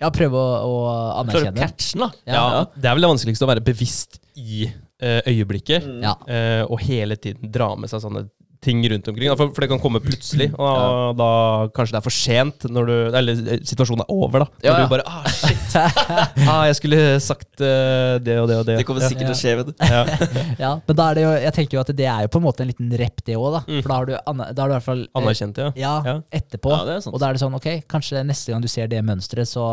Ja, 0.03 0.11
prøve 0.11 0.35
å, 0.35 0.47
å 0.67 0.79
anerkjenne. 1.23 1.55
catche 1.61 1.93
den, 1.95 2.01
da. 2.03 2.09
Ja. 2.27 2.35
Ja, 2.35 2.65
Det 2.75 2.89
er 2.91 2.95
vel 2.99 3.05
det 3.07 3.11
vanskeligste 3.15 3.47
å 3.47 3.51
være 3.53 3.63
bevisst 3.65 4.19
i 4.37 4.65
eh, 5.01 5.21
øyeblikket, 5.31 5.85
Mm. 5.87 6.03
Ja. 6.03 6.15
eh, 6.27 6.63
og 6.67 6.81
hele 6.83 7.17
tiden 7.17 7.51
dra 7.55 7.75
med 7.77 7.91
seg 7.93 8.01
sånne 8.03 8.25
ting 8.65 8.81
rundt 8.91 9.09
omkring. 9.13 9.31
For, 9.37 9.51
for 9.55 9.65
det 9.65 9.69
kan 9.71 9.81
komme 9.83 10.01
plutselig, 10.05 10.49
og 10.57 11.15
da 11.21 11.29
kanskje 11.77 11.95
det 11.95 12.01
er 12.01 12.05
for 12.07 12.15
sent 12.17 12.67
når 12.73 12.89
du 12.89 12.95
Eller 13.21 13.41
eh, 13.55 13.61
situasjonen 13.67 14.03
er 14.07 14.13
over, 14.15 14.45
da. 14.45 14.49
Når 14.49 14.67
Ja, 14.67 14.75
ja. 14.75 14.87
du 14.87 14.95
bare 14.95 15.05
ah, 15.07 15.29
shit. 15.29 15.77
ah, 16.49 16.65
jeg 16.71 16.79
skulle 16.81 17.01
sagt 17.25 17.63
uh, 17.63 18.17
det 18.25 18.39
og 18.41 18.49
det 18.51 18.59
og 18.63 18.67
det. 18.69 18.79
Det 18.81 18.87
kommer 18.89 19.05
sikkert 19.05 19.31
til 19.31 19.37
å 19.37 19.39
skje, 19.39 19.55
vet 19.61 19.71
du. 19.71 19.75
ja. 19.85 20.03
Ja, 20.65 20.73
men 20.87 20.97
da 20.99 21.09
er 21.11 21.19
det 21.19 21.25
jo, 21.27 21.33
jeg 21.45 21.55
tenker 21.57 21.79
jo 21.79 21.83
at 21.85 21.93
det 21.99 22.07
er 22.09 22.27
jo 22.27 22.33
på 22.35 22.41
en 22.41 22.47
måte 22.47 22.65
en 22.65 22.71
liten 22.73 22.93
rep, 23.01 23.21
det 23.27 23.37
òg, 23.39 23.49
da. 23.59 23.63
Mm. 23.69 23.81
For 23.85 23.91
da 23.93 23.99
har 24.01 24.09
du, 24.11 24.15
da 24.17 24.63
har 24.65 24.71
du 24.71 24.75
i 24.75 24.77
hvert 24.79 24.89
fall 24.89 25.03
eh, 25.07 25.17
Anerkjent, 25.21 25.59
det, 25.61 25.71
Ja, 25.81 25.95
Ja. 26.07 26.17
etterpå. 26.41 26.73
Ja, 26.73 26.85
det 26.89 26.97
er 27.01 27.11
og 27.13 27.21
da 27.21 27.29
er 27.31 27.37
det 27.37 27.43
sånn, 27.45 27.57
ok, 27.59 27.69
kanskje 27.91 28.25
neste 28.27 28.55
gang 28.55 28.65
du 28.65 28.71
ser 28.71 28.89
det 28.91 29.03
mønsteret, 29.05 29.51
så 29.51 29.69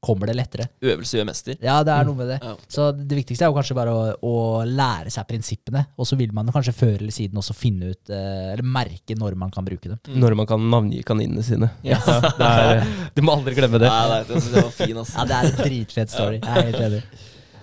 kommer 0.00 0.30
det 0.30 0.36
lettere. 0.38 0.68
Øvelse 0.82 1.18
gjør 1.18 1.26
mester. 1.26 1.56
Ja, 1.64 1.80
det 1.86 1.92
er 1.94 2.06
noe 2.06 2.18
med 2.18 2.30
det. 2.30 2.38
Ja. 2.42 2.54
Så 2.70 2.88
det 2.96 3.18
viktigste 3.18 3.46
er 3.46 3.50
jo 3.50 3.56
kanskje 3.56 3.76
bare 3.78 3.94
å, 3.94 4.02
å 4.22 4.34
lære 4.66 5.10
seg 5.12 5.26
prinsippene, 5.30 5.84
og 5.98 6.08
så 6.08 6.18
vil 6.20 6.34
man 6.36 6.48
jo 6.48 6.54
kanskje 6.54 6.76
før 6.76 6.94
eller 7.00 7.14
siden 7.14 7.40
også 7.40 7.56
finne 7.56 7.92
ut, 7.94 8.12
eh, 8.12 8.52
eller 8.52 8.66
merke 8.66 9.16
når 9.18 9.38
man 9.40 9.50
kan 9.54 9.66
bruke 9.66 9.90
dem. 9.90 9.98
Når 10.22 10.36
man 10.38 10.48
kan 10.50 10.68
navngi 10.70 11.02
kaninene 11.06 11.44
sine. 11.46 11.70
Ja. 11.86 11.98
Ja, 12.08 12.30
er, 12.44 12.84
du 13.14 13.22
må 13.26 13.34
aldri 13.34 13.56
glemme 13.58 13.80
det. 13.82 13.90
Nei, 13.90 14.04
nei, 14.12 14.20
det, 14.28 14.44
det 14.52 14.62
var 14.62 14.72
fin, 14.74 14.94
altså. 14.96 15.18
Ja, 15.18 15.26
det 15.28 15.36
er 15.38 15.50
en 15.50 15.58
dritfett 15.58 16.14
story. 16.14 16.38
Jeg 16.42 16.62
er 16.62 16.70
helt 16.70 16.86
enig. 16.88 17.02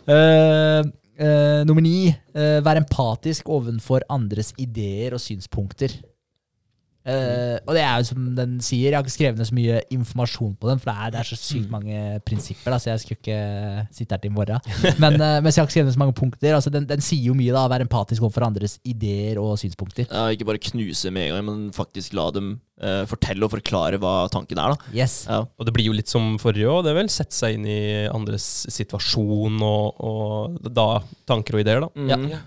Uh, 0.05 0.91
eh, 1.17 1.61
nummer 1.67 1.85
ni. 1.85 2.11
Uh, 2.35 2.59
vær 2.65 2.79
empatisk 2.81 3.49
ovenfor 3.53 4.05
andres 4.11 4.51
ideer 4.61 5.15
og 5.15 5.23
synspunkter. 5.23 5.95
Eh, 7.05 7.57
og 7.61 7.75
det 7.77 7.83
er 7.85 7.99
jo 8.01 8.07
som 8.09 8.29
den 8.37 8.55
sier, 8.65 8.89
jeg 8.89 8.97
har 8.97 9.05
ikke 9.05 9.13
skrevet 9.13 9.37
ned 9.37 9.49
så 9.49 9.55
mye 9.55 9.81
informasjon 9.93 10.55
på 10.57 10.69
den, 10.71 10.81
for 10.81 10.89
det 10.89 10.95
er, 10.97 11.11
det 11.13 11.19
er 11.21 11.29
så 11.29 11.37
sykt 11.37 11.69
mange 11.69 11.99
prinsipper, 12.25 12.73
da, 12.73 12.79
så 12.81 12.91
jeg 12.91 13.03
skulle 13.03 13.19
ikke 13.21 13.41
sitte 13.93 14.17
her 14.17 14.23
til 14.23 14.31
i 14.31 14.35
morgen. 14.35 14.71
Men, 15.03 15.17
uh, 15.21 15.37
mens 15.45 15.53
jeg 15.53 15.61
har 15.61 15.69
ikke 15.69 15.77
skrevet 15.77 15.91
ned 15.91 15.97
så 15.97 16.01
mange 16.01 16.17
punkter. 16.17 16.55
Altså, 16.57 16.73
den, 16.73 16.87
den 16.89 17.05
sier 17.05 17.29
jo 17.29 17.37
mye, 17.37 17.53
da, 17.53 17.67
vær 17.69 17.85
empatisk 17.85 18.25
overfor 18.25 18.47
andres 18.47 18.79
ideer 18.87 19.37
og 19.41 19.53
synspunkter. 19.61 20.09
Ja, 20.09 20.31
ikke 20.33 20.49
bare 20.49 20.63
knuse 20.71 21.13
med 21.13 21.29
en 21.29 21.35
gang, 21.35 21.45
men 21.51 21.61
faktisk 21.75 22.17
la 22.17 22.25
dem 22.33 22.55
uh, 22.81 23.03
fortelle 23.09 23.45
og 23.45 23.53
forklare 23.53 24.01
hva 24.01 24.15
tanken 24.33 24.61
er. 24.61 24.73
da. 24.73 24.95
Yes. 24.97 25.21
Ja. 25.29 25.43
Og 25.45 25.69
det 25.69 25.75
blir 25.77 25.91
jo 25.91 25.95
litt 25.97 26.11
som 26.11 26.35
forrige 26.41 26.73
òg, 26.73 26.83
det 26.87 26.95
er 26.95 26.99
vel. 27.03 27.13
Sette 27.13 27.37
seg 27.37 27.59
inn 27.59 27.69
i 27.69 27.79
andres 28.09 28.49
situasjon 28.73 29.61
og, 29.61 30.03
og 30.09 30.73
da 30.73 30.89
tanker 31.29 31.59
og 31.59 31.65
ideer, 31.65 31.85
da. 31.85 32.09
Ja. 32.09 32.43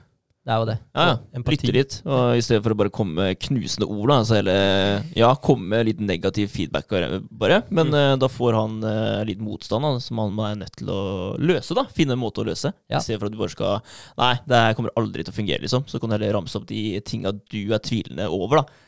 Mm. 0.48 0.50
Det 0.50 0.54
er 0.54 0.62
jo 0.62 0.66
det. 0.70 0.76
Ja, 0.96 1.04
ja. 1.04 1.42
Lytte 1.44 1.72
litt, 1.76 1.94
og 2.08 2.38
i 2.38 2.40
stedet 2.44 2.62
for 2.64 2.72
å 2.72 2.78
bare 2.80 2.92
komme 2.94 3.18
med 3.18 3.40
knusende 3.44 3.84
ord, 3.84 4.08
da, 4.08 4.16
så 4.24 4.38
heller 4.38 5.04
ja, 5.18 5.28
komme 5.44 5.68
med 5.74 5.88
litt 5.90 6.00
negativ 6.00 6.48
feedback, 6.54 6.88
bare. 7.28 7.60
Men 7.68 7.92
eh, 7.92 8.14
da 8.16 8.30
får 8.32 8.56
han 8.56 8.78
uh, 8.80 9.20
litt 9.28 9.42
motstand, 9.44 9.84
da, 9.84 10.00
som 10.00 10.22
han 10.22 10.40
er 10.48 10.56
nødt 10.62 10.78
til 10.80 10.88
å 10.94 11.00
løse. 11.36 11.76
da, 11.76 11.84
Finne 11.92 12.16
en 12.16 12.22
måte 12.22 12.40
å 12.40 12.48
løse. 12.48 12.72
Ja. 12.88 12.96
I 12.96 13.04
stedet 13.04 13.20
for 13.20 13.28
at 13.28 13.36
du 13.36 13.40
bare 13.42 13.52
skal 13.52 13.80
Nei, 14.18 14.32
det 14.48 14.64
her 14.64 14.76
kommer 14.78 14.96
aldri 14.96 15.26
til 15.26 15.34
å 15.34 15.36
fungere, 15.36 15.62
liksom. 15.66 15.84
Så 15.90 16.00
kan 16.00 16.08
du 16.08 16.16
heller 16.16 16.32
ramse 16.38 16.56
opp 16.56 16.66
de 16.70 16.82
tinga 17.04 17.34
du 17.36 17.60
er 17.74 17.84
tvilende 17.84 18.30
over, 18.32 18.62
da. 18.62 18.84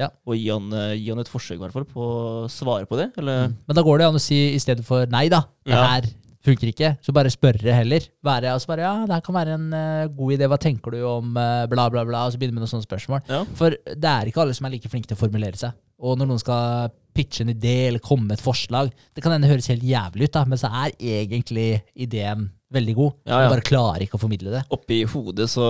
Ja. 0.00 0.08
Og 0.24 0.38
gi 0.38 0.46
han, 0.48 0.70
eh, 0.72 0.94
gi 0.96 1.10
han 1.12 1.20
et 1.20 1.28
forsøk, 1.28 1.58
i 1.58 1.62
hvert 1.66 1.74
fall, 1.74 1.84
på 1.90 2.06
å 2.06 2.48
svare 2.50 2.86
på 2.88 2.96
det. 2.96 3.10
Eller 3.20 3.50
Men 3.66 3.76
da 3.76 3.82
går 3.84 3.98
det 4.00 4.06
an 4.08 4.16
å 4.16 4.22
si 4.22 4.38
i 4.54 4.60
stedet 4.62 4.86
for 4.86 5.04
nei, 5.10 5.26
da. 5.32 5.42
Det 5.66 5.74
Ja. 5.74 5.82
her 5.98 6.08
funker 6.46 6.70
ikke. 6.72 6.92
Så 7.04 7.14
bare 7.14 7.30
spørre 7.32 7.74
heller. 7.76 8.06
Være, 8.24 8.52
altså 8.54 8.72
bare, 8.72 8.86
ja, 8.86 9.06
det 9.06 9.16
her 9.16 9.24
kan 9.26 9.36
være 9.36 9.56
en 9.58 9.68
uh, 9.74 10.10
god 10.16 10.34
idé. 10.36 10.48
Hva 10.50 10.58
tenker 10.62 10.94
du 10.94 11.02
om 11.06 11.36
uh, 11.36 11.66
bla, 11.70 11.88
bla, 11.92 12.04
bla? 12.08 12.24
Og 12.26 12.34
så 12.34 12.40
begynne 12.40 12.56
med 12.56 12.64
noen 12.64 12.72
sånne 12.74 12.88
spørsmål. 12.88 13.22
Ja. 13.30 13.44
For 13.58 13.76
det 13.86 14.10
er 14.14 14.30
ikke 14.30 14.42
alle 14.44 14.56
som 14.58 14.66
er 14.68 14.74
like 14.74 14.90
flinke 14.90 15.10
til 15.10 15.18
å 15.18 15.22
formulere 15.22 15.58
seg. 15.60 15.76
Og 16.02 16.18
når 16.18 16.32
noen 16.32 16.42
skal 16.42 16.90
pitche 17.14 17.44
en 17.44 17.52
idé 17.52 17.76
eller 17.90 18.02
komme 18.02 18.26
med 18.26 18.40
et 18.40 18.42
forslag, 18.42 18.90
det 19.14 19.22
kan 19.22 19.34
hende 19.34 19.50
høres 19.50 19.68
helt 19.70 19.84
jævlig 19.86 20.26
ut, 20.26 20.34
da, 20.34 20.42
men 20.48 20.58
så 20.58 20.70
er 20.82 20.96
egentlig 20.98 21.68
ideen 21.94 22.48
veldig 22.72 22.94
god. 22.96 23.12
Ja, 23.28 23.42
ja. 23.44 23.50
Bare 23.52 23.64
klarer 23.66 24.02
ikke 24.02 24.16
å 24.16 24.22
formidle 24.22 24.54
det. 24.54 24.62
Oppi 24.72 25.02
hodet 25.12 25.46
så 25.52 25.66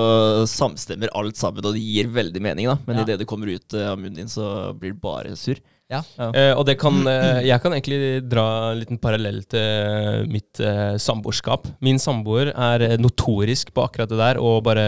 samstemmer 0.49 1.11
alt 1.19 1.37
sammen, 1.41 1.65
og 1.67 1.75
det 1.77 1.83
gir 1.83 2.09
veldig 2.15 2.43
mening, 2.45 2.71
da. 2.71 2.79
Men 2.87 3.01
Ja. 3.01 3.05
idet 3.05 3.19
det 3.19 3.27
kommer 3.29 3.51
ut 3.51 3.75
eh, 3.75 3.91
av 3.91 3.99
munnen 3.99 4.23
din, 4.23 4.31
så 4.31 4.73
blir 4.79 4.95
det 4.95 5.03
bare 5.03 5.35
surr. 5.37 5.59
Ja. 5.93 6.03
Uh, 6.17 6.55
og 6.57 6.65
det 6.69 6.79
kan 6.81 7.03
uh, 7.05 7.43
Jeg 7.45 7.61
kan 7.63 7.75
egentlig 7.77 8.23
dra 8.25 8.47
en 8.73 8.81
liten 8.81 9.01
parallell 9.03 9.43
til 9.53 10.27
mitt 10.33 10.63
uh, 10.65 10.97
samboerskap. 11.01 11.69
Min 11.85 12.01
samboer 12.03 12.53
er 12.53 12.85
eh, 12.87 12.97
notorisk 13.01 13.73
på 13.75 13.85
akkurat 13.87 14.11
det 14.11 14.19
der, 14.21 14.41
og 14.43 14.63
bare 14.67 14.85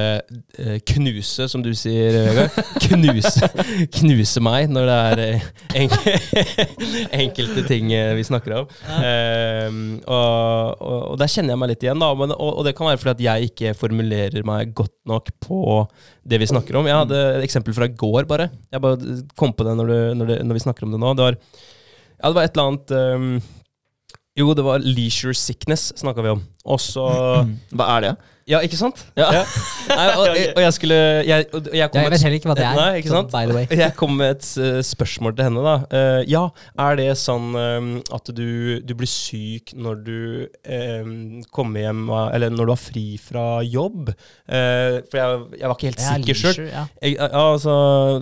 eh, 0.59 0.79
knuse, 0.95 1.49
som 1.51 1.63
du 1.65 1.73
sier, 1.77 2.15
Vegard. 2.29 2.59
Knuse, 2.85 3.49
knuse 3.99 4.43
meg 4.45 4.71
når 4.73 4.89
det 4.91 4.99
er 4.99 5.23
eh, 5.25 5.49
enk 5.83 5.97
enkelte 7.25 7.65
ting 7.69 7.93
eh, 7.95 8.15
vi 8.19 8.27
snakker 8.27 8.59
om. 8.61 8.73
Eh, 9.01 9.69
og, 10.05 10.81
og, 10.81 10.99
og 11.15 11.21
der 11.21 11.31
kjenner 11.31 11.55
jeg 11.55 11.63
meg 11.63 11.75
litt 11.75 11.87
igjen, 11.87 12.03
da. 12.03 12.13
Men, 12.19 12.35
og, 12.37 12.61
og 12.61 12.69
det 12.69 12.75
kan 12.79 12.91
være 12.91 13.03
fordi 13.03 13.15
at 13.15 13.25
jeg 13.29 13.53
ikke 13.53 13.77
formulerer 13.79 14.47
meg 14.47 14.75
godt 14.77 14.97
nok 15.09 15.33
på 15.45 15.63
det 16.25 16.41
vi 16.41 16.49
snakker 16.49 16.79
om. 16.79 16.89
Jeg 16.89 17.03
hadde 17.03 17.21
et 17.35 17.45
eksempel 17.45 17.77
fra 17.77 17.89
i 17.89 17.97
går, 17.99 18.25
bare. 18.29 18.49
Jeg 18.73 18.83
bare 18.85 19.19
kom 19.39 19.53
på 19.57 19.67
det 19.67 19.75
når, 19.77 19.91
du, 19.91 19.99
når, 20.21 20.33
det, 20.33 20.39
når 20.49 20.59
vi 20.59 20.65
snakker 20.65 20.87
om 20.87 20.93
det 20.95 21.03
nå. 21.03 21.12
Det 21.18 21.26
var, 21.26 21.38
ja, 21.38 22.28
det 22.28 22.34
var 22.38 22.47
et 22.47 22.57
eller 22.57 22.70
annet 22.70 22.95
ehm, 22.99 23.30
Jo, 24.35 24.51
det 24.55 24.64
var 24.66 24.82
leisure 24.82 25.35
sickness 25.39 25.93
snakka 26.01 26.22
vi 26.26 26.32
om. 26.35 26.41
Og 26.66 26.80
så 26.82 27.05
Hva 27.76 27.91
er 27.97 28.09
det? 28.09 28.14
Ja, 28.45 28.59
ikke 28.61 28.76
sant? 28.76 28.99
Ja. 29.16 29.28
Nei, 29.89 30.09
og, 30.20 30.35
og 30.57 30.61
jeg 30.61 30.72
skulle 30.76 30.97
Jeg, 31.24 31.47
og 31.57 31.70
jeg 31.72 31.89
kom 31.89 32.03
Jeg 32.03 32.12
vet 32.12 32.24
heller 32.26 32.37
ikke 32.37 32.51
hva 32.51 32.57
det 32.59 32.66
er. 32.66 32.76
Nei, 32.76 32.89
ikke 33.01 33.12
sant? 33.14 33.30
By 33.32 33.49
the 33.49 33.57
way. 33.57 33.68
Jeg 33.85 33.95
kom 33.97 34.18
med 34.18 34.35
et 34.35 34.49
eh, 34.61 34.80
spørsmål 34.85 35.37
til 35.39 35.47
henne, 35.49 35.62
da. 35.64 35.76
Uh, 35.89 36.20
ja, 36.28 36.43
er 36.85 36.99
det 37.01 37.07
sånn 37.22 37.57
um, 37.57 37.89
at 38.18 38.28
du, 38.37 38.51
du 38.85 38.93
blir 38.99 39.09
syk 39.09 39.72
når 39.78 40.05
du 40.05 40.18
um, 40.45 41.41
kommer 41.55 41.87
hjem 41.87 42.05
Eller 42.26 42.53
når 42.53 42.68
du 42.68 42.74
har 42.74 42.82
fri 42.82 43.07
fra 43.22 43.47
jobb? 43.64 44.12
Uh, 44.45 45.01
for 45.09 45.22
jeg, 45.22 45.43
jeg 45.62 45.70
var 45.70 45.78
ikke 45.78 45.93
helt 45.93 46.05
sikker 46.05 46.43
sjøl. 46.43 46.62
ja. 46.68 46.87
Ja, 47.14 47.30
altså, 47.47 47.74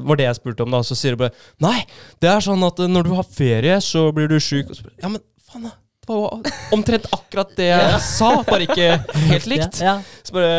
var 0.06 0.20
det 0.20 0.28
jeg 0.28 0.38
spurte 0.38 0.68
om, 0.68 0.76
da. 0.76 0.84
Så 0.86 0.98
sier 0.98 1.16
du 1.16 1.24
bare 1.24 1.34
Nei, 1.64 1.80
det 2.22 2.30
er 2.30 2.44
sånn 2.44 2.62
at 2.68 2.78
når 2.86 3.10
du 3.10 3.14
har 3.18 3.26
ferie, 3.26 3.80
så 3.82 4.10
blir 4.14 4.30
du. 4.30 4.38
Og 4.38 4.44
så 4.76 4.86
Ja, 5.02 5.08
men 5.08 5.18
faen, 5.48 5.66
da. 5.66 5.78
Det 6.02 6.16
var 6.16 6.40
omtrent 6.74 7.04
akkurat 7.14 7.52
det 7.56 7.68
jeg 7.70 8.00
sa, 8.02 8.30
bare 8.48 8.64
ikke 8.66 8.88
helt 9.30 9.46
likt. 9.50 9.78
Ja, 9.84 9.92
ja. 10.00 10.22
Så 10.26 10.34
bare 10.34 10.56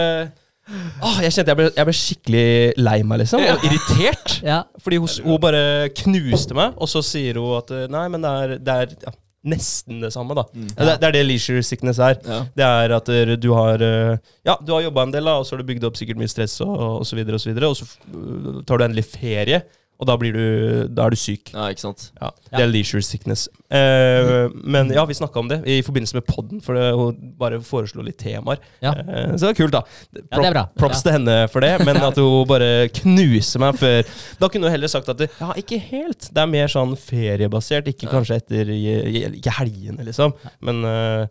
Åh, 1.04 1.18
jeg 1.26 1.34
kjente 1.36 1.52
jeg 1.52 1.58
ble, 1.60 1.66
jeg 1.76 1.88
ble 1.90 1.94
skikkelig 2.00 2.44
lei 2.80 3.00
meg, 3.04 3.20
liksom. 3.26 3.42
Og 3.44 3.66
irritert. 3.68 4.38
Ja. 4.54 4.62
Fordi 4.80 5.02
hun, 5.04 5.10
hun 5.26 5.42
bare 5.44 5.64
knuste 6.00 6.56
meg, 6.56 6.78
og 6.80 6.88
så 6.88 7.02
sier 7.04 7.36
hun 7.42 7.58
at 7.58 7.74
eh, 7.76 7.90
nei, 7.92 8.06
men 8.14 8.24
det 8.24 8.32
er, 8.32 8.54
det 8.64 8.78
er 8.86 8.94
ja, 9.04 9.12
nesten 9.52 10.00
det 10.00 10.14
samme, 10.16 10.38
da. 10.40 10.46
Det, 10.56 10.72
er- 10.80 10.96
det 11.02 11.10
er 11.10 11.16
det 11.18 11.26
leisure 11.28 11.64
sickness 11.68 12.00
er. 12.00 12.16
Ja. 12.24 12.40
Det 12.56 12.64
er 12.70 12.96
at 12.96 13.12
eh, 13.12 13.34
du 13.36 13.50
har 13.58 13.84
eh, 13.84 14.16
Ja, 14.48 14.56
du 14.64 14.72
har 14.78 14.86
jobba 14.88 15.04
en 15.04 15.12
del, 15.18 15.28
da, 15.28 15.36
og 15.42 15.46
så 15.50 15.58
har 15.58 15.66
du 15.66 15.68
bygd 15.74 15.84
opp 15.92 16.00
sikkert 16.00 16.24
mye 16.24 16.32
stress, 16.32 16.56
og, 16.64 16.72
og 17.02 17.04
så 17.12 17.20
videre, 17.20 17.36
og 17.36 17.44
så 17.44 17.52
videre, 17.52 17.74
og 17.76 17.76
så 17.84 18.64
tar 18.64 18.80
du 18.80 18.88
endelig 18.88 19.04
ferie, 19.12 19.60
og 20.02 20.08
da 20.10 20.16
blir 20.20 20.34
du 20.36 20.88
Da 20.92 21.06
er 21.06 21.14
du 21.14 21.16
syk. 21.20 21.52
Ja, 21.54 21.68
ikke 21.72 21.84
sant? 21.86 22.10
Ja, 22.22 22.32
Det 22.52 22.60
er 22.64 22.68
leisure 22.72 23.02
sickness. 23.06 23.48
Eh, 23.74 24.50
men 24.64 24.90
ja, 24.94 25.06
vi 25.06 25.14
snakka 25.18 25.40
om 25.40 25.48
det 25.50 25.62
i 25.70 25.82
forbindelse 25.86 26.18
med 26.18 26.26
podden, 26.28 26.62
for 26.62 26.76
det, 26.78 26.90
hun 26.98 27.34
bare 27.40 27.60
foreslo 27.64 28.04
litt 28.06 28.18
temaer. 28.22 28.60
Ja. 28.84 28.92
Eh, 29.00 29.32
så 29.38 29.48
det 29.48 29.54
er 29.54 29.60
kult, 29.62 29.74
da. 29.76 29.84
Ja, 30.14 30.42
det 30.42 30.50
er 30.50 30.56
bra. 30.58 30.66
Props 30.78 31.00
Ja. 31.00 31.06
til 31.08 31.16
henne 31.20 31.38
for 31.54 31.62
det, 31.66 31.72
men 31.86 31.98
at 32.10 32.20
hun 32.20 32.48
bare 32.50 32.90
knuser 32.90 33.60
meg 33.64 33.78
før 33.80 34.04
Da 34.40 34.50
kunne 34.50 34.68
hun 34.68 34.76
heller 34.76 34.92
sagt 34.92 35.10
at 35.10 35.18
det, 35.24 35.30
ja, 35.40 35.54
ikke 35.58 35.80
helt. 35.80 36.30
Det 36.34 36.42
er 36.44 36.52
mer 36.52 36.68
sånn 36.74 36.98
feriebasert, 37.00 37.88
ikke 37.94 38.12
kanskje 38.12 38.42
etter 38.42 38.74
Ikke 38.74 39.56
helgene, 39.60 40.04
liksom. 40.10 40.34
Men 40.62 40.84
eh, 40.90 41.28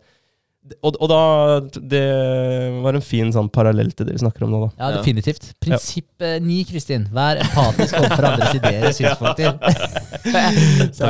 og, 0.81 0.95
og 1.03 1.09
da 1.11 1.17
Det 1.75 2.01
var 2.85 2.95
en 2.95 3.03
fin 3.03 3.31
sånn 3.35 3.49
parallell 3.51 3.89
til 3.91 4.07
det 4.07 4.13
vi 4.15 4.21
snakker 4.21 4.45
om 4.45 4.53
nå, 4.53 4.59
da. 4.63 4.69
Ja, 4.79 4.91
definitivt. 4.99 5.49
Prinsipp 5.63 6.23
ja. 6.23 6.37
ni, 6.39 6.61
Kristin. 6.69 7.07
Vær 7.13 7.41
empatisk 7.43 7.97
overfor 7.99 8.27
andres 8.29 8.55
ideer 8.59 8.87
og 8.87 8.95
synspunkter. 8.99 9.57
Så 10.97 11.09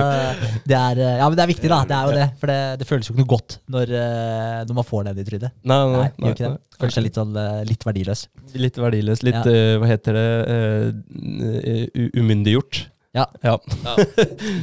det 0.66 0.78
er, 0.80 1.02
eh, 1.04 1.18
ja, 1.22 1.28
men 1.30 1.38
det 1.38 1.46
er 1.46 1.52
viktig, 1.54 1.70
da. 1.72 1.82
Det 1.90 1.98
er 2.00 2.10
jo 2.10 2.16
det. 2.18 2.28
For 2.42 2.52
det, 2.54 2.60
det 2.82 2.88
føles 2.90 3.10
jo 3.10 3.14
ikke 3.14 3.22
noe 3.24 3.32
godt 3.36 3.58
når, 3.78 3.94
eh, 4.00 4.60
når 4.70 4.80
man 4.80 4.88
får 4.90 5.08
den 5.10 5.22
i 5.22 5.28
trynet. 5.30 5.54
Nei, 5.64 5.78
nei, 5.78 5.86
Nei, 5.94 6.08
nei, 6.08 6.28
gjør 6.32 6.38
ikke 6.38 6.46
det. 6.48 6.54
nei. 6.56 6.80
Føler 6.84 6.96
seg 6.98 7.06
litt, 7.06 7.20
sånn, 7.22 7.36
eh, 7.40 7.60
litt 7.70 7.86
verdiløs. 7.88 8.26
Litt 8.66 8.80
verdiløs. 8.82 9.22
Litt, 9.24 9.38
Ja. 9.38 9.54
uh, 9.54 9.76
hva 9.84 9.88
heter 9.94 10.18
det, 10.18 10.30
uh, 10.50 12.10
umyndiggjort. 12.20 12.88
Ja. 13.14 13.28
ja. 13.46 13.58
Ja. 13.86 13.94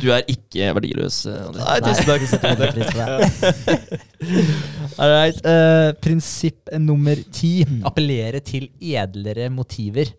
Du 0.02 0.08
er 0.10 0.24
ikke 0.26 0.72
verdiløs, 0.74 1.22
eh, 1.30 1.38
André. 1.46 1.62
Nei, 1.62 1.76
tusen 1.86 2.08
takk. 2.08 2.24
setter 2.26 2.72
pris 2.74 2.90
på 2.90 2.98
det. 2.98 3.90
All 5.00 5.14
right. 5.14 5.38
Uh, 5.46 5.90
prinsipp 6.02 6.72
nummer 6.82 7.20
ti. 7.30 7.60
Appellere 7.86 8.42
til 8.42 8.66
edlere 8.82 9.46
motiver. 9.54 10.10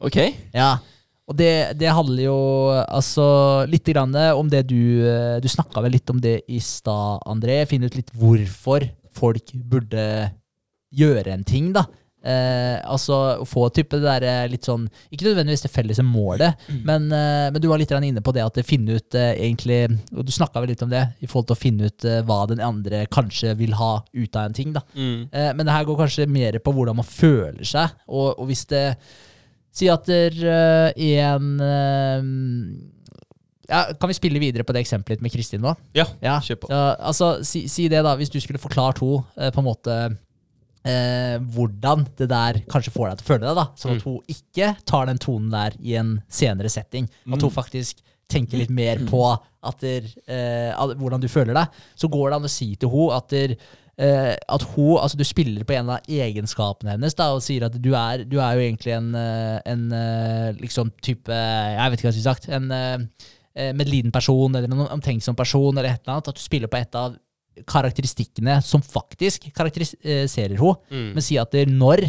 Ok. 0.00 0.20
Ja, 0.52 0.74
og 1.30 1.36
det, 1.38 1.78
det 1.78 1.92
handler 1.94 2.24
jo 2.24 2.38
altså 2.82 3.24
litt 3.70 3.86
grann 3.86 4.16
om 4.34 4.48
det 4.50 4.64
du 4.66 5.06
eh, 5.06 5.36
Du 5.38 5.46
snakka 5.50 5.82
vel 5.84 5.94
litt 5.94 6.10
om 6.10 6.18
det 6.18 6.40
i 6.50 6.58
stad, 6.64 7.22
André. 7.30 7.62
Finne 7.70 7.86
ut 7.86 7.98
litt 7.98 8.10
hvorfor 8.18 8.88
folk 9.14 9.52
burde 9.54 10.02
gjøre 10.90 11.36
en 11.36 11.46
ting, 11.46 11.70
da. 11.76 11.84
Eh, 12.20 12.76
altså 12.84 13.46
få 13.48 13.70
type 13.72 13.96
det 13.96 14.04
der 14.04 14.24
eh, 14.28 14.48
litt 14.52 14.66
sånn 14.68 14.82
Ikke 15.08 15.24
nødvendigvis 15.24 15.62
det 15.64 15.70
felles 15.72 16.02
målet, 16.04 16.66
men, 16.84 17.06
eh, 17.16 17.46
men 17.48 17.62
du 17.62 17.64
var 17.70 17.80
litt 17.80 17.94
inne 17.96 18.20
på 18.20 18.34
det 18.36 18.42
at 18.44 18.58
det 18.58 18.66
finne 18.68 18.98
ut 19.00 19.16
eh, 19.16 19.30
egentlig 19.40 19.78
Og 20.12 20.26
du 20.28 20.32
snakka 20.34 20.60
vel 20.60 20.74
litt 20.74 20.84
om 20.84 20.92
det, 20.92 21.00
i 21.24 21.30
forhold 21.30 21.48
til 21.48 21.56
å 21.56 21.62
finne 21.62 21.88
ut 21.88 22.04
eh, 22.04 22.20
hva 22.28 22.42
den 22.50 22.60
andre 22.60 23.06
kanskje 23.08 23.54
vil 23.56 23.72
ha 23.80 24.04
ut 24.12 24.36
av 24.36 24.50
en 24.50 24.56
ting. 24.60 24.76
da 24.76 24.84
Mm. 24.92 25.28
Eh, 25.32 25.50
men 25.54 25.64
det 25.64 25.72
her 25.72 25.84
går 25.88 25.96
kanskje 26.02 26.28
mer 26.28 26.58
på 26.60 26.72
hvordan 26.74 26.96
man 26.98 27.06
føler 27.06 27.64
seg. 27.64 27.92
Og, 28.08 28.34
og 28.40 28.48
hvis 28.50 28.66
det 28.68 28.84
Si 29.72 29.86
at 29.86 30.08
der, 30.10 30.34
en 30.98 31.60
ja, 33.70 33.84
Kan 34.00 34.10
vi 34.10 34.16
spille 34.18 34.42
videre 34.42 34.66
på 34.66 34.74
det 34.74 34.82
eksempelet 34.82 35.22
med 35.22 35.30
Kristin 35.30 35.62
nå? 35.62 35.76
Ja, 35.94 36.08
Ja, 36.20 36.40
kjør 36.42 36.58
på. 36.64 36.72
Så, 36.72 36.80
altså, 36.98 37.28
si, 37.46 37.68
si 37.70 37.86
det, 37.88 38.02
da. 38.02 38.16
Hvis 38.18 38.32
du 38.34 38.40
skulle 38.42 38.58
forklart 38.58 38.98
henne 38.98 39.52
på 39.54 39.62
en 39.62 39.68
måte 39.68 40.00
eh, 40.86 41.36
hvordan 41.54 42.06
det 42.18 42.30
der 42.30 42.60
kanskje 42.70 42.94
får 42.94 43.10
deg 43.10 43.20
til 43.20 43.26
å 43.26 43.30
føle 43.32 43.46
deg, 43.48 43.58
da. 43.58 43.66
Sånn 43.80 43.98
at 43.98 44.06
hun 44.06 44.32
ikke 44.36 44.72
tar 44.88 45.10
den 45.10 45.20
tonen 45.22 45.50
der 45.52 45.76
i 45.80 45.98
en 46.00 46.16
senere 46.30 46.72
setting. 46.72 47.10
At 47.30 47.44
hun 47.44 47.54
faktisk 47.54 48.02
tenker 48.30 48.60
litt 48.60 48.70
mer 48.70 49.02
på 49.10 49.24
der, 49.82 50.06
eh, 50.30 50.94
hvordan 50.96 51.20
du 51.20 51.28
føler 51.28 51.56
deg. 51.56 51.78
Så 51.98 52.08
går 52.08 52.30
det 52.30 52.40
an 52.40 52.48
å 52.48 52.52
si 52.52 52.74
til 52.80 52.92
henne 52.94 53.20
at 53.20 53.30
der, 53.34 53.56
Uh, 54.00 54.32
at 54.48 54.62
hun, 54.72 54.94
altså 54.96 55.18
du 55.18 55.26
spiller 55.28 55.64
på 55.68 55.74
en 55.76 55.90
av 55.92 56.06
egenskapene 56.08 56.94
hennes 56.94 57.12
da, 57.18 57.26
og 57.34 57.42
sier 57.44 57.66
at 57.66 57.74
du 57.84 57.90
er, 57.92 58.22
du 58.24 58.38
er 58.40 58.56
jo 58.56 58.62
egentlig 58.64 58.94
en, 58.96 59.10
eh, 59.18 59.58
en 59.68 59.82
eh, 59.92 60.46
liksom 60.56 60.94
type 61.04 61.28
Jeg 61.28 61.90
vet 61.90 61.98
ikke 61.98 62.08
hva 62.08 62.12
jeg 62.14 62.16
skulle 62.16 62.30
sagt. 62.30 62.48
En 62.48 62.70
eh, 62.72 63.74
medliden 63.76 64.14
person 64.14 64.56
eller 64.56 64.72
en 64.72 64.86
omtenksom 64.86 65.36
person 65.36 65.76
eller 65.76 65.90
et 65.90 66.00
eller 66.00 66.14
annet. 66.14 66.30
At 66.32 66.38
du 66.38 66.40
spiller 66.40 66.72
på 66.72 66.80
et 66.80 66.96
av 66.96 67.18
karakteristikkene 67.68 68.58
som 68.64 68.82
faktisk 68.84 69.48
karakteriserer 69.56 70.56
henne. 70.56 70.76
Mm. 70.90 71.10
Men 71.16 71.24
si 71.24 71.38
at 71.40 71.56
når 71.68 72.06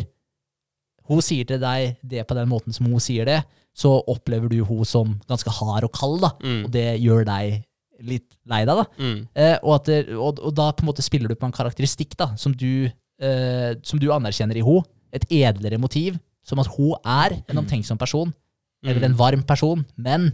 hun 1.11 1.23
sier 1.25 1.47
til 1.47 1.59
deg 1.61 1.97
det 2.03 2.23
på 2.27 2.37
den 2.37 2.49
måten 2.51 2.75
som 2.75 2.87
hun 2.87 3.03
sier 3.03 3.27
det, 3.27 3.41
så 3.75 3.93
opplever 4.11 4.51
du 4.51 4.61
hun 4.67 4.87
som 4.87 5.15
ganske 5.31 5.51
hard 5.61 5.87
og 5.87 5.93
kald, 5.95 6.19
da. 6.23 6.31
Mm. 6.43 6.63
Og 6.65 6.73
det 6.73 6.87
gjør 7.01 7.27
deg 7.27 7.61
litt 8.01 8.27
lei 8.49 8.63
deg, 8.65 8.81
da. 8.81 8.85
Mm. 8.97 9.17
Eh, 9.37 9.55
og, 9.61 9.73
at 9.77 10.11
og, 10.17 10.41
og 10.41 10.53
da 10.57 10.71
på 10.75 10.83
en 10.83 10.89
måte 10.89 11.05
spiller 11.05 11.31
du 11.31 11.37
på 11.37 11.47
en 11.47 11.55
karakteristikk 11.55 12.17
da, 12.19 12.31
som 12.39 12.55
du, 12.57 12.89
eh, 13.21 13.71
som 13.87 14.01
du 14.01 14.09
anerkjenner 14.13 14.59
i 14.59 14.65
henne. 14.65 14.87
Et 15.11 15.25
edlere 15.41 15.79
motiv, 15.81 16.15
som 16.47 16.61
at 16.61 16.69
hun 16.77 16.95
er 17.03 17.35
en 17.51 17.59
omtenksom 17.59 17.99
person, 17.99 18.29
eller 18.87 19.03
en 19.03 19.17
varm 19.19 19.43
person. 19.43 19.83
Men 19.99 20.29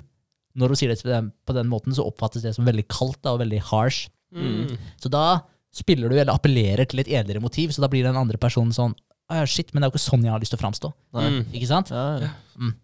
når 0.57 0.73
hun 0.73 0.79
sier 0.79 0.91
det 0.91 1.01
på 1.01 1.09
den, 1.09 1.31
på 1.49 1.55
den 1.57 1.69
måten, 1.71 1.95
så 1.97 2.05
oppfattes 2.05 2.45
det 2.45 2.53
som 2.55 2.67
veldig 2.67 2.85
kaldt 2.89 3.19
da, 3.23 3.33
og 3.33 3.41
veldig 3.41 3.63
harsh. 3.71 4.11
Mm. 4.35 4.75
Så 5.01 5.11
da 5.13 5.27
spiller 5.75 6.09
du, 6.09 6.17
eller 6.17 6.33
appellerer 6.33 6.89
til 6.89 7.03
et 7.03 7.11
edlere 7.19 7.43
motiv, 7.43 7.71
så 7.73 7.83
da 7.83 7.91
blir 7.91 8.07
den 8.07 8.17
andre 8.17 8.39
personen 8.41 8.73
sånn 8.75 8.95
ah, 9.29 9.41
ja, 9.41 9.45
Shit, 9.49 9.71
men 9.73 9.81
det 9.81 9.87
er 9.87 9.91
jo 9.91 9.97
ikke 9.97 10.07
sånn 10.07 10.25
jeg 10.25 10.33
har 10.33 10.43
lyst 10.43 10.55
til 10.55 10.59
å 10.59 10.63
framstå. 10.63 10.91
Mm. 11.17 11.39
Ikke 11.51 11.69
sant? 11.69 11.93
Ja, 11.93 12.05
ja. 12.23 12.33
Mm. 12.57 12.75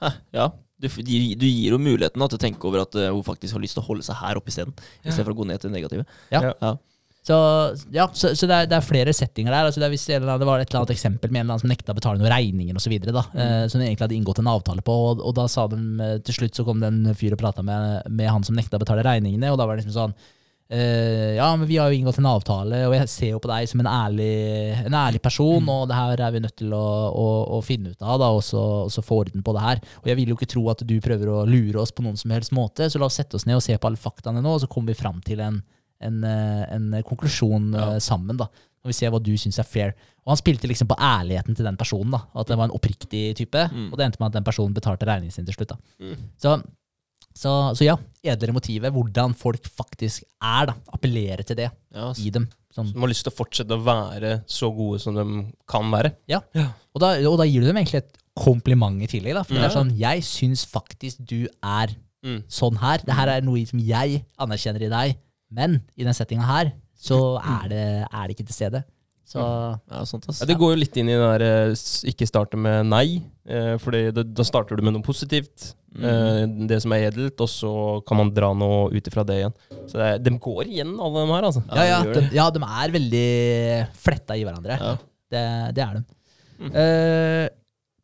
Hæ, 0.00 0.12
ja. 0.36 0.50
Du, 0.80 0.88
du, 0.88 1.44
gir 1.44 1.74
jo 1.74 1.76
muligheten 1.76 2.22
da, 2.22 2.28
til 2.30 2.38
å 2.38 2.40
tenke 2.40 2.64
over 2.64 2.86
at 2.86 2.94
eh, 2.96 3.10
hun 3.12 3.24
faktisk 3.26 3.52
har 3.52 3.60
lyst 3.60 3.76
til 3.76 3.82
å 3.82 3.88
holde 3.90 4.06
seg 4.06 4.16
her 4.16 4.38
oppe 4.40 4.48
isteden, 4.48 4.72
istedenfor 5.02 5.34
å 5.34 5.42
gå 5.42 5.50
ned 5.50 5.60
til 5.60 5.68
det 5.68 5.76
negative. 5.76 6.06
Ja. 6.32 6.54
Ja. 6.54 6.78
Så, 7.20 7.36
ja, 7.92 8.06
så, 8.16 8.30
så 8.32 8.48
det, 8.48 8.56
er, 8.62 8.68
det 8.70 8.78
er 8.78 8.84
flere 8.86 9.12
settinger 9.12 9.52
der. 9.52 9.68
Altså 9.68 9.82
det, 9.82 9.90
er 9.90 9.92
hvis 9.92 10.06
det, 10.08 10.22
var 10.24 10.40
et 10.40 10.70
eller 10.70 10.80
annet 10.80 10.94
eksempel 10.94 11.28
med 11.28 11.42
en 11.42 11.44
eller 11.44 11.58
annen 11.58 11.62
som 11.66 11.72
nekta 11.72 11.92
å 11.92 11.98
betale 11.98 12.16
noen 12.16 12.32
regninger 12.32 12.80
osv. 12.80 12.94
Eh, 12.96 13.66
som 13.68 13.76
de 13.76 13.84
egentlig 13.84 14.06
hadde 14.06 14.16
inngått 14.16 14.40
en 14.40 14.48
avtale 14.48 14.84
på. 14.86 14.94
Og, 15.10 15.20
og 15.20 15.36
da 15.36 15.44
sa 15.52 15.66
de 15.68 15.80
eh, 16.00 16.16
til 16.24 16.38
slutt 16.38 16.56
så 16.56 16.64
kom 16.64 16.80
det 16.80 16.88
en 16.88 17.12
fyr 17.18 17.36
og 17.36 17.42
prata 17.42 17.64
med, 17.66 18.08
med 18.08 18.32
han 18.32 18.46
som 18.46 18.56
nekta 18.56 18.80
å 18.80 18.82
betale 18.82 19.04
regningene. 19.04 19.52
Og 19.52 19.60
da 19.60 19.68
var 19.68 19.76
det 19.76 19.84
liksom 19.84 19.98
sånn 19.98 20.16
eh, 20.70 21.34
Ja, 21.36 21.48
men 21.56 21.66
vi 21.68 21.76
har 21.80 21.90
jo 21.90 21.98
inngått 21.98 22.18
en 22.18 22.28
avtale, 22.30 22.84
og 22.88 22.94
jeg 22.94 23.08
ser 23.12 23.32
jo 23.34 23.40
på 23.42 23.50
deg 23.50 23.68
som 23.70 23.82
en 23.82 23.90
ærlig, 23.90 24.30
en 24.86 24.94
ærlig 24.94 25.20
person, 25.22 25.66
og 25.68 25.88
det 25.90 25.98
her 25.98 26.22
er 26.26 26.36
vi 26.36 26.40
nødt 26.44 26.56
til 26.62 26.72
å, 26.76 26.84
å, 27.10 27.26
å 27.58 27.60
finne 27.66 27.90
ut 27.94 28.02
av, 28.02 28.18
da, 28.22 28.30
og 28.30 28.42
så, 28.46 28.62
og 28.86 28.92
så 28.94 29.02
få 29.02 29.20
orden 29.24 29.42
på 29.46 29.54
det 29.56 29.66
her. 29.66 29.82
Og 30.02 30.08
jeg 30.12 30.20
vil 30.20 30.32
jo 30.32 30.38
ikke 30.38 30.50
tro 30.54 30.64
at 30.70 30.86
du 30.86 30.96
prøver 31.02 31.28
å 31.32 31.44
lure 31.48 31.82
oss 31.82 31.92
på 31.92 32.06
noen 32.06 32.18
som 32.20 32.30
helst 32.34 32.54
måte, 32.56 32.90
så 32.90 33.02
la 33.02 33.10
oss 33.10 33.18
sette 33.20 33.36
oss 33.38 33.46
ned 33.48 33.58
og 33.58 33.66
se 33.66 33.76
på 33.76 33.90
alle 33.90 34.00
faktaene 34.00 34.42
nå, 34.44 34.56
og 34.56 34.64
så 34.64 34.70
kommer 34.70 34.94
vi 34.94 35.02
fram 35.02 35.20
til 35.26 35.42
en 35.44 35.62
en, 36.00 36.24
eh, 36.24 36.62
en 36.74 37.02
konklusjon 37.04 37.74
eh, 37.76 37.98
sammen. 38.00 38.38
da, 38.40 38.46
og 38.80 38.88
vi 38.88 38.94
ser 38.96 39.10
hva 39.12 39.18
du 39.20 39.34
syns 39.36 39.58
er 39.60 39.66
fair. 39.68 39.90
Og 40.24 40.32
han 40.32 40.38
spilte 40.40 40.68
liksom 40.68 40.88
på 40.88 40.96
ærligheten 40.96 41.56
til 41.56 41.66
den 41.66 41.76
personen. 41.76 42.10
da, 42.14 42.22
At 42.40 42.48
det 42.48 42.56
var 42.56 42.70
en 42.70 42.76
oppriktig 42.76 43.36
type. 43.36 43.66
Og 43.92 43.98
det 43.98 44.06
endte 44.06 44.20
med 44.20 44.30
at 44.30 44.38
den 44.38 44.46
personen 44.46 44.72
betalte 44.72 45.04
regningen 45.04 45.32
sin 45.34 45.44
til 45.44 45.52
slutt. 45.58 45.74
da. 45.74 45.76
Så, 46.40 46.54
så, 47.36 47.74
så 47.76 47.84
ja, 47.86 47.96
edlere 48.24 48.52
motivet. 48.56 48.92
Hvordan 48.92 49.34
folk 49.38 49.64
faktisk 49.70 50.24
er. 50.42 50.66
da, 50.70 50.74
Appellere 50.92 51.44
til 51.46 51.56
det 51.56 51.70
Ja, 51.94 52.10
i 52.18 52.30
dem. 52.34 52.48
Sånn. 52.74 52.92
De 52.94 53.00
har 53.02 53.10
lyst 53.10 53.24
til 53.26 53.32
å 53.32 53.36
fortsette 53.38 53.74
å 53.74 53.82
være 53.82 54.44
så 54.46 54.68
gode 54.74 55.00
som 55.02 55.16
de 55.16 55.24
kan 55.70 55.88
være. 55.90 56.12
Ja. 56.30 56.40
Og, 56.94 57.00
da, 57.02 57.16
og 57.26 57.38
da 57.40 57.46
gir 57.48 57.64
du 57.64 57.66
dem 57.70 57.80
egentlig 57.80 58.04
et 58.04 58.16
kompliment 58.38 59.02
i 59.02 59.08
tillegg. 59.10 59.34
da, 59.34 59.42
For 59.42 59.54
det 59.58 59.64
er 59.66 59.74
sånn 59.74 59.90
Jeg 59.98 60.22
syns 60.26 60.66
faktisk 60.70 61.24
du 61.26 61.48
er 61.62 61.96
Mm. 62.22 62.42
sånn 62.52 62.76
her. 62.76 62.98
Det 63.00 63.14
her 63.16 63.28
er 63.32 63.40
noe 63.40 63.62
som 63.64 63.78
jeg 63.80 64.18
anerkjenner 64.38 64.82
i 64.84 64.90
deg, 64.92 65.14
men 65.56 65.78
i 65.96 66.04
den 66.04 66.12
settinga 66.12 66.44
her 66.44 66.72
så 67.00 67.40
er 67.40 67.68
det, 67.72 67.84
er 68.12 68.26
det 68.28 68.34
ikke 68.36 68.44
til 68.50 68.54
stede. 68.58 68.82
Så 69.30 69.40
ja, 69.42 70.00
sånt. 70.08 70.26
Ja, 70.34 70.48
det 70.50 70.56
går 70.58 70.72
jo 70.74 70.80
litt 70.80 70.96
inn 70.98 71.10
i 71.10 71.14
den 71.14 71.22
der 71.22 71.44
eh, 71.46 71.74
ikke 72.10 72.26
starte 72.28 72.58
med 72.58 72.88
nei, 72.90 73.20
for 73.46 73.88
fordi 73.90 74.24
da 74.34 74.44
starter 74.46 74.78
du 74.78 74.82
med 74.86 74.96
noe 74.96 75.06
positivt. 75.06 75.72
Mm. 75.90 76.68
det 76.70 76.76
som 76.84 76.92
er 76.94 77.08
edelt, 77.08 77.40
og 77.42 77.48
så 77.50 77.70
kan 78.06 78.20
man 78.20 78.28
dra 78.30 78.52
noe 78.54 78.92
ut 78.94 79.08
ifra 79.10 79.24
det 79.26 79.40
igjen. 79.40 79.54
Så 79.90 79.98
det, 79.98 80.04
er- 80.06 80.20
de 80.22 80.32
går 80.38 80.68
igjen, 80.70 80.92
alle 81.02 81.24
de 81.24 81.32
her, 81.32 81.46
altså. 81.48 81.62
ja, 81.66 81.86
ja, 81.88 81.96
de, 82.06 82.22
ja, 82.36 82.44
de 82.54 82.62
er 82.62 82.94
veldig 82.94 83.24
fletta 83.98 84.36
i 84.38 84.44
hverandre. 84.46 84.76
Ja. 84.78 84.92
Det, 85.34 85.42
det 85.74 85.82
er 85.82 85.98
de. 85.98 86.04
Eh, 86.70 87.48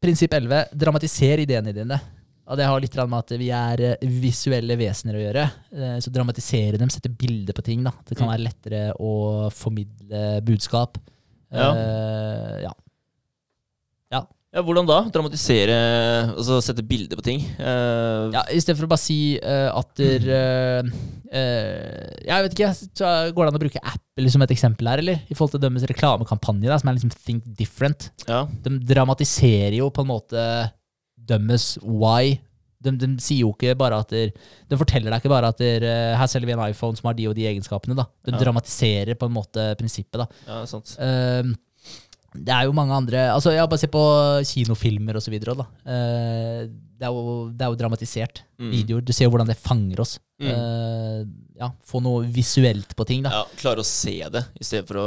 prinsipp 0.03 0.35
11. 0.35 0.65
Dramatiser 0.75 1.43
ideene 1.45 1.75
dine. 1.77 1.99
Og 2.47 2.55
det 2.59 2.67
har 2.69 2.79
litt 2.83 2.95
med 2.95 3.19
at 3.19 3.33
vi 3.41 3.49
er 3.55 3.81
eh, 3.83 4.07
visuelle 4.23 4.77
vesener 4.79 5.19
å 5.19 5.23
gjøre. 5.25 5.45
Eh, 5.75 5.97
så 6.03 6.13
dramatisere 6.15 6.79
dem, 6.79 6.91
sette 6.93 7.11
bilder 7.11 7.57
på 7.57 7.65
ting. 7.67 7.83
da. 7.87 7.93
Det 8.07 8.19
kan 8.19 8.31
være 8.31 8.45
lettere 8.47 8.83
å 9.03 9.49
formidle 9.51 10.41
budskap. 10.47 10.99
Ja. 11.57 11.71
Eh, 11.75 12.59
ja. 12.67 12.75
Ja, 14.57 14.63
hvordan 14.65 14.87
da? 14.89 15.03
Dramatisere, 15.13 15.75
altså 16.33 16.63
sette 16.65 16.85
bilder 16.87 17.19
på 17.19 17.25
ting? 17.27 17.43
Uh, 17.59 18.33
Ja, 18.33 18.45
I 18.49 18.61
stedet 18.63 18.79
for 18.79 18.87
å 18.87 18.93
bare 18.95 19.03
si 19.03 19.19
uh, 19.37 19.69
at 19.77 19.91
der, 20.01 20.25
uh, 20.31 20.95
eh, 21.29 22.15
Jeg 22.25 22.47
vet 22.47 22.55
ikke, 22.57 22.71
går 23.37 23.43
det 23.43 23.51
an 23.51 23.59
å 23.59 23.63
bruke 23.67 23.83
Apple 23.83 24.33
som 24.33 24.47
et 24.47 24.55
eksempel 24.55 24.89
her, 24.89 25.03
eller? 25.03 25.21
I 25.29 25.37
forhold 25.37 25.59
til 25.59 25.65
deres 25.67 25.85
reklamekampanje, 25.91 26.71
da, 26.71 26.79
som 26.81 26.89
er 26.89 26.97
liksom 26.97 27.13
Think 27.19 27.45
Different. 27.59 28.09
ja. 28.25 28.47
De 28.65 28.79
dramatiserer 28.95 29.77
jo 29.77 29.91
på 29.93 30.07
en 30.07 30.13
måte 30.15 30.47
deres 31.29 31.75
why. 31.83 32.39
De, 32.87 32.95
de 33.03 33.09
sier 33.23 33.43
jo 33.43 33.51
ikke 33.53 33.75
bare 33.79 33.99
at 34.05 34.15
der, 34.15 34.31
De 34.71 34.79
forteller 34.81 35.11
deg 35.13 35.21
ikke 35.23 35.33
bare 35.35 35.51
at 35.53 35.59
der, 35.61 35.85
eh, 35.85 36.15
her 36.17 36.31
selger 36.31 36.47
vi 36.51 36.57
en 36.57 36.65
iPhone 36.71 36.97
som 36.97 37.11
har 37.11 37.19
de 37.19 37.29
og 37.29 37.35
de 37.37 37.47
egenskapene. 37.51 37.99
da. 37.99 38.07
De 38.25 38.33
Ja. 38.33 38.39
dramatiserer 38.47 39.15
på 39.19 39.27
en 39.29 39.37
måte 39.37 39.69
prinsippet. 39.81 40.19
da. 40.25 40.27
ja, 40.47 40.65
sant. 40.71 40.97
Um, 40.99 41.55
det 42.37 42.53
er 42.53 42.67
jo 42.69 42.73
mange 42.77 42.93
andre 42.93 43.31
altså 43.33 43.49
ja, 43.55 43.65
Bare 43.67 43.79
se 43.81 43.89
på 43.89 44.01
kinofilmer 44.45 45.17
osv. 45.17 45.33
Uh, 45.41 46.67
det, 46.69 47.05
er 47.07 47.13
jo- 47.13 47.49
det 47.53 47.65
er 47.65 47.71
jo 47.73 47.79
dramatisert. 47.81 48.43
Mm. 48.61 48.71
Videoer. 48.75 49.05
Du 49.05 49.13
ser 49.13 49.25
jo 49.25 49.31
hvordan 49.33 49.47
det 49.49 49.57
fanger 49.57 50.01
oss. 50.05 50.19
Mm. 50.43 50.51
Uh, 50.53 51.25
ja, 51.57 51.71
Få 51.89 52.03
noe 52.05 52.27
visuelt 52.29 52.93
på 52.95 53.07
ting. 53.09 53.23
da. 53.25 53.31
Ja, 53.31 53.45
klare 53.57 53.81
å 53.81 53.85
se 53.89 54.19
det 54.29 54.45
i 54.61 54.65
stedet 54.69 54.87
for 54.91 54.97
å 55.01 55.07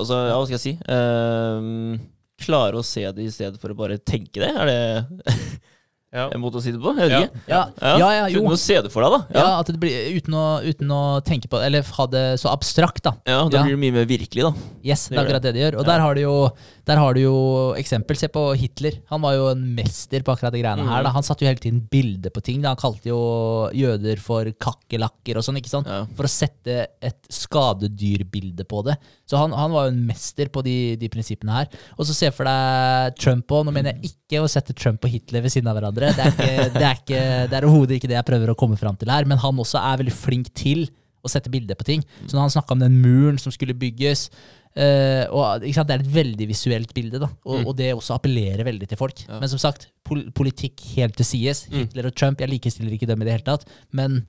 Altså, 0.00 0.18
ja, 0.26 0.34
hva 0.34 0.46
skal 0.48 0.58
jeg 0.58 0.64
si? 0.64 0.74
Eh, 0.90 1.98
klare 2.44 2.80
å 2.80 2.82
se 2.84 3.04
det 3.14 3.22
i 3.22 3.30
stedet 3.30 3.60
for 3.62 3.70
å 3.70 3.76
bare 3.78 3.98
tenke 4.02 4.42
det? 4.42 4.50
Er 4.50 4.66
det 4.66 5.22
Ja. 6.14 6.28
en 6.32 6.40
måte 6.40 6.60
å 6.60 6.62
si 6.62 6.70
det 6.70 6.78
på? 6.80 6.94
Jeg 6.96 7.10
vet 7.10 7.10
Ja. 7.10 7.20
ikke. 7.26 7.48
Ja, 7.50 7.98
ja, 7.98 8.10
ja, 8.14 8.26
Du 8.28 8.34
jo. 8.40 8.48
å 8.54 8.56
se 8.58 8.80
det 8.80 8.92
for 8.92 9.02
deg, 9.02 9.10
da. 9.10 9.20
Ja, 9.34 9.44
Ja, 9.44 9.58
at 9.60 9.66
det 9.66 9.80
blir 9.80 10.14
uten 10.14 10.32
å, 10.38 10.62
uten 10.62 10.88
å 10.94 11.20
tenke 11.26 11.48
på 11.50 11.58
Eller 11.60 11.82
ha 11.82 12.06
det 12.06 12.38
så 12.40 12.48
abstrakt, 12.54 13.02
da. 13.02 13.12
ja 13.26 13.48
Da 13.48 13.58
Ja. 13.58 13.62
blir 13.64 13.74
det 13.76 13.80
mye 13.82 13.92
mer 13.92 14.06
virkelig, 14.06 14.42
da. 14.46 14.52
Yes, 14.84 15.08
det 15.08 15.16
Det 15.16 15.18
er 15.18 15.24
akkurat 15.26 15.42
det 15.42 15.54
de 15.54 15.60
gjør. 15.60 15.74
Og 15.80 15.86
Ja. 15.86 15.92
der, 15.92 16.00
har 16.00 16.14
du 16.14 16.20
jo, 16.20 16.50
der 16.86 16.96
har 16.96 17.14
du 17.14 17.20
jo 17.20 17.74
eksempel. 17.76 18.16
Se 18.16 18.28
på 18.28 18.56
Hitler. 18.56 18.92
Han 19.10 19.20
var 19.22 19.34
jo 19.34 19.48
en 19.48 19.74
mester 19.74 20.20
på 20.20 20.32
akkurat 20.36 20.52
de 20.52 20.62
greiene 20.62 20.86
her. 20.86 21.02
Da. 21.02 21.10
Han 21.10 21.22
satte 21.22 21.40
jo 21.42 21.48
hele 21.48 21.58
tiden 21.58 21.80
bilde 21.90 22.30
på 22.30 22.42
ting. 22.42 22.62
Da. 22.62 22.68
Han 22.68 22.76
kalte 22.76 23.06
jo 23.10 23.70
jøder 23.74 24.18
for 24.20 24.44
kakerlakker 24.44 25.36
og 25.36 25.42
sånn. 25.42 25.56
ikke 25.58 25.68
sant? 25.70 25.86
Ja. 25.88 26.04
For 26.14 26.24
å 26.24 26.28
sette 26.30 26.86
et 27.02 27.18
skadedyrbilde 27.28 28.64
på 28.68 28.84
det. 28.84 28.96
Så 29.26 29.38
han, 29.40 29.52
han 29.56 29.72
var 29.72 29.86
jo 29.88 29.94
en 29.94 30.06
mester 30.06 30.50
på 30.52 30.62
de, 30.62 30.96
de 31.00 31.08
prinsippene 31.12 31.50
her. 31.56 31.68
Og 31.98 32.06
så 32.06 32.14
se 32.16 32.30
for 32.34 32.44
deg 32.48 33.16
Trump 33.20 33.48
òg. 33.48 33.64
Nå 33.68 33.72
mener 33.74 33.94
jeg 33.94 34.12
ikke 34.12 34.42
å 34.44 34.48
sette 34.50 34.74
Trump 34.76 35.04
og 35.04 35.10
Hitler 35.10 35.44
ved 35.44 35.50
siden 35.54 35.68
av 35.70 35.78
hverandre. 35.78 36.03
Det 36.12 36.24
er 36.24 36.34
ikke, 36.34 36.50
det 36.74 36.84
er 36.84 36.98
ikke, 36.98 37.22
det 37.50 37.56
er 37.58 37.68
overhodet 37.68 37.96
ikke 37.98 38.10
det 38.10 38.18
jeg 38.18 38.28
prøver 38.28 38.52
å 38.52 38.58
komme 38.58 38.78
fram 38.80 38.98
til 39.00 39.12
her. 39.12 39.28
Men 39.30 39.40
han 39.42 39.64
også 39.64 39.80
er 39.80 40.02
veldig 40.02 40.16
flink 40.16 40.52
til 40.56 40.86
å 41.24 41.30
sette 41.32 41.52
bilder 41.52 41.78
på 41.78 41.86
ting. 41.88 42.04
Så 42.26 42.36
når 42.36 42.46
han 42.46 42.54
snakka 42.58 42.76
om 42.76 42.84
den 42.84 43.00
muren 43.00 43.40
som 43.40 43.54
skulle 43.54 43.76
bygges 43.78 44.28
Uh, 44.74 45.22
og, 45.30 45.62
sant? 45.70 45.86
Det 45.86 45.94
er 45.94 46.02
et 46.02 46.14
veldig 46.16 46.46
visuelt 46.50 46.90
bilde, 46.96 47.20
da. 47.22 47.28
Og, 47.46 47.68
og 47.70 47.76
det 47.78 47.92
også 47.94 48.16
appellerer 48.16 48.66
veldig 48.66 48.88
til 48.90 48.98
folk. 48.98 49.20
Men 49.30 49.46
som 49.52 49.60
sagt, 49.62 49.86
pol 50.02 50.24
politikk 50.34 50.82
helt 50.96 51.14
til 51.14 51.28
sies 51.28 51.60
Hitler 51.70 52.08
og 52.10 52.16
Trump, 52.18 52.42
jeg 52.42 52.50
likestiller 52.50 52.96
ikke 52.96 53.06
dem 53.06 53.22
i 53.22 53.28
det 53.28 53.36
hele 53.36 53.46
tatt. 53.46 53.68
Men, 53.94 54.24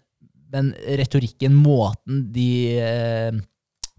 men 0.53 0.69
retorikken, 1.01 1.57
måten 1.57 2.27
de 2.35 2.49
eh, 2.77 3.41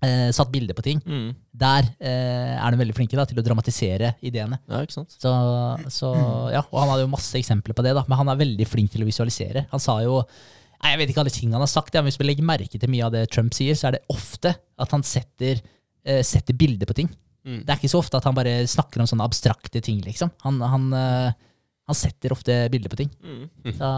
eh, 0.07 0.28
satt 0.36 0.50
bilde 0.54 0.74
på 0.78 0.84
ting, 0.86 1.00
Mm. 1.04 1.34
der 1.52 1.88
eh, 2.00 2.54
er 2.57 2.70
de 2.74 2.78
veldig 2.80 2.94
flinke 2.96 3.18
da, 3.18 3.24
til 3.28 3.38
å 3.42 3.44
dramatisere 3.46 4.14
ideene. 4.22 4.61
Ja, 4.70 4.80
ikke 4.86 4.96
sant? 5.00 5.16
Så, 5.18 5.32
så 5.92 6.12
ja, 6.54 6.62
Og 6.70 6.78
han 6.82 6.92
hadde 6.92 7.04
jo 7.07 7.12
masse 7.12 7.34
eksempler 7.40 7.74
på 7.76 7.82
det, 7.86 7.94
da, 7.98 8.04
men 8.09 8.18
han 8.22 8.30
er 8.32 8.38
veldig 8.40 8.66
flink 8.70 8.92
til 8.94 9.02
å 9.04 9.09
visualisere. 9.11 9.66
Han 9.74 9.82
sa 9.82 9.98
jo 10.07 10.22
Nei, 10.76 10.90
Jeg 10.92 10.98
vet 11.00 11.11
ikke 11.11 11.22
alle 11.22 11.32
ting 11.32 11.52
han 11.57 11.62
har 11.64 11.70
sagt, 11.72 11.94
ja, 11.96 12.02
men 12.04 12.11
hvis 12.12 12.18
vi 12.20 12.26
legger 12.28 12.44
merke 12.46 12.78
til 12.78 12.90
mye 12.92 13.07
av 13.07 13.14
det 13.14 13.22
Trump 13.32 13.54
sier, 13.57 13.74
så 13.74 13.88
er 13.88 13.94
det 13.96 14.02
ofte 14.12 14.50
at 14.78 14.90
han 14.92 15.02
setter, 15.09 15.62
eh, 16.04 16.20
setter 16.22 16.54
bilder 16.54 16.86
på 16.86 16.94
ting. 16.98 17.09
Mm. 17.48 17.62
Det 17.64 17.72
er 17.72 17.78
ikke 17.80 17.90
så 17.94 18.02
ofte 18.02 18.18
at 18.20 18.26
han 18.28 18.36
bare 18.36 18.59
snakker 18.68 19.00
om 19.00 19.09
sånne 19.09 19.24
abstrakte 19.24 19.80
ting, 19.82 20.02
liksom. 20.04 20.30
Han, 20.44 20.61
han, 20.61 20.86
eh, 20.92 21.32
Han 21.88 21.94
setter 21.96 22.32
ofte 22.36 22.54
bilder 22.70 22.90
på 22.92 22.96
ting. 23.00 23.11
Mm. 23.24 23.72
Så 23.78 23.88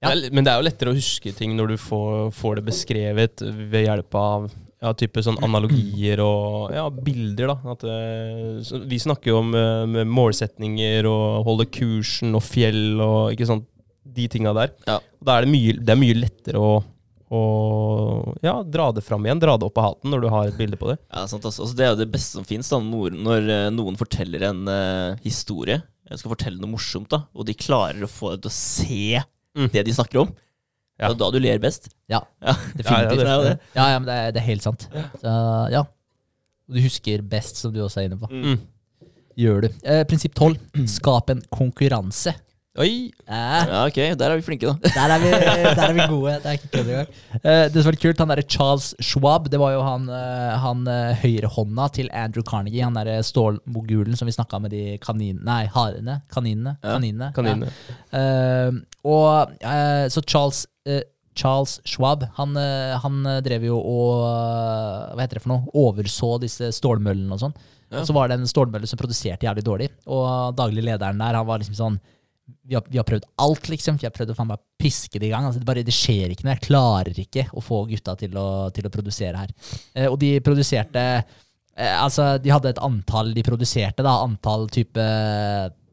Ja. 0.00 0.08
Det 0.14 0.28
er, 0.28 0.30
men 0.32 0.44
det 0.46 0.52
er 0.52 0.60
jo 0.60 0.66
lettere 0.68 0.92
å 0.92 0.96
huske 0.96 1.32
ting 1.34 1.56
når 1.58 1.72
du 1.72 1.76
får, 1.82 2.28
får 2.32 2.56
det 2.60 2.64
beskrevet 2.68 3.42
ved 3.70 3.82
hjelp 3.88 4.14
av 4.14 4.44
ja, 4.82 4.92
type 4.94 5.22
sånn 5.24 5.40
analogier 5.42 6.20
og 6.22 6.74
ja, 6.74 6.84
bilder. 6.90 7.54
da. 7.54 7.72
At, 7.74 7.82
eh, 7.88 8.84
vi 8.88 9.00
snakker 9.02 9.32
jo 9.32 9.40
om 9.42 9.50
med 9.50 10.06
målsetninger 10.06 11.08
og 11.10 11.42
holde 11.48 11.66
kursen 11.74 12.36
og 12.38 12.44
fjell 12.46 13.00
og 13.02 13.34
ikke 13.34 13.48
sant, 13.50 13.66
de 14.18 14.28
tinga 14.30 14.54
der. 14.56 14.70
Ja. 14.88 15.00
Da 15.24 15.36
er 15.38 15.44
det 15.46 15.52
mye, 15.52 15.74
det 15.82 15.92
er 15.94 16.00
mye 16.00 16.16
lettere 16.16 16.62
å, 16.62 16.70
å 17.28 17.42
ja, 18.42 18.56
dra 18.64 18.88
det 18.96 19.04
fram 19.04 19.26
igjen, 19.26 19.42
dra 19.42 19.56
det 19.58 19.68
opp 19.68 19.78
av 19.82 19.90
hatten 19.90 20.14
når 20.14 20.24
du 20.24 20.28
har 20.32 20.48
et 20.48 20.58
bilde 20.58 20.78
på 20.80 20.90
det. 20.92 20.98
Ja, 21.12 21.26
sant, 21.30 21.44
altså. 21.44 21.66
altså, 21.66 21.76
det 21.76 21.86
er 21.86 21.92
jo 21.92 22.00
det 22.00 22.10
beste 22.14 22.38
som 22.38 22.46
fins 22.48 22.70
når, 22.72 23.18
når 23.18 23.50
eh, 23.52 23.68
noen 23.74 23.98
forteller 24.00 24.46
en 24.48 24.62
uh, 24.70 25.18
historie. 25.26 25.80
Jeg 26.08 26.22
skal 26.22 26.32
fortelle 26.32 26.62
noe 26.62 26.72
morsomt, 26.72 27.10
da, 27.12 27.26
og 27.36 27.44
de 27.50 27.58
klarer 27.58 28.06
å 28.06 28.10
få 28.10 28.32
deg 28.34 28.46
til 28.46 28.52
å 28.54 28.58
se 28.58 29.26
Mm. 29.58 29.70
det 29.72 29.82
de 29.88 29.94
snakker 29.96 30.20
om. 30.20 30.28
Ja. 30.98 31.08
Det 31.08 31.14
er 31.14 31.20
da 31.20 31.30
du 31.30 31.38
ler 31.42 31.58
best. 31.62 31.88
Ja, 32.10 32.22
Ja. 32.42 32.54
definitivt. 32.78 33.22
jo 33.22 33.44
det. 33.46 33.54
Ja, 33.76 33.88
ja, 33.94 33.98
men 34.02 34.08
det 34.10 34.16
er, 34.18 34.32
det 34.34 34.42
er 34.42 34.48
helt 34.48 34.66
sant. 34.66 34.88
Så, 35.22 35.36
ja. 35.72 35.84
Du 36.68 36.80
husker 36.84 37.22
best, 37.22 37.56
som 37.62 37.72
du 37.72 37.80
også 37.84 38.02
er 38.02 38.10
inne 38.10 38.18
på. 38.20 38.28
Mm. 38.32 38.58
Gjør 39.38 39.62
du. 39.68 39.70
Eh, 39.86 40.02
prinsipp 40.10 40.34
12. 40.34 40.58
Skap 40.90 41.30
en 41.30 41.40
konkurranse. 41.54 42.34
Oi! 42.78 43.08
Eh, 43.26 43.62
Ja, 43.66 43.80
ok, 43.88 43.96
der 44.18 44.30
er 44.30 44.36
vi 44.38 44.44
flinke, 44.46 44.68
da. 44.70 44.90
der, 44.94 45.14
er 45.16 45.22
vi, 45.22 45.30
der 45.32 45.80
er 45.82 45.94
vi 45.96 46.04
gode. 46.12 46.34
Det 46.44 46.46
er 46.50 46.58
ikke 46.58 46.68
kødd 46.76 46.90
engang. 46.92 47.08
Eh, 47.40 47.62
det 47.72 47.72
som 47.80 47.88
var 47.88 47.96
litt 47.96 48.02
kult, 48.04 48.20
han 48.22 48.30
derre 48.30 48.44
Charles 48.46 48.90
Schwab, 49.02 49.48
det 49.50 49.58
var 49.58 49.72
jo 49.74 49.80
han, 49.82 50.04
eh, 50.14 50.52
han 50.62 50.84
eh, 50.92 51.16
høyrehånda 51.24 51.88
til 51.96 52.10
Andrew 52.14 52.44
Carnegie. 52.46 52.84
Han 52.86 52.94
derre 52.98 53.16
stålmogulen 53.26 54.14
som 54.18 54.30
vi 54.30 54.36
snakka 54.36 54.60
med 54.62 54.74
de 54.76 54.84
kaninene 55.02 55.42
Nei, 55.48 55.64
harene. 55.74 56.20
Kaninene. 56.30 56.76
Ja, 56.84 56.98
Kaninene. 57.34 57.72
Ja. 58.12 58.22
Eh, 58.22 58.78
og 59.10 59.58
eh, 59.58 60.06
så 60.14 60.22
Charles 60.26 60.66
Charles 61.38 61.78
Schwab, 61.86 62.26
han, 62.34 62.56
eh, 62.58 62.98
han 62.98 63.26
eh, 63.26 63.40
drev 63.46 63.68
jo 63.68 63.78
og 63.78 64.24
eh, 64.26 65.14
Hva 65.14 65.22
heter 65.22 65.38
det 65.38 65.44
for 65.44 65.52
noe? 65.54 65.72
Overså 65.86 66.34
disse 66.42 66.72
stålmøllene 66.74 67.36
og 67.36 67.42
sånn. 67.44 67.58
Ja. 67.88 68.02
Og 68.02 68.08
så 68.08 68.16
var 68.16 68.28
det 68.28 68.38
en 68.38 68.50
stålmølle 68.50 68.88
som 68.90 69.00
produserte 69.00 69.46
jævlig 69.46 69.64
dårlig. 69.64 69.88
Og 70.10 70.56
daglig 70.58 70.84
lederen 70.84 71.20
der, 71.22 71.38
han 71.38 71.48
var 71.48 71.62
liksom 71.62 71.78
sånn 71.78 72.00
vi 72.68 72.76
har, 72.76 72.84
vi 72.88 72.96
har 72.96 73.04
prøvd 73.04 73.26
alt, 73.44 73.68
liksom. 73.68 73.98
Vi 74.00 74.06
har 74.08 74.12
prøvd 74.12 74.32
å 74.32 74.36
faen 74.36 74.48
meg 74.48 74.60
piske 74.80 75.20
det 75.20 75.28
i 75.28 75.32
gang. 75.32 75.46
Altså, 75.48 75.60
det, 75.60 75.68
bare, 75.68 75.84
det 75.84 75.94
skjer 75.94 76.32
ikke 76.32 76.46
noe. 76.46 76.54
Jeg 76.56 76.64
klarer 76.64 77.20
ikke 77.24 77.44
å 77.52 77.64
få 77.64 77.82
gutta 77.90 78.14
til 78.20 78.36
å, 78.40 78.48
til 78.74 78.88
å 78.88 78.92
produsere 78.92 79.42
her. 79.42 79.52
Eh, 79.94 80.08
og 80.08 80.16
de 80.20 80.34
produserte 80.44 81.04
eh, 81.18 81.96
Altså, 82.00 82.30
de 82.42 82.52
hadde 82.52 82.72
et 82.72 82.80
antall 82.84 83.34
de 83.36 83.44
produserte, 83.46 84.04
da. 84.04 84.16
Antall 84.24 84.66
type 84.72 85.04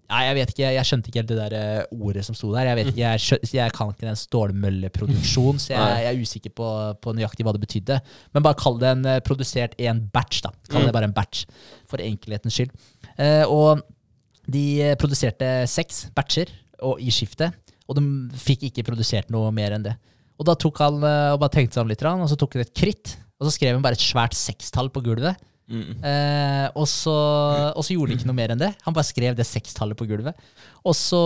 Nei, 0.05 0.21
jeg 0.27 0.35
vet 0.37 0.51
ikke. 0.53 0.67
Jeg 0.75 0.85
skjønte 0.85 1.09
ikke 1.09 1.21
helt 1.21 1.31
det 1.31 1.37
der 1.39 1.53
eh, 1.57 1.95
ordet 1.97 2.23
som 2.27 2.35
sto 2.37 2.51
der. 2.53 2.67
Jeg 2.69 2.77
vet 2.77 2.89
ikke, 2.91 3.01
jeg, 3.01 3.21
skjønte, 3.23 3.49
jeg 3.57 3.73
kan 3.73 3.93
ikke 3.93 4.05
den 4.05 4.19
stålmølleproduksjon, 4.21 5.61
så 5.63 5.73
jeg, 5.73 6.03
jeg 6.03 6.09
er 6.11 6.21
usikker 6.21 6.53
på, 6.59 6.67
på 7.01 7.13
nøyaktig 7.17 7.45
hva 7.47 7.55
det 7.55 7.63
betydde. 7.63 7.97
Men 8.35 8.45
bare 8.45 8.59
kall 8.59 8.77
det 8.81 8.91
en 8.91 9.07
eh, 9.09 9.21
produsert 9.25 9.73
en 9.81 10.03
batch, 10.13 10.43
da. 10.45 10.53
Kall 10.69 10.85
det 10.85 10.93
bare 10.93 11.09
en 11.09 11.15
batch, 11.15 11.47
for 11.89 12.03
enkelhetens 12.05 12.53
skyld. 12.53 12.75
Eh, 13.17 13.49
og 13.49 13.81
de 14.51 14.65
eh, 14.91 14.97
produserte 15.01 15.49
seks 15.71 16.05
batcher 16.13 16.53
og, 16.85 17.01
i 17.01 17.09
skiftet, 17.13 17.57
og 17.89 17.97
de 17.97 18.05
fikk 18.37 18.67
ikke 18.69 18.85
produsert 18.85 19.33
noe 19.33 19.49
mer 19.55 19.73
enn 19.73 19.89
det. 19.89 19.97
Og 20.37 20.45
da 20.45 20.53
tok 20.59 20.83
han 20.83 20.99
og 20.99 21.37
bare 21.39 21.53
tenkte 21.53 21.77
seg 21.77 21.85
om 21.85 21.89
litt, 21.89 22.01
og 22.05 22.29
så 22.29 22.37
tok 22.37 22.57
han 22.57 22.65
et 22.65 22.77
kritt, 22.77 23.13
og 23.39 23.47
så 23.47 23.55
skrev 23.55 23.77
han 23.77 23.85
bare 23.85 23.95
et 23.97 24.03
svært 24.03 24.35
sekstall 24.37 24.89
på 24.93 25.01
gulvet. 25.05 25.39
Mm. 25.65 25.97
Eh, 26.05 26.67
og, 26.77 26.85
så, 26.89 27.13
og 27.73 27.81
så 27.85 27.95
gjorde 27.95 28.13
han 28.13 28.19
ikke 28.19 28.29
noe 28.29 28.37
mer 28.37 28.53
enn 28.53 28.61
det. 28.61 28.71
Han 28.85 28.95
bare 28.95 29.07
skrev 29.07 29.37
det 29.37 29.47
sekstallet 29.49 29.97
på 29.97 30.07
gulvet. 30.09 30.37
Og 30.85 30.93
så 30.97 31.21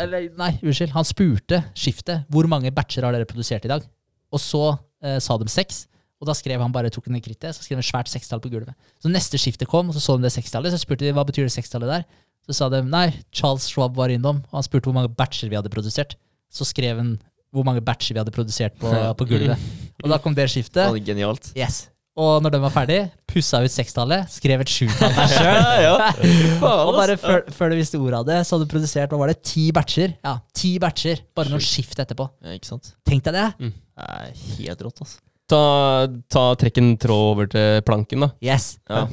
Eller, 0.00 0.30
nei, 0.38 0.54
unnskyld. 0.62 0.94
Han 0.96 1.06
spurte 1.08 1.62
skiftet 1.76 2.24
hvor 2.32 2.48
mange 2.50 2.72
batcher 2.74 3.04
har 3.04 3.16
dere 3.16 3.28
produsert 3.28 3.68
i 3.68 3.72
dag. 3.72 3.84
Og 4.32 4.42
så 4.42 4.62
eh, 5.04 5.18
sa 5.24 5.36
de 5.40 5.48
seks. 5.52 5.86
Og 6.18 6.26
da 6.26 6.34
skrev 6.34 6.58
han 6.58 6.72
bare 6.74 6.90
tok 6.90 7.06
han 7.06 7.18
en 7.18 7.22
krittet, 7.22 7.54
så 7.54 7.62
skrev 7.62 7.78
han 7.78 7.86
svært 7.86 8.08
sekstall 8.10 8.40
på 8.42 8.50
gulvet. 8.50 8.74
Så 8.98 9.10
neste 9.12 9.38
skiftet 9.38 9.70
kom, 9.70 9.90
og 9.90 9.94
så 9.94 10.02
så 10.02 10.16
de 10.18 10.26
det 10.26 10.32
sekstallet. 10.34 10.74
Så 10.74 10.80
spurte 10.82 11.06
de 11.06 11.12
hva 11.14 11.22
betyr 11.26 11.46
det 11.46 11.54
sekstallet 11.54 11.92
der. 11.92 12.08
Så 12.48 12.56
sa 12.58 12.68
de 12.72 12.80
nei, 12.82 13.12
Charles 13.30 13.68
Schwab 13.70 13.94
var 13.98 14.10
innom, 14.10 14.40
og 14.48 14.56
han 14.56 14.66
spurte 14.66 14.90
hvor 14.90 14.96
mange 14.96 15.12
batcher 15.14 15.52
vi 15.52 15.58
hadde 15.58 15.70
produsert. 15.70 16.16
Så 16.50 16.66
skrev 16.66 16.98
han 16.98 17.12
hvor 17.54 17.64
mange 17.64 17.84
batcher 17.84 18.16
vi 18.16 18.22
hadde 18.22 18.34
produsert 18.34 18.74
på, 18.80 18.90
på 18.90 19.28
gulvet. 19.28 19.62
Og 20.02 20.10
da 20.10 20.18
kom 20.22 20.34
det 20.36 20.48
skiftet. 20.52 20.90
Genialt. 21.06 21.52
Yes. 21.58 21.86
Og 22.18 22.40
når 22.42 22.50
den 22.56 22.62
var 22.64 22.72
ferdig, 22.74 22.96
pussa 23.30 23.60
ut 23.62 23.70
sekstallet, 23.70 24.26
skrev 24.32 24.64
et 24.64 24.72
sjutall 24.72 25.12
der 25.14 25.30
sjøl. 25.30 26.00
Og 26.66 26.90
bare 26.96 27.14
før, 27.20 27.44
før 27.54 27.70
du 27.70 27.76
visste 27.78 28.00
ordet 28.00 28.18
av 28.18 28.26
det, 28.26 28.38
så 28.48 28.56
hadde 28.56 28.66
du 28.66 28.72
produsert 28.72 29.12
hva 29.14 29.20
var 29.20 29.30
det, 29.30 29.38
ti 29.46 29.68
batcher. 29.74 30.16
Ja, 30.26 30.32
ti 30.56 30.72
batcher, 30.82 31.22
Bare 31.38 31.52
noen 31.52 31.62
skift 31.62 32.00
etterpå. 32.02 32.26
Ja, 32.42 32.56
ikke 32.58 32.72
sant? 32.72 32.90
Tenk 33.06 33.22
deg 33.28 33.38
det. 33.38 33.46
Det 33.62 34.08
er 34.08 34.34
helt 34.58 34.82
rått, 34.88 35.04
altså. 35.06 35.20
Ta, 35.48 35.62
ta 36.28 36.42
Trekk 36.60 36.82
en 36.82 36.90
tråd 37.00 37.30
over 37.30 37.48
til 37.54 37.78
planken, 37.86 38.26
da. 38.26 38.32
Yes. 38.44 38.72
Ja. 38.90 39.06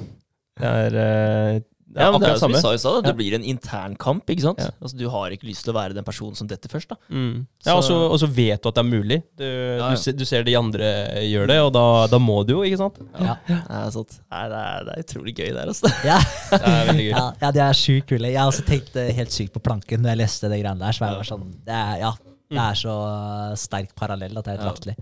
Det 0.59 0.73
er, 0.89 1.61
det 1.95 2.01
Ja, 2.03 2.09
er 2.09 2.11
men 2.11 2.19
det 2.19 2.27
er 2.27 2.33
akkurat 2.35 2.41
som 2.43 2.51
vi 2.51 2.59
sa 2.59 2.71
i 2.75 2.79
stad, 2.81 3.03
det 3.05 3.11
Ja. 3.13 3.15
blir 3.15 3.33
en 3.37 3.43
intern 3.47 3.93
kamp. 3.95 4.25
ikke 4.27 4.41
sant? 4.43 4.59
Ja. 4.59 4.69
Altså, 4.83 4.97
Du 4.99 5.07
har 5.09 5.29
ikke 5.31 5.47
lyst 5.47 5.63
til 5.63 5.71
å 5.71 5.75
være 5.77 5.93
den 5.95 6.03
personen 6.03 6.35
som 6.35 6.45
detter 6.47 6.67
først. 6.67 6.89
da. 6.89 6.95
Mm. 7.09 7.45
Ja, 7.65 7.75
og 7.77 7.83
Så- 7.85 8.11
Og 8.11 8.19
så 8.19 8.27
vet 8.27 8.61
du 8.61 8.67
at 8.67 8.75
det 8.75 8.83
er 8.83 8.89
mulig. 8.89 9.23
Du, 9.37 9.43
ja. 9.45 9.89
du, 9.89 9.95
ser, 9.95 10.11
du 10.11 10.25
ser 10.25 10.43
de 10.43 10.55
andre 10.55 10.83
gjør 11.23 11.47
det, 11.47 11.59
og 11.61 11.71
da, 11.73 12.07
da 12.07 12.17
må 12.19 12.45
du 12.45 12.53
jo, 12.55 12.61
ikke 12.67 12.77
sant? 12.77 12.99
Ja. 13.17 13.37
Det 13.47 13.61
er, 13.69 13.89
sant. 13.91 14.19
Nei, 14.29 14.43
det, 14.49 14.59
er, 14.59 14.83
det 14.83 14.93
er 14.97 15.03
utrolig 15.05 15.35
gøy 15.35 15.53
der, 15.53 15.67
altså. 15.71 15.87
Ja. 16.03 16.19
Det 16.51 16.61
er 16.61 16.85
veldig 16.91 17.05
gøy. 17.07 17.15
ja, 17.15 17.31
ja, 17.41 17.51
de 17.51 17.59
er 17.59 17.73
sjukt 17.73 18.07
kule. 18.07 18.27
Jeg 18.27 18.37
har 18.39 18.51
også 18.51 18.65
tenkt 18.67 18.95
eh, 18.97 19.13
helt 19.13 19.31
sykt 19.31 19.53
på 19.53 19.61
planken 19.63 20.01
når 20.01 20.09
jeg 20.09 20.17
leste 20.17 20.49
det 20.49 20.61
greiene 20.61 20.79
der. 20.79 20.91
Så 20.91 21.07
jeg 21.07 21.15
var 21.15 21.23
sånn, 21.23 21.51
det 21.65 21.73
er, 21.73 21.97
ja, 21.99 22.11
det 22.51 22.59
er 22.59 22.75
så 22.75 23.55
sterk 23.57 23.95
parallell 23.95 24.37
at 24.37 24.43
det 24.43 24.53
er 24.53 24.57
helt 24.57 24.65
Ja. 24.67 24.71
latterlig. 24.73 24.97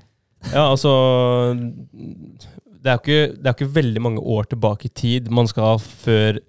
Ja, 0.53 0.69
altså 0.69 0.91
det 2.83 2.91
er, 2.91 2.97
jo 2.97 3.01
ikke, 3.03 3.37
det 3.41 3.47
er 3.47 3.53
ikke 3.55 3.73
veldig 3.73 4.01
mange 4.03 4.19
år 4.19 4.43
tilbake 4.51 4.85
i 4.89 4.93
tid 4.93 5.29
man 5.31 5.47
skal 5.47 5.77
før 5.79 6.39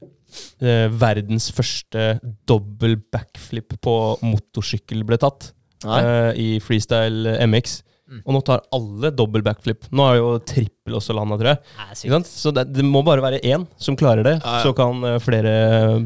eh, 0.60 0.86
verdens 0.90 1.50
første 1.54 2.06
dobbel 2.48 2.96
backflip 3.12 3.76
på 3.84 3.96
motorsykkel 4.24 5.04
ble 5.08 5.18
tatt. 5.22 5.52
Eh, 5.84 6.30
I 6.40 6.48
freestyle 6.64 7.38
MX. 7.48 7.82
Mm. 8.04 8.18
Og 8.28 8.34
nå 8.36 8.40
tar 8.44 8.60
alle 8.76 9.08
dobbel 9.16 9.40
backflip. 9.42 9.86
Nå 9.96 10.04
er 10.10 10.18
jo 10.18 10.26
trippel 10.44 10.96
også 10.98 11.14
landa, 11.16 11.38
tror 11.40 11.54
jeg. 11.54 11.96
Sant? 12.02 12.28
Så 12.28 12.52
det, 12.52 12.66
det 12.76 12.84
må 12.84 13.00
bare 13.06 13.22
være 13.24 13.38
én 13.48 13.64
som 13.80 13.96
klarer 13.96 14.26
det, 14.26 14.34
Ja, 14.42 14.58
ja. 14.58 14.62
så 14.66 14.74
kan 14.76 15.00
eh, 15.08 15.16
flere 15.24 15.54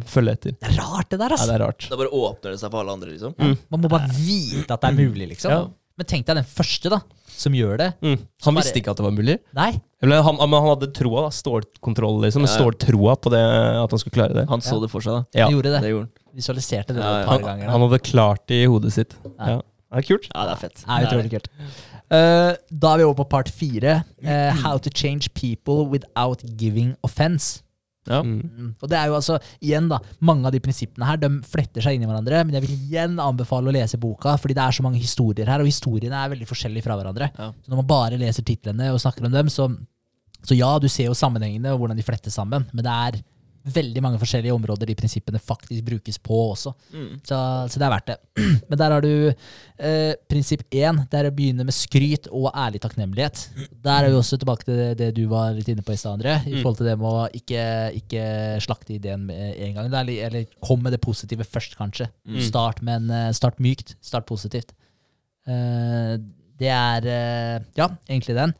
følge 0.06 0.36
etter. 0.38 0.54
Det 0.62 0.70
er 0.70 0.78
rart, 0.78 1.08
det 1.10 1.18
der, 1.18 1.34
Ja, 1.34 1.34
altså. 1.34 1.48
det 1.50 1.56
er 1.58 1.64
rart. 1.66 1.88
Da 1.90 1.98
bare 1.98 2.12
åpner 2.14 2.54
det 2.54 2.60
seg 2.62 2.70
for 2.70 2.84
alle 2.84 2.94
andre, 2.94 3.10
liksom. 3.16 3.34
Mm. 3.34 3.56
Man 3.74 3.82
må 3.82 3.90
bare 3.96 4.10
vite 4.14 4.70
at 4.78 4.86
det 4.86 4.92
er 4.92 4.98
mulig, 5.00 5.28
liksom. 5.34 5.74
Men 5.98 6.06
tenk 6.06 6.26
deg 6.28 6.38
den 6.38 6.46
første, 6.46 6.90
da, 6.94 7.00
som 7.38 7.54
gjør 7.58 7.76
det. 7.80 7.88
Mm. 8.02 8.16
Han 8.46 8.54
bare- 8.54 8.62
visste 8.62 8.78
ikke 8.80 8.92
at 8.94 9.00
det 9.00 9.04
var 9.08 9.14
mulig. 9.16 9.38
Nei. 9.58 9.72
Eller 10.02 10.22
han, 10.22 10.36
han 10.38 10.54
hadde 10.68 10.92
troa, 10.94 11.24
da. 11.26 11.30
Stålkontroll, 11.34 12.20
liksom. 12.22 12.44
Ja, 12.46 12.52
ja. 12.52 12.54
Ståltroa 12.56 13.16
på 13.18 13.32
det, 13.34 13.42
at 13.82 13.90
han 13.90 13.98
skulle 13.98 14.14
klare 14.14 14.34
det. 14.36 14.46
Han 14.48 14.60
så 14.62 14.76
Ja. 14.78 14.80
det 14.86 14.90
for 14.94 15.00
seg, 15.02 15.12
da. 15.18 15.24
Ja. 15.40 15.44
Han 15.48 15.54
gjorde 15.58 15.72
det. 15.74 15.80
Det 15.82 15.90
gjorde 15.90 16.06
han. 16.06 16.14
Visualiserte 16.38 16.94
det 16.94 17.02
Ja, 17.02 17.10
ja. 17.10 17.20
et 17.20 17.26
par 17.26 17.32
Han, 17.40 17.42
ganger. 17.48 17.70
han 17.74 17.80
hadde 17.88 17.98
klart 18.06 18.46
det 18.46 18.62
i 18.62 18.66
hodet 18.70 18.92
sitt. 18.94 19.14
Ja. 19.24 19.46
Ja. 19.48 19.60
Det 19.90 19.98
er 19.98 20.02
kult. 20.14 20.28
Ja, 20.34 20.44
det 20.44 20.52
er 20.52 20.60
fett. 20.68 20.84
Det 20.84 20.88
er 20.88 21.06
utrolig 21.08 21.30
kult. 21.32 21.48
Uh, 22.10 22.52
da 22.70 22.92
er 22.94 22.98
vi 22.98 23.04
over 23.04 23.14
på 23.24 23.28
part 23.28 23.48
fire. 23.50 24.04
Uh, 24.22 24.50
how 24.64 24.78
to 24.78 24.90
change 24.94 25.28
people 25.34 25.86
without 25.88 26.42
giving 26.56 26.94
offense. 27.02 27.62
Ja. 28.08 28.20
Mm. 28.24 28.40
Mm. 28.40 28.70
Og 28.80 28.90
det 28.90 28.98
er 28.98 29.10
jo 29.10 29.16
altså, 29.18 29.36
igjen 29.60 29.88
da, 29.90 29.98
Mange 30.24 30.48
av 30.48 30.54
de 30.54 30.62
prinsippene 30.64 31.06
her 31.08 31.20
de 31.20 31.30
fletter 31.46 31.84
seg 31.84 31.96
inn 31.96 32.06
i 32.06 32.08
hverandre, 32.08 32.40
men 32.46 32.56
jeg 32.56 32.64
vil 32.64 32.74
igjen 32.76 33.18
anbefale 33.22 33.70
å 33.70 33.74
lese 33.74 34.00
boka, 34.00 34.36
fordi 34.40 34.56
det 34.58 34.64
er 34.64 34.78
så 34.78 34.84
mange 34.86 35.02
historier 35.02 35.50
her, 35.50 35.62
og 35.62 35.68
historiene 35.68 36.18
er 36.24 36.32
veldig 36.32 36.48
forskjellige 36.48 36.86
fra 36.86 36.98
hverandre. 36.98 37.30
Ja. 37.36 37.50
Så 37.52 37.72
når 37.72 37.82
man 37.82 37.90
bare 37.90 38.20
leser 38.20 38.46
titlene 38.46 38.90
og 38.94 39.02
snakker 39.02 39.28
om 39.28 39.34
dem, 39.34 39.50
så, 39.52 39.68
så 40.42 40.56
ja, 40.56 40.70
du 40.80 40.88
ser 40.90 41.10
jo 41.10 41.18
sammenhengene 41.18 41.74
og 41.74 41.82
hvordan 41.82 41.98
de 41.98 42.06
flettes 42.06 42.38
sammen, 42.38 42.66
men 42.72 42.86
det 42.86 42.94
er 43.08 43.20
veldig 43.68 44.00
mange 44.04 44.18
forskjellige 44.20 44.54
områder 44.54 44.86
de 44.88 44.94
prinsippene 44.96 45.40
faktisk 45.42 45.84
brukes 45.84 46.16
på 46.24 46.36
også. 46.54 46.70
Mm. 46.94 47.18
Så, 47.26 47.38
så 47.68 47.80
det 47.80 47.84
er 47.86 47.92
verdt 47.92 48.06
det. 48.12 48.16
Men 48.70 48.78
der 48.80 48.94
har 48.94 49.04
du 49.04 49.10
eh, 49.28 50.14
prinsipp 50.30 50.62
én. 50.72 51.02
Det 51.10 51.18
er 51.20 51.28
å 51.28 51.34
begynne 51.34 51.66
med 51.68 51.76
skryt 51.76 52.28
og 52.30 52.48
ærlig 52.54 52.80
takknemlighet. 52.84 53.42
Der 53.84 54.06
er 54.06 54.08
vi 54.12 54.16
også 54.20 54.38
tilbake 54.40 54.64
til 54.68 54.78
det, 54.80 54.88
det 55.00 55.10
du 55.18 55.24
var 55.32 55.52
litt 55.56 55.68
inne 55.72 55.84
på 55.84 55.92
i 55.92 55.98
stad, 56.00 56.16
André. 56.20 56.38
I 56.46 56.54
Mm. 56.58 56.62
forhold 56.62 56.78
til 56.80 56.88
det 56.88 56.96
med 56.98 57.08
å 57.10 57.26
ikke, 57.40 57.64
ikke 58.00 58.24
slakte 58.64 58.94
ideen 58.96 59.26
med 59.28 59.58
en 59.66 59.74
gang. 59.76 59.90
Det 59.92 60.00
er, 60.00 60.26
eller 60.30 60.46
kom 60.64 60.82
med 60.82 60.92
det 60.96 61.00
positive 61.04 61.44
først, 61.44 61.76
kanskje. 61.78 62.08
Mm. 62.28 62.40
Start, 62.48 62.80
men 62.82 63.10
eh, 63.10 63.30
start 63.36 63.60
mykt. 63.60 63.96
Start 64.00 64.26
positivt. 64.30 64.72
Eh, 65.48 66.14
det 66.58 66.70
er 66.74 67.06
eh, 67.06 67.58
ja, 67.78 67.88
egentlig 68.08 68.34
den. 68.38 68.54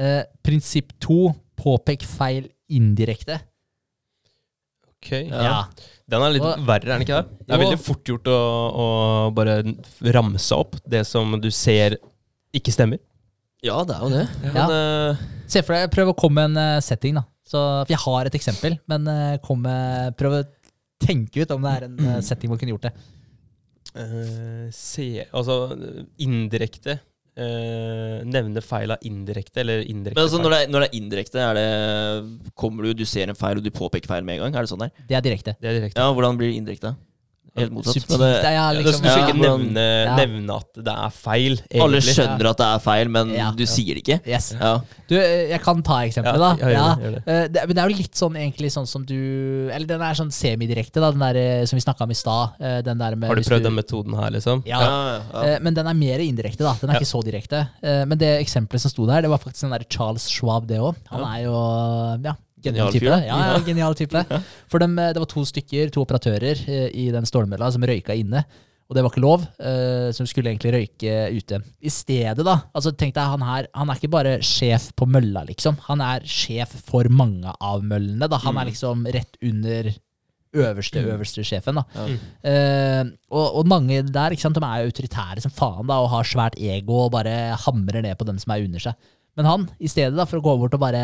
Eh, 0.00 0.22
prinsipp 0.44 0.92
to. 1.02 1.30
Påpek 1.60 2.06
feil 2.08 2.46
indirekte. 2.72 3.36
Ok. 5.00 5.10
Ja. 5.30 5.42
Ja. 5.42 5.58
Den 6.10 6.22
er 6.26 6.32
litt 6.34 6.42
Og- 6.44 6.64
verre, 6.66 6.84
er 6.84 6.98
den 6.98 7.04
ikke 7.06 7.22
det? 7.22 7.38
Det 7.46 7.54
er 7.54 7.58
Jo. 7.58 7.64
veldig 7.64 7.80
fort 7.80 8.04
gjort 8.04 8.24
å, 8.28 8.38
å 8.84 8.86
bare 9.34 9.62
ramse 10.12 10.52
opp 10.52 10.76
det 10.86 11.06
som 11.06 11.40
du 11.40 11.50
ser 11.50 11.96
ikke 12.52 12.72
stemmer. 12.74 12.98
Ja, 13.62 13.82
det 13.84 13.94
er 13.96 14.00
jo 14.00 14.10
det. 14.10 14.28
Ja. 14.44 14.52
Men, 14.52 14.70
uh, 14.70 15.16
Se 15.46 15.62
for 15.62 15.74
deg, 15.74 15.90
prøv 15.90 16.12
å 16.12 16.16
komme 16.16 16.48
med 16.48 16.56
en 16.56 16.76
eh, 16.76 16.80
setting, 16.80 17.14
da. 17.14 17.24
Så, 17.44 17.58
for 17.58 17.90
jeg 17.90 17.98
har 17.98 18.26
et 18.26 18.34
eksempel, 18.38 18.78
men 18.86 19.08
kom 19.42 19.62
med, 19.62 20.16
prøv 20.16 20.36
å 20.38 20.44
tenke 21.02 21.42
ut 21.42 21.50
om 21.50 21.62
det 21.62 21.72
er 21.72 21.86
en 21.88 21.96
setting 21.98 22.22
setting 22.22 22.50
man 22.52 22.58
kunne 22.60 22.70
gjort 22.76 22.86
det. 22.86 22.92
Uh, 23.90 24.68
se, 24.70 25.24
altså 25.34 25.72
indirekte 26.22 27.00
eh, 27.36 28.22
Nevne 28.26 28.62
feil 28.64 28.90
av 28.94 28.98
indirekte, 29.06 29.60
eller 29.62 29.84
indirekte 29.84 30.18
Men 30.18 30.26
altså, 30.26 30.38
feil. 30.38 30.44
når 30.46 30.54
det, 30.56 30.60
er, 30.62 30.72
når 30.74 30.80
det 30.84 30.88
er 30.90 30.98
indirekte, 31.02 31.44
er 31.44 31.54
det, 31.60 32.50
kommer 32.58 32.88
du, 32.88 32.94
du 32.94 33.04
ser 33.08 33.28
en 33.30 33.38
feil, 33.38 33.60
og 33.60 33.64
du 33.64 33.70
påpeker 33.70 34.10
feil 34.10 34.24
med 34.26 34.38
en 34.38 34.46
gang? 34.48 34.58
Er 34.60 34.66
det 34.66 34.72
sånn 34.72 34.82
der? 34.86 34.92
Det 35.08 35.16
er 35.18 35.24
direkte. 35.24 35.56
Det 35.60 35.70
er 35.70 35.78
direkte. 35.80 36.00
Ja, 36.00 36.12
hvordan 36.16 36.38
blir 36.40 36.50
det 36.52 36.58
indirekte? 36.60 36.94
Helt 37.60 37.72
motsatt. 37.76 37.94
Subtilt. 37.96 38.10
Men 38.16 38.20
det, 38.24 38.30
det 38.42 38.50
er 38.50 38.56
Ja, 38.56 38.66
liksom, 38.76 39.02
du 39.04 39.08
skal 39.10 39.22
ikke 39.28 39.40
nevne, 39.40 39.84
Ja. 40.06 40.16
nevne 40.16 40.56
at 40.60 40.80
det 40.80 40.94
er 40.94 41.10
feil, 41.14 41.52
egentlig. 41.60 41.82
alle 41.84 42.00
skjønner 42.06 42.50
at 42.50 42.56
det 42.62 42.66
er 42.70 42.78
feil, 42.84 43.08
men 43.08 43.30
Ja. 43.36 43.50
du 43.56 43.64
sier 43.66 43.94
det 43.94 44.02
ikke? 44.04 44.18
Yes. 44.26 44.52
Ja. 44.58 44.72
Du, 45.08 45.14
eh, 45.18 45.48
jeg 45.50 45.60
kan 45.62 45.82
ta 45.82 46.00
eksempelet, 46.06 46.38
da. 46.38 46.50
Ja, 46.60 46.66
gjør 46.70 46.96
det, 46.96 47.04
gjør 47.04 47.14
det. 47.14 47.22
Eh, 47.60 47.66
men 47.66 47.74
det 47.76 47.82
er 47.84 47.88
jo 47.90 47.96
litt 48.00 48.14
sånn 48.20 48.36
egentlig 48.40 48.70
sånn 48.74 48.86
som 48.88 49.04
du 49.04 49.70
Eller 49.70 49.86
den 49.86 50.00
er 50.02 50.14
sånn 50.14 50.30
semidirekte, 50.34 51.00
da, 51.00 51.10
den 51.10 51.20
der 51.20 51.36
eh, 51.36 51.64
som 51.66 51.76
vi 51.76 51.82
snakka 51.84 52.02
om 52.06 52.10
i 52.10 52.14
stad. 52.18 52.58
Den 52.84 52.98
der 52.98 53.14
med 53.16 53.28
Har 53.28 53.34
du 53.36 53.42
prøvd 53.42 53.50
prøvd 53.50 53.62
den 53.68 53.74
metoden 53.74 54.14
her, 54.18 54.30
liksom? 54.30 54.62
Ja. 54.66 54.80
Ja, 54.80 55.20
ja. 55.44 55.58
Men 55.60 55.74
den 55.74 55.86
er 55.86 55.94
mer 55.94 56.18
indirekte, 56.18 56.58
da. 56.64 56.74
Den 56.80 56.90
er 56.90 56.94
Ja. 56.94 57.00
ikke 57.00 57.12
så 57.12 57.22
direkte. 57.24 57.68
Men 57.82 58.16
det 58.18 58.40
eksempelet 58.40 58.80
som 58.80 58.90
sto 58.90 59.06
der, 59.06 59.22
det 59.22 59.30
var 59.30 59.38
faktisk 59.38 59.60
den 59.62 59.70
der 59.70 59.84
Charles 59.90 60.28
Schwab, 60.28 60.66
det 60.66 60.78
òg. 60.78 60.94
Han 61.10 61.20
er 61.24 61.44
jo 61.44 61.54
ja, 62.24 62.34
genial 62.64 62.90
type. 62.94 63.06
Ja, 63.26 63.38
ja, 63.52 63.60
genial 63.66 63.94
type. 63.98 64.24
For 64.70 64.82
dem, 64.82 64.98
eh, 64.98 65.12
det 65.16 65.22
var 65.22 65.30
to 65.30 65.44
stykker, 65.48 65.92
to 65.94 66.04
operatører 66.04 66.64
eh, 66.66 66.88
i 66.94 67.10
den 67.14 67.28
stålmølla 67.28 67.70
som 67.74 67.86
røyka 67.86 68.16
inne. 68.18 68.44
Og 68.90 68.96
det 68.96 69.04
var 69.04 69.12
ikke 69.12 69.22
lov, 69.22 69.42
eh, 69.62 70.08
som 70.16 70.26
skulle 70.26 70.50
egentlig 70.50 70.72
røyke 70.74 71.12
ute. 71.38 71.60
I 71.78 71.92
stedet, 71.94 72.42
da. 72.42 72.56
altså 72.74 72.90
tenk 72.90 73.14
deg, 73.14 73.22
Han 73.36 73.44
her, 73.46 73.68
han 73.70 73.90
er 73.92 74.00
ikke 74.00 74.10
bare 74.10 74.32
sjef 74.42 74.88
på 74.98 75.06
mølla, 75.06 75.44
liksom. 75.46 75.78
Han 75.86 76.02
er 76.02 76.26
sjef 76.26 76.74
for 76.88 77.06
mange 77.06 77.54
av 77.62 77.84
møllene. 77.86 78.26
da. 78.26 78.40
Han 78.42 78.58
er 78.58 78.66
liksom 78.72 79.06
rett 79.06 79.38
under 79.46 79.92
øverste, 80.50 81.04
øverste 81.06 81.44
sjefen. 81.46 81.78
da. 81.78 82.08
Eh, 82.42 83.04
og, 83.30 83.60
og 83.60 83.70
mange 83.70 84.02
der 84.10 84.34
ikke 84.34 84.42
sant, 84.48 84.58
de 84.58 84.66
er 84.66 84.88
autoritære 84.90 85.46
som 85.46 85.54
faen 85.54 85.86
da, 85.86 86.00
og 86.02 86.10
har 86.16 86.26
svært 86.26 86.58
ego 86.58 87.04
og 87.04 87.14
bare 87.14 87.54
hamrer 87.62 88.02
ned 88.02 88.18
på 88.18 88.26
dem 88.26 88.42
som 88.42 88.56
er 88.56 88.66
under 88.66 88.82
seg. 88.90 89.10
Men 89.38 89.46
han, 89.46 89.68
i 89.78 89.86
stedet 89.86 90.18
da, 90.18 90.26
for 90.26 90.40
å 90.40 90.44
gå 90.44 90.56
bort 90.64 90.74
og 90.74 90.82
bare 90.82 91.00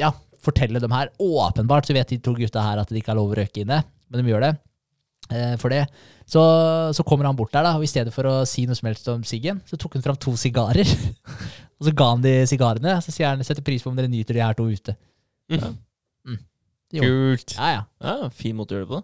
ja, 0.00 0.14
fortelle 0.44 0.80
dem 0.82 0.92
her 0.94 1.10
Åpenbart 1.20 1.88
så 1.88 1.94
vet 1.96 2.08
de 2.12 2.18
to 2.22 2.32
gutta 2.36 2.62
her 2.64 2.80
at 2.82 2.88
det 2.90 3.02
ikke 3.02 3.12
er 3.14 3.18
lov 3.20 3.32
å 3.32 3.38
røyke 3.38 3.62
inne, 3.64 3.82
men 4.10 4.22
de 4.24 4.32
gjør 4.32 4.46
det. 4.46 4.52
eh, 5.30 5.54
for 5.60 5.70
det. 5.72 5.84
Så, 6.30 6.40
så 6.96 7.04
kommer 7.06 7.26
han 7.26 7.36
bort 7.38 7.52
der, 7.52 7.66
da, 7.66 7.74
og 7.78 7.84
i 7.84 7.90
stedet 7.90 8.12
for 8.14 8.26
å 8.30 8.34
si 8.48 8.64
noe 8.66 8.78
som 8.78 8.86
helst 8.90 9.08
om 9.10 9.22
siggen, 9.26 9.60
så 9.66 9.78
tok 9.80 9.96
han 9.98 10.04
fram 10.04 10.18
to 10.22 10.34
sigarer. 10.38 10.86
og 11.78 11.86
så 11.88 11.92
ga 11.96 12.08
han 12.12 12.22
de 12.24 12.34
sigarene. 12.50 12.96
Så 13.04 13.14
sier 13.14 13.32
han 13.32 13.42
setter 13.46 13.64
pris 13.66 13.82
på 13.82 13.90
om 13.90 13.98
dere 13.98 14.10
nyter 14.10 14.38
de 14.38 14.44
her 14.44 14.54
to 14.58 14.68
ute. 14.70 14.94
Mm. 15.50 15.74
Mm. 16.28 16.38
Kult. 17.00 17.56
Ja, 17.58 17.70
ja. 17.74 17.82
ja, 18.06 18.30
fin 18.34 18.56
måte 18.58 18.74
å 18.74 18.80
gjøre 18.80 18.86
det 18.88 18.94
på. 18.94 19.02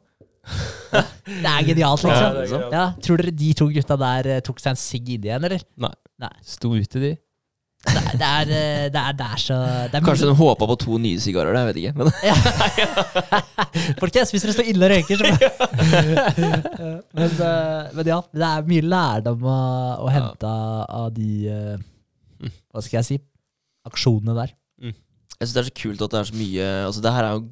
Det 1.26 1.50
er 1.50 1.64
genialt, 1.66 2.04
liksom. 2.06 2.10
Ja, 2.14 2.26
er 2.30 2.46
genialt. 2.46 2.74
Ja, 2.74 2.84
Tror 3.02 3.18
dere 3.18 3.34
de 3.34 3.52
to 3.58 3.66
gutta 3.74 3.96
der 3.98 4.28
eh, 4.36 4.42
tok 4.46 4.62
seg 4.62 4.76
en 4.76 4.78
sigg 4.78 5.08
inni 5.10 5.26
igjen, 5.32 5.46
eller? 5.48 5.64
Nei. 5.82 5.90
Nei. 6.22 6.30
Sto 6.46 6.70
ute, 6.78 7.02
de. 7.02 7.10
Det 7.86 8.00
er, 8.02 8.16
det 8.18 8.26
er, 8.28 8.50
eh, 8.56 8.86
det 8.92 9.00
er, 9.00 9.12
det 9.18 9.26
er 9.26 9.40
så 9.42 9.56
det 9.90 9.98
er 9.98 10.04
Kanskje 10.06 10.26
hun 10.28 10.34
de 10.34 10.38
håpa 10.40 10.66
på 10.70 10.76
to 10.82 10.98
nye 11.02 11.20
sigarer, 11.22 11.54
jeg 11.56 11.66
vet 11.68 11.78
ikke. 11.82 11.94
Men 11.96 12.06
Folkens, 14.00 14.32
hvis 14.34 14.44
dere 14.46 14.54
står 14.56 14.70
inne 14.72 14.86
og 14.86 14.92
røyker, 14.92 15.16
så 15.20 15.26
men, 17.16 17.30
eh, 17.30 17.92
men 17.96 18.10
ja, 18.10 18.18
det 18.32 18.46
er 18.48 18.66
mye 18.70 18.86
lærdom 18.86 19.44
å, 19.46 19.56
å 20.06 20.10
hente 20.12 20.50
av- 20.50 21.12
de 21.16 21.28
eh, 21.50 21.76
Hva 22.74 22.82
skal 22.84 22.98
jeg 23.00 23.06
si 23.10 23.18
aksjonene 23.86 24.34
der. 24.36 24.50
jeg 24.82 24.94
syns 25.46 25.54
det 25.54 25.62
er 25.62 25.68
så 25.70 25.76
kult 25.82 26.02
at 26.04 26.12
det 26.16 26.18
er 26.22 26.28
så 26.32 26.36
mye 26.40 26.66
Altså, 26.88 27.02
det 27.04 27.12
her 27.14 27.28
er 27.28 27.36
jo 27.38 27.44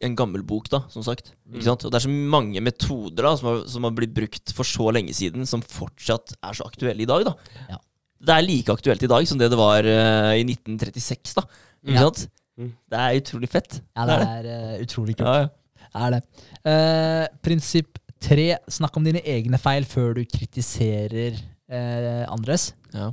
en 0.00 0.14
gammel 0.16 0.40
bok, 0.48 0.64
da, 0.72 0.78
som 0.88 1.02
sagt. 1.04 1.34
Ikke 1.52 1.66
sant? 1.66 1.82
Og 1.84 1.90
det 1.92 1.98
er 1.98 2.06
så 2.06 2.12
mange 2.32 2.56
metoder 2.64 3.26
da 3.26 3.34
som 3.36 3.50
har, 3.50 3.58
som 3.68 3.84
har 3.84 3.92
blitt 3.98 4.14
brukt 4.16 4.54
for 4.56 4.64
så 4.64 4.86
lenge 4.96 5.12
siden, 5.12 5.44
som 5.50 5.60
fortsatt 5.60 6.32
er 6.40 6.56
så 6.56 6.64
aktuelle 6.70 7.04
i 7.04 7.08
dag. 7.10 7.26
da 7.28 7.34
Ja. 7.74 7.76
Det 8.20 8.34
er 8.34 8.44
like 8.44 8.74
aktuelt 8.74 9.02
i 9.04 9.08
dag 9.10 9.28
som 9.28 9.38
det 9.40 9.48
det 9.52 9.58
var 9.58 9.86
uh, 9.86 10.32
i 10.36 10.44
1936. 10.44 11.36
da 11.38 11.46
Ikke 11.86 12.04
sant? 12.04 12.26
Mm. 12.60 12.72
Det 12.92 13.00
er 13.00 13.20
utrolig 13.22 13.48
fett. 13.48 13.78
Ja, 13.96 14.04
det 14.04 14.16
er 14.20 14.48
eh, 14.52 14.82
utrolig 14.84 15.14
kult. 15.16 15.28
Ja, 15.30 15.46
ja. 15.46 15.86
Er 16.00 16.12
det. 16.12 16.18
Uh, 16.60 17.24
prinsipp 17.40 17.96
tre. 18.20 18.50
Snakk 18.68 18.98
om 19.00 19.06
dine 19.06 19.22
egne 19.24 19.58
feil 19.58 19.86
før 19.88 20.12
du 20.18 20.20
kritiserer 20.28 21.38
uh, 21.72 22.26
andres. 22.28 22.74
Ja. 22.92 23.08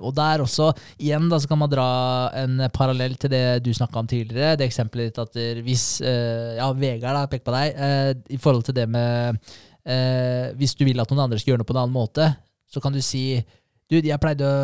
Og 0.00 0.14
der 0.16 0.40
også, 0.40 0.70
igjen 0.96 1.28
da, 1.28 1.36
så 1.38 1.46
kan 1.46 1.60
man 1.60 1.70
dra 1.70 1.86
en 2.40 2.64
parallell 2.72 3.14
til 3.20 3.30
det 3.30 3.60
du 3.62 3.68
snakka 3.76 4.00
om 4.00 4.08
tidligere. 4.08 4.56
Det 4.56 4.66
eksempelet 4.66 5.10
ditt 5.12 5.20
at 5.20 5.36
hvis 5.66 5.84
Ja, 6.00 6.70
Vegard 6.72 7.18
da, 7.20 7.26
peker 7.28 7.44
på 7.50 7.54
deg. 7.54 8.22
I 8.32 8.38
forhold 8.40 8.64
til 8.64 8.78
det 8.80 8.86
med 8.88 9.36
Hvis 10.56 10.72
du 10.80 10.86
vil 10.88 11.04
at 11.04 11.12
noen 11.12 11.26
andre 11.26 11.38
skal 11.38 11.52
gjøre 11.52 11.60
noe 11.60 11.68
på 11.68 11.76
en 11.76 11.82
annen 11.84 11.94
måte, 11.94 12.30
så 12.72 12.80
kan 12.80 12.96
du 12.96 13.02
si 13.04 13.36
du, 14.00 14.08
jeg 14.08 14.20
pleide 14.22 14.46
å, 14.48 14.54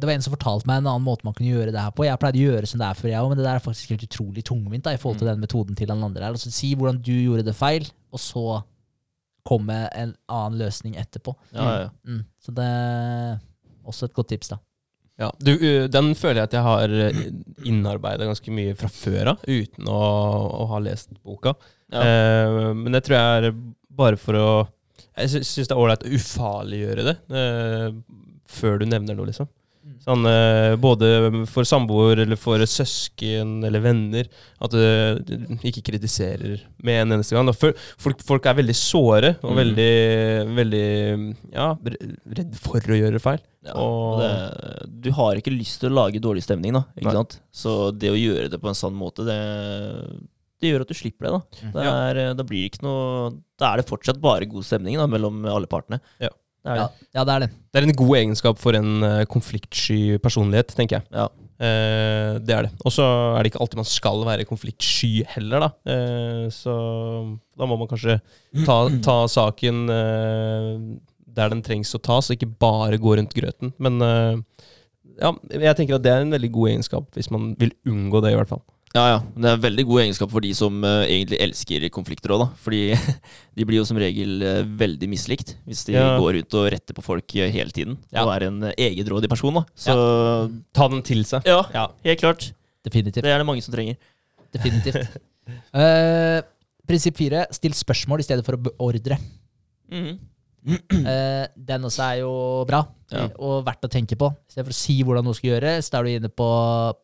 Det 0.00 0.08
var 0.08 0.14
en 0.16 0.24
som 0.26 0.34
fortalte 0.34 0.66
meg 0.68 0.80
en 0.82 0.88
annen 0.90 1.04
måte 1.06 1.24
man 1.28 1.34
kunne 1.36 1.52
gjøre 1.52 1.70
det 1.74 1.80
her 1.84 1.92
på. 1.94 2.04
Jeg 2.08 2.18
pleide 2.22 2.40
å 2.42 2.46
gjøre 2.50 2.66
som 2.70 2.80
det 2.82 2.88
er 2.90 2.98
for 2.98 3.08
jeg 3.12 3.20
òg, 3.22 3.28
men 3.30 3.38
det 3.38 3.46
der 3.46 3.58
er 3.60 3.64
faktisk 3.64 3.92
helt 3.94 4.06
utrolig 4.08 4.44
tungvint 4.48 4.84
da, 4.88 4.94
i 4.96 5.00
forhold 5.00 5.20
til 5.22 5.30
den 5.30 5.40
metoden 5.44 5.78
til 5.78 5.88
den 5.90 6.02
andre. 6.02 6.24
her. 6.26 6.34
Altså, 6.36 6.50
si 6.54 6.72
hvordan 6.74 6.98
du 7.06 7.12
gjorde 7.14 7.46
det 7.46 7.54
feil, 7.58 7.86
og 8.12 8.22
så 8.22 8.44
komme 9.48 9.76
en 9.96 10.10
annen 10.28 10.58
løsning 10.60 10.96
etterpå. 11.00 11.32
Ja, 11.56 11.68
ja. 11.86 11.90
Mm. 12.04 12.24
Så 12.44 12.52
det 12.56 12.64
er 12.68 13.38
også 13.88 14.08
et 14.10 14.16
godt 14.18 14.28
tips, 14.34 14.50
da. 14.52 14.58
Ja, 15.18 15.32
du, 15.42 15.50
Den 15.90 16.12
føler 16.14 16.42
jeg 16.44 16.48
at 16.50 16.52
jeg 16.54 16.62
har 16.62 16.92
innarbeida 17.66 18.26
ganske 18.28 18.52
mye 18.54 18.74
fra 18.78 18.90
før 18.92 19.32
av, 19.32 19.40
uten 19.48 19.88
å, 19.90 19.98
å 20.62 20.66
ha 20.74 20.78
lest 20.84 21.10
boka. 21.26 21.54
Ja. 21.90 22.02
Eh, 22.04 22.58
men 22.76 22.92
det 22.94 23.00
tror 23.06 23.16
jeg 23.18 23.48
er 23.48 23.56
bare 23.98 24.18
for 24.20 24.36
å 24.38 24.48
Jeg 25.18 25.30
sy- 25.32 25.42
syns 25.48 25.70
det 25.70 25.74
er 25.74 25.80
ålreit 25.82 26.04
å 26.06 26.12
ufarliggjøre 26.14 27.06
det 27.08 27.14
eh, 27.34 27.96
før 28.48 28.78
du 28.80 28.86
nevner 28.88 29.14
noe, 29.18 29.28
liksom. 29.30 29.48
Mm. 29.88 29.94
Sånn, 30.04 30.24
eh, 30.28 30.74
både 30.76 31.08
for 31.48 31.64
samboer 31.64 32.18
eller 32.24 32.36
for 32.36 32.60
søsken 32.68 33.62
eller 33.64 33.80
venner. 33.80 34.26
At 34.60 34.70
du 34.74 35.18
du 35.24 35.54
ikke 35.64 35.80
kritiserer 35.86 36.60
med 36.84 37.02
en 37.06 37.14
eneste 37.16 37.32
gang. 37.36 37.48
Folk, 37.56 38.20
folk 38.26 38.46
er 38.50 38.58
veldig 38.58 38.74
såre 38.76 39.30
og 39.42 39.52
Mm. 39.54 39.60
veldig, 39.62 39.94
veldig 40.58 41.36
ja, 41.54 41.68
redd 42.36 42.56
for 42.60 42.80
å 42.80 42.98
gjøre 43.00 43.20
feil. 43.22 43.40
Ja, 43.64 43.72
Og- 43.74 44.20
det, 44.20 45.00
du 45.02 45.10
har 45.12 45.36
ikke 45.36 45.56
lyst 45.56 45.80
til 45.80 45.90
å 45.90 45.94
lage 46.04 46.20
dårlig 46.20 46.42
stemning, 46.44 46.72
da. 46.72 46.84
Ikke 46.96 47.04
Nei. 47.12 47.12
sant? 47.22 47.40
Så 47.52 47.96
det 47.96 48.10
å 48.10 48.18
gjøre 48.18 48.50
det 48.50 48.60
på 48.60 48.68
en 48.68 48.74
sann 48.74 48.94
måte, 48.94 49.24
det, 49.24 50.20
det 50.60 50.72
gjør 50.72 50.82
at 50.82 50.88
du 50.88 50.94
slipper 50.94 51.24
det. 51.28 51.32
Da 51.32 51.40
Mm. 51.64 51.72
det 51.72 51.86
er, 51.86 52.34
Da 52.34 52.42
blir 52.44 52.62
det 52.68 52.72
ikke 52.72 52.82
noe 52.82 53.32
Da 53.58 53.72
er 53.72 53.76
det 53.78 53.86
fortsatt 53.88 54.20
bare 54.20 54.44
god 54.46 54.64
stemning 54.64 54.96
da, 54.96 55.06
mellom 55.06 55.44
alle 55.46 55.66
partene. 55.66 56.00
Ja. 56.20 56.28
Det 56.68 56.76
er 56.76 56.80
Ja, 56.82 56.88
ja, 57.16 57.24
det 57.24 57.34
er 57.34 57.44
det. 57.44 57.50
Det 57.72 57.80
er 57.80 57.86
en 57.88 57.98
god 57.98 58.16
egenskap 58.20 58.60
for 58.60 58.76
en 58.76 59.04
uh, 59.04 59.24
konfliktsky 59.30 60.18
personlighet, 60.22 60.74
tenker 60.76 60.98
jeg. 60.98 61.08
Ja. 61.14 61.28
Uh, 61.58 62.38
det 62.44 62.54
er 62.54 62.68
det. 62.68 62.72
Og 62.86 62.94
så 62.94 63.02
er 63.34 63.42
det 63.42 63.50
ikke 63.50 63.62
alltid 63.64 63.80
man 63.80 63.90
skal 63.90 64.20
være 64.28 64.46
konfliktsky 64.46 65.24
heller, 65.32 65.66
da. 65.66 65.70
Uh, 65.88 66.46
så 66.54 66.74
da 67.58 67.66
må 67.66 67.78
man 67.80 67.90
kanskje 67.90 68.20
ta, 68.62 68.78
ta 69.02 69.16
saken 69.32 69.88
uh, 69.90 70.76
der 71.38 71.50
den 71.54 71.64
trengs 71.66 71.94
å 71.96 72.02
tas, 72.02 72.28
og 72.28 72.36
ikke 72.36 72.52
bare 72.60 73.00
gå 73.00 73.16
rundt 73.18 73.34
grøten. 73.34 73.70
Men 73.78 74.02
ja, 74.02 75.30
jeg 75.54 75.76
tenker 75.78 75.94
at 75.94 76.02
det 76.02 76.10
er 76.10 76.24
en 76.24 76.34
veldig 76.34 76.50
god 76.54 76.70
egenskap, 76.72 77.04
hvis 77.14 77.30
man 77.30 77.52
vil 77.60 77.70
unngå 77.86 78.22
det, 78.24 78.32
i 78.34 78.38
hvert 78.38 78.50
fall. 78.50 78.64
Ja, 78.96 79.02
ja. 79.12 79.16
Det 79.36 79.44
er 79.50 79.56
en 79.58 79.62
veldig 79.62 79.84
god 79.86 80.00
egenskap 80.06 80.30
for 80.32 80.40
de 80.40 80.50
som 80.56 80.78
uh, 80.82 81.02
egentlig 81.04 81.38
elsker 81.44 81.84
konflikter 81.92 82.32
òg, 82.34 82.40
da. 82.40 82.46
Fordi 82.64 82.80
de 83.58 83.66
blir 83.68 83.78
jo 83.82 83.84
som 83.88 83.98
regel 84.00 84.40
uh, 84.42 84.62
veldig 84.80 85.08
mislikt 85.12 85.54
hvis 85.68 85.84
de 85.88 85.92
Ja. 85.98 86.14
går 86.18 86.38
ut 86.40 86.56
og 86.56 86.70
retter 86.72 86.96
på 86.96 87.04
folk 87.04 87.34
uh, 87.36 87.44
hele 87.52 87.70
tiden. 87.74 87.98
Ja. 88.14 88.24
Og 88.24 88.32
er 88.36 88.46
en 88.48 88.62
egenrådig 88.72 89.28
person, 89.28 89.60
da. 89.60 89.64
Så 89.76 89.96
Ta 90.74 90.88
den 90.88 91.02
til 91.04 91.20
seg. 91.28 91.44
ja, 91.46 91.60
Ja. 91.74 91.86
helt 92.08 92.20
klart. 92.24 92.48
Definitivt. 92.86 93.24
Det 93.26 93.32
er 93.34 93.38
det 93.44 93.46
mange 93.46 93.62
som 93.62 93.74
trenger. 93.76 93.98
Definitivt. 94.56 95.18
Prinsipp 96.88 97.18
fire. 97.20 97.44
Still 97.52 97.74
spørsmål 97.76 98.22
i 98.22 98.26
stedet 98.26 98.44
for 98.46 98.56
å 98.56 98.62
beordre. 98.70 99.18
Mhm. 99.92 100.14
Eh, 100.16 100.16
den 100.68 101.84
også 101.88 102.02
er 102.12 102.18
jo 102.22 102.32
bra, 102.68 102.82
Ja. 103.10 103.22
og 103.40 103.62
verdt 103.64 103.86
å 103.86 103.88
tenke 103.88 104.16
på. 104.20 104.28
I 104.28 104.52
stedet 104.52 104.66
for 104.66 104.74
å 104.74 104.76
si 104.76 104.98
hvordan 105.02 105.24
noe 105.24 105.36
skal 105.36 105.54
gjøres, 105.54 105.86
da 105.88 105.98
er 106.00 106.04
du 106.04 106.10
inne 106.12 106.28
på, 106.28 106.48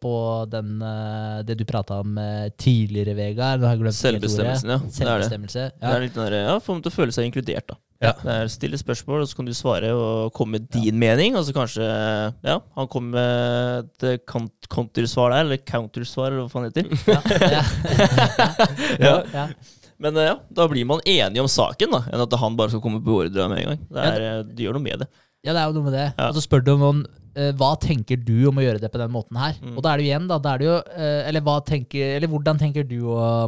på 0.05 0.13
den, 0.53 0.75
eh, 0.85 1.39
det 1.49 1.57
du 1.57 1.65
prata 1.65 2.01
om 2.03 2.19
eh, 2.21 2.51
tidligere, 2.61 3.15
Vegard. 3.17 3.63
Nå 3.63 3.71
har 3.71 3.77
jeg 3.79 3.83
glemt. 3.87 3.97
Selvbestemmelsen, 3.97 4.69
ja. 4.75 4.79
Det 4.79 4.85
er 4.85 4.91
det. 4.91 4.99
Selvbestemmelse. 4.99 5.65
Det 5.81 5.95
er 5.95 6.05
litt 6.05 6.19
ja, 6.37 6.59
Få 6.61 6.77
dem 6.77 6.83
til 6.85 6.93
å 6.93 6.97
føle 6.99 7.17
seg 7.17 7.31
inkludert. 7.31 7.73
da 7.73 7.79
Ja. 8.05 8.11
Det 8.21 8.35
er 8.35 8.51
Stille 8.53 8.77
spørsmål, 8.77 9.23
og 9.25 9.31
så 9.31 9.39
kan 9.39 9.49
du 9.49 9.55
svare 9.57 9.93
og 9.97 10.33
komme 10.37 10.59
med 10.59 10.69
din 10.75 10.99
mening. 11.01 11.37
Og 11.41 11.47
så 11.47 11.55
kanskje 11.57 11.87
Ja, 12.45 12.59
han 12.77 12.89
kommer 12.93 13.17
med 13.17 14.05
et 14.11 14.27
countersvar 14.69 15.33
der, 15.33 15.41
eller 15.47 15.57
countersvar, 15.65 16.33
eller 16.35 16.45
hva 16.45 16.53
faen 16.53 16.69
det 16.69 16.85
heter. 16.85 16.93
Ja, 17.49 17.65
ja. 19.09 19.17
Ja. 19.33 19.47
Men 20.05 20.21
eh, 20.21 20.31
ja, 20.31 20.39
da 20.53 20.69
blir 20.71 20.87
man 20.89 21.03
enige 21.09 21.43
om 21.43 21.51
saken, 21.51 21.95
da 21.97 22.05
enn 22.13 22.25
at 22.25 22.41
han 22.41 22.57
bare 22.59 22.75
skal 22.75 22.83
komme 22.85 23.03
på 23.05 23.21
ordre 23.23 23.51
med 23.51 23.63
en 23.63 23.71
gang. 23.73 23.85
Det, 23.89 24.07
er, 24.07 24.25
ja, 24.25 24.39
det 24.47 24.67
gjør 24.67 24.79
noe 24.79 24.87
med 24.87 25.05
det. 25.05 25.11
Ja, 25.45 25.53
det 25.53 25.61
er 25.61 25.69
jo 25.69 25.77
noe 25.77 25.91
med 25.91 25.97
det. 25.97 26.09
Ja. 26.15 26.31
Og 26.31 26.39
så 26.39 26.43
spør 26.45 26.65
du 26.65 26.71
om 26.75 26.83
noen 26.83 27.03
eh, 27.37 27.51
hva 27.59 27.75
tenker 27.81 28.21
du 28.21 28.47
om 28.49 28.61
å 28.61 28.65
gjøre 28.65 28.81
det 28.81 28.91
på 28.93 29.01
den 29.01 29.13
måten 29.13 29.39
her? 29.41 29.59
Mm. 29.61 29.75
Og 29.75 29.85
da 29.85 29.93
er 29.93 30.01
det 30.01 30.07
jo 30.07 30.11
igjen, 30.13 30.31
da, 30.31 30.39
da 30.41 30.55
er 30.55 30.63
det 30.63 30.69
jo 30.71 30.79
eh, 30.95 31.21
eller, 31.29 31.45
hva 31.45 31.59
tenker, 31.69 32.15
eller 32.17 32.33
hvordan 32.33 32.61
tenker 32.61 32.89
du 32.89 32.99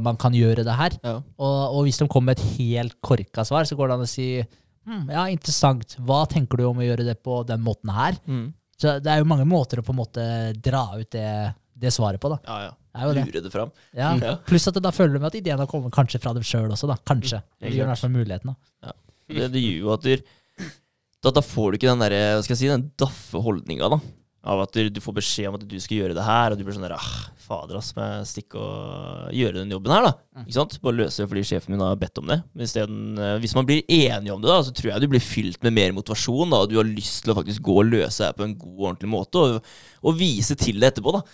man 0.04 0.20
kan 0.20 0.36
gjøre 0.36 0.66
det 0.66 0.76
her? 0.76 0.98
Ja. 1.00 1.16
Og, 1.36 1.56
og 1.78 1.86
hvis 1.86 2.00
de 2.02 2.08
kommer 2.12 2.32
med 2.32 2.40
et 2.40 2.60
helt 2.60 2.96
korka 3.04 3.46
svar, 3.48 3.68
så 3.68 3.78
går 3.78 3.92
det 3.92 3.98
an 3.98 4.04
å 4.04 4.10
si 4.10 4.28
hm, 4.40 5.08
ja, 5.12 5.26
interessant. 5.32 5.96
Hva 6.04 6.24
tenker 6.30 6.60
du 6.60 6.68
om 6.68 6.84
å 6.84 6.88
gjøre 6.88 7.08
det 7.08 7.18
på 7.24 7.40
den 7.48 7.64
måten 7.64 7.92
her? 7.96 8.20
Mm. 8.28 8.48
Så 8.76 8.98
det 9.00 9.08
er 9.08 9.22
jo 9.22 9.28
mange 9.28 9.46
måter 9.48 9.80
å 9.80 9.84
på 9.84 9.94
en 9.94 10.02
måte 10.02 10.24
dra 10.60 10.84
ut 10.98 11.08
det, 11.12 11.30
det 11.76 11.92
svaret 11.94 12.22
på, 12.22 12.32
da. 12.32 12.40
ja, 12.46 12.58
ja. 12.68 12.74
Det 12.96 13.02
er 13.02 13.10
jo 13.10 13.14
det. 13.18 13.24
Lure 13.28 13.40
det 13.44 13.52
fram. 13.52 13.72
Ja. 13.92 14.10
Ja. 14.16 14.36
Pluss 14.48 14.64
at 14.70 14.78
da 14.80 14.92
føler 14.94 15.18
du 15.18 15.20
med 15.20 15.28
at 15.28 15.36
ideen 15.36 15.60
har 15.60 15.68
kommet 15.68 15.92
kanskje 15.92 16.20
fra 16.22 16.32
dem 16.32 16.44
sjøl 16.46 16.70
også, 16.72 16.88
da. 16.88 16.96
Kanskje. 17.04 17.42
Det 17.60 17.74
gir 17.74 17.84
i 17.84 17.88
hvert 17.90 18.00
fall 18.00 18.14
muligheten, 18.14 18.54
da. 18.54 18.94
Det, 19.26 19.50
det 19.52 19.60
gjør 19.60 19.82
jo 19.82 19.92
at 19.92 20.06
du 20.06 20.14
da, 21.26 21.32
da 21.34 21.42
får 21.42 21.72
du 21.72 21.80
ikke 21.80 21.90
den 21.90 22.04
der, 22.04 22.14
hva 22.36 22.44
skal 22.44 22.54
jeg 22.54 22.60
si, 22.60 22.70
den 22.70 22.90
daffe 23.00 23.40
holdninga, 23.42 23.90
da. 23.96 23.98
Av 24.46 24.60
at 24.62 24.76
du, 24.76 24.86
du 24.94 25.00
får 25.02 25.16
beskjed 25.16 25.48
om 25.50 25.56
at 25.58 25.64
du 25.66 25.74
skal 25.82 25.98
gjøre 26.04 26.14
det 26.14 26.22
her, 26.22 26.54
og 26.54 26.58
du 26.58 26.62
blir 26.62 26.76
sånn 26.76 26.84
der 26.86 26.94
ah, 26.94 27.14
Fader, 27.46 27.80
ass, 27.80 27.88
må 27.96 28.04
jeg 28.04 28.28
stikke 28.30 28.60
og 28.62 29.32
gjøre 29.34 29.58
den 29.58 29.72
jobben 29.74 29.90
her, 29.90 30.06
da? 30.06 30.12
Ikke 30.44 30.54
sant? 30.54 30.76
Bare 30.84 30.98
løse 31.00 31.22
det 31.22 31.26
fordi 31.32 31.42
sjefen 31.48 31.74
min 31.74 31.82
har 31.82 31.98
bedt 31.98 32.20
om 32.22 32.30
det. 32.30 32.36
Men 32.54 32.66
isteden, 32.68 33.00
eh, 33.18 33.32
hvis 33.42 33.56
man 33.58 33.66
blir 33.66 33.82
enige 33.90 34.34
om 34.34 34.44
det, 34.44 34.50
da, 34.52 34.60
så 34.66 34.74
tror 34.74 34.92
jeg 34.92 35.02
du 35.02 35.08
blir 35.10 35.24
fylt 35.24 35.66
med 35.66 35.74
mer 35.74 35.96
motivasjon, 35.96 36.54
da, 36.54 36.62
og 36.62 36.70
du 36.70 36.78
har 36.78 36.86
lyst 36.86 37.24
til 37.24 37.34
å 37.34 37.38
faktisk 37.40 37.66
gå 37.66 37.76
og 37.82 37.90
løse 37.90 38.22
det 38.22 38.30
her 38.30 38.38
på 38.38 38.46
en 38.46 38.54
god 38.60 38.76
og 38.76 38.86
ordentlig 38.92 39.10
måte, 39.16 39.42
og, 39.42 39.74
og 40.06 40.18
vise 40.22 40.58
til 40.62 40.78
det 40.78 40.92
etterpå, 40.92 41.16
da. 41.18 41.24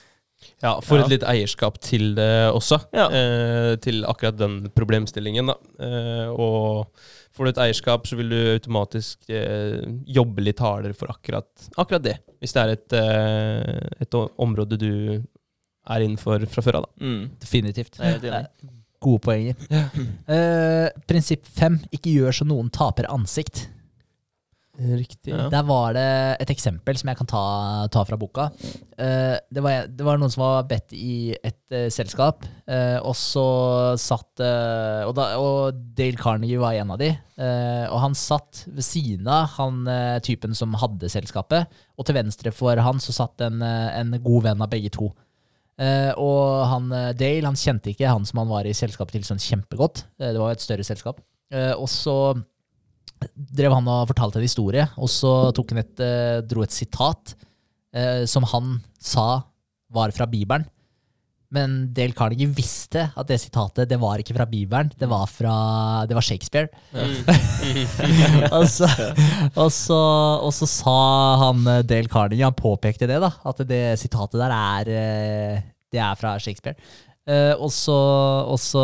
Ja, 0.63 0.81
Får 0.81 0.99
Ja. 0.99 1.05
et 1.05 1.11
litt 1.11 1.23
eierskap 1.29 1.79
til 1.81 2.15
det 2.15 2.29
også. 2.53 2.79
Ja. 2.93 3.09
Eh, 3.11 3.77
til 3.77 4.05
akkurat 4.05 4.37
den 4.39 4.71
problemstillingen. 4.75 5.47
da. 5.47 5.55
Eh, 5.81 6.29
og 6.31 6.87
får 7.35 7.45
du 7.45 7.51
et 7.51 7.63
eierskap, 7.67 8.07
så 8.07 8.17
vil 8.17 8.29
du 8.29 8.41
automatisk 8.59 9.19
eh, 9.31 9.81
jobbe 10.07 10.43
litt 10.45 10.59
hardere 10.59 10.95
for 10.95 11.09
akkurat, 11.09 11.49
akkurat 11.79 12.03
det. 12.03 12.19
Hvis 12.41 12.53
det 12.53 12.63
er 12.63 12.69
et, 12.77 12.93
eh, 12.93 13.89
et 14.01 14.15
område 14.39 14.79
du 14.79 15.23
er 15.89 16.01
innenfor 16.05 16.47
fra 16.49 16.63
før 16.63 16.77
av. 16.77 16.83
da. 16.87 17.05
Mm. 17.07 17.31
Definitivt. 17.41 17.97
Det 17.99 18.31
er 18.33 18.47
Gode 19.03 19.19
poenger. 19.19 19.57
Eh, 20.31 20.89
prinsipp 21.11 21.45
fem, 21.45 21.81
ikke 21.91 22.13
gjør 22.15 22.31
så 22.37 22.45
noen 22.47 22.69
taper 22.71 23.09
ansikt. 23.11 23.65
Riktig. 24.73 25.35
Ja. 25.35 25.51
Der 25.53 25.65
var 25.69 25.93
det 25.93 26.05
et 26.41 26.51
eksempel 26.55 26.97
som 26.97 27.11
jeg 27.11 27.19
kan 27.19 27.29
ta, 27.29 27.43
ta 27.93 28.03
fra 28.09 28.17
boka. 28.17 28.47
Eh, 28.97 29.37
det, 29.53 29.61
var, 29.61 29.85
det 29.85 30.07
var 30.07 30.17
noen 30.17 30.33
som 30.33 30.47
var 30.47 30.65
bedt 30.71 30.95
i 30.97 31.35
et 31.37 31.77
eh, 31.77 31.91
selskap, 31.93 32.47
eh, 32.65 32.97
og 33.05 33.13
så 33.19 33.45
satt 34.01 34.41
og, 34.41 35.13
da, 35.19 35.27
og 35.37 35.77
Dale 35.93 36.17
Carnegie 36.17 36.61
var 36.61 36.79
en 36.81 36.95
av 36.95 37.03
de. 37.03 37.11
eh, 37.13 37.85
og 37.91 37.99
han 38.01 38.17
satt 38.17 38.63
ved 38.73 38.87
siden 38.87 39.29
av 39.29 39.53
han 39.59 39.85
typen 40.25 40.57
som 40.57 40.73
hadde 40.81 41.11
selskapet, 41.13 41.69
og 42.01 42.09
til 42.09 42.17
venstre 42.17 42.55
for 42.57 42.81
han 42.81 43.03
så 43.03 43.13
satt 43.13 43.45
en, 43.45 43.61
en 43.61 44.17
god 44.25 44.49
venn 44.49 44.65
av 44.65 44.73
begge 44.73 44.93
to. 44.97 45.11
Uh, 45.81 46.13
og 46.21 46.67
han, 46.69 46.91
Dale 47.17 47.49
han 47.49 47.57
kjente 47.59 47.91
ikke 47.91 48.11
han 48.11 48.27
som 48.29 48.43
han 48.43 48.51
var 48.51 48.67
i 48.69 48.75
selskapet 48.77 49.17
til 49.17 49.25
sånn 49.27 49.41
kjempegodt. 49.43 50.05
Uh, 50.21 50.29
det 50.29 50.39
var 50.39 50.53
jo 50.53 50.59
et 50.59 50.65
større 50.65 50.85
selskap. 50.87 51.23
Uh, 51.53 51.73
og 51.75 51.89
så 51.91 52.17
drev 53.35 53.75
han 53.77 53.89
og 53.91 54.11
fortalte 54.11 54.41
en 54.41 54.47
historie, 54.47 54.85
og 54.97 55.11
så 55.11 55.33
tok 55.57 55.75
han 55.75 55.83
et, 55.83 56.03
eh, 56.03 56.39
dro 56.49 56.65
et 56.65 56.75
sitat 56.75 57.35
eh, 57.95 58.23
som 58.29 58.47
han 58.53 58.79
sa 59.01 59.43
var 59.93 60.15
fra 60.17 60.29
Bibelen. 60.31 60.67
Men 61.53 61.75
Dale 61.93 62.17
Carnegie 62.17 62.49
visste 62.49 63.11
at 63.13 63.29
det 63.29 63.37
sitatet 63.43 63.91
det 63.91 63.99
var 64.01 64.23
ikke 64.23 64.35
fra 64.39 64.47
Bibelen, 64.49 64.89
det 64.97 65.09
var 65.11 65.27
fra 65.29 65.57
det 66.09 66.17
var 66.17 66.25
Shakespeare. 66.25 66.71
og, 68.57 68.65
så, 68.73 68.89
og, 69.53 69.69
så, 69.69 70.01
og 70.41 70.53
så 70.57 70.69
sa 70.71 70.97
han 71.45 71.67
eh, 71.69 71.85
Dale 71.85 72.09
Carnegie, 72.13 72.47
han 72.49 72.57
påpekte 72.57 73.09
det, 73.11 73.21
da, 73.21 73.35
at 73.45 73.65
det 73.69 73.85
sitatet 74.01 74.41
der 74.41 74.57
er, 74.57 74.93
eh, 74.97 75.65
det 75.93 76.01
er 76.01 76.17
fra 76.17 76.39
Shakespeare. 76.41 76.79
Eh, 77.29 77.53
og, 77.55 77.71
så, 77.71 77.99
og, 78.51 78.59
så, 78.59 78.83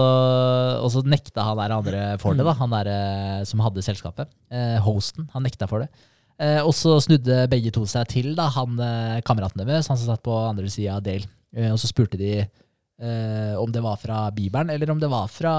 og 0.78 0.92
så 0.94 1.02
nekta 1.06 1.46
han 1.48 1.58
der 1.58 1.74
andre 1.74 2.02
for 2.22 2.38
det, 2.38 2.46
da, 2.46 2.54
han 2.60 2.76
der 2.76 2.92
eh, 2.92 3.40
som 3.48 3.64
hadde 3.64 3.82
selskapet. 3.86 4.30
Eh, 4.50 4.76
hosten. 4.84 5.26
Han 5.34 5.46
nekta 5.46 5.70
for 5.70 5.84
det. 5.84 5.90
Eh, 6.38 6.60
og 6.62 6.70
så 6.76 7.00
snudde 7.02 7.48
begge 7.50 7.72
to 7.74 7.82
seg 7.90 8.06
til 8.12 8.30
da, 8.38 8.46
han 8.54 8.78
kameraten 9.26 9.64
deres, 9.64 9.90
han 9.90 9.98
som 9.98 10.12
satt 10.12 10.22
på 10.22 10.36
andre 10.46 10.70
sida 10.70 11.00
av 11.00 11.04
Dale. 11.06 11.26
Eh, 11.56 11.70
og 11.72 11.78
så 11.80 11.88
spurte 11.90 12.20
de 12.20 12.32
eh, 12.38 13.54
om 13.58 13.72
det 13.72 13.82
var 13.84 13.98
fra 14.00 14.26
Bibelen, 14.34 14.70
eller 14.74 14.92
om 14.92 15.00
det 15.00 15.10
var 15.10 15.28
fra, 15.32 15.54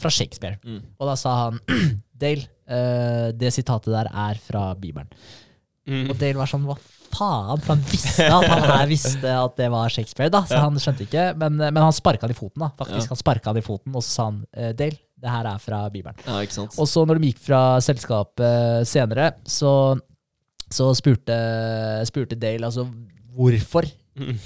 fra 0.00 0.12
Shakespeare. 0.12 0.58
Mm. 0.64 0.80
Og 0.98 1.10
da 1.10 1.16
sa 1.18 1.34
han 1.44 1.60
Dale, 2.22 2.48
eh, 2.66 3.28
det 3.38 3.54
sitatet 3.54 3.92
der 3.94 4.10
er 4.10 4.40
fra 4.42 4.72
Bibelen. 4.78 5.10
Mm. 5.88 6.08
Og 6.10 6.16
Dale 6.18 6.38
var 6.40 6.50
sånn, 6.50 6.66
hva 6.68 6.76
faen? 7.14 7.60
For 7.64 7.74
han 7.74 7.84
visste 7.90 8.26
at 8.28 8.46
han 8.52 8.64
her 8.68 8.88
visste 8.90 9.34
at 9.34 9.58
det 9.60 9.68
var 9.72 9.92
Shakespeare, 9.94 10.32
da. 10.34 10.42
Så 10.48 10.60
han 10.62 10.78
skjønte 10.82 11.06
ikke. 11.06 11.26
Men, 11.40 11.58
men 11.60 11.80
han 11.82 11.94
sparka 11.96 12.26
han 12.26 12.34
i 12.34 12.38
foten, 12.38 12.64
da. 12.64 12.70
Faktisk, 12.78 13.12
han 13.14 13.20
sparka 13.20 13.52
han 13.52 13.60
i 13.60 13.64
foten, 13.64 13.94
og 13.96 14.04
så 14.04 14.10
sa 14.10 14.28
han 14.30 14.42
eh, 14.56 14.72
Dale, 14.78 15.00
det 15.18 15.32
her 15.34 15.48
er 15.50 15.62
fra 15.62 15.82
Bibelen. 15.92 16.18
Ja, 16.26 16.40
ikke 16.44 16.58
sant? 16.60 16.76
Og 16.78 16.90
så 16.90 17.04
når 17.08 17.18
de 17.18 17.32
gikk 17.32 17.40
fra 17.48 17.62
selskapet 17.82 18.86
senere, 18.86 19.32
så, 19.48 19.72
så 20.70 20.90
spurte, 20.98 21.38
spurte 22.08 22.38
Dale 22.38 22.68
altså 22.70 22.86
hvorfor 23.38 23.86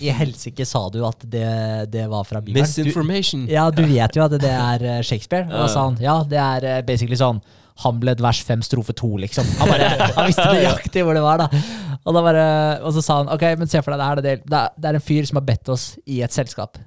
i 0.05 0.10
helsike 0.12 0.64
sa 0.68 0.82
du 0.93 1.01
at 1.06 1.24
det, 1.32 1.47
det 1.93 2.05
var 2.10 2.26
fra 2.28 2.40
Bibelen? 2.44 2.66
Du, 2.66 2.68
Misinformation. 2.68 3.47
ja, 3.51 3.70
du 3.72 3.82
vet 3.94 4.16
jo 4.16 4.24
at 4.24 4.36
det 4.40 4.52
er 4.52 4.86
eh, 4.98 5.02
Shakespeare. 5.06 5.48
Og 5.48 5.64
da 5.64 5.68
sa 5.72 5.86
han 5.89 5.98
ja, 6.02 6.18
det 6.28 6.40
er 6.40 6.68
eh, 6.68 6.80
basically 6.86 7.18
sånn 7.18 7.40
Hamlet 7.82 8.20
vers 8.20 8.43
5 8.44 8.60
strofe 8.66 8.93
2, 8.93 9.09
liksom. 9.24 9.48
Han, 9.62 9.70
bare, 9.72 9.86
han 10.12 10.26
visste 10.28 10.44
nøyaktig 10.44 11.06
hvor 11.06 11.16
det 11.16 11.22
var, 11.24 11.40
da. 11.40 11.91
Og, 12.03 12.15
da 12.16 12.23
bare, 12.24 12.47
og 12.83 12.95
så 12.97 13.03
sa 13.05 13.20
han 13.20 13.31
ok, 13.31 13.45
men 13.61 13.70
se 13.70 13.79
for 13.85 13.95
deg, 13.95 14.01
det, 14.01 14.09
her, 14.09 14.19
er 14.19 14.27
det, 14.27 14.35
det, 14.51 14.59
er, 14.59 14.89
er 14.91 14.99
en 14.99 15.05
fyr 15.05 15.29
som 15.29 15.39
har 15.39 15.47
bedt 15.47 15.69
oss 15.70 15.93
i 16.11 16.20
et 16.27 16.35
selskap. 16.35 16.81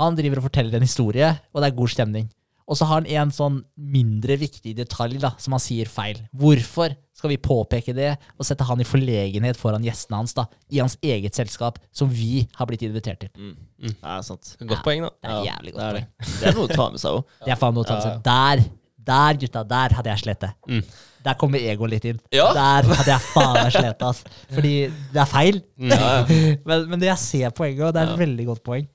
Han 0.00 0.16
driver 0.16 0.40
og 0.40 0.46
forteller 0.48 0.76
en 0.78 0.84
historie, 0.84 1.28
og 1.52 1.60
det 1.62 1.70
er 1.70 1.76
god 1.76 1.92
stemning. 1.92 2.30
Og 2.66 2.74
så 2.74 2.86
har 2.88 2.98
han 2.98 3.06
en 3.06 3.30
sånn 3.30 3.60
mindre 3.78 4.34
viktig 4.40 4.72
detalj 4.74 5.20
da, 5.22 5.30
som 5.38 5.54
han 5.54 5.62
sier 5.62 5.86
feil. 5.86 6.18
Hvorfor 6.34 6.96
skal 7.16 7.30
vi 7.30 7.36
påpeke 7.40 7.94
det 7.96 8.08
og 8.34 8.44
sette 8.48 8.66
han 8.66 8.80
i 8.82 8.86
forlegenhet 8.88 9.56
foran 9.60 9.84
gjestene 9.86 10.18
hans 10.18 10.34
da, 10.36 10.48
i 10.74 10.80
hans 10.82 10.96
eget 11.04 11.38
selskap, 11.38 11.78
som 11.94 12.10
vi 12.10 12.42
har 12.58 12.66
blitt 12.68 12.82
invitert 12.84 13.22
til? 13.22 13.30
Mm. 13.38 13.94
Ja, 14.02 14.16
sant. 14.26 14.56
Godt 14.66 14.82
poeng, 14.84 15.06
da. 15.06 15.12
Det 15.14 15.30
er 15.30 15.36
Ja, 15.36 15.52
jævlig 15.52 15.70
det 15.70 15.76
godt 15.78 15.86
er 15.86 15.94
poeng. 16.00 16.08
det. 16.10 16.32
Det 16.40 16.48
er 16.50 16.58
noe 16.58 16.66
å 16.66 16.74
ta 16.74 16.88
med 16.90 17.04
seg 17.04 17.20
òg. 17.20 17.38
Det 17.44 17.54
er 17.54 17.60
faen 17.62 17.78
noe 17.78 17.86
å 17.86 17.88
ta 17.92 18.00
med 18.00 18.08
seg. 18.08 18.18
Der, 18.26 18.64
der, 19.12 19.40
gutta, 19.44 19.62
der 19.76 19.96
hadde 20.00 20.12
jeg 20.16 20.24
slettet. 20.24 20.58
Mm. 20.66 20.82
Der 21.26 21.34
kommer 21.40 21.58
egoet 21.58 21.90
litt 21.96 22.04
inn. 22.12 22.20
Ja. 22.34 22.48
Der 22.54 22.86
hadde 22.92 23.10
jeg 23.10 23.24
faen 23.32 23.56
meg 23.58 23.72
slettet, 23.74 24.04
ass. 24.06 24.20
Fordi 24.54 24.74
det 25.14 25.22
er 25.24 25.30
feil. 25.30 25.58
Ja, 25.82 25.98
ja. 26.02 26.20
Men, 26.68 26.86
men 26.92 27.02
det 27.02 27.10
jeg 27.12 27.18
ser 27.24 27.56
poenget, 27.56 27.82
og 27.88 27.96
det 27.96 28.04
er 28.04 28.12
et 28.12 28.14
Ja. 28.16 28.20
veldig 28.26 28.46
godt 28.52 28.62
poeng. 28.66 28.86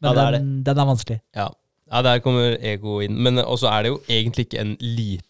Men 0.00 0.10
Ja, 0.10 0.14
det 0.16 0.24
er 0.24 0.38
den, 0.38 0.48
den 0.66 0.80
er 0.82 0.88
vanskelig. 0.88 1.20
Ja. 1.36 1.46
ja, 1.92 2.00
der 2.04 2.18
kommer 2.24 2.56
ego 2.60 2.98
inn. 3.04 3.14
Men 3.22 3.38
også 3.44 3.68
er 3.70 3.84
det 3.86 3.92
jo 3.94 4.00
egentlig 4.08 4.48
ikke 4.48 4.60
en 4.64 4.74
liten 4.80 5.22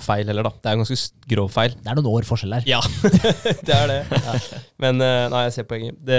feil 0.00 0.28
heller, 0.28 0.44
da. 0.44 0.52
Det 0.60 0.68
er 0.70 0.76
en 0.76 0.82
ganske 0.84 1.26
grov 1.32 1.48
feil. 1.52 1.72
Det 1.80 1.88
er 1.90 1.96
noen 1.98 2.08
år 2.12 2.26
forskjell 2.28 2.54
der. 2.58 2.66
Ja, 2.68 2.80
det 3.66 3.72
er 3.76 3.92
det. 3.92 4.00
Men 4.84 5.00
eh, 5.04 5.26
nei, 5.32 5.42
jeg 5.48 5.54
ser 5.56 5.68
poenget. 5.68 5.96
Det, 6.06 6.18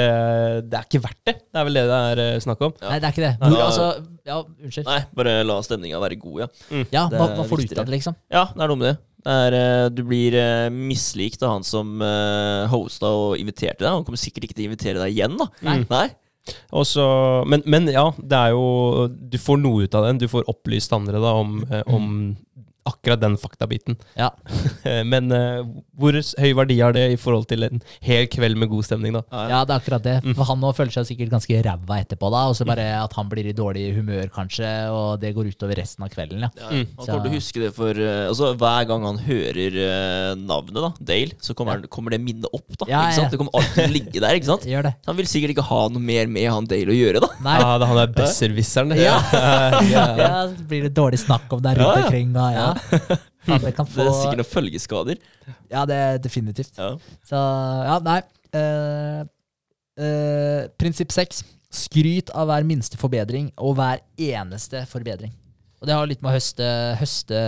det 0.72 0.80
er 0.82 0.88
ikke 0.90 1.04
verdt 1.06 1.22
det. 1.30 1.36
Det 1.45 1.62
er 1.62 1.68
vel 1.70 1.78
det 1.78 1.84
det 1.90 1.99
er 2.12 2.22
eh, 2.26 2.40
snakk 2.44 2.64
om. 2.66 2.74
Nei, 2.82 2.98
det 3.02 3.10
er 3.12 3.14
ikke 3.16 3.26
det. 3.28 3.34
Hvor, 3.44 3.58
ja. 3.62 3.68
altså, 3.70 3.88
ja, 4.28 4.40
unnskyld. 4.41 4.90
Nei, 4.90 4.99
bare 5.22 5.36
la 5.45 5.60
stemninga 5.66 6.02
være 6.02 6.18
god, 6.22 6.40
ja. 6.45 6.49
Ja, 6.98 7.06
hva, 7.14 7.30
hva 7.38 7.45
får 7.49 7.62
du 7.62 7.70
ut 7.70 7.78
av 7.78 7.86
det, 7.86 7.94
liksom? 7.99 8.18
Ja, 8.34 8.48
det 8.54 8.66
er 8.66 8.74
noe 8.74 8.82
med 8.82 8.90
det. 8.91 8.98
Er, 9.28 9.58
eh, 9.58 9.88
du 9.94 10.04
blir 10.08 10.36
eh, 10.38 10.68
mislikt 10.74 11.44
av 11.44 11.58
han 11.58 11.68
som 11.68 11.99
uh, 12.04 12.68
hosta 12.72 13.12
og 13.12 13.41
inviterte 13.41 13.84
deg. 13.84 13.91
Han 13.91 14.06
kommer 14.08 14.22
sikkert 14.22 14.48
ikke 14.48 14.58
til 14.58 14.68
å 14.68 14.72
invitere 14.72 15.04
deg 15.04 15.14
igjen, 15.16 15.38
da. 15.40 15.49
Nei. 15.68 15.82
Nei? 15.91 16.08
Også, 16.72 17.04
men, 17.49 17.64
men 17.68 17.90
ja, 17.91 18.06
det 18.18 18.38
er 18.38 18.54
jo 18.56 19.08
Du 19.12 19.36
får 19.41 19.58
noe 19.60 19.84
ut 19.84 19.95
av 19.98 20.06
den. 20.08 20.22
Du 20.22 20.30
får 20.32 20.48
opplyst 20.48 20.94
andre 20.95 21.20
da 21.24 21.34
om, 21.41 21.60
eh, 21.68 21.84
om 21.91 22.38
akkurat 22.90 23.22
den 23.22 23.36
faktabiten. 23.42 23.98
Ja. 24.18 24.32
Men 25.12 25.32
uh, 25.34 25.62
hvor 25.98 26.16
høy 26.18 26.52
verdi 26.58 26.80
har 26.82 26.96
det 26.96 27.06
i 27.14 27.20
forhold 27.20 27.48
til 27.52 27.66
en 27.68 27.82
hel 28.06 28.28
kveld 28.32 28.58
med 28.60 28.70
god 28.72 28.88
stemning, 28.88 29.18
da? 29.18 29.24
Ja, 29.52 29.62
det 29.68 29.76
er 29.76 29.82
akkurat 29.82 30.06
det. 30.06 30.18
Mm. 30.26 30.36
For 30.38 30.48
han 30.52 30.62
nå 30.64 30.72
føler 30.78 30.94
seg 30.96 31.10
sikkert 31.12 31.34
ganske 31.36 31.62
ræva 31.66 32.00
etterpå, 32.04 32.32
da. 32.34 32.46
Og 32.52 32.58
så 32.60 32.68
bare 32.68 32.88
at 33.02 33.14
han 33.18 33.30
blir 33.32 33.50
i 33.50 33.56
dårlig 33.58 33.90
humør, 33.98 34.28
kanskje, 34.34 34.70
og 34.94 35.18
det 35.22 35.34
går 35.38 35.52
utover 35.54 35.78
resten 35.82 36.06
av 36.08 36.14
kvelden. 36.14 36.48
Ja. 36.48 36.52
Ja, 36.58 36.74
Mm. 36.78 36.84
Han 36.98 37.06
kommer 37.08 37.24
til 37.24 37.32
å 37.32 37.38
huske 37.38 37.62
det 37.62 37.70
for 37.74 37.98
uh, 37.98 38.28
altså, 38.28 38.50
Hver 38.60 38.84
gang 38.90 39.06
han 39.08 39.18
hører 39.24 39.76
uh, 39.78 40.32
navnet, 40.38 40.78
da, 40.84 40.90
Dale, 41.10 41.38
så 41.42 41.56
kommer, 41.58 41.78
han, 41.80 41.88
kommer 41.94 42.14
det 42.14 42.20
minnet 42.22 42.46
opp. 42.54 42.66
da 42.82 42.86
Ja, 42.90 43.00
ikke 43.08 43.16
sant? 43.16 43.24
ja. 43.24 43.32
Det 43.34 43.40
kommer 43.40 43.56
alltid 43.58 43.78
til 43.78 43.88
å 43.88 43.94
ligge 43.96 44.22
der. 44.24 44.36
ikke 44.38 44.50
sant? 44.50 44.66
Gjør 44.74 44.86
det. 44.90 44.92
Så 45.00 45.10
Han 45.12 45.18
vil 45.22 45.30
sikkert 45.32 45.54
ikke 45.56 45.66
ha 45.70 45.80
noe 45.94 46.04
mer 46.04 46.28
med 46.32 46.50
han 46.52 46.68
Dale 46.70 46.94
å 46.94 46.98
gjøre. 46.98 47.22
da 47.24 47.30
Nei. 47.48 47.56
Ja, 47.64 47.72
det, 47.82 47.90
han 47.90 48.02
er 48.04 48.12
besserwisseren. 48.18 48.94
det. 48.94 49.00
Ja. 49.06 49.16
ja. 49.96 50.06
Ja, 50.20 50.32
så 50.52 50.68
blir 50.70 50.86
det 50.88 50.94
dårlig 50.98 51.22
snakk 51.24 51.56
om 51.56 51.64
deg 51.64 51.80
rundt 51.80 52.04
omkring. 52.04 52.36
Og, 52.36 52.58
ja. 52.58 52.68
Ja, 53.48 53.58
det 53.64 53.70
kan 53.78 53.88
Det 53.88 54.04
er 54.04 54.12
sikkert 54.12 54.41
noen 54.41 54.49
følgeskader. 54.52 55.20
Ja, 55.72 55.86
det 55.88 55.95
er 55.95 56.18
definitivt. 56.20 56.74
Ja. 56.76 56.90
Så 57.30 57.40
ja, 57.88 57.94
nei. 58.04 58.18
Uh, 58.52 59.22
uh, 60.02 60.68
prinsipp 60.80 61.14
seks. 61.16 61.44
Skryt 61.72 62.32
av 62.36 62.48
hver 62.49 62.66
minste 62.68 62.99
forbedring 62.99 63.49
og 63.60 63.78
hver 63.80 64.02
eneste 64.20 64.84
forbedring. 64.91 65.32
Og 65.80 65.88
det 65.88 65.95
har 65.95 66.08
litt 66.10 66.22
med 66.26 66.32
å 66.34 66.36
høste, 66.38 66.68
høste 66.99 67.40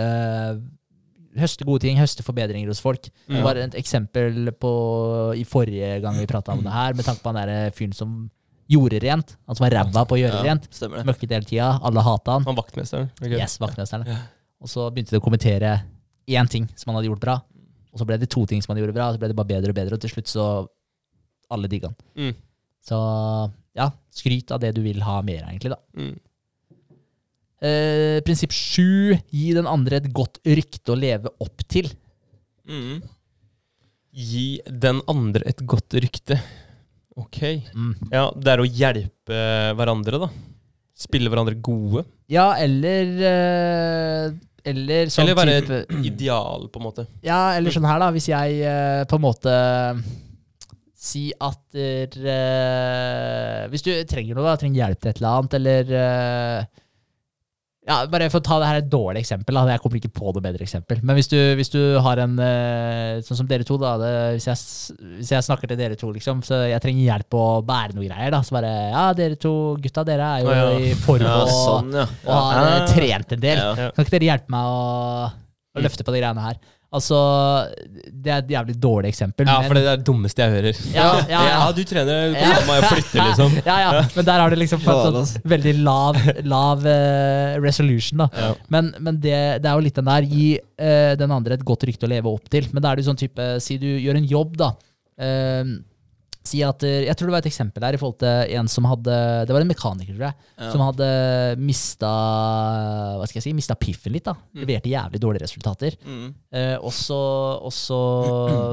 høste 1.40 1.66
gode 1.66 1.84
ting, 1.84 1.98
høste 2.00 2.24
forbedringer 2.26 2.68
hos 2.72 2.80
folk. 2.82 3.04
Det 3.06 3.36
Mm. 3.38 3.42
var 3.44 3.56
et 3.60 3.74
eksempel 3.78 4.50
på 4.58 4.72
i 5.38 5.44
forrige 5.44 6.00
gang 6.02 6.16
vi 6.18 6.26
prata 6.26 6.52
om 6.52 6.62
det 6.64 6.72
her, 6.72 6.92
med 6.94 7.04
tanke 7.04 7.22
på 7.22 7.30
han 7.32 7.46
der 7.46 7.70
fyren 7.70 7.92
som 7.94 8.30
gjorde 8.70 8.98
rent. 9.02 9.36
Han 9.46 9.56
som 9.56 9.64
var 9.64 9.70
ræva 9.76 10.04
på 10.06 10.16
å 10.16 10.20
gjøre 10.20 10.40
Ja, 10.40 10.42
rent. 10.42 10.66
Møkket 11.06 11.30
hele 11.30 11.44
tida. 11.46 11.80
Alle 11.82 12.02
hata 12.02 12.32
han. 12.32 12.44
Han 12.44 12.56
vaktmesteren. 12.56 13.10
Okay. 13.20 13.38
Yes, 13.38 13.58
vaktmesteren. 13.58 14.06
Ja. 14.06 14.16
Og 14.60 14.68
så 14.68 14.88
begynte 14.92 15.14
de 15.14 15.20
å 15.20 15.24
kommentere 15.24 15.72
én 16.30 16.50
ting 16.50 16.68
som 16.76 16.90
han 16.90 17.00
hadde 17.00 17.10
gjort 17.10 17.24
bra. 17.24 17.38
Og 17.90 18.00
så 18.00 18.06
ble 18.06 18.20
det 18.20 18.30
to 18.30 18.44
ting 18.46 18.62
som 18.62 18.74
han 18.74 18.82
gjorde 18.82 18.94
bra, 18.96 19.08
og 19.08 19.16
så 19.16 19.22
ble 19.22 19.30
det 19.32 19.38
bare 19.38 19.50
bedre 19.50 19.72
og 19.72 19.78
bedre, 19.78 19.96
og 19.96 20.02
til 20.04 20.12
slutt 20.12 20.30
så 20.30 20.46
alle 21.50 21.70
digga 21.70 21.90
han. 21.90 21.96
Mm. 22.14 22.34
Så 22.86 22.98
ja, 23.76 23.90
skryt 24.14 24.52
av 24.54 24.60
det 24.62 24.74
du 24.76 24.82
vil 24.84 25.02
ha 25.04 25.18
mer 25.26 25.48
egentlig, 25.48 25.74
da. 25.74 25.80
Mm. 25.98 26.18
Eh, 27.60 28.18
prinsipp 28.24 28.54
sju, 28.56 29.16
gi 29.28 29.50
den 29.56 29.68
andre 29.68 29.98
et 30.00 30.08
godt 30.16 30.40
rykte 30.46 30.94
å 30.94 30.98
leve 30.98 31.32
opp 31.42 31.66
til. 31.68 31.90
Mm. 32.70 33.02
Gi 34.16 34.46
den 34.64 35.02
andre 35.10 35.44
et 35.50 35.60
godt 35.68 35.98
rykte. 36.00 36.38
Ok. 37.20 37.42
Mm. 37.74 37.92
Ja, 38.14 38.30
det 38.32 38.54
er 38.54 38.62
å 38.62 38.68
hjelpe 38.68 39.42
hverandre, 39.76 40.22
da. 40.24 40.30
Spille 41.00 41.32
hverandre 41.32 41.58
gode. 41.60 42.04
Ja, 42.30 42.52
eller 42.60 43.12
eh, 43.28 44.32
Eller 44.64 45.10
sånn 45.12 45.24
Eller 45.24 45.38
være 45.38 45.54
type 45.60 45.78
et 45.86 46.08
ideal, 46.10 46.66
på 46.72 46.80
en 46.80 46.86
måte. 46.88 47.06
Ja, 47.24 47.54
eller 47.56 47.72
sånn 47.74 47.88
her, 47.88 48.00
da. 48.02 48.10
Hvis 48.14 48.28
jeg 48.30 48.60
eh, 48.66 49.04
på 49.08 49.16
en 49.20 49.24
måte 49.24 49.54
Si 51.00 51.30
at 51.32 51.78
eh, 51.80 53.64
Hvis 53.72 53.86
du 53.86 53.92
trenger 54.08 54.36
noe, 54.36 54.44
da, 54.50 54.58
trenger 54.60 54.82
hjelp 54.82 55.00
til 55.00 55.12
et 55.12 55.22
eller 55.22 55.38
annet, 55.38 55.56
eller 55.60 55.94
eh, 56.02 56.79
Ja, 57.90 57.96
bare 58.06 58.28
for 58.30 58.38
å 58.38 58.44
ta 58.46 58.56
det 58.62 58.68
her 58.68 58.78
et 58.78 58.90
dårlig 58.90 59.24
eksempel. 59.24 59.56
Da. 59.56 59.64
Jeg 59.72 59.82
kommer 59.82 59.98
ikke 59.98 60.12
på 60.14 60.30
noe 60.30 60.44
bedre 60.44 60.62
eksempel. 60.62 61.00
Men 61.02 61.18
hvis 61.18 61.30
du, 61.32 61.36
hvis 61.58 61.72
du 61.72 61.80
har 62.04 62.22
en 62.22 62.36
eh, 62.44 63.18
Sånn 63.26 63.40
som 63.40 63.48
dere 63.50 63.66
to, 63.66 63.78
da. 63.82 63.96
Det, 63.98 64.10
hvis, 64.36 64.46
jeg, 64.46 65.00
hvis 65.18 65.32
jeg 65.34 65.46
snakker 65.48 65.72
til 65.72 65.80
dere 65.80 65.98
to, 65.98 66.12
liksom, 66.14 66.44
så 66.46 66.62
jeg 66.70 66.82
trenger 66.84 67.08
hjelp 67.08 67.38
å 67.40 67.44
bære 67.66 67.96
noe 67.98 68.06
greier, 68.06 68.30
da. 68.34 68.42
Så 68.46 68.54
bare 68.54 68.70
Ja, 68.92 69.04
dere 69.18 69.38
to 69.40 69.54
gutta, 69.82 70.06
dere 70.06 70.28
er 70.36 70.44
jo 70.44 70.52
ja, 70.54 70.66
ja. 70.70 70.76
i 70.78 70.92
form 71.02 71.26
Ja, 71.26 71.36
og, 71.42 71.50
sånn, 71.54 71.94
ja. 71.98 72.06
og 72.28 72.36
har 72.38 72.68
eh, 72.70 72.84
trent 72.94 73.34
en 73.36 73.42
del. 73.42 73.64
Ja. 73.64 73.70
Ja. 73.86 73.94
Kan 73.96 74.06
ikke 74.06 74.16
dere 74.18 74.30
hjelpe 74.30 74.54
meg 74.54 74.70
å, 74.70 74.84
å 75.74 75.84
løfte 75.88 76.06
på 76.06 76.14
de 76.14 76.22
greiene 76.22 76.46
her? 76.46 76.62
Altså, 76.90 77.18
det 78.10 78.32
er 78.34 78.40
et 78.40 78.48
jævlig 78.50 78.74
dårlig 78.82 79.12
eksempel. 79.12 79.46
Ja, 79.46 79.60
men- 79.60 79.68
for 79.70 79.78
det 79.78 79.82
er 79.86 80.00
det 80.00 80.06
dummeste 80.08 80.42
jeg 80.42 80.50
hører. 80.56 80.80
Ja, 80.90 81.04
ja, 81.30 81.42
ja. 81.52 81.72
du 81.76 81.84
trener, 81.86 82.32
Ja. 82.34 82.48
la 82.56 82.64
meg 82.66 82.86
flytte, 82.90 83.26
liksom. 83.28 83.54
ja, 83.70 83.76
ja, 83.84 84.02
men 84.16 84.26
der 84.26 84.42
har 84.42 84.50
du 84.50 84.56
liksom 84.58 84.82
fått 84.82 85.06
sånn 85.06 85.44
veldig 85.52 85.74
lav, 85.86 86.18
lav 86.42 86.82
uh, 86.82 87.60
resolution, 87.62 88.24
da. 88.24 88.28
Ja. 88.34 88.50
Men, 88.74 88.90
men 88.98 89.20
det, 89.22 89.38
det 89.62 89.70
er 89.70 89.78
jo 89.78 89.86
litt 89.86 90.00
den 90.02 90.10
der, 90.10 90.26
gi 90.26 90.48
uh, 90.58 91.12
den 91.20 91.30
andre 91.38 91.54
et 91.60 91.64
godt 91.68 91.86
rykte 91.86 92.08
å 92.08 92.10
leve 92.10 92.32
opp 92.34 92.50
til. 92.50 92.66
Men 92.74 92.82
da 92.82 92.90
er 92.90 92.98
det 92.98 93.06
jo 93.06 93.12
sånn 93.12 93.22
type, 93.22 93.48
si 93.62 93.78
du 93.78 93.86
gjør 93.94 94.18
en 94.18 94.26
jobb, 94.26 94.58
da. 94.58 94.72
Eh, 95.20 95.64
si 96.42 96.62
at, 96.64 96.82
eh, 96.88 97.04
jeg 97.04 97.16
tror 97.18 97.28
det 97.28 97.34
var 97.34 97.42
et 97.44 97.50
eksempel 97.50 97.84
her 97.84 97.96
i 97.96 98.00
forhold 98.00 98.18
til 98.22 98.54
en 98.56 98.68
som 98.72 98.86
hadde, 98.88 99.16
det 99.46 99.52
var 99.52 99.60
en 99.60 99.68
mekaniker, 99.68 100.14
tror 100.16 100.26
jeg, 100.30 100.34
Ja. 100.56 100.70
som 100.72 100.80
hadde 100.86 101.08
mista, 101.60 102.08
hva 103.20 103.28
skal 103.28 103.40
jeg 103.40 103.46
si, 103.48 103.52
mista 103.56 103.76
piffen 103.78 104.14
litt 104.14 104.24
da. 104.28 104.34
Leverte 104.56 104.88
jævlig 104.90 105.20
dårlige 105.20 105.44
resultater. 105.44 105.96
Mm. 106.06 106.34
Eh, 106.52 106.76
og 106.80 106.92
så, 106.96 107.20
så, 107.74 108.00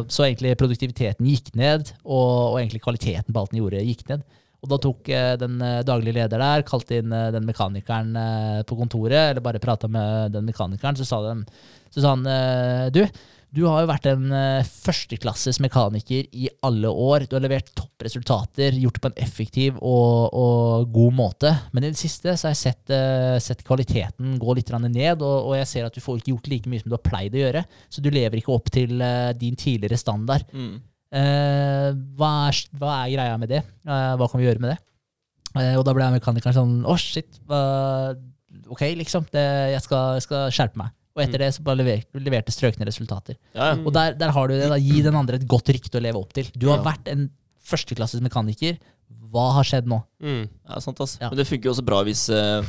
så 0.07 0.25
egentlig 0.27 0.55
produktiviteten 0.59 1.27
gikk 1.27 1.53
ned, 1.59 1.91
og, 2.05 2.53
og 2.53 2.59
egentlig 2.61 2.83
kvaliteten 2.85 3.33
på 3.33 3.43
alt 3.43 3.51
den 3.53 3.61
gjorde, 3.61 3.83
gikk 3.87 4.05
ned. 4.13 4.23
Og 4.63 4.71
da 4.71 4.79
tok 4.81 5.09
eh, 5.13 5.35
den 5.37 5.59
eh, 5.61 5.83
daglige 5.85 6.15
leder 6.17 6.41
der, 6.41 6.63
kalte 6.67 6.97
inn 7.01 7.11
eh, 7.13 7.29
den 7.35 7.45
mekanikeren 7.45 8.15
på 8.67 8.77
kontoret, 8.79 9.33
eller 9.33 9.43
bare 9.45 9.61
prata 9.63 9.89
med 9.91 10.33
den 10.33 10.47
mekanikeren, 10.49 10.97
så 10.97 11.05
sa, 11.05 11.21
den, 11.27 11.43
så 11.93 12.01
sa 12.03 12.15
han 12.15 12.25
Du, 12.95 13.03
du 13.55 13.61
har 13.63 13.81
jo 13.81 13.89
vært 13.89 14.07
en 14.11 14.31
eh, 14.35 14.67
førsteklasses 14.67 15.61
mekaniker 15.63 16.27
i 16.35 16.49
alle 16.67 16.89
år. 16.91 17.25
Du 17.25 17.37
har 17.37 17.43
levert 17.45 17.69
toppresultater, 17.77 18.75
gjort 18.75 18.97
det 18.97 19.03
på 19.05 19.11
en 19.11 19.21
effektiv 19.23 19.77
og, 19.79 20.35
og 20.35 20.89
god 20.93 21.15
måte. 21.15 21.53
Men 21.71 21.87
i 21.87 21.91
det 21.93 21.99
siste 21.99 22.35
så 22.35 22.49
har 22.49 22.55
jeg 22.55 22.61
sett, 22.65 22.93
eh, 22.93 23.37
sett 23.43 23.63
kvaliteten 23.67 24.35
gå 24.41 24.57
litt 24.57 24.73
ned, 24.83 25.23
og, 25.23 25.47
og 25.47 25.55
jeg 25.61 25.69
ser 25.71 25.87
at 25.87 25.95
du 25.95 26.03
får 26.03 26.19
ikke 26.19 26.33
gjort 26.33 26.51
like 26.51 26.73
mye 26.73 26.83
som 26.83 26.91
du 26.91 26.97
har 26.97 27.05
pleid 27.07 27.39
å 27.39 27.43
gjøre. 27.45 27.63
Så 27.89 28.03
du 28.03 28.11
lever 28.11 28.41
ikke 28.41 28.53
opp 28.57 28.69
til 28.73 28.99
eh, 29.01 29.31
din 29.39 29.55
tidligere 29.55 30.01
standard. 30.01 30.43
Mm. 30.51 30.75
Eh, 31.15 31.89
hva, 32.19 32.31
er, 32.49 32.61
hva 32.75 32.99
er 33.05 33.15
greia 33.15 33.39
med 33.39 33.53
det? 33.55 33.63
Eh, 33.87 34.13
hva 34.19 34.27
kan 34.27 34.41
vi 34.41 34.49
gjøre 34.49 34.63
med 34.63 34.73
det? 34.73 34.79
Eh, 35.55 35.75
og 35.79 35.85
da 35.87 35.95
ble 35.95 36.11
mekanikeren 36.17 36.55
sånn 36.57 36.77
Å, 36.83 36.97
shit. 36.99 37.39
Hva, 37.47 37.61
ok, 38.67 38.83
liksom. 38.99 39.31
Det, 39.31 39.45
jeg, 39.71 39.83
skal, 39.87 40.17
jeg 40.19 40.27
skal 40.27 40.51
skjerpe 40.51 40.83
meg. 40.83 40.91
Og 41.17 41.23
etter 41.25 41.41
det 41.41 41.51
så 41.55 41.65
bare 41.65 41.81
leverte, 41.81 42.21
leverte 42.21 42.53
strøkne 42.53 42.85
resultater. 42.87 43.39
Ja. 43.57 43.73
Og 43.81 43.89
der, 43.95 44.13
der 44.19 44.33
har 44.35 44.49
du 44.49 44.53
det. 44.53 44.69
da, 44.69 44.77
Gi 44.77 45.01
den 45.05 45.17
andre 45.17 45.41
et 45.41 45.47
godt 45.49 45.71
rykte 45.73 45.97
å 45.97 46.03
leve 46.05 46.21
opp 46.21 46.35
til. 46.37 46.51
Du 46.53 46.69
har 46.69 46.83
vært 46.85 47.09
en 47.11 47.27
førsteklasses 47.67 48.21
mekaniker. 48.23 48.77
Hva 49.33 49.49
har 49.57 49.67
skjedd 49.67 49.89
nå? 49.89 49.97
Mm. 50.23 50.45
Ja, 50.45 50.83
sant 50.83 51.01
ass. 51.03 51.17
Men 51.23 51.39
det 51.39 51.47
funker 51.49 51.71
jo 51.71 51.73
også 51.75 51.87
bra 51.87 52.03
hvis, 52.07 52.27
uh 52.31 52.61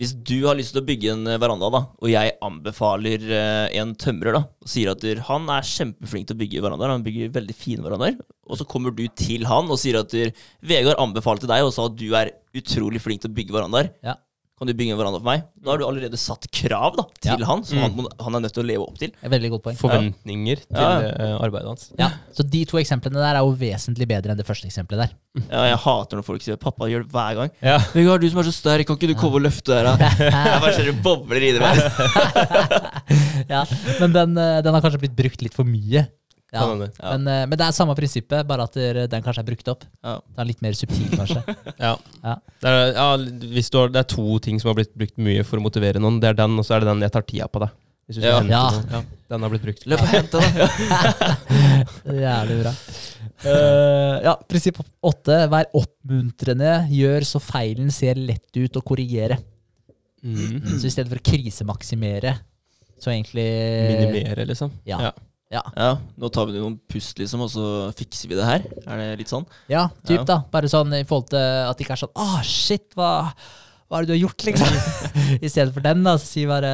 hvis 0.00 0.14
du 0.24 0.46
har 0.46 0.56
lyst 0.56 0.72
til 0.74 0.80
å 0.80 0.86
bygge 0.88 1.12
en 1.12 1.28
eh, 1.28 1.38
veranda, 1.40 1.68
da, 1.72 1.80
og 2.00 2.08
jeg 2.10 2.32
anbefaler 2.42 3.22
eh, 3.28 3.74
en 3.78 3.92
tømrer, 4.00 4.34
da, 4.34 4.40
og 4.64 4.70
sier 4.72 4.90
at 4.94 5.04
han 5.28 5.50
er 5.52 5.68
kjempeflink 5.68 6.28
til 6.28 6.38
å 6.38 6.40
bygge 6.40 6.62
verandaer, 6.64 6.94
han 6.96 7.04
bygger 7.04 7.34
veldig 7.34 7.56
fine 7.56 7.84
verandaer, 7.84 8.16
og 8.48 8.58
så 8.58 8.66
kommer 8.68 8.94
du 8.96 9.04
til 9.18 9.46
han 9.46 9.70
og 9.70 9.78
sier 9.80 10.00
at 10.00 10.16
Vegard 10.64 10.98
anbefalte 11.02 11.50
deg 11.50 11.66
og 11.66 11.74
sa 11.76 11.86
at 11.90 11.98
du 12.00 12.08
er 12.18 12.32
utrolig 12.56 13.02
flink 13.04 13.22
til 13.22 13.30
å 13.30 13.36
bygge 13.36 13.54
verandaer. 13.54 13.92
Ja. 14.04 14.16
Kan 14.62 14.68
du 14.70 14.76
bygge 14.78 14.92
en 14.94 14.98
veranda 15.00 15.18
for 15.18 15.26
meg? 15.26 15.40
Da 15.58 15.72
har 15.72 15.80
du 15.80 15.84
allerede 15.88 16.18
satt 16.22 16.44
krav 16.54 16.94
da, 16.94 17.02
til 17.18 17.40
Ja. 17.42 17.46
han, 17.48 17.64
som 17.66 17.78
han, 17.82 17.90
må- 17.96 18.06
han 18.22 18.36
er 18.38 18.42
nødt 18.44 18.52
til 18.54 18.62
å 18.62 18.66
leve 18.68 18.84
opp 18.86 18.96
til. 19.00 19.10
Veldig 19.26 19.50
godt 19.50 19.62
poeng. 19.64 19.76
Forventninger 19.80 20.60
til 20.62 20.78
Ja. 20.78 21.00
eh, 21.02 21.34
arbeidet 21.42 21.66
hans. 21.66 21.88
Ja, 21.98 22.10
Så 22.32 22.46
de 22.48 22.60
to 22.70 22.78
eksemplene 22.78 23.18
der 23.18 23.34
er 23.34 23.42
jo 23.42 23.50
vesentlig 23.58 24.06
bedre 24.06 24.30
enn 24.30 24.36
det 24.38 24.46
første 24.46 24.68
eksempelet 24.70 25.08
der. 25.08 25.10
Ja, 25.50 25.64
jeg 25.72 25.78
hater 25.82 26.16
når 26.20 26.24
folk 26.24 26.42
sier 26.46 26.56
'pappa 26.56 26.86
gjør 26.86 27.02
det 27.02 27.10
hver 27.10 27.34
gang'. 27.40 27.50
Ja. 27.60 27.78
Vegard, 27.94 28.20
du 28.20 28.30
som 28.30 28.38
er 28.38 28.42
så 28.44 28.52
sterk, 28.54 28.86
kan 28.86 28.96
ikke 28.96 29.08
du 29.10 29.14
komme 29.18 29.34
og 29.34 29.42
løfte 29.42 29.74
der?' 29.74 29.96
her? 29.96 29.98
da?» 29.98 30.08
Jeg 30.52 30.60
bare 30.62 30.74
ser 30.78 30.84
det 30.92 31.02
bobler 31.02 31.42
i 31.42 31.52
det. 31.58 32.62
Ja, 33.50 33.64
Men 34.00 34.12
den, 34.12 34.38
eh, 34.38 34.60
den 34.62 34.74
har 34.74 34.80
kanskje 34.84 35.00
blitt 35.02 35.16
brukt 35.16 35.42
litt 35.42 35.54
for 35.54 35.64
mye. 35.66 36.06
Ja. 36.52 36.64
Ja. 36.68 37.12
Men, 37.16 37.26
eh, 37.32 37.44
men 37.48 37.56
det 37.56 37.66
er 37.66 37.76
samme 37.76 37.94
prinsippet, 37.96 38.46
bare 38.48 38.66
at 38.68 38.76
den 39.10 39.24
kanskje 39.24 39.40
er 39.40 39.48
brukt 39.48 39.70
opp. 39.72 39.86
Ja. 40.04 40.18
Den 40.20 40.44
er 40.44 40.50
litt 40.50 40.64
mer 40.64 40.76
subtil, 40.76 41.08
kanskje. 41.16 41.42
Ja. 41.82 41.94
Ja. 42.22 42.34
Det, 42.62 42.72
er, 42.72 42.92
ja, 42.94 43.06
hvis 43.56 43.70
du 43.72 43.78
har, 43.80 43.92
det 43.92 44.02
er 44.04 44.10
to 44.12 44.36
ting 44.44 44.60
som 44.60 44.70
har 44.70 44.76
blitt 44.78 44.92
brukt 44.94 45.16
mye 45.16 45.46
for 45.48 45.58
å 45.58 45.64
motivere 45.64 46.02
noen. 46.02 46.20
Det 46.22 46.32
er 46.32 46.38
den, 46.42 46.58
og 46.60 46.66
så 46.68 46.76
er 46.76 46.84
det 46.84 46.92
den 46.92 47.02
'jeg 47.02 47.14
tar 47.16 47.26
tida 47.26 47.48
på 47.48 47.64
deg'. 47.64 47.72
Hvis 48.06 48.18
du 48.18 48.26
Ja. 48.26 48.42
Ja. 48.42 48.64
ja. 48.90 49.02
Den 49.30 49.42
har 49.42 49.50
blitt 49.50 49.64
brukt. 49.64 49.86
Løp 49.88 50.02
og 50.02 50.10
hent 50.12 50.30
den! 50.34 50.42
da. 50.60 50.68
Jævlig 52.26 52.58
bra. 52.62 52.72
Uh, 53.42 54.16
ja, 54.22 54.36
prinsipp 54.48 54.78
åtte. 55.02 55.38
Vær 55.48 55.70
oppmuntrende. 55.78 56.74
Gjør 56.92 57.26
så 57.26 57.40
feilen 57.42 57.90
ser 57.94 58.20
lett 58.20 58.50
ut 58.58 58.76
å 58.76 58.84
korrigere. 58.84 59.38
Mm. 60.22 60.78
Så 60.78 60.86
i 60.86 60.92
stedet 60.92 61.10
for 61.10 61.18
å 61.18 61.26
krisemaksimere, 61.26 62.36
så 63.00 63.10
egentlig 63.10 63.48
Minimere, 63.88 64.46
liksom. 64.46 64.70
Ja. 64.86 65.08
Ja. 65.08 65.12
Ja, 65.52 65.60
Ja, 65.76 65.90
nå 66.16 66.30
tar 66.32 66.46
vi 66.48 66.54
noen 66.56 66.78
pust, 66.88 67.18
liksom, 67.20 67.42
og 67.44 67.50
så 67.52 67.64
fikser 67.98 68.30
vi 68.30 68.38
det 68.38 68.46
her. 68.48 68.62
Er 68.86 68.96
det 69.02 69.18
litt 69.20 69.32
sånn? 69.32 69.44
ja 69.68 69.88
typ 70.06 70.22
Ja. 70.22 70.24
da. 70.24 70.38
Bare 70.50 70.70
sånn 70.72 70.94
i 70.96 71.02
forhold 71.04 71.28
til 71.34 71.42
at 71.42 71.76
det 71.76 71.84
ikke 71.86 71.92
er 71.98 72.02
sånn 72.06 72.16
Å, 72.16 72.40
shit, 72.46 72.86
hva, 72.96 73.10
hva 73.90 73.98
er 74.00 74.06
det 74.06 74.08
du 74.08 74.14
har 74.16 74.22
gjort, 74.24 74.44
liksom? 74.48 74.72
I 75.44 75.50
stedet 75.52 75.74
for 75.74 75.84
den, 75.84 76.02
da, 76.06 76.14
så 76.16 76.24
si 76.30 76.46
bare 76.48 76.72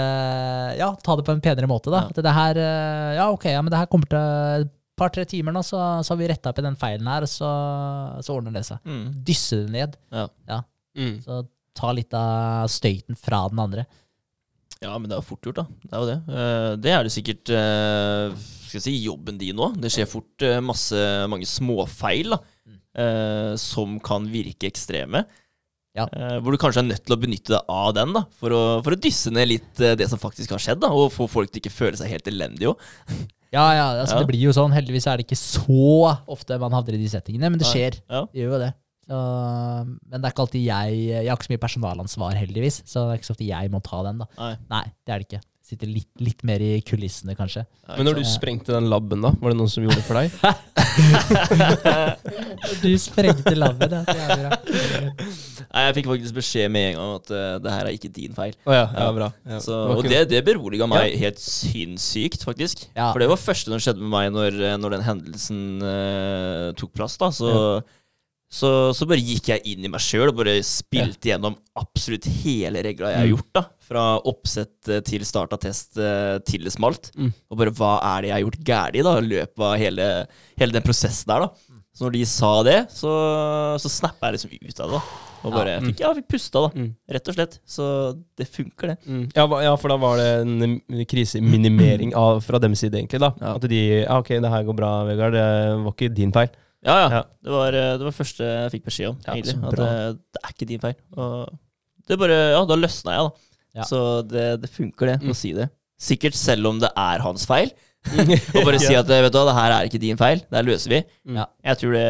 Ja, 0.79 0.93
ta 1.03 1.17
det 1.19 1.27
på 1.27 1.35
en 1.35 1.43
penere 1.43 1.67
måte, 1.71 1.91
da. 1.91 2.05
Ja. 2.07 2.13
At 2.15 2.23
det 2.29 2.35
her 2.39 2.61
eh, 2.63 3.15
Ja, 3.19 3.29
ok, 3.35 3.49
ja, 3.51 3.63
men 3.67 3.75
det 3.75 3.81
her 3.83 3.91
kommer 3.91 4.07
til 4.15 4.67
et 4.69 4.75
par-tre 4.99 5.23
timer 5.31 5.55
nå, 5.55 5.61
så, 5.67 5.79
så 6.03 6.15
har 6.15 6.19
vi 6.23 6.27
retta 6.31 6.51
opp 6.51 6.59
i 6.59 6.67
den 6.67 6.75
feilen 6.79 7.07
her, 7.07 7.23
og 7.27 7.31
så, 7.31 7.51
så 8.23 8.35
ordner 8.35 8.55
det 8.57 8.65
seg. 8.67 8.79
Mm. 8.87 9.05
Dysse 9.27 9.61
det 9.65 9.71
ned. 9.75 9.93
Ja. 10.11 10.63
Mm. 10.99 11.21
Så 11.23 11.43
ta 11.79 11.93
litt 11.95 12.15
av 12.19 12.67
støyten 12.71 13.15
fra 13.19 13.45
den 13.51 13.61
andre. 13.63 13.85
ja, 14.83 14.91
men 14.99 15.07
det 15.11 15.17
er 15.19 15.23
fort 15.27 15.43
gjort, 15.47 15.61
da. 15.61 15.67
Det 15.87 15.95
er 15.95 16.03
jo 16.03 16.09
det. 16.09 16.17
Eh, 16.35 16.73
Det 16.83 16.91
er 16.97 17.07
det 17.07 17.13
sikkert 17.15 17.53
eh, 17.55 18.35
skal 18.69 18.79
jeg 18.81 18.87
si, 18.87 18.95
jobben 19.07 19.39
din 19.41 19.59
òg. 19.65 19.77
Det 19.83 19.91
skjer 19.95 20.09
fort 20.11 20.45
eh, 20.47 20.59
masse, 20.65 21.03
mange 21.33 21.49
småfeil 21.49 22.35
da, 22.37 22.39
eh, 22.99 23.53
som 23.61 23.99
kan 24.05 24.27
virke 24.33 24.69
ekstreme. 24.71 25.25
Ja. 25.99 26.05
Eh, 26.13 26.37
Hvor 26.45 26.55
du 26.55 26.59
kanskje 26.63 26.85
er 26.85 26.91
nødt 26.93 27.03
til 27.09 27.17
å 27.17 27.19
benytte 27.19 27.57
deg 27.57 27.73
av 27.75 27.89
den 27.97 28.13
da, 28.15 28.23
for 28.39 28.55
å, 28.55 28.61
for 28.87 28.95
å 28.95 29.01
dysse 29.03 29.33
ned 29.35 29.49
litt 29.51 29.81
eh, 29.83 29.97
det 29.99 30.07
som 30.13 30.21
faktisk 30.23 30.53
har 30.55 30.63
skjedd, 30.63 30.83
da, 30.85 30.93
og 30.95 31.11
få 31.15 31.27
folk 31.33 31.51
til 31.51 31.63
ikke 31.65 31.75
føle 31.75 31.99
seg 31.99 32.13
helt 32.15 32.31
elendige 32.31 32.75
òg. 32.75 32.87
Ja, 33.49 33.63
ja, 33.73 33.85
altså 34.03 34.19
Ja. 34.19 34.21
det 34.21 34.29
blir 34.29 34.43
jo 34.45 34.51
sånn. 34.53 34.75
Heldigvis 34.77 35.07
er 35.09 35.17
det 35.17 35.25
ikke 35.25 35.39
så 35.41 36.11
ofte 36.29 36.59
man 36.61 36.75
havner 36.77 36.99
i 36.99 37.01
de 37.01 37.07
settingene, 37.09 37.49
men 37.49 37.57
det 37.57 37.65
skjer. 37.65 37.95
Ja. 38.05 38.27
Det 38.29 38.43
gjør 38.43 38.51
jo 38.53 38.59
det. 38.61 38.67
Så, 39.09 39.21
men 40.05 40.19
det 40.21 40.29
er 40.29 40.35
ikke 40.35 40.45
alltid 40.45 40.67
jeg 40.67 40.99
Jeg 41.09 41.31
har 41.31 41.39
ikke 41.39 41.47
så 41.47 41.53
mye 41.55 41.63
personalansvar, 41.63 42.35
heldigvis, 42.37 42.77
så 42.85 43.07
det 43.07 43.15
er 43.15 43.23
ikke 43.23 43.29
så 43.31 43.33
ofte 43.39 43.47
jeg 43.49 43.71
må 43.73 43.81
ta 43.87 44.03
den, 44.05 44.21
da. 44.21 44.27
Nei. 44.37 44.51
Nei, 44.75 44.83
det 45.01 45.15
er 45.15 45.23
det 45.25 45.27
ikke. 45.31 45.41
Sitter 45.69 45.85
litt, 45.93 46.09
litt 46.25 46.41
mer 46.49 46.63
i 46.65 46.79
kulissene, 46.81 47.35
kanskje. 47.37 47.67
Men 47.93 48.07
når 48.09 48.23
du 48.23 48.25
sprengte 48.25 48.73
den 48.73 48.87
labben, 48.89 49.21
da, 49.21 49.35
var 49.37 49.53
det 49.53 49.59
noen 49.59 49.69
som 49.69 49.85
gjorde 49.85 50.01
det 50.01 50.07
for 50.07 50.17
deg? 50.17 50.33
Du 52.83 52.91
sprengte 53.01 53.55
labben, 53.57 53.93
ja. 53.93 54.03
Det 54.07 54.17
er 54.17 54.41
bra. 54.41 54.51
Nei, 55.69 55.83
jeg 55.85 55.95
fikk 55.99 56.07
faktisk 56.09 56.35
beskjed 56.39 56.71
med 56.73 56.87
en 56.93 56.97
gang 56.99 57.11
at 57.19 57.31
uh, 57.35 57.59
det 57.63 57.73
her 57.75 57.85
er 57.91 57.95
ikke 57.99 58.11
din 58.17 58.33
feil. 58.37 58.55
Oh, 58.65 58.73
ja, 58.73 58.87
ja, 58.97 59.09
bra. 59.15 59.29
Ja. 59.45 59.59
Så, 59.63 59.75
og 59.93 60.01
det, 60.09 60.23
det 60.31 60.41
beroliga 60.47 60.87
meg 60.89 61.13
helt 61.21 61.41
sinnssykt, 61.43 62.45
faktisk. 62.49 62.87
Ja. 62.97 63.11
For 63.13 63.19
det 63.23 63.29
var 63.31 63.37
første 63.43 63.71
som 63.75 63.81
skjedde 63.83 64.01
med 64.05 64.11
meg 64.15 64.27
når, 64.35 64.53
eh, 64.73 64.77
når 64.81 64.91
den 64.97 65.05
hendelsen 65.07 65.61
uh, 65.85 66.69
tok 66.81 66.93
plass. 66.97 67.15
da 67.21 67.29
Så, 67.35 67.49
så, 68.49 68.69
så 68.97 69.03
bare 69.11 69.21
gikk 69.21 69.49
jeg 69.53 69.61
inn 69.75 69.85
i 69.85 69.93
meg 69.93 70.01
sjøl 70.03 70.31
og 70.33 70.39
bare 70.41 70.57
spilte 70.67 71.29
gjennom 71.35 71.55
absolutt 71.79 72.27
hele 72.41 72.79
regla 72.89 73.13
jeg 73.13 73.21
har 73.21 73.29
Mm. 73.29 73.35
gjort. 73.37 73.51
da 73.61 73.67
Fra 73.89 74.03
oppsett 74.29 74.89
eh, 74.93 75.01
til 75.07 75.25
start 75.25 75.55
av 75.57 75.63
test 75.63 75.97
eh, 75.97 76.37
til 76.45 76.67
det 76.69 76.75
smalt. 76.75 77.11
Mm. 77.17 77.31
Og 77.49 77.57
bare 77.63 77.73
hva 77.79 77.95
er 78.15 78.21
det 78.27 78.29
jeg 78.33 78.37
har 78.37 78.45
gjort 78.47 78.61
galt 78.69 78.99
i 79.01 79.05
da 79.07 79.15
i 79.19 79.27
løpet 79.31 79.65
av 79.65 79.79
hele, 79.81 80.09
hele 80.61 80.77
den 80.77 80.85
prosessen 80.85 81.31
der. 81.33 81.47
da 81.47 81.79
Så 81.97 82.05
når 82.05 82.13
de 82.19 82.25
sa 82.29 82.51
det, 82.69 82.77
så, 82.93 83.15
så 83.81 83.89
snappa 83.91 84.29
jeg 84.29 84.37
liksom 84.37 84.53
ut 84.69 84.85
av 84.85 84.93
det. 84.93 85.01
da 85.01 85.25
Og 85.49 85.55
bare 85.55 85.73
Ja. 85.79 85.81
fikk, 85.87 86.01
ja, 86.03 86.13
fikk 86.19 86.29
pusta, 86.35 86.61
da. 86.67 86.71
Mm. 86.75 86.91
Rett 87.17 87.29
og 87.31 87.35
slett. 87.39 87.59
Så 87.67 87.85
det 88.37 88.47
funker, 88.51 88.93
det. 88.93 88.97
Mm. 89.07 89.25
Ja, 89.39 89.45
ja, 89.65 89.75
for 89.81 89.89
da 89.95 89.97
var 90.03 90.19
det 90.21 90.29
en 90.43 91.07
kriseminimering 91.09 92.13
av, 92.19 92.41
fra 92.45 92.59
deres 92.63 92.81
side, 92.85 92.95
egentlig. 92.99 93.21
da 93.23 93.33
Ja. 93.41 93.55
At 93.57 93.67
de 93.71 93.81
Ja, 94.03 94.19
ok, 94.19 94.29
det 94.43 94.51
her 94.51 94.65
går 94.65 94.77
bra, 94.77 94.93
Vegard. 95.09 95.33
Det 95.33 95.45
var 95.85 95.93
ikke 95.95 96.15
din 96.15 96.33
feil. 96.33 96.51
Ja, 96.85 97.09
ja. 97.09 97.23
Det, 97.43 97.51
var, 97.51 97.69
eh, 97.75 97.97
det 97.99 98.05
var 98.07 98.13
første 98.15 98.45
jeg 98.45 98.71
fikk 98.77 98.85
beskjed 98.87 99.09
om, 99.11 99.17
Ja, 99.27 99.35
egentlig. 99.35 99.57
At 99.65 99.77
det, 99.81 100.19
det 100.35 100.43
er 100.45 100.53
ikke 100.55 100.69
din 100.69 100.81
feil. 100.81 100.95
Og 101.17 101.59
det 102.09 102.19
bare 102.19 102.39
Ja, 102.55 102.65
da 102.65 102.77
løsna 102.79 103.17
jeg, 103.17 103.25
da. 103.27 103.31
Ja. 103.79 103.87
Så 103.89 104.03
det, 104.29 104.47
det 104.65 104.71
funker, 104.75 105.13
det, 105.15 105.19
Mm. 105.23 105.31
å 105.33 105.37
si 105.39 105.53
det. 105.57 105.69
Sikkert 105.99 106.35
selv 106.39 106.67
om 106.71 106.79
det 106.83 106.91
er 106.97 107.25
hans 107.25 107.47
feil. 107.49 107.71
Og 108.55 108.63
bare 108.65 108.79
si 108.79 108.95
at 108.95 109.09
vet 109.11 109.33
du 109.35 109.39
det 109.49 109.55
her 109.57 109.73
er 109.75 109.89
ikke 109.89 109.99
din 110.01 110.17
feil. 110.21 110.39
Det 110.47 110.55
her 110.61 110.67
løser 110.69 110.93
vi. 110.95 111.01
Mm. 111.27 111.41
Ja. 111.43 111.47
Jeg 111.73 111.81
tror 111.81 111.97
det, 111.99 112.07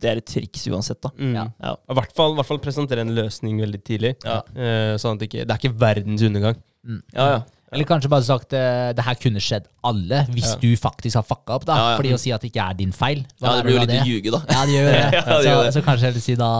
det 0.00 0.08
er 0.12 0.20
et 0.22 0.26
triks 0.30 0.64
uansett, 0.72 1.00
da. 1.04 1.10
Mm. 1.18 1.34
Ja. 1.36 1.44
Ja. 1.62 1.74
I 1.92 1.96
hvert 1.98 2.14
fall, 2.16 2.32
i 2.32 2.38
hvert 2.40 2.48
fall 2.48 2.60
presentere 2.64 3.04
en 3.04 3.12
løsning 3.16 3.60
veldig 3.60 3.82
tidlig. 3.84 4.14
Ja. 4.24 4.40
Eh, 4.56 4.96
sånn 5.02 5.18
at 5.18 5.20
det 5.22 5.28
ikke 5.30 5.44
Det 5.46 5.54
er 5.56 5.60
ikke 5.62 5.78
verdens 5.84 6.24
undergang. 6.24 6.56
Ja, 7.12 7.28
ja. 7.36 7.38
Eller 7.68 7.84
kanskje 7.84 8.08
bare 8.08 8.24
sagt 8.24 8.54
eh, 8.56 8.94
det 8.96 9.04
her 9.04 9.18
kunne 9.20 9.42
skjedd 9.44 9.66
alle, 9.84 10.22
hvis 10.32 10.54
Ja. 10.54 10.56
du 10.62 10.70
faktisk 10.80 11.18
har 11.20 11.26
fucka 11.28 11.58
opp. 11.58 11.66
da 11.68 11.76
Ja, 11.76 11.90
ja. 11.92 11.96
Fordi 12.00 12.14
å 12.16 12.18
si 12.22 12.32
at 12.32 12.40
det 12.40 12.48
ikke 12.54 12.64
er 12.70 12.78
din 12.78 12.92
feil. 12.96 13.26
ja 13.42 13.56
det 13.58 13.64
blir 13.66 13.74
jo 13.76 13.82
litt 13.84 13.92
å 13.98 14.06
ljuge, 14.08 14.32
da. 14.32 14.40
Ja, 14.48 14.64
det 14.64 14.72
gjør 14.78 14.88
det. 14.88 15.02
Ja, 15.18 15.20
det 15.28 15.36
så, 15.36 15.50
gjør 15.50 15.64
det. 15.66 15.74
så 15.76 15.82
kanskje 15.84 16.08
heller 16.08 16.24
si 16.24 16.34
da 16.40 16.50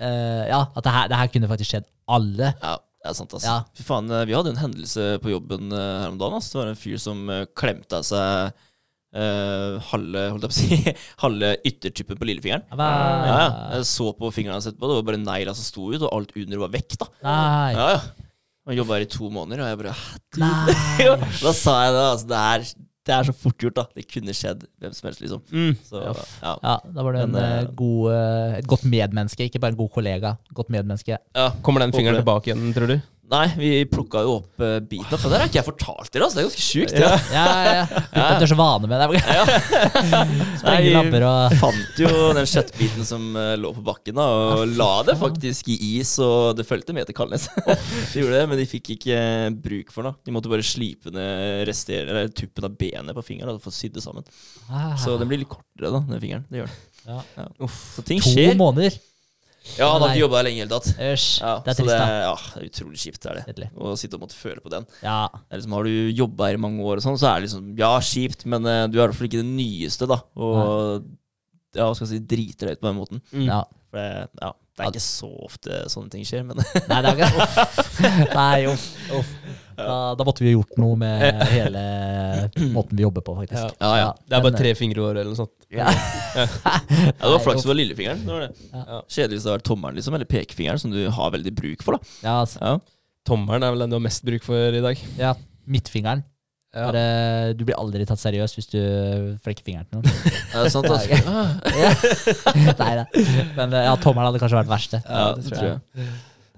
eh, 0.00 0.44
Ja, 0.50 0.60
at 0.74 0.82
det 0.88 0.92
her, 0.96 1.08
det 1.14 1.16
her 1.22 1.30
kunne 1.36 1.50
faktisk 1.54 1.70
skjedd 1.76 1.86
alle. 2.18 2.50
Ja, 2.62 2.74
det 3.08 3.14
er 3.14 3.18
sant, 3.22 3.34
altså. 3.34 3.48
Ja. 3.48 3.58
Fy 3.78 3.84
faen, 3.88 4.10
eh, 4.12 4.26
vi 4.28 4.34
hadde 4.36 4.52
en 4.52 4.60
hendelse 4.60 5.04
på 5.24 5.32
jobben 5.32 5.72
eh, 5.72 6.00
her 6.04 6.12
om 6.12 6.18
dagen. 6.20 6.36
Altså. 6.36 6.52
Det 6.54 6.60
var 6.60 6.72
en 6.74 6.80
fyr 6.82 6.98
som 7.00 7.22
eh, 7.32 7.46
klemte 7.56 8.02
av 8.02 8.08
seg 8.08 8.64
Uh, 9.08 9.78
halve, 9.88 10.20
holdt 10.34 10.42
jeg 10.44 10.50
på 10.50 10.52
å 10.52 10.56
si, 10.58 10.92
halve 11.22 11.48
yttertuppen 11.64 12.18
på 12.20 12.26
lillefingeren. 12.28 12.66
Ja, 12.76 12.88
Ja. 13.24 13.46
Jeg 13.78 13.86
så 13.88 14.10
på 14.12 14.28
fingrene 14.36 14.58
hans 14.58 14.66
etterpå, 14.68 14.84
det 14.90 14.98
var 14.98 15.06
bare 15.08 15.20
negla 15.22 15.54
som 15.56 15.64
sto 15.64 15.86
ut, 15.94 16.02
og 16.04 16.12
alt 16.12 16.34
under 16.36 16.60
var 16.60 16.74
vekk. 16.74 16.98
da 17.00 17.06
Nei. 17.24 17.70
Ja, 17.72 17.86
ja. 17.94 18.26
Han 18.68 18.76
jobba 18.76 18.98
her 18.98 19.06
i 19.06 19.08
to 19.08 19.30
måneder, 19.32 19.64
og 19.64 19.70
jeg 19.72 19.80
bare? 19.80 19.94
Nei. 20.42 20.76
Da 21.46 21.54
sa 21.56 21.78
jeg 21.86 21.96
det. 21.96 22.04
altså 22.04 22.28
Det 22.28 22.42
er, 22.52 22.68
det 23.08 23.14
er 23.16 23.28
så 23.30 23.32
fort 23.34 23.56
gjort, 23.62 23.76
da. 23.78 23.84
Det 23.96 24.04
kunne 24.10 24.34
skjedd 24.36 24.66
hvem 24.82 24.92
som 24.96 25.08
helst, 25.08 25.22
liksom. 25.24 25.44
Så, 25.88 26.02
ja. 26.04 26.54
Ja, 26.62 26.74
da 26.84 27.04
var 27.06 27.16
du 27.16 27.38
god, 27.78 28.10
eh, 28.12 28.58
et 28.60 28.68
godt 28.68 28.84
medmenneske, 28.84 29.48
ikke 29.48 29.62
bare 29.62 29.72
en 29.72 29.80
god 29.80 29.90
kollega. 29.94 30.34
Godt 30.54 30.72
medmenneske. 30.74 31.16
ja. 31.16 31.46
Kommer 31.64 31.84
den 31.84 31.94
fingeren 31.96 32.20
tilbake 32.20 32.52
igjen, 32.52 32.68
tror 32.76 32.92
du? 32.92 32.98
Nei, 33.28 33.44
vi 33.60 33.70
plukka 33.84 34.22
jo 34.24 34.38
opp 34.38 34.62
uh, 34.64 34.78
biten. 34.80 35.18
For 35.20 35.28
det 35.28 35.36
har 35.42 35.50
ikke 35.50 35.58
jeg 35.58 35.66
fortalt 35.66 36.08
dere, 36.14 36.24
altså. 36.24 36.38
Det 36.38 36.40
er 36.40 36.46
ganske 36.48 36.64
sjukt. 36.64 36.94
Ja. 36.96 37.10
Ja, 37.34 37.42
ja, 37.44 37.72
ja. 37.76 38.02
At 38.22 38.38
du 38.40 38.46
er 38.46 38.50
så 38.54 38.56
vane 38.56 38.88
med 38.88 39.02
det. 39.02 39.20
Sprenge 40.62 40.62
Nei, 40.64 40.92
labber 40.94 41.26
og 41.28 41.56
fant 41.60 42.00
jo 42.00 42.08
den 42.38 42.48
kjøttbiten 42.48 43.04
som 43.08 43.26
uh, 43.36 43.52
lå 43.60 43.74
på 43.76 43.84
bakken, 43.84 44.16
da, 44.16 44.26
og 44.56 44.72
la 44.78 44.88
det 45.10 45.18
faktisk 45.20 45.68
i 45.74 45.76
is, 45.98 46.14
og 46.24 46.56
det 46.58 46.64
fulgte 46.68 46.96
med 46.96 47.08
til 47.10 47.18
Kalnes. 47.18 47.48
de 48.14 48.22
gjorde 48.22 48.38
det, 48.38 48.46
men 48.54 48.62
de 48.62 48.68
fikk 48.70 48.94
ikke 48.96 49.20
uh, 49.20 49.50
bruk 49.68 49.92
for 49.92 50.08
det. 50.08 50.14
De 50.24 50.34
måtte 50.38 50.52
bare 50.52 50.64
slipe 50.64 51.12
ned 51.12 51.66
rester, 51.68 52.08
eller 52.08 52.32
tuppen 52.32 52.70
av 52.70 52.80
benet 52.80 53.16
på 53.18 53.26
fingeren 53.28 53.58
og 53.58 53.62
få 53.64 53.74
sydd 53.74 53.98
det 53.98 54.06
sammen. 54.06 54.24
Ah, 54.72 54.94
Så 54.96 55.18
den 55.20 55.28
blir 55.28 55.42
litt 55.44 55.52
kortere, 55.52 55.92
da, 55.92 56.00
den 56.14 56.24
fingeren. 56.24 56.48
Det 56.48 56.62
gjør 56.62 56.72
den. 56.72 56.80
Ja. 57.08 57.20
Ja. 57.38 57.68
Så 57.92 58.02
ting 58.08 58.24
To 58.24 58.32
skjer. 58.32 58.56
måneder. 58.58 58.96
Ja, 59.76 59.88
han 59.92 60.02
har 60.02 60.14
ikke 60.14 60.22
jobba 60.24 60.40
lenge 60.46 60.58
i 60.58 60.62
det 60.62 60.66
hele 60.66 60.78
tatt. 60.80 60.88
Æsj. 61.08 61.26
Ja, 61.42 61.52
det 61.64 61.72
er 61.74 61.78
trist, 61.78 61.90
det, 61.92 61.98
da. 62.00 62.18
ja, 62.24 62.34
det 62.54 62.62
er 62.62 62.68
utrolig 62.70 63.00
kjipt, 63.02 63.20
det 63.22 63.30
er 63.30 63.38
det. 63.38 63.44
Kjedelig. 63.50 63.68
Å 63.78 63.92
sitte 64.00 64.18
og 64.18 64.22
måtte 64.24 64.38
føle 64.38 64.62
på 64.64 64.72
den. 64.72 64.86
Ja. 65.04 65.18
Liksom, 65.52 65.76
har 65.78 65.88
du 65.90 66.10
jobba 66.22 66.48
her 66.48 66.58
i 66.58 66.62
mange 66.64 66.82
år, 66.86 66.98
og 67.02 67.04
sånn, 67.04 67.18
så 67.20 67.28
er 67.30 67.38
det 67.42 67.48
liksom 67.50 67.68
Ja, 67.78 67.92
kjipt, 68.02 68.46
men 68.48 68.66
uh, 68.66 68.86
du 68.88 68.96
er 68.98 69.02
i 69.02 69.06
hvert 69.06 69.18
fall 69.20 69.28
ikke 69.30 69.42
den 69.44 69.52
nyeste, 69.58 70.08
da. 70.10 70.18
Og 70.38 71.04
ja, 71.76 71.84
hva 71.84 71.92
skal 71.94 72.06
jeg 72.08 72.14
si, 72.16 72.22
driter 72.32 72.70
deg 72.72 72.78
ut 72.78 72.82
på 72.86 72.90
den 72.90 72.98
måten. 73.02 73.22
ja. 73.44 73.60
For 73.88 73.96
det, 74.04 74.26
ja, 74.42 74.50
det 74.76 74.84
er 74.84 74.90
ikke 74.92 75.00
så 75.00 75.28
ofte 75.46 75.76
sånne 75.88 76.10
ting 76.12 76.26
skjer, 76.28 76.42
men 76.44 76.58
Nei, 76.60 76.98
det 77.00 77.08
er 77.08 77.22
ikke 77.24 78.34
Nei, 78.40 78.66
uff. 78.68 78.84
uff. 79.16 79.30
Da, 79.78 79.96
da 80.18 80.24
måtte 80.26 80.42
vi 80.44 80.52
gjort 80.56 80.74
noe 80.80 80.96
med 80.98 81.42
hele 81.52 81.82
måten 82.74 82.98
vi 82.98 83.04
jobber 83.04 83.22
på, 83.26 83.34
faktisk. 83.38 83.60
Ja. 83.62 83.70
Ja, 83.78 83.90
ja. 84.00 84.08
Det 84.24 84.34
er 84.36 84.42
men, 84.42 84.46
bare 84.50 84.60
tre 84.62 84.72
fingre 84.78 85.00
i 85.00 85.04
året 85.06 85.20
eller 85.22 85.32
noe 85.34 85.38
sånt. 85.38 85.54
Ja. 85.70 85.90
ja, 86.34 86.46
det 87.20 87.32
var 87.34 87.42
flaks 87.44 87.62
det 87.64 87.70
var 87.70 87.78
lillefingeren. 87.78 88.24
Det 88.24 88.32
var 88.34 88.46
det. 88.46 88.70
Ja. 88.72 89.00
Kjedelig 89.06 89.36
hvis 89.38 89.44
det 89.44 89.50
hadde 89.52 89.58
vært 89.58 89.68
tommelen, 89.68 89.98
liksom, 90.00 90.16
eller 90.18 90.30
pekefingeren, 90.32 90.80
som 90.82 90.94
du 90.94 91.00
har 91.18 91.34
veldig 91.34 91.52
bruk 91.58 91.84
for, 91.86 91.98
da. 91.98 92.16
Ja, 92.24 92.34
altså. 92.46 92.58
Ja. 92.64 92.74
Tommelen 93.28 93.66
er 93.66 93.74
vel 93.74 93.84
den 93.84 93.92
du 93.92 93.98
har 93.98 94.04
mest 94.08 94.24
bruk 94.26 94.46
for 94.46 94.80
i 94.80 94.82
dag. 94.84 95.06
ja. 95.20 95.34
Midtfingeren. 95.68 96.22
Ja. 96.72 96.86
Bare, 96.88 97.02
du 97.56 97.62
blir 97.64 97.76
aldri 97.80 98.04
tatt 98.08 98.20
seriøst 98.20 98.56
hvis 98.58 98.68
du 98.72 98.78
flekker 99.44 99.64
fingeren 99.66 99.86
til 99.88 100.00
noen. 100.00 100.32
Er 100.56 100.64
det 100.64 100.72
sant, 100.72 100.88
altså? 100.88 101.08
Ja. 101.12 101.44
Ja. 101.76 101.92
Nei 102.82 102.90
da. 103.00 103.04
Men 103.56 103.72
eh, 103.76 103.84
ja, 103.88 103.94
tommelen 104.00 104.30
hadde 104.30 104.40
kanskje 104.42 104.58
vært 104.62 104.70
verste. 104.72 105.00
Ja, 105.04 105.26
det 105.36 105.44
tror 105.48 105.66
jeg. 105.66 106.08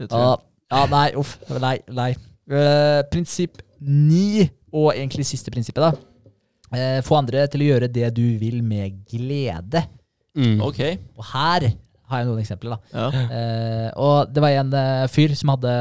Det 0.01 0.09
tror 0.11 0.23
Ja, 0.23 0.31
jeg. 0.31 0.47
ja 0.75 0.83
nei, 0.95 1.05
uff. 1.19 1.37
Nei. 1.63 1.77
nei. 1.95 2.09
Eh, 2.51 3.01
prinsipp 3.13 3.61
ni, 3.81 4.49
og 4.75 4.91
egentlig 4.93 5.27
siste 5.29 5.53
prinsippet, 5.55 5.85
da. 5.85 5.93
Eh, 6.71 6.99
få 7.07 7.19
andre 7.19 7.47
til 7.51 7.65
å 7.65 7.69
gjøre 7.73 7.91
det 7.91 8.11
du 8.17 8.25
vil 8.41 8.61
med 8.67 9.01
glede. 9.11 9.85
Mm. 10.39 10.59
Ok. 10.63 10.81
Og 11.19 11.25
her 11.33 11.71
har 12.11 12.21
jeg 12.23 12.29
noen 12.29 12.41
eksempler. 12.43 12.75
da. 12.77 12.79
Ja. 12.93 13.25
Eh, 13.39 13.91
og 13.97 14.33
det 14.35 14.43
var 14.45 14.51
en 14.61 14.73
eh, 14.75 15.07
fyr 15.13 15.35
som, 15.39 15.53
hadde, 15.55 15.73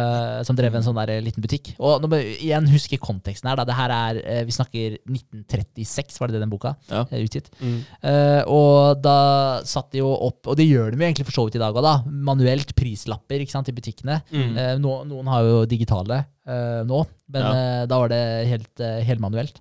som 0.48 0.56
drev 0.58 0.76
en 0.80 0.86
sånn 0.86 0.98
der 1.02 1.16
eh, 1.18 1.22
liten 1.26 1.44
butikk. 1.44 1.74
Og 1.80 2.02
nå 2.04 2.10
må 2.12 2.20
jeg 2.22 2.38
igjen 2.48 2.70
huske 2.72 3.00
konteksten 3.02 3.50
her. 3.50 3.60
da. 3.60 3.66
Det 3.70 3.78
her 3.80 3.94
er, 3.96 4.22
eh, 4.24 4.44
Vi 4.46 4.56
snakker 4.56 4.98
1936, 5.10 6.20
var 6.22 6.28
det 6.30 6.38
det 6.40 6.44
den 6.46 6.54
boka 6.54 6.76
Ja. 6.92 7.04
er 7.12 7.26
utgitt. 7.26 7.50
Mm. 7.62 7.80
Eh, 8.04 8.42
og 8.48 9.02
da 9.02 9.62
satt 9.68 9.92
de 9.92 10.00
jo 10.04 10.10
opp, 10.14 10.48
og 10.48 10.56
det 10.60 10.68
gjør 10.70 10.92
de 10.92 10.98
jo 11.02 11.08
egentlig 11.10 11.26
for 11.30 11.36
så 11.42 11.46
vidt 11.48 11.56
i 11.60 11.64
dag 11.64 11.74
òg, 11.76 11.84
da. 11.84 11.96
Manuelt 12.10 12.74
prislapper 12.78 13.42
ikke 13.44 13.52
sant, 13.58 13.70
i 13.70 13.76
butikkene. 13.76 14.22
Mm. 14.32 14.58
Eh, 14.58 14.78
no, 14.82 15.04
noen 15.04 15.28
har 15.28 15.44
jo 15.44 15.66
digitale 15.70 16.26
eh, 16.50 16.82
nå, 16.88 17.04
men 17.30 17.42
Ja. 17.44 17.52
eh, 17.54 17.86
da 17.86 17.98
var 18.00 18.10
det 18.10 18.24
helt, 18.48 18.70
manuelt. 18.80 19.06
helmanuelt. 19.10 19.60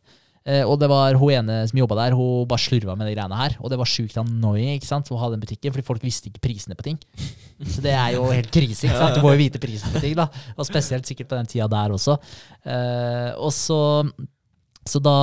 Eh, 0.48 0.62
og 0.64 0.78
det 0.80 0.88
var 0.88 1.18
hun 1.20 1.34
ene 1.34 1.58
som 1.68 1.80
jobba 1.82 1.98
der, 1.98 2.16
hun 2.16 2.46
bare 2.48 2.62
slurva 2.62 2.96
med 2.96 3.10
de 3.10 3.12
greiene 3.16 3.40
her. 3.40 3.58
Og 3.60 3.72
det 3.72 3.78
var 3.80 3.90
sjukt 3.90 4.16
annoying 4.20 4.72
ikke 4.78 4.88
sant, 4.88 5.10
å 5.12 5.20
ha 5.20 5.28
den 5.32 5.42
butikken, 5.42 5.74
fordi 5.74 5.84
folk 5.84 6.06
visste 6.06 6.30
ikke 6.30 6.46
prisene 6.48 6.78
på 6.78 6.86
ting. 6.86 6.98
Så 7.74 7.84
det 7.84 7.92
er 7.92 8.16
jo 8.16 8.24
helt 8.30 8.50
krise. 8.54 8.86
ikke 8.86 8.96
sant? 8.96 9.18
Du 9.18 9.24
må 9.26 9.34
jo 9.34 9.42
vite 9.42 9.60
prisene 9.60 9.92
på 9.92 10.02
ting, 10.04 10.16
da. 10.18 10.28
Og 10.56 10.68
spesielt 10.68 11.08
sikkert 11.08 11.30
på 11.32 11.38
den 11.40 11.50
tida 11.50 11.68
der 11.70 11.94
også. 11.96 12.16
Eh, 12.64 13.30
og 13.36 13.52
så 13.54 13.78
så 14.88 15.00
da, 15.04 15.18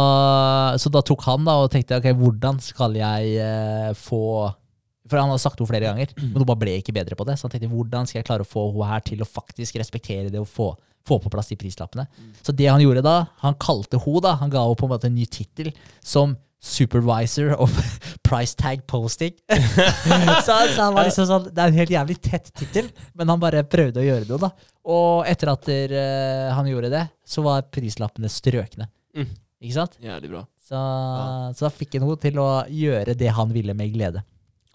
så 0.78 0.92
da 0.94 1.02
tok 1.02 1.24
han 1.26 1.48
da 1.48 1.56
og 1.64 1.72
tenkte 1.74 1.98
ok, 1.98 2.12
hvordan 2.20 2.60
skal 2.62 2.94
jeg 3.00 3.32
eh, 3.42 3.92
få 3.98 4.20
For 5.10 5.18
han 5.18 5.32
hadde 5.32 5.42
sagt 5.42 5.58
det 5.58 5.68
flere 5.70 5.88
ganger, 5.90 6.12
men 6.22 6.38
hun 6.38 6.46
bare 6.46 6.62
ble 6.62 6.76
ikke 6.82 6.94
bedre 6.94 7.18
på 7.18 7.26
det. 7.26 7.38
Så 7.40 7.48
han 7.48 7.56
tenkte 7.56 7.72
hvordan 7.72 8.10
skal 8.10 8.20
jeg 8.20 8.28
klare 8.30 8.46
å 8.46 8.50
få 8.50 8.68
henne 8.70 8.92
her 8.92 9.06
til 9.06 9.24
å 9.26 9.30
faktisk 9.30 9.80
respektere 9.82 10.30
det 10.34 10.42
og 10.42 10.50
få, 10.50 10.72
få 11.06 11.20
på 11.22 11.32
plass 11.34 11.52
de 11.52 11.58
prislappene. 11.60 12.08
Så 12.42 12.56
det 12.56 12.68
han 12.70 12.82
gjorde 12.82 13.06
da, 13.06 13.20
han 13.44 13.58
kalte 13.62 14.00
ho 14.02 14.20
da, 14.24 14.36
han 14.42 14.52
ga 14.54 14.64
henne 14.66 14.80
på 14.80 14.88
en 14.88 14.94
måte 14.96 15.10
en 15.12 15.18
ny 15.18 15.28
tittel 15.30 15.72
som 16.02 16.36
Supervisor 16.66 17.54
of 17.62 17.72
Price 18.28 18.56
Tag 18.58 18.88
Posting. 18.88 19.34
så, 20.46 20.56
så 20.76 20.82
han 20.82 20.96
var 20.96 21.06
liksom 21.06 21.28
sånn, 21.30 21.50
Det 21.52 21.62
er 21.62 21.70
en 21.70 21.78
helt 21.78 21.94
jævlig 21.94 22.18
tett 22.26 22.50
tittel, 22.58 22.90
men 23.14 23.30
han 23.30 23.42
bare 23.42 23.62
prøvde 23.70 24.02
å 24.02 24.06
gjøre 24.06 24.26
det. 24.32 24.40
da. 24.42 24.50
Og 24.90 25.30
etter 25.30 25.54
at 25.54 25.70
eh, 25.76 26.50
han 26.56 26.70
gjorde 26.70 26.90
det, 26.94 27.06
så 27.26 27.46
var 27.46 27.68
prislappene 27.70 28.32
strøkne. 28.32 28.90
Mm. 29.16 29.30
Ikke 29.62 29.78
sant? 29.78 30.00
Jævlig 30.02 30.34
bra. 30.34 30.46
Så, 30.66 30.80
så 31.54 31.68
da 31.68 31.70
fikk 31.74 32.00
han 32.00 32.08
henne 32.08 32.22
til 32.24 32.42
å 32.42 32.50
gjøre 32.66 33.14
det 33.18 33.30
han 33.38 33.54
ville 33.54 33.78
med 33.78 33.94
glede. 33.94 34.26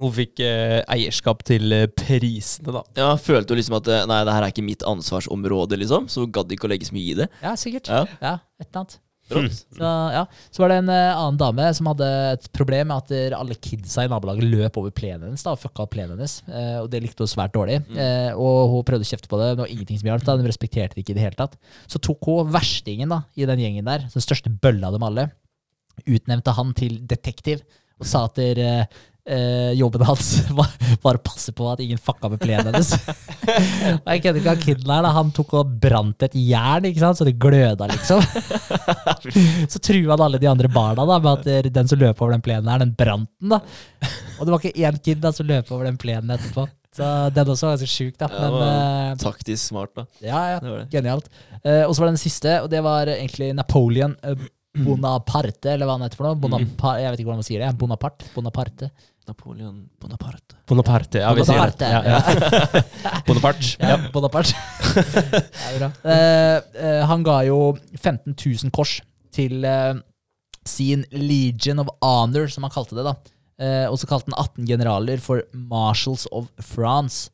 Hun 0.00 0.14
fikk 0.16 0.40
eh, 0.44 0.78
eierskap 0.88 1.44
til 1.44 1.74
eh, 1.76 1.86
prisene, 1.92 2.72
da. 2.78 2.82
Ja, 2.96 3.10
følte 3.20 3.52
jo 3.52 3.60
liksom 3.60 3.76
at 3.80 3.90
eh, 3.92 4.06
nei, 4.08 4.22
det 4.24 4.32
her 4.36 4.46
er 4.46 4.54
ikke 4.54 4.64
mitt 4.64 4.86
ansvarsområde, 4.88 5.76
liksom. 5.82 6.08
Så 6.08 6.24
hun 6.24 6.32
gadd 6.34 6.52
ikke 6.54 6.68
å 6.68 6.72
legge 6.72 6.88
så 6.88 6.96
mye 6.96 7.12
i 7.12 7.20
det. 7.22 7.30
Ja, 7.44 7.54
sikkert. 7.60 7.92
Ja. 7.92 8.06
Ja, 8.22 8.34
et 8.60 8.68
eller 8.70 8.84
annet. 8.84 9.00
Rått. 9.30 9.60
Så, 9.76 9.90
ja. 10.14 10.22
så 10.50 10.62
var 10.62 10.72
det 10.72 10.78
en 10.80 10.90
eh, 10.92 11.12
annen 11.14 11.38
dame 11.38 11.66
som 11.76 11.88
hadde 11.90 12.06
et 12.32 12.48
problem 12.56 12.90
med 12.90 13.02
at 13.02 13.12
der 13.12 13.36
alle 13.38 13.54
kidsa 13.54 14.04
i 14.06 14.10
nabolaget 14.10 14.48
løp 14.50 14.78
over 14.80 14.94
plenen 14.94 15.28
hennes 15.28 15.44
da, 15.46 15.54
og 15.54 15.62
fucka 15.62 15.84
opp 15.84 15.92
plenen 15.94 16.16
hennes. 16.16 16.38
Eh, 16.48 16.78
og 16.80 16.88
det 16.92 17.02
likte 17.04 17.24
hun 17.24 17.30
svært 17.30 17.54
dårlig. 17.54 17.80
Eh, 17.94 18.30
og 18.34 18.74
hun 18.74 18.86
prøvde 18.88 19.06
å 19.06 19.10
kjefte 19.10 19.30
på 19.30 19.38
det, 19.40 19.52
men 19.52 19.60
det 19.60 19.66
var 19.66 19.74
ingenting 19.74 20.00
som 20.00 20.10
hjalp. 20.10 20.26
da, 20.26 20.38
De 20.40 20.48
respekterte 20.50 20.96
det 20.96 21.04
ikke 21.04 21.14
i 21.14 21.20
det 21.20 21.26
hele 21.28 21.38
tatt. 21.38 21.58
Så 21.90 22.02
tok 22.02 22.30
hun 22.30 22.50
verstingen 22.54 23.12
da, 23.12 23.22
i 23.38 23.46
den 23.48 23.62
gjengen 23.62 23.86
der, 23.86 24.08
den 24.10 24.26
største 24.26 24.52
bølla 24.52 24.90
av 24.90 24.98
dem 24.98 25.06
alle, 25.06 25.28
utnevnte 26.08 26.56
han 26.56 26.74
til 26.78 26.98
detektiv 27.06 27.62
og 28.00 28.08
sa 28.08 28.24
at 28.26 28.38
der, 28.40 28.58
eh, 28.64 29.00
eh, 29.30 29.70
jobben 29.78 30.02
hans 30.08 30.30
var, 30.58 30.72
bare 31.02 31.20
å 31.20 31.24
passe 31.24 31.54
på 31.56 31.68
at 31.70 31.82
ingen 31.84 32.00
fucka 32.02 32.30
med 32.32 32.42
plenen 32.42 32.70
hennes. 32.70 32.90
og 34.02 34.10
jeg 34.10 34.24
kødder 34.24 34.40
ikke, 34.42 34.54
han 34.54 34.64
kiden 34.64 34.90
her, 34.92 35.06
da, 35.06 35.12
han 35.16 35.30
tok 35.36 35.54
og 35.60 35.76
brant 35.82 36.26
et 36.26 36.36
jern, 36.38 36.88
ikke 36.90 37.04
sant, 37.04 37.20
så 37.20 37.28
det 37.28 37.36
gløda, 37.40 37.88
liksom. 37.92 38.24
så 39.72 39.82
trua 39.82 40.14
han 40.16 40.26
alle 40.26 40.42
de 40.42 40.50
andre 40.50 40.70
barna 40.72 41.06
da, 41.08 41.20
med 41.22 41.46
at 41.46 41.70
den 41.74 41.90
som 41.90 42.00
løp 42.00 42.20
over 42.20 42.34
den 42.36 42.44
plenen 42.44 42.70
her, 42.70 42.82
den 42.82 42.94
brant 42.98 43.30
den. 43.40 43.54
da. 43.56 43.62
Og 44.38 44.46
det 44.46 44.52
var 44.54 44.62
ikke 44.62 44.88
én 44.90 45.00
kid 45.04 45.22
da, 45.24 45.32
som 45.36 45.48
løp 45.48 45.70
over 45.74 45.88
den 45.88 45.98
plenen 46.00 46.34
etterpå. 46.36 46.66
Så 46.96 47.06
den 47.30 47.46
også 47.52 47.68
var 47.68 47.76
ganske 47.76 47.86
sjuk, 47.90 48.16
da. 48.18 48.26
Ja, 48.34 48.48
Men 48.50 48.62
eh, 48.66 49.18
taktisk 49.22 49.62
smart, 49.70 49.92
da. 49.94 50.06
ja, 50.24 50.40
ja, 50.56 50.56
Det 50.64 50.72
det. 50.72 50.86
genialt. 50.96 51.28
Eh, 51.62 51.84
og 51.86 51.94
så 51.94 52.02
var 52.02 52.10
det 52.10 52.16
den 52.16 52.24
siste, 52.24 52.56
og 52.64 52.70
det 52.72 52.80
var 52.82 53.06
egentlig 53.12 53.52
Napoleon 53.54 54.16
eh, 54.26 54.48
Bonaparte, 54.80 55.72
eller 55.72 55.86
hva 55.86 55.96
han 55.98 56.04
heter 56.06 56.18
for 56.18 56.28
noe. 56.28 56.38
Bonapa 56.38 56.96
jeg 57.00 57.12
vet 57.12 57.22
ikke 57.22 57.30
hvordan 57.30 57.42
man 57.42 57.46
sier 57.46 57.62
det. 57.62 57.70
Bonaparte. 57.78 58.26
Bonaparte. 58.34 58.90
Napoleon 59.28 59.82
Bonaparte. 60.00 60.56
Bonaparte. 60.70 61.20
Ja, 61.22 61.32
vi 61.36 61.44
sier 61.44 61.70
det. 61.70 61.76
Bonaparte. 61.76 61.90
Ja, 61.90 62.00
ja. 62.04 63.20
Bonaparte. 63.28 63.74
Ja, 63.78 63.98
Bonaparte. 64.14 64.54
det 64.94 65.66
er 65.68 65.76
bra. 65.78 65.90
Uh, 66.04 66.56
uh, 66.80 67.02
han 67.10 67.26
ga 67.26 67.40
jo 67.48 67.58
15 67.98 68.34
000 68.34 68.72
kors 68.74 68.98
til 69.34 69.66
uh, 69.66 69.98
sin 70.66 71.04
Legion 71.12 71.82
of 71.82 71.92
Honor, 72.02 72.48
som 72.50 72.66
han 72.66 72.74
kalte 72.74 72.98
det. 72.98 73.06
da. 73.06 73.14
Eh, 73.60 73.86
og 73.90 73.98
så 74.00 74.08
kalte 74.08 74.32
han 74.32 74.40
18 74.40 74.64
generaler 74.68 75.20
for 75.20 75.44
Marshals 75.52 76.26
of 76.32 76.48
France. 76.64 77.28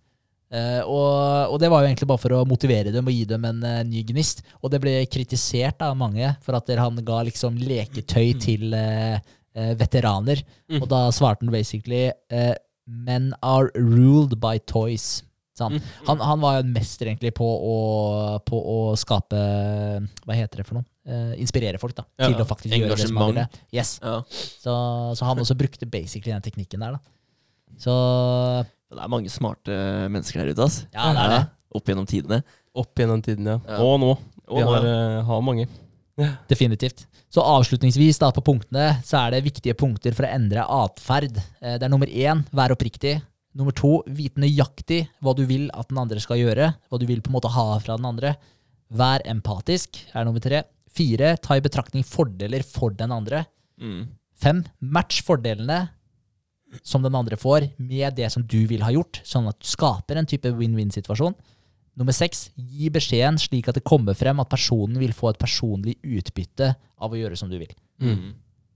Eh, 0.50 0.82
og, 0.82 1.52
og 1.52 1.58
det 1.62 1.70
var 1.70 1.82
jo 1.82 1.90
egentlig 1.90 2.08
bare 2.10 2.22
for 2.22 2.34
å 2.34 2.44
motivere 2.48 2.92
dem 2.94 3.06
og 3.06 3.14
gi 3.14 3.24
dem 3.30 3.46
en 3.46 3.62
ny 3.86 4.02
gnist. 4.08 4.42
Og 4.62 4.72
det 4.74 4.82
ble 4.82 4.98
kritisert 5.10 5.82
av 5.86 5.96
mange 5.98 6.34
for 6.42 6.58
at 6.58 6.70
han 6.80 6.98
ga 7.06 7.22
liksom 7.28 7.58
leketøy 7.62 8.34
til 8.42 8.74
eh, 9.56 9.72
veteraner. 9.80 10.42
Og 10.80 10.86
da 10.92 11.06
svarte 11.16 11.42
han 11.46 11.52
basically 11.54 12.10
eh, 12.30 12.54
Men 12.86 13.32
are 13.42 13.72
ruled 13.74 14.36
by 14.38 14.58
toys. 14.68 15.22
Han, 15.58 15.78
han, 16.04 16.20
han 16.20 16.40
var 16.42 16.58
jo 16.58 16.64
en 16.66 16.72
mester 16.74 17.08
egentlig 17.08 17.32
på 17.34 17.46
å, 17.48 17.76
på 18.44 18.58
å 18.60 18.78
skape 19.00 19.38
Hva 20.28 20.34
heter 20.36 20.60
det 20.60 20.66
for 20.68 20.76
noe? 20.78 20.84
Eh, 21.08 21.32
inspirere 21.40 21.78
folk 21.80 21.94
da, 21.96 22.04
Ja, 22.20 22.28
til 22.28 22.42
å 22.42 22.46
faktisk 22.48 22.74
gjøre 22.76 22.92
det 22.98 23.06
som 23.08 23.16
engasjement. 23.16 23.56
Yes. 23.72 23.94
Ja. 24.02 24.18
Så, 24.60 24.74
så 25.16 25.28
han 25.30 25.40
også 25.40 25.56
brukte 25.56 25.88
basically 25.88 26.34
den 26.34 26.44
teknikken 26.44 26.84
der. 26.84 26.98
da. 26.98 27.00
Så 27.80 27.94
Det 28.92 29.00
er 29.00 29.10
mange 29.12 29.30
smarte 29.32 29.76
mennesker 30.12 30.42
der 30.42 30.52
ute, 30.52 30.66
ass. 30.66 30.80
Ja, 30.92 31.08
det 31.16 31.24
er 31.24 31.32
det. 31.36 31.42
Opp 31.78 31.88
gjennom 31.90 32.06
tidene. 32.10 32.42
Opp 32.76 33.00
gjennom 33.00 33.22
tidene, 33.24 33.56
ja. 33.56 33.76
Ja. 33.76 33.80
Og 33.86 33.96
nå. 34.02 34.12
Og 34.46 34.60
Vi 34.60 34.62
nå, 34.66 34.70
har, 34.74 34.84
ja. 34.86 34.96
eh, 35.18 35.24
har 35.30 35.42
mange. 35.46 35.66
Definitivt. 36.48 37.06
Så 37.28 37.43
avslutningsvis 37.44 38.18
da 38.22 38.30
på 38.32 38.43
punktene, 38.44 39.02
så 39.05 39.26
er 39.26 39.34
det 39.34 39.44
viktige 39.44 39.76
punkter 39.76 40.14
for 40.16 40.24
å 40.26 40.32
endre 40.32 40.64
atferd. 40.64 41.36
Eh, 41.60 41.76
Det 41.76 41.84
er 41.84 41.93
nummer 41.93 42.09
én, 42.09 42.44
vær 42.52 42.72
oppriktig. 42.72 43.18
Nummer 43.56 43.72
to, 43.72 44.02
vite 44.06 44.40
nøyaktig 44.40 45.06
hva 45.24 45.34
du 45.36 45.44
vil 45.48 45.70
at 45.72 45.88
den 45.88 45.98
andre 45.98 46.20
skal 46.20 46.40
gjøre. 46.40 46.74
Hva 46.88 47.01
du 47.01 47.06
vil 47.09 47.20
på 47.24 47.30
en 47.32 47.36
måte 47.38 47.52
ha 47.52 47.78
fra 47.80 47.97
den 47.97 48.09
andre. 48.09 48.36
Vær 48.93 49.24
empatisk, 49.26 50.01
er 50.14 50.24
nummer 50.24 50.40
tre. 50.40 50.62
Fire, 50.93 51.36
ta 51.36 51.56
i 51.56 51.64
betraktning 51.64 52.05
fordeler 52.05 52.64
for 52.64 52.90
den 52.97 53.12
andre. 53.12 53.44
Mm. 53.80 54.09
Fem, 54.36 54.64
match 54.80 55.22
fordelene 55.24 55.88
som 56.84 57.02
den 57.02 57.14
andre 57.14 57.36
får, 57.40 57.70
med 57.78 58.16
det 58.16 58.30
som 58.32 58.43
du 58.44 58.66
vil 58.68 58.82
ha 58.84 58.90
gjort, 58.93 59.20
sånn 59.24 59.48
at 59.48 59.59
du 59.60 59.68
skaper 59.68 60.18
en 60.18 60.28
type 60.28 60.51
win-win-situasjon. 60.59 61.36
Nummer 61.97 62.12
seks, 62.12 62.51
gi 62.56 62.90
beskjeden 62.93 63.39
slik 63.40 63.70
at 63.70 63.78
det 63.78 63.85
kommer 63.86 64.16
frem 64.16 64.43
at 64.43 64.51
personen 64.52 64.98
vil 65.01 65.14
få 65.16 65.31
et 65.32 65.40
personlig 65.40 65.97
utbytte 66.05 66.74
av 67.01 67.12
å 67.12 67.18
gjøre 67.18 67.39
som 67.40 67.48
du 67.48 67.56
vil. 67.56 67.73
Mm. 68.05 68.35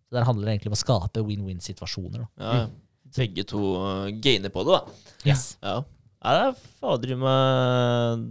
Så 0.09 0.17
Der 0.17 0.27
handler 0.27 0.49
det 0.49 0.55
egentlig 0.55 0.73
om 0.73 0.79
å 0.79 0.81
skape 0.81 1.25
win-win-situasjoner. 1.27 2.25
Ja, 2.41 2.55
ja. 2.63 2.69
Begge 3.17 3.43
to 3.51 3.61
uh, 3.75 4.07
gainer 4.23 4.53
på 4.55 4.63
det, 4.65 4.79
da. 4.79 5.11
Yes. 5.27 5.45
Ja. 5.61 5.81
ja 6.23 6.37
det 6.37 6.47
er 6.47 6.63
fader 6.81 7.13
i 7.13 7.19
meg 7.19 8.25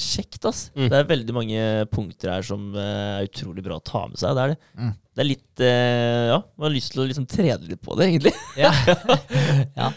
kjekt, 0.00 0.40
ass. 0.48 0.68
Mm. 0.72 0.88
Det 0.88 0.98
er 0.98 1.08
veldig 1.10 1.36
mange 1.36 1.64
punkter 1.92 2.32
her 2.32 2.44
som 2.46 2.70
eh, 2.72 3.18
er 3.20 3.26
utrolig 3.28 3.64
bra 3.66 3.76
å 3.76 3.84
ta 3.84 4.06
med 4.08 4.20
seg. 4.20 4.32
Det 4.36 4.44
er 4.44 4.52
det. 4.54 4.58
Mm. 4.80 4.92
Det 5.10 5.22
er 5.22 5.28
litt 5.28 5.62
uh, 5.64 6.24
Ja, 6.30 6.38
man 6.56 6.68
har 6.68 6.74
lyst 6.74 6.94
til 6.94 7.02
å 7.02 7.08
liksom 7.10 7.26
trene 7.28 7.68
litt 7.68 7.82
på 7.84 7.98
det, 7.98 8.08
egentlig. 8.08 8.32
Ja. 8.56 8.72
ja. 9.80 9.90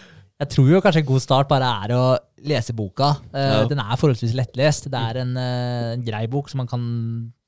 Jeg 0.44 0.52
tror 0.52 0.72
jo 0.74 0.82
kanskje 0.84 1.04
en 1.04 1.12
god 1.14 1.24
start 1.24 1.52
bare 1.52 1.70
er 1.86 1.96
å 1.96 2.04
lese 2.44 2.74
boka. 2.76 3.14
Eh, 3.34 3.50
Ja. 3.54 3.64
Den 3.70 3.80
er 3.80 3.96
forholdsvis 4.00 4.34
lettlest. 4.36 4.90
Det 4.92 5.00
er 5.00 5.22
en, 5.24 5.36
eh, 5.38 5.94
en 5.96 6.04
grei 6.06 6.26
bok 6.28 6.50
som 6.52 6.58
man 6.64 6.68
kan 6.68 6.84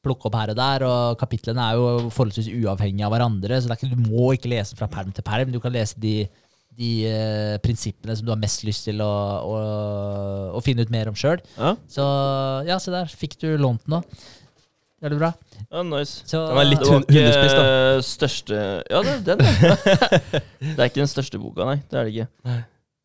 plukke 0.05 0.27
opp 0.29 0.35
her 0.37 0.51
og 0.53 0.55
der, 0.59 0.83
og 0.85 1.17
kapitlene 1.17 1.63
er 1.65 1.75
jo 1.79 2.09
forholdsvis 2.13 2.47
uavhengige 2.53 3.05
av 3.07 3.11
hverandre, 3.15 3.57
så 3.59 3.67
det 3.67 3.73
er 3.73 3.79
ikke, 3.87 3.95
du 3.95 4.09
må 4.11 4.27
ikke 4.35 4.51
lese 4.51 4.75
fra 4.77 4.85
perm 4.87 5.11
til 5.11 5.23
perm. 5.25 5.51
Du 5.51 5.59
kan 5.59 5.73
lese 5.73 5.97
de, 5.99 6.27
de 6.77 6.89
uh, 7.09 7.57
prinsippene 7.63 8.13
som 8.15 8.25
du 8.27 8.31
har 8.31 8.37
mest 8.37 8.61
lyst 8.67 8.85
til 8.85 9.01
å, 9.01 9.09
å, 9.41 9.55
å 10.59 10.61
finne 10.63 10.85
ut 10.85 10.91
mer 10.93 11.09
om 11.09 11.15
sjøl. 11.17 11.41
Ja, 11.57 11.71
Så 11.89 12.05
ja, 12.67 12.77
se 12.83 12.91
der. 12.93 13.05
Fikk 13.09 13.37
du 13.41 13.47
lånt 13.57 13.81
den 13.87 13.95
nå. 13.97 14.03
Veldig 15.05 15.17
bra. 15.19 15.31
ja 15.71 15.81
nice. 15.83 16.21
Så, 16.25 16.39
Den 16.47 16.55
var 16.55 16.65
litt 16.69 16.85
hun- 16.85 17.03
hundespist, 17.09 17.57
da. 17.57 18.01
største 18.05 18.59
Ja, 18.89 19.01
det 19.01 19.15
er 19.15 19.35
den, 19.35 19.41
ja. 19.45 19.75
det 20.75 20.79
er 20.79 20.85
ikke 20.89 21.01
den 21.03 21.11
største 21.11 21.41
boka, 21.41 21.65
nei. 21.65 21.79
Det 21.89 21.97
er 21.99 22.03
det 22.07 22.13
ikke. 22.13 22.27
Nei. 22.45 22.59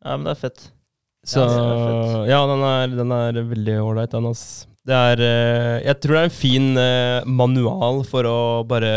Ja, 0.05 0.17
men 0.17 0.25
det 0.29 0.37
er 0.37 0.41
fett. 0.45 0.69
Så 1.27 1.45
Ja, 1.45 2.25
ja, 2.29 2.41
den 2.49 2.63
er, 2.65 2.93
den 2.97 3.13
er 3.13 3.41
veldig 3.45 3.77
ålreit, 3.85 4.13
den. 4.15 4.31
ass. 4.31 4.67
Det 4.87 4.97
er 4.97 5.21
eh, 5.21 5.77
Jeg 5.85 6.01
tror 6.01 6.17
det 6.17 6.21
er 6.21 6.29
en 6.31 6.35
fin 6.35 6.69
eh, 6.81 7.29
manual 7.29 8.01
for 8.09 8.27
å 8.27 8.39
bare 8.69 8.93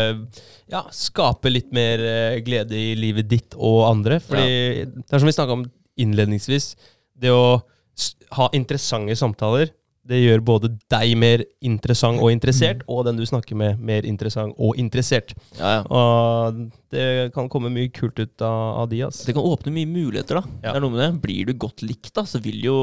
ja, 0.72 0.80
skape 0.88 1.52
litt 1.52 1.68
mer 1.76 2.00
eh, 2.00 2.40
glede 2.46 2.78
i 2.78 2.94
livet 2.96 3.28
ditt 3.28 3.56
og 3.58 3.84
andre. 3.90 4.18
Fordi 4.24 4.88
det 4.88 5.04
er 5.12 5.20
som 5.20 5.28
vi 5.28 5.36
snakka 5.36 5.58
om 5.58 5.66
innledningsvis, 6.00 6.72
det 7.20 7.30
å 7.30 7.60
ha 8.34 8.48
interessante 8.56 9.14
samtaler. 9.18 9.70
Det 10.04 10.18
gjør 10.20 10.42
både 10.44 10.68
deg 10.92 11.14
mer 11.16 11.42
interessant 11.64 12.20
og 12.20 12.28
interessert, 12.28 12.82
og 12.92 13.06
den 13.06 13.16
du 13.16 13.24
snakker 13.24 13.56
med, 13.56 13.78
mer 13.80 14.04
interessant 14.04 14.52
og 14.60 14.76
interessert. 14.80 15.32
Ja, 15.56 15.78
ja. 15.78 15.84
Og 15.88 16.58
det 16.92 17.06
kan 17.32 17.48
komme 17.52 17.70
mye 17.72 17.88
kult 17.94 18.20
ut 18.20 18.44
av, 18.44 18.82
av 18.82 18.90
de, 18.90 19.00
ass. 19.06 19.22
Det 19.24 19.32
kan 19.36 19.46
åpne 19.48 19.72
mye 19.72 19.88
muligheter, 19.88 20.42
da. 20.42 20.58
Ja. 20.60 20.74
Det 20.74 20.76
er 20.76 20.84
noe 20.84 20.92
med 20.92 21.00
det. 21.00 21.10
Blir 21.24 21.48
du 21.48 21.54
godt 21.64 21.80
likt, 21.86 22.12
da, 22.18 22.26
så 22.28 22.40
vil 22.44 22.60
jo 22.66 22.76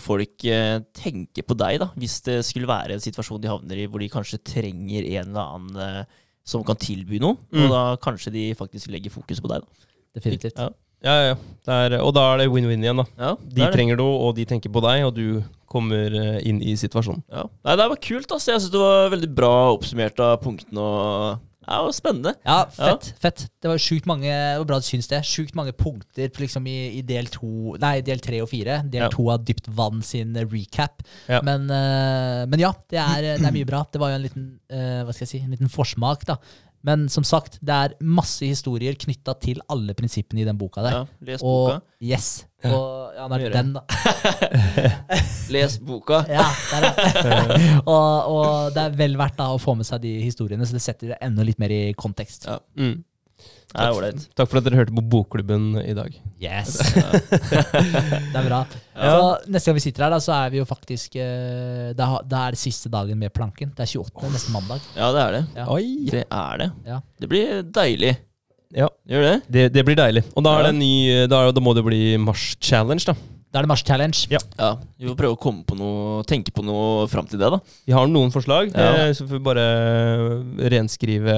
folk 0.00 0.46
eh, 0.48 0.78
tenke 0.96 1.44
på 1.44 1.56
deg, 1.60 1.82
da. 1.84 1.90
Hvis 2.00 2.22
det 2.24 2.38
skulle 2.48 2.70
være 2.70 2.96
en 2.96 3.04
situasjon 3.04 3.42
de 3.44 3.50
havner 3.52 3.82
i 3.82 3.88
hvor 3.90 4.00
de 4.00 4.08
kanskje 4.12 4.40
trenger 4.54 5.04
en 5.18 5.34
eller 5.34 5.58
annen 5.58 5.82
eh, 5.84 6.22
som 6.48 6.64
kan 6.64 6.80
tilby 6.80 7.20
noe. 7.20 7.36
Mm. 7.52 7.66
Og 7.66 7.76
da 7.76 7.82
kanskje 8.04 8.32
de 8.32 8.46
faktisk 8.56 8.88
legger 8.92 9.12
fokus 9.12 9.44
på 9.44 9.52
deg, 9.52 9.68
da. 9.68 9.92
Definitivt. 10.16 10.56
Ja. 10.56 10.70
Ja, 11.04 11.14
ja. 11.20 11.36
Det 11.64 11.74
er, 11.74 11.98
og 12.00 12.14
da 12.16 12.22
er 12.32 12.40
det 12.40 12.48
win-win 12.48 12.80
igjen, 12.80 13.02
da. 13.02 13.04
Ja, 13.20 13.34
De 13.36 13.64
er 13.66 13.74
trenger 13.74 13.98
noe, 14.00 14.16
og 14.24 14.38
de 14.38 14.46
tenker 14.48 14.72
på 14.72 14.80
deg, 14.84 15.04
og 15.04 15.12
du 15.16 15.42
kommer 15.74 16.14
eh, 16.20 16.38
inn 16.48 16.60
i 16.62 16.76
situasjonen. 16.78 17.24
Ja. 17.34 17.48
Nei, 17.66 17.74
det 17.80 17.88
var 17.92 18.00
kult, 18.08 18.30
Altså. 18.30 18.54
Jeg 18.54 18.62
syns 18.62 18.72
det 18.74 18.80
var 18.84 19.10
veldig 19.14 19.32
bra 19.34 19.50
oppsummert 19.74 20.22
av 20.22 20.38
punktene. 20.44 20.80
og 20.80 21.42
Ja, 21.64 21.78
det 21.80 21.84
var 21.86 21.94
spennende. 21.96 22.32
Ja, 22.44 22.56
fett. 22.76 23.06
fett. 23.22 23.44
Det 23.64 23.70
var 23.70 23.80
sjukt 23.80 24.04
mange 24.10 24.28
det 24.28 24.58
var 24.60 24.66
bra 24.68 24.78
du 24.82 24.84
syns 24.84 25.08
det. 25.08 25.22
Sjukt 25.24 25.54
mange 25.56 25.72
punkter 25.72 26.28
liksom 26.42 26.66
i, 26.68 26.76
i 26.98 27.02
del 27.08 27.30
to 27.32 27.72
Nei, 27.80 27.94
del 28.04 28.20
tre 28.20 28.42
og 28.44 28.50
fire. 28.52 28.82
Del 28.92 29.06
Ja. 29.06 29.08
to 29.12 29.30
av 29.32 29.46
Dypt 29.48 29.70
vann 29.72 30.02
sin 30.04 30.36
recap. 30.36 31.00
Ja. 31.28 31.40
Men, 31.46 31.64
uh, 31.72 32.44
men 32.50 32.60
ja, 32.60 32.72
det 32.92 33.00
er, 33.00 33.30
det 33.40 33.48
er 33.48 33.56
mye 33.56 33.68
bra. 33.70 33.84
Det 33.90 34.02
var 34.02 34.12
jo 34.12 34.20
en 34.20 34.26
liten 34.28 34.46
uh, 34.72 35.02
hva 35.08 35.16
skal 35.16 35.24
jeg 35.24 35.32
si, 35.32 35.42
en 35.44 35.56
liten 35.56 35.72
forsmak, 35.72 36.26
da. 36.28 36.36
Men 36.84 37.06
som 37.08 37.24
sagt, 37.24 37.56
det 37.64 37.72
er 37.72 37.94
masse 38.04 38.44
historier 38.44 38.92
knytta 39.00 39.32
til 39.40 39.62
alle 39.72 39.94
prinsippene 39.96 40.42
i 40.42 40.44
den 40.44 40.58
boka 40.60 40.84
der. 40.84 40.98
Ja, 40.98 41.04
les 41.24 41.40
boka. 41.40 41.78
Og 41.80 42.04
yes. 42.04 42.44
Og 42.70 43.16
ja, 43.16 43.28
det 43.30 43.40
er 43.48 43.54
den, 43.54 43.72
da. 43.76 43.82
Les 45.54 45.78
boka. 45.84 46.22
Ja, 46.30 46.44
det 46.70 46.78
er 46.80 46.84
det. 46.84 47.72
og, 47.94 48.30
og 48.34 48.76
det 48.76 48.86
er 48.86 48.94
vel 48.98 49.18
verdt 49.20 49.38
da 49.40 49.50
å 49.54 49.58
få 49.60 49.76
med 49.78 49.88
seg 49.88 50.02
de 50.04 50.16
historiene, 50.24 50.66
så 50.66 50.76
det 50.76 50.84
setter 50.84 51.14
det 51.14 51.20
enda 51.24 51.46
litt 51.46 51.60
mer 51.62 51.74
i 51.74 51.82
kontekst. 51.98 52.48
Ja. 52.50 52.60
Mm. 52.80 53.02
Er. 53.74 54.14
Takk 54.38 54.46
for 54.52 54.60
at 54.60 54.66
dere 54.68 54.78
hørte 54.78 54.94
på 54.94 55.02
Bokklubben 55.10 55.72
i 55.80 55.96
dag. 55.98 56.14
Yes. 56.38 56.76
det 56.94 58.36
er 58.38 58.46
bra. 58.46 58.60
Så 58.94 59.16
neste 59.50 59.66
gang 59.66 59.78
vi 59.80 59.82
sitter 59.82 60.04
her, 60.06 60.14
da, 60.14 60.20
så 60.22 60.36
er 60.36 60.52
vi 60.52 60.60
jo 60.60 60.66
faktisk 60.68 61.16
eh, 61.18 61.90
Da 61.98 62.06
da 62.22 62.44
er 62.44 62.54
det 62.54 62.60
siste 62.60 62.92
dagen 62.92 63.18
med 63.18 63.34
planken. 63.34 63.72
Det 63.74 63.82
er 63.82 63.90
28. 63.98 64.30
neste 64.30 64.54
mandag. 64.54 64.86
Ja, 64.94 65.10
det 65.16 65.24
er 65.24 65.34
det. 65.34 65.42
Ja. 65.58 65.66
Oi! 65.74 65.88
Det 66.12 66.22
er 66.22 66.62
det. 66.62 66.70
Ja. 66.86 67.00
Det 67.18 67.30
blir 67.34 67.64
deilig. 67.66 68.14
Ja, 68.74 68.88
Gjør 69.06 69.22
det? 69.22 69.34
det, 69.54 69.64
det 69.74 69.84
blir 69.86 69.96
deilig. 69.98 70.24
Og 70.34 70.42
da, 70.42 70.56
er 70.58 70.66
det 70.66 70.72
en 70.74 70.80
ny, 70.82 70.92
da, 71.30 71.44
er- 71.46 71.52
da 71.54 71.62
må 71.62 71.74
det 71.76 71.84
bli 71.86 72.16
Mars-challenge, 72.18 73.04
da. 73.06 73.14
Da 73.54 73.60
er 73.60 73.66
det 73.68 73.70
Mars-challenge. 73.70 74.26
Ja. 74.34 74.38
Ja, 74.58 74.72
Vi 74.98 75.06
får 75.06 75.14
prøve 75.20 75.36
å 75.36 75.38
komme 75.38 75.62
på 75.68 75.76
noe, 75.78 76.24
tenke 76.26 76.50
på 76.50 76.64
noe 76.66 77.04
fram 77.06 77.28
til 77.30 77.38
det, 77.38 77.46
da. 77.54 77.60
Vi 77.86 77.92
har 77.94 78.08
noen 78.10 78.32
forslag, 78.34 78.72
Ja. 78.74 79.06
eh, 79.06 79.12
så 79.14 79.28
får 79.28 79.38
vi 79.38 79.44
bare 79.46 79.66
renskrive, 80.74 81.36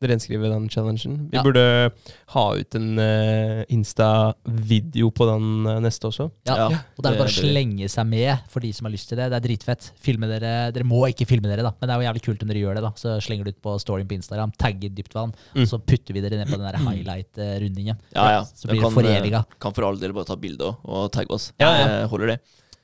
renskrive 0.00 0.48
den 0.52 0.68
challengen. 0.70 1.28
Vi 1.30 1.36
Ja. 1.36 1.42
burde 1.42 1.90
ha 2.28 2.44
ut 2.54 2.74
en 2.76 2.98
eh, 3.00 3.64
Insta-video 3.68 5.10
på 5.10 5.26
den 5.26 5.66
eh, 5.66 5.80
neste 5.80 6.06
også. 6.06 6.30
Ja. 6.46 6.54
Ja, 6.56 6.66
Og 6.96 7.02
da 7.02 7.10
er 7.10 7.12
det 7.16 7.18
bare 7.24 7.32
å 7.32 7.34
slenge 7.34 7.88
seg 7.90 8.06
med 8.06 8.38
for 8.48 8.60
de 8.60 8.72
som 8.72 8.86
har 8.86 8.92
lyst 8.94 9.08
til 9.08 9.18
det. 9.18 9.30
Det 9.30 9.36
er 9.42 9.46
dritfett. 9.48 9.90
Filme 9.98 10.26
dere. 10.30 10.70
Dere 10.72 10.84
må 10.86 11.02
ikke 11.10 11.26
filme 11.26 11.50
dere, 11.50 11.62
da, 11.66 11.72
men 11.80 11.88
det 11.88 11.94
er 11.96 12.00
jo 12.00 12.06
jævlig 12.12 12.22
kult 12.28 12.42
om 12.42 12.48
dere 12.48 12.62
gjør 12.62 12.74
det. 12.78 12.82
da 12.86 12.92
Så 12.96 13.16
slenger 13.26 13.44
du 13.44 13.50
ut 13.50 13.62
på 13.62 13.74
storyen 13.82 14.06
på 14.06 14.14
Instagram, 14.20 14.52
tagger 14.56 14.90
dyptvann, 14.94 15.34
Mm. 15.54 15.62
og 15.62 15.68
så 15.68 15.78
putter 15.84 16.14
vi 16.14 16.20
dere 16.20 16.38
ned 16.38 16.46
på 16.48 16.58
den 16.58 16.66
der 16.70 16.78
highlight-rundingen. 16.78 17.96
Ja, 18.14 18.30
ja. 18.30 18.42
Så 18.44 18.68
blir 18.68 18.80
det 18.80 18.82
kan, 18.82 18.92
eh, 19.04 19.20
foreviga. 19.20 19.44
Kan 19.58 19.72
for 19.72 19.84
all 19.84 19.96
del 19.96 20.12
bare 20.12 20.24
ta 20.24 20.36
bilde 20.36 20.60
og, 20.62 20.76
og 20.86 21.10
tagge 21.12 21.30
oss. 21.32 21.52
Ja, 21.62 21.70
ja. 21.72 21.88
Eh, 21.88 22.06
Holder 22.12 22.34
det. 22.34 22.38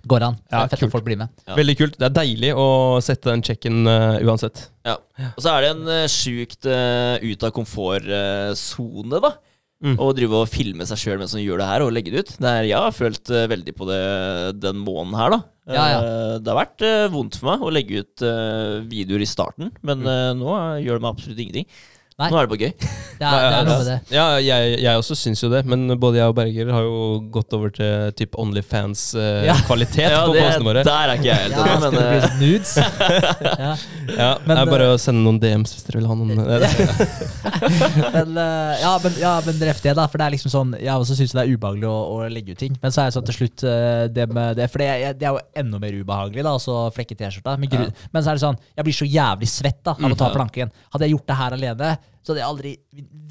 Går 0.08 0.24
an. 0.26 0.36
Ja, 0.50 0.64
fett 0.66 0.80
kult. 0.80 0.88
at 0.88 0.96
folk 0.96 1.06
blir 1.06 1.20
med. 1.20 1.30
Ja. 1.46 1.54
Veldig 1.58 1.76
kult. 1.78 1.98
Det 2.00 2.08
er 2.08 2.16
deilig 2.16 2.50
å 2.58 2.66
sette 3.04 3.30
den 3.30 3.44
checken 3.46 3.86
uh, 3.86 4.18
uansett. 4.26 4.64
Ja. 4.88 4.96
Og 5.28 5.38
så 5.44 5.52
er 5.52 5.62
det 5.62 5.70
en 5.76 5.84
uh, 5.86 6.10
sjukt 6.10 6.66
uh, 6.66 7.22
ut 7.22 7.46
av 7.46 7.54
komfortsone, 7.54 9.22
da. 9.22 9.34
Mm. 9.82 9.96
Å 9.98 10.12
drive 10.14 10.42
og 10.44 10.50
filme 10.50 10.86
seg 10.86 11.00
sjøl 11.00 11.18
mens 11.18 11.32
man 11.34 11.42
gjør 11.42 11.58
det 11.58 11.70
her, 11.70 11.82
og 11.82 11.94
legge 11.94 12.12
det 12.14 12.22
ut. 12.22 12.34
Det 12.38 12.50
er, 12.50 12.66
jeg 12.70 12.78
har 12.78 12.94
følt 12.94 13.32
uh, 13.34 13.46
veldig 13.50 13.74
på 13.78 13.88
det 13.88 14.02
den 14.62 14.78
måneden 14.82 15.16
her, 15.18 15.34
da. 15.34 15.40
Ja, 15.70 15.86
ja. 15.86 15.98
Uh, 16.02 16.36
det 16.42 16.50
har 16.50 16.58
vært 16.58 16.84
uh, 16.86 17.06
vondt 17.12 17.38
for 17.38 17.52
meg 17.52 17.62
å 17.62 17.72
legge 17.74 18.02
ut 18.02 18.26
videoer 18.90 19.22
i 19.22 19.28
starten, 19.28 19.70
men 19.86 20.02
eh, 20.06 20.30
nå 20.38 20.54
gjør 20.82 20.98
det 20.98 21.04
meg 21.04 21.12
absolutt 21.12 21.42
ingenting. 21.42 21.66
Nei. 22.20 22.28
Nå 22.28 22.36
er 22.38 22.46
det 22.46 22.52
bare 22.52 22.68
gøy. 22.68 22.72
Det 23.22 23.28
er, 23.30 23.44
det 23.46 23.54
er 23.54 23.66
noe 23.68 23.74
med 23.78 23.86
det. 23.86 23.96
Ja, 24.10 24.22
jeg, 24.42 24.70
jeg 24.82 24.98
også 24.98 25.14
syns 25.14 25.38
jo 25.44 25.46
det, 25.52 25.60
men 25.70 25.86
både 26.00 26.18
jeg 26.18 26.32
og 26.32 26.34
Berger 26.34 26.72
har 26.74 26.82
jo 26.82 27.20
gått 27.30 27.54
over 27.54 27.70
til 27.70 28.10
typ 28.18 28.34
Onlyfans-kvalitet 28.42 30.08
Ja, 30.10 30.24
på 30.26 30.34
det, 30.34 30.42
postene 30.42 30.66
våre. 30.66 30.82
der 30.88 31.12
er 31.12 31.20
ikke 31.20 31.28
jeg 31.28 31.44
helt 31.44 31.54
Ja, 31.54 31.76
men 31.84 31.94
det 31.94 32.02
bli 32.02 32.18
eh, 32.18 32.34
nudes? 32.40 32.72
ja. 33.62 33.72
Ja, 34.10 34.30
Men, 34.42 34.56
det 34.56 34.58
er 34.64 34.72
bare 34.72 34.88
eh, 34.88 34.94
å 34.96 34.98
sende 34.98 35.22
noen 35.22 35.38
DMs 35.38 35.76
hvis 35.76 35.86
dere 35.86 36.00
vil 36.00 36.08
ha 36.10 36.16
noen. 36.18 36.34
men, 38.16 38.34
eh, 38.42 38.82
ja, 38.82 38.92
men, 39.04 39.16
ja, 39.22 39.32
men 39.46 39.60
det, 39.62 39.70
da. 39.94 40.08
For 40.10 40.18
det 40.18 40.26
er 40.26 40.34
liksom 40.34 40.52
sånn 40.56 40.74
Jeg 40.82 40.92
også 40.96 41.14
syns 41.20 41.36
det 41.36 41.44
er 41.44 41.54
ubehagelig 41.54 41.88
å, 41.92 41.96
å 42.16 42.30
legge 42.32 42.56
ut 42.56 42.62
ting. 42.64 42.74
Men 42.82 42.94
så 42.94 43.04
er 43.04 43.10
jeg 43.10 43.16
sånn 43.20 43.28
til 43.30 43.38
slutt 43.38 43.66
eh, 43.70 44.04
det 44.10 44.26
med 44.34 44.58
det 44.58 44.66
For 44.72 44.82
det, 44.82 44.90
det 45.20 45.30
er 45.30 45.36
jo 45.36 45.44
enda 45.62 45.78
mer 45.82 45.94
ubehagelig, 45.94 46.42
da, 46.48 46.56
å 46.58 46.82
flekke 46.94 47.18
T-skjorta. 47.18 47.54
Men, 47.62 47.92
men 48.10 48.24
så 48.24 48.32
er 48.32 48.40
det 48.40 48.44
sånn 48.48 48.58
Jeg 48.74 48.88
blir 48.88 48.98
så 48.98 49.08
jævlig 49.08 49.50
svett 49.52 49.80
da 49.86 49.94
av 49.94 50.10
å 50.10 50.18
ta 50.18 50.32
planken. 50.34 50.74
Hadde 50.90 51.06
jeg 51.06 51.14
gjort 51.16 51.28
det 51.30 51.38
her 51.38 51.56
alene, 51.60 51.92
så 52.22 52.32
hadde 52.32 52.40
jeg 52.42 52.48
aldri 52.48 52.72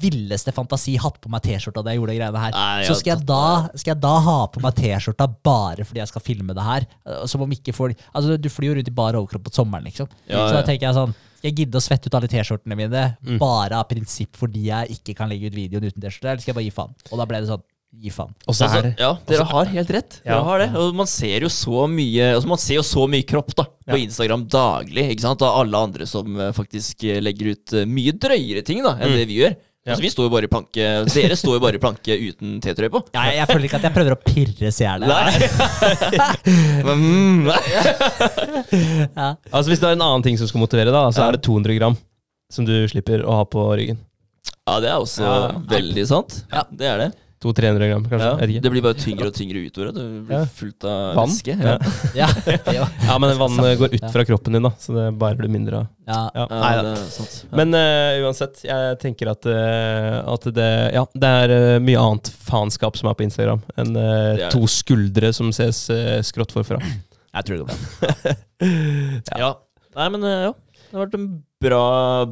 villeste 0.02 0.52
fantasi 0.54 0.94
hatt 1.00 1.18
på 1.22 1.30
meg 1.32 1.42
T-skjorta 1.46 1.82
da 1.84 1.92
jeg 1.94 2.00
gjorde 2.00 2.12
de 2.14 2.18
greiene 2.20 2.42
her. 2.42 2.52
Nei, 2.56 2.84
så 2.88 2.96
skal 2.98 3.14
jeg, 3.16 3.26
da, 3.28 3.40
skal 3.74 3.94
jeg 3.94 4.00
da 4.04 4.14
ha 4.26 4.36
på 4.52 4.62
meg 4.64 4.76
T-skjorta 4.78 5.28
bare 5.48 5.86
fordi 5.88 6.02
jeg 6.02 6.10
skal 6.12 6.24
filme 6.26 6.56
det 6.56 6.66
her? 6.66 6.86
Eh, 7.06 7.24
Som 7.30 7.44
om 7.46 7.52
ikke 7.54 7.74
folk 7.76 7.96
Altså, 8.12 8.36
du 8.36 8.48
flyr 8.52 8.72
jo 8.72 8.78
rundt 8.80 8.90
i 8.92 8.96
bar 9.02 9.16
overkropp 9.18 9.46
på 9.48 9.54
sommeren, 9.54 9.84
liksom. 9.88 10.08
Ja, 10.28 10.46
så 10.48 10.58
da 10.60 10.64
tenker 10.68 10.88
jeg 10.90 10.98
sånn 10.98 11.14
skal 11.42 11.50
jeg 11.50 11.56
gidde 11.58 11.80
å 11.80 11.82
svette 11.82 12.06
ut 12.06 12.14
alle 12.14 12.28
T-skjortene 12.30 12.76
mine 12.78 13.00
Mm. 13.22 13.38
bare 13.40 13.74
av 13.80 13.88
prinsipp 13.90 14.36
fordi 14.38 14.66
jeg 14.68 14.94
ikke 14.98 15.16
kan 15.18 15.28
legge 15.30 15.48
ut 15.50 15.54
videoen 15.56 15.88
uten 15.88 16.00
T-skjorte, 16.02 16.28
eller 16.30 16.42
skal 16.44 16.52
jeg 16.52 16.58
bare 16.60 16.68
gi 16.68 16.74
faen? 16.76 16.92
Og 17.10 17.18
da 17.18 17.26
ble 17.26 17.40
det 17.42 17.48
sånn, 17.50 17.62
gi 17.92 18.10
faen. 18.10 18.32
Og 18.48 18.54
så 18.56 18.64
altså, 18.66 18.78
er 18.88 18.94
ja, 18.98 19.10
dere 19.28 19.44
har 19.50 19.66
helt 19.74 19.90
rett. 19.94 20.20
Dere 20.24 20.38
har 20.46 20.58
det. 20.64 20.70
Og 20.80 20.94
man 20.96 21.06
ser 21.10 21.44
jo 21.44 21.50
så 21.52 21.84
mye 21.90 22.30
altså 22.34 22.48
Man 22.48 22.58
ser 22.58 22.78
jo 22.80 22.82
så 22.86 23.04
mye 23.10 23.26
kropp 23.28 23.52
da 23.58 23.64
på 23.68 23.98
Ja. 23.98 24.04
Instagram 24.06 24.46
daglig 24.48 25.10
ikke 25.12 25.26
sant? 25.26 25.42
av 25.42 25.60
alle 25.60 25.76
andre 25.88 26.06
som 26.08 26.40
eh, 26.40 26.52
faktisk 26.56 27.04
eh, 27.04 27.20
legger 27.20 27.52
ut 27.52 27.72
eh, 27.76 27.84
mye 27.86 28.12
drøyere 28.16 28.62
ting 28.64 28.82
da 28.82 28.94
enn 28.96 29.12
Mm. 29.12 29.18
det 29.20 29.26
vi 29.28 29.38
gjør. 29.42 29.54
Ja. 29.82 29.96
Altså, 29.96 30.02
vi 30.04 30.10
står 30.14 30.28
jo 30.28 30.30
bare 30.30 30.46
i 30.46 30.50
planke 30.52 30.84
Dere 31.10 31.34
står 31.36 31.56
jo 31.56 31.60
bare 31.64 31.74
i 31.74 31.80
planke 31.82 32.14
uten 32.14 32.60
T-trøye 32.62 32.90
på. 32.94 33.00
Ja, 33.16 33.24
jeg, 33.26 33.40
jeg 33.40 33.48
føler 33.50 33.64
ikke 33.66 33.78
at 33.80 33.86
jeg 33.88 33.94
prøver 33.96 34.14
å 34.14 34.20
pirre 34.22 34.70
seerne. 34.70 35.06
Men, 36.86 37.02
mm, 37.02 37.50
ja. 39.16 39.28
Altså 39.50 39.72
Hvis 39.72 39.82
det 39.82 39.88
er 39.90 39.96
en 39.96 40.04
annen 40.06 40.22
ting 40.26 40.38
som 40.38 40.46
skal 40.50 40.62
motivere, 40.62 40.92
da 40.94 41.08
så 41.10 41.24
Ja. 41.24 41.28
er 41.28 41.36
det 41.38 41.42
200 41.46 41.76
gram 41.80 41.96
som 42.52 42.64
du 42.68 42.74
slipper 42.88 43.24
å 43.26 43.40
ha 43.40 43.44
på 43.48 43.64
ryggen. 43.78 43.98
Ja, 44.68 44.78
det 44.80 44.90
er 44.92 44.98
også 45.02 45.24
Ja. 45.26 45.52
veldig 45.72 46.06
sant. 46.06 46.44
Ja. 46.52 46.62
Det 46.70 46.86
er 46.86 46.98
det. 46.98 47.10
200-300 47.42 47.88
gram, 47.90 48.04
kanskje. 48.08 48.28
Ja. 48.54 48.60
Det 48.64 48.70
blir 48.72 48.84
bare 48.84 48.94
tyngre 48.98 49.26
og 49.28 49.34
tyngre 49.36 49.62
utover. 49.66 49.90
Du 49.96 50.00
blir 50.28 50.38
Ja. 50.38 50.44
fullt 50.46 50.84
av 50.86 51.16
Vann. 51.18 51.28
væske. 51.32 51.56
Ja. 51.58 51.74
Ja. 52.14 52.28
Ja, 52.72 52.86
ja, 53.08 53.18
men 53.18 53.34
vannet 53.40 53.78
går 53.80 53.94
ut 53.98 54.06
fra 54.14 54.24
kroppen 54.28 54.52
din, 54.56 54.62
da, 54.62 54.72
så 54.78 54.94
det 54.96 55.06
bærer 55.18 55.42
du 55.42 55.48
mindre 55.52 55.82
av. 55.82 55.86
ja. 56.06 56.20
Ja. 56.34 56.46
Ja, 56.50 56.60
Nei, 56.62 56.72
det 56.82 56.92
er 56.94 57.04
sant. 57.18 57.36
Ja. 57.50 57.56
Men 57.62 57.74
uh, 57.74 58.22
uansett, 58.26 58.62
jeg 58.64 58.98
tenker 59.02 59.30
at, 59.34 59.46
uh, 59.46 60.32
at 60.34 60.48
det, 60.54 60.70
ja, 60.94 61.04
det 61.14 61.32
er 61.44 61.56
uh, 61.76 61.78
mye 61.82 61.98
annet 62.00 62.30
faenskap 62.48 62.96
som 62.98 63.10
er 63.10 63.14
på 63.18 63.24
Instagram, 63.26 63.62
enn 63.78 63.96
eh, 63.96 64.48
to 64.52 64.64
skuldre 64.70 65.32
som 65.34 65.50
ses 65.54 65.84
uh, 65.90 66.18
skrått 66.22 66.52
forfra. 66.54 66.78
Jeg 67.32 67.46
tror 67.48 67.56
det 67.56 67.62
går 67.62 67.70
bra. 67.72 68.34
ja. 69.42 69.54
Nei, 69.96 70.08
men 70.12 70.24
eh, 70.28 70.42
ja. 70.48 70.52
Det 70.92 70.98
har 70.98 71.06
vært 71.06 71.14
en 71.16 71.28
bra, 71.64 71.78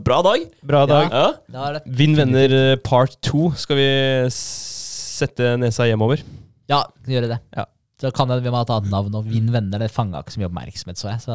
bra 0.04 0.18
dag. 0.26 0.42
Bra 0.68 0.82
dag. 0.90 1.06
Ja. 1.14 1.62
Det. 1.78 1.80
Vinn 1.96 2.12
venner 2.18 2.52
eh, 2.58 2.74
part 2.84 3.14
to 3.24 3.46
Skal 3.56 3.78
vi 3.78 3.86
s- 4.28 4.79
sette 5.20 5.54
nesa 5.60 5.86
hjemover? 5.88 6.22
Ja, 6.70 6.84
gjøre 7.08 7.30
det. 7.34 7.40
Ja. 7.56 7.64
Så 8.00 8.08
kan 8.16 8.30
det 8.32 8.38
vi 8.40 8.48
må 8.48 8.56
ha 8.56 8.64
et 8.64 8.70
annet 8.72 8.92
navn 8.94 9.16
og 9.18 9.26
Vinn 9.28 9.50
venner. 9.52 9.82
Det 9.82 9.90
fanga 9.92 10.22
ikke 10.22 10.32
så 10.32 10.40
mye 10.40 10.48
oppmerksomhet, 10.48 10.96
så 11.00 11.10
jeg. 11.10 11.20
Så 11.26 11.34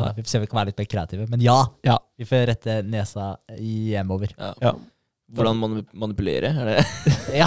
Nei. 0.00 0.08
vi 0.16 0.24
får 0.24 0.32
se 0.32 0.38
om 0.40 0.42
vi 0.42 0.48
kan 0.50 0.58
være 0.58 0.72
litt 0.72 0.80
mer 0.82 0.88
kreative. 0.90 1.26
Men 1.30 1.44
ja, 1.44 1.58
Ja. 1.86 1.98
vi 2.18 2.26
får 2.26 2.48
rette 2.50 2.80
nesa 2.90 3.36
hjemover. 3.60 4.32
Ja. 4.34 4.50
Ja. 4.64 4.72
Hvordan 5.32 5.56
man 5.62 5.76
manipulere? 5.96 6.50
Er 6.50 6.66
det 6.68 6.82
Ja, 7.40 7.46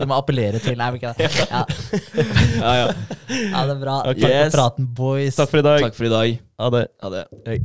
du 0.00 0.06
må 0.10 0.16
appellere 0.16 0.58
til 0.64 0.74
Nei, 0.80 0.88
ikke 0.96 1.12
det. 1.14 1.28
Ja, 1.52 1.60
Ja, 2.58 2.72
ja. 2.80 2.88
ja 3.28 3.60
det 3.68 3.76
er 3.76 3.82
bra. 3.84 3.98
Takk 4.08 4.24
Yes. 4.24 4.48
for 4.48 4.56
praten, 4.56 4.88
boys. 4.98 5.36
Takk 5.38 5.52
for 5.52 5.60
i 5.60 5.66
dag. 5.68 5.84
Takk 5.84 5.94
for 6.00 6.08
i 6.08 6.12
dag. 6.16 6.40
Ha 6.64 6.72
det. 6.78 6.84
Ha 7.04 7.12
det. 7.18 7.24
Hei. 7.46 7.60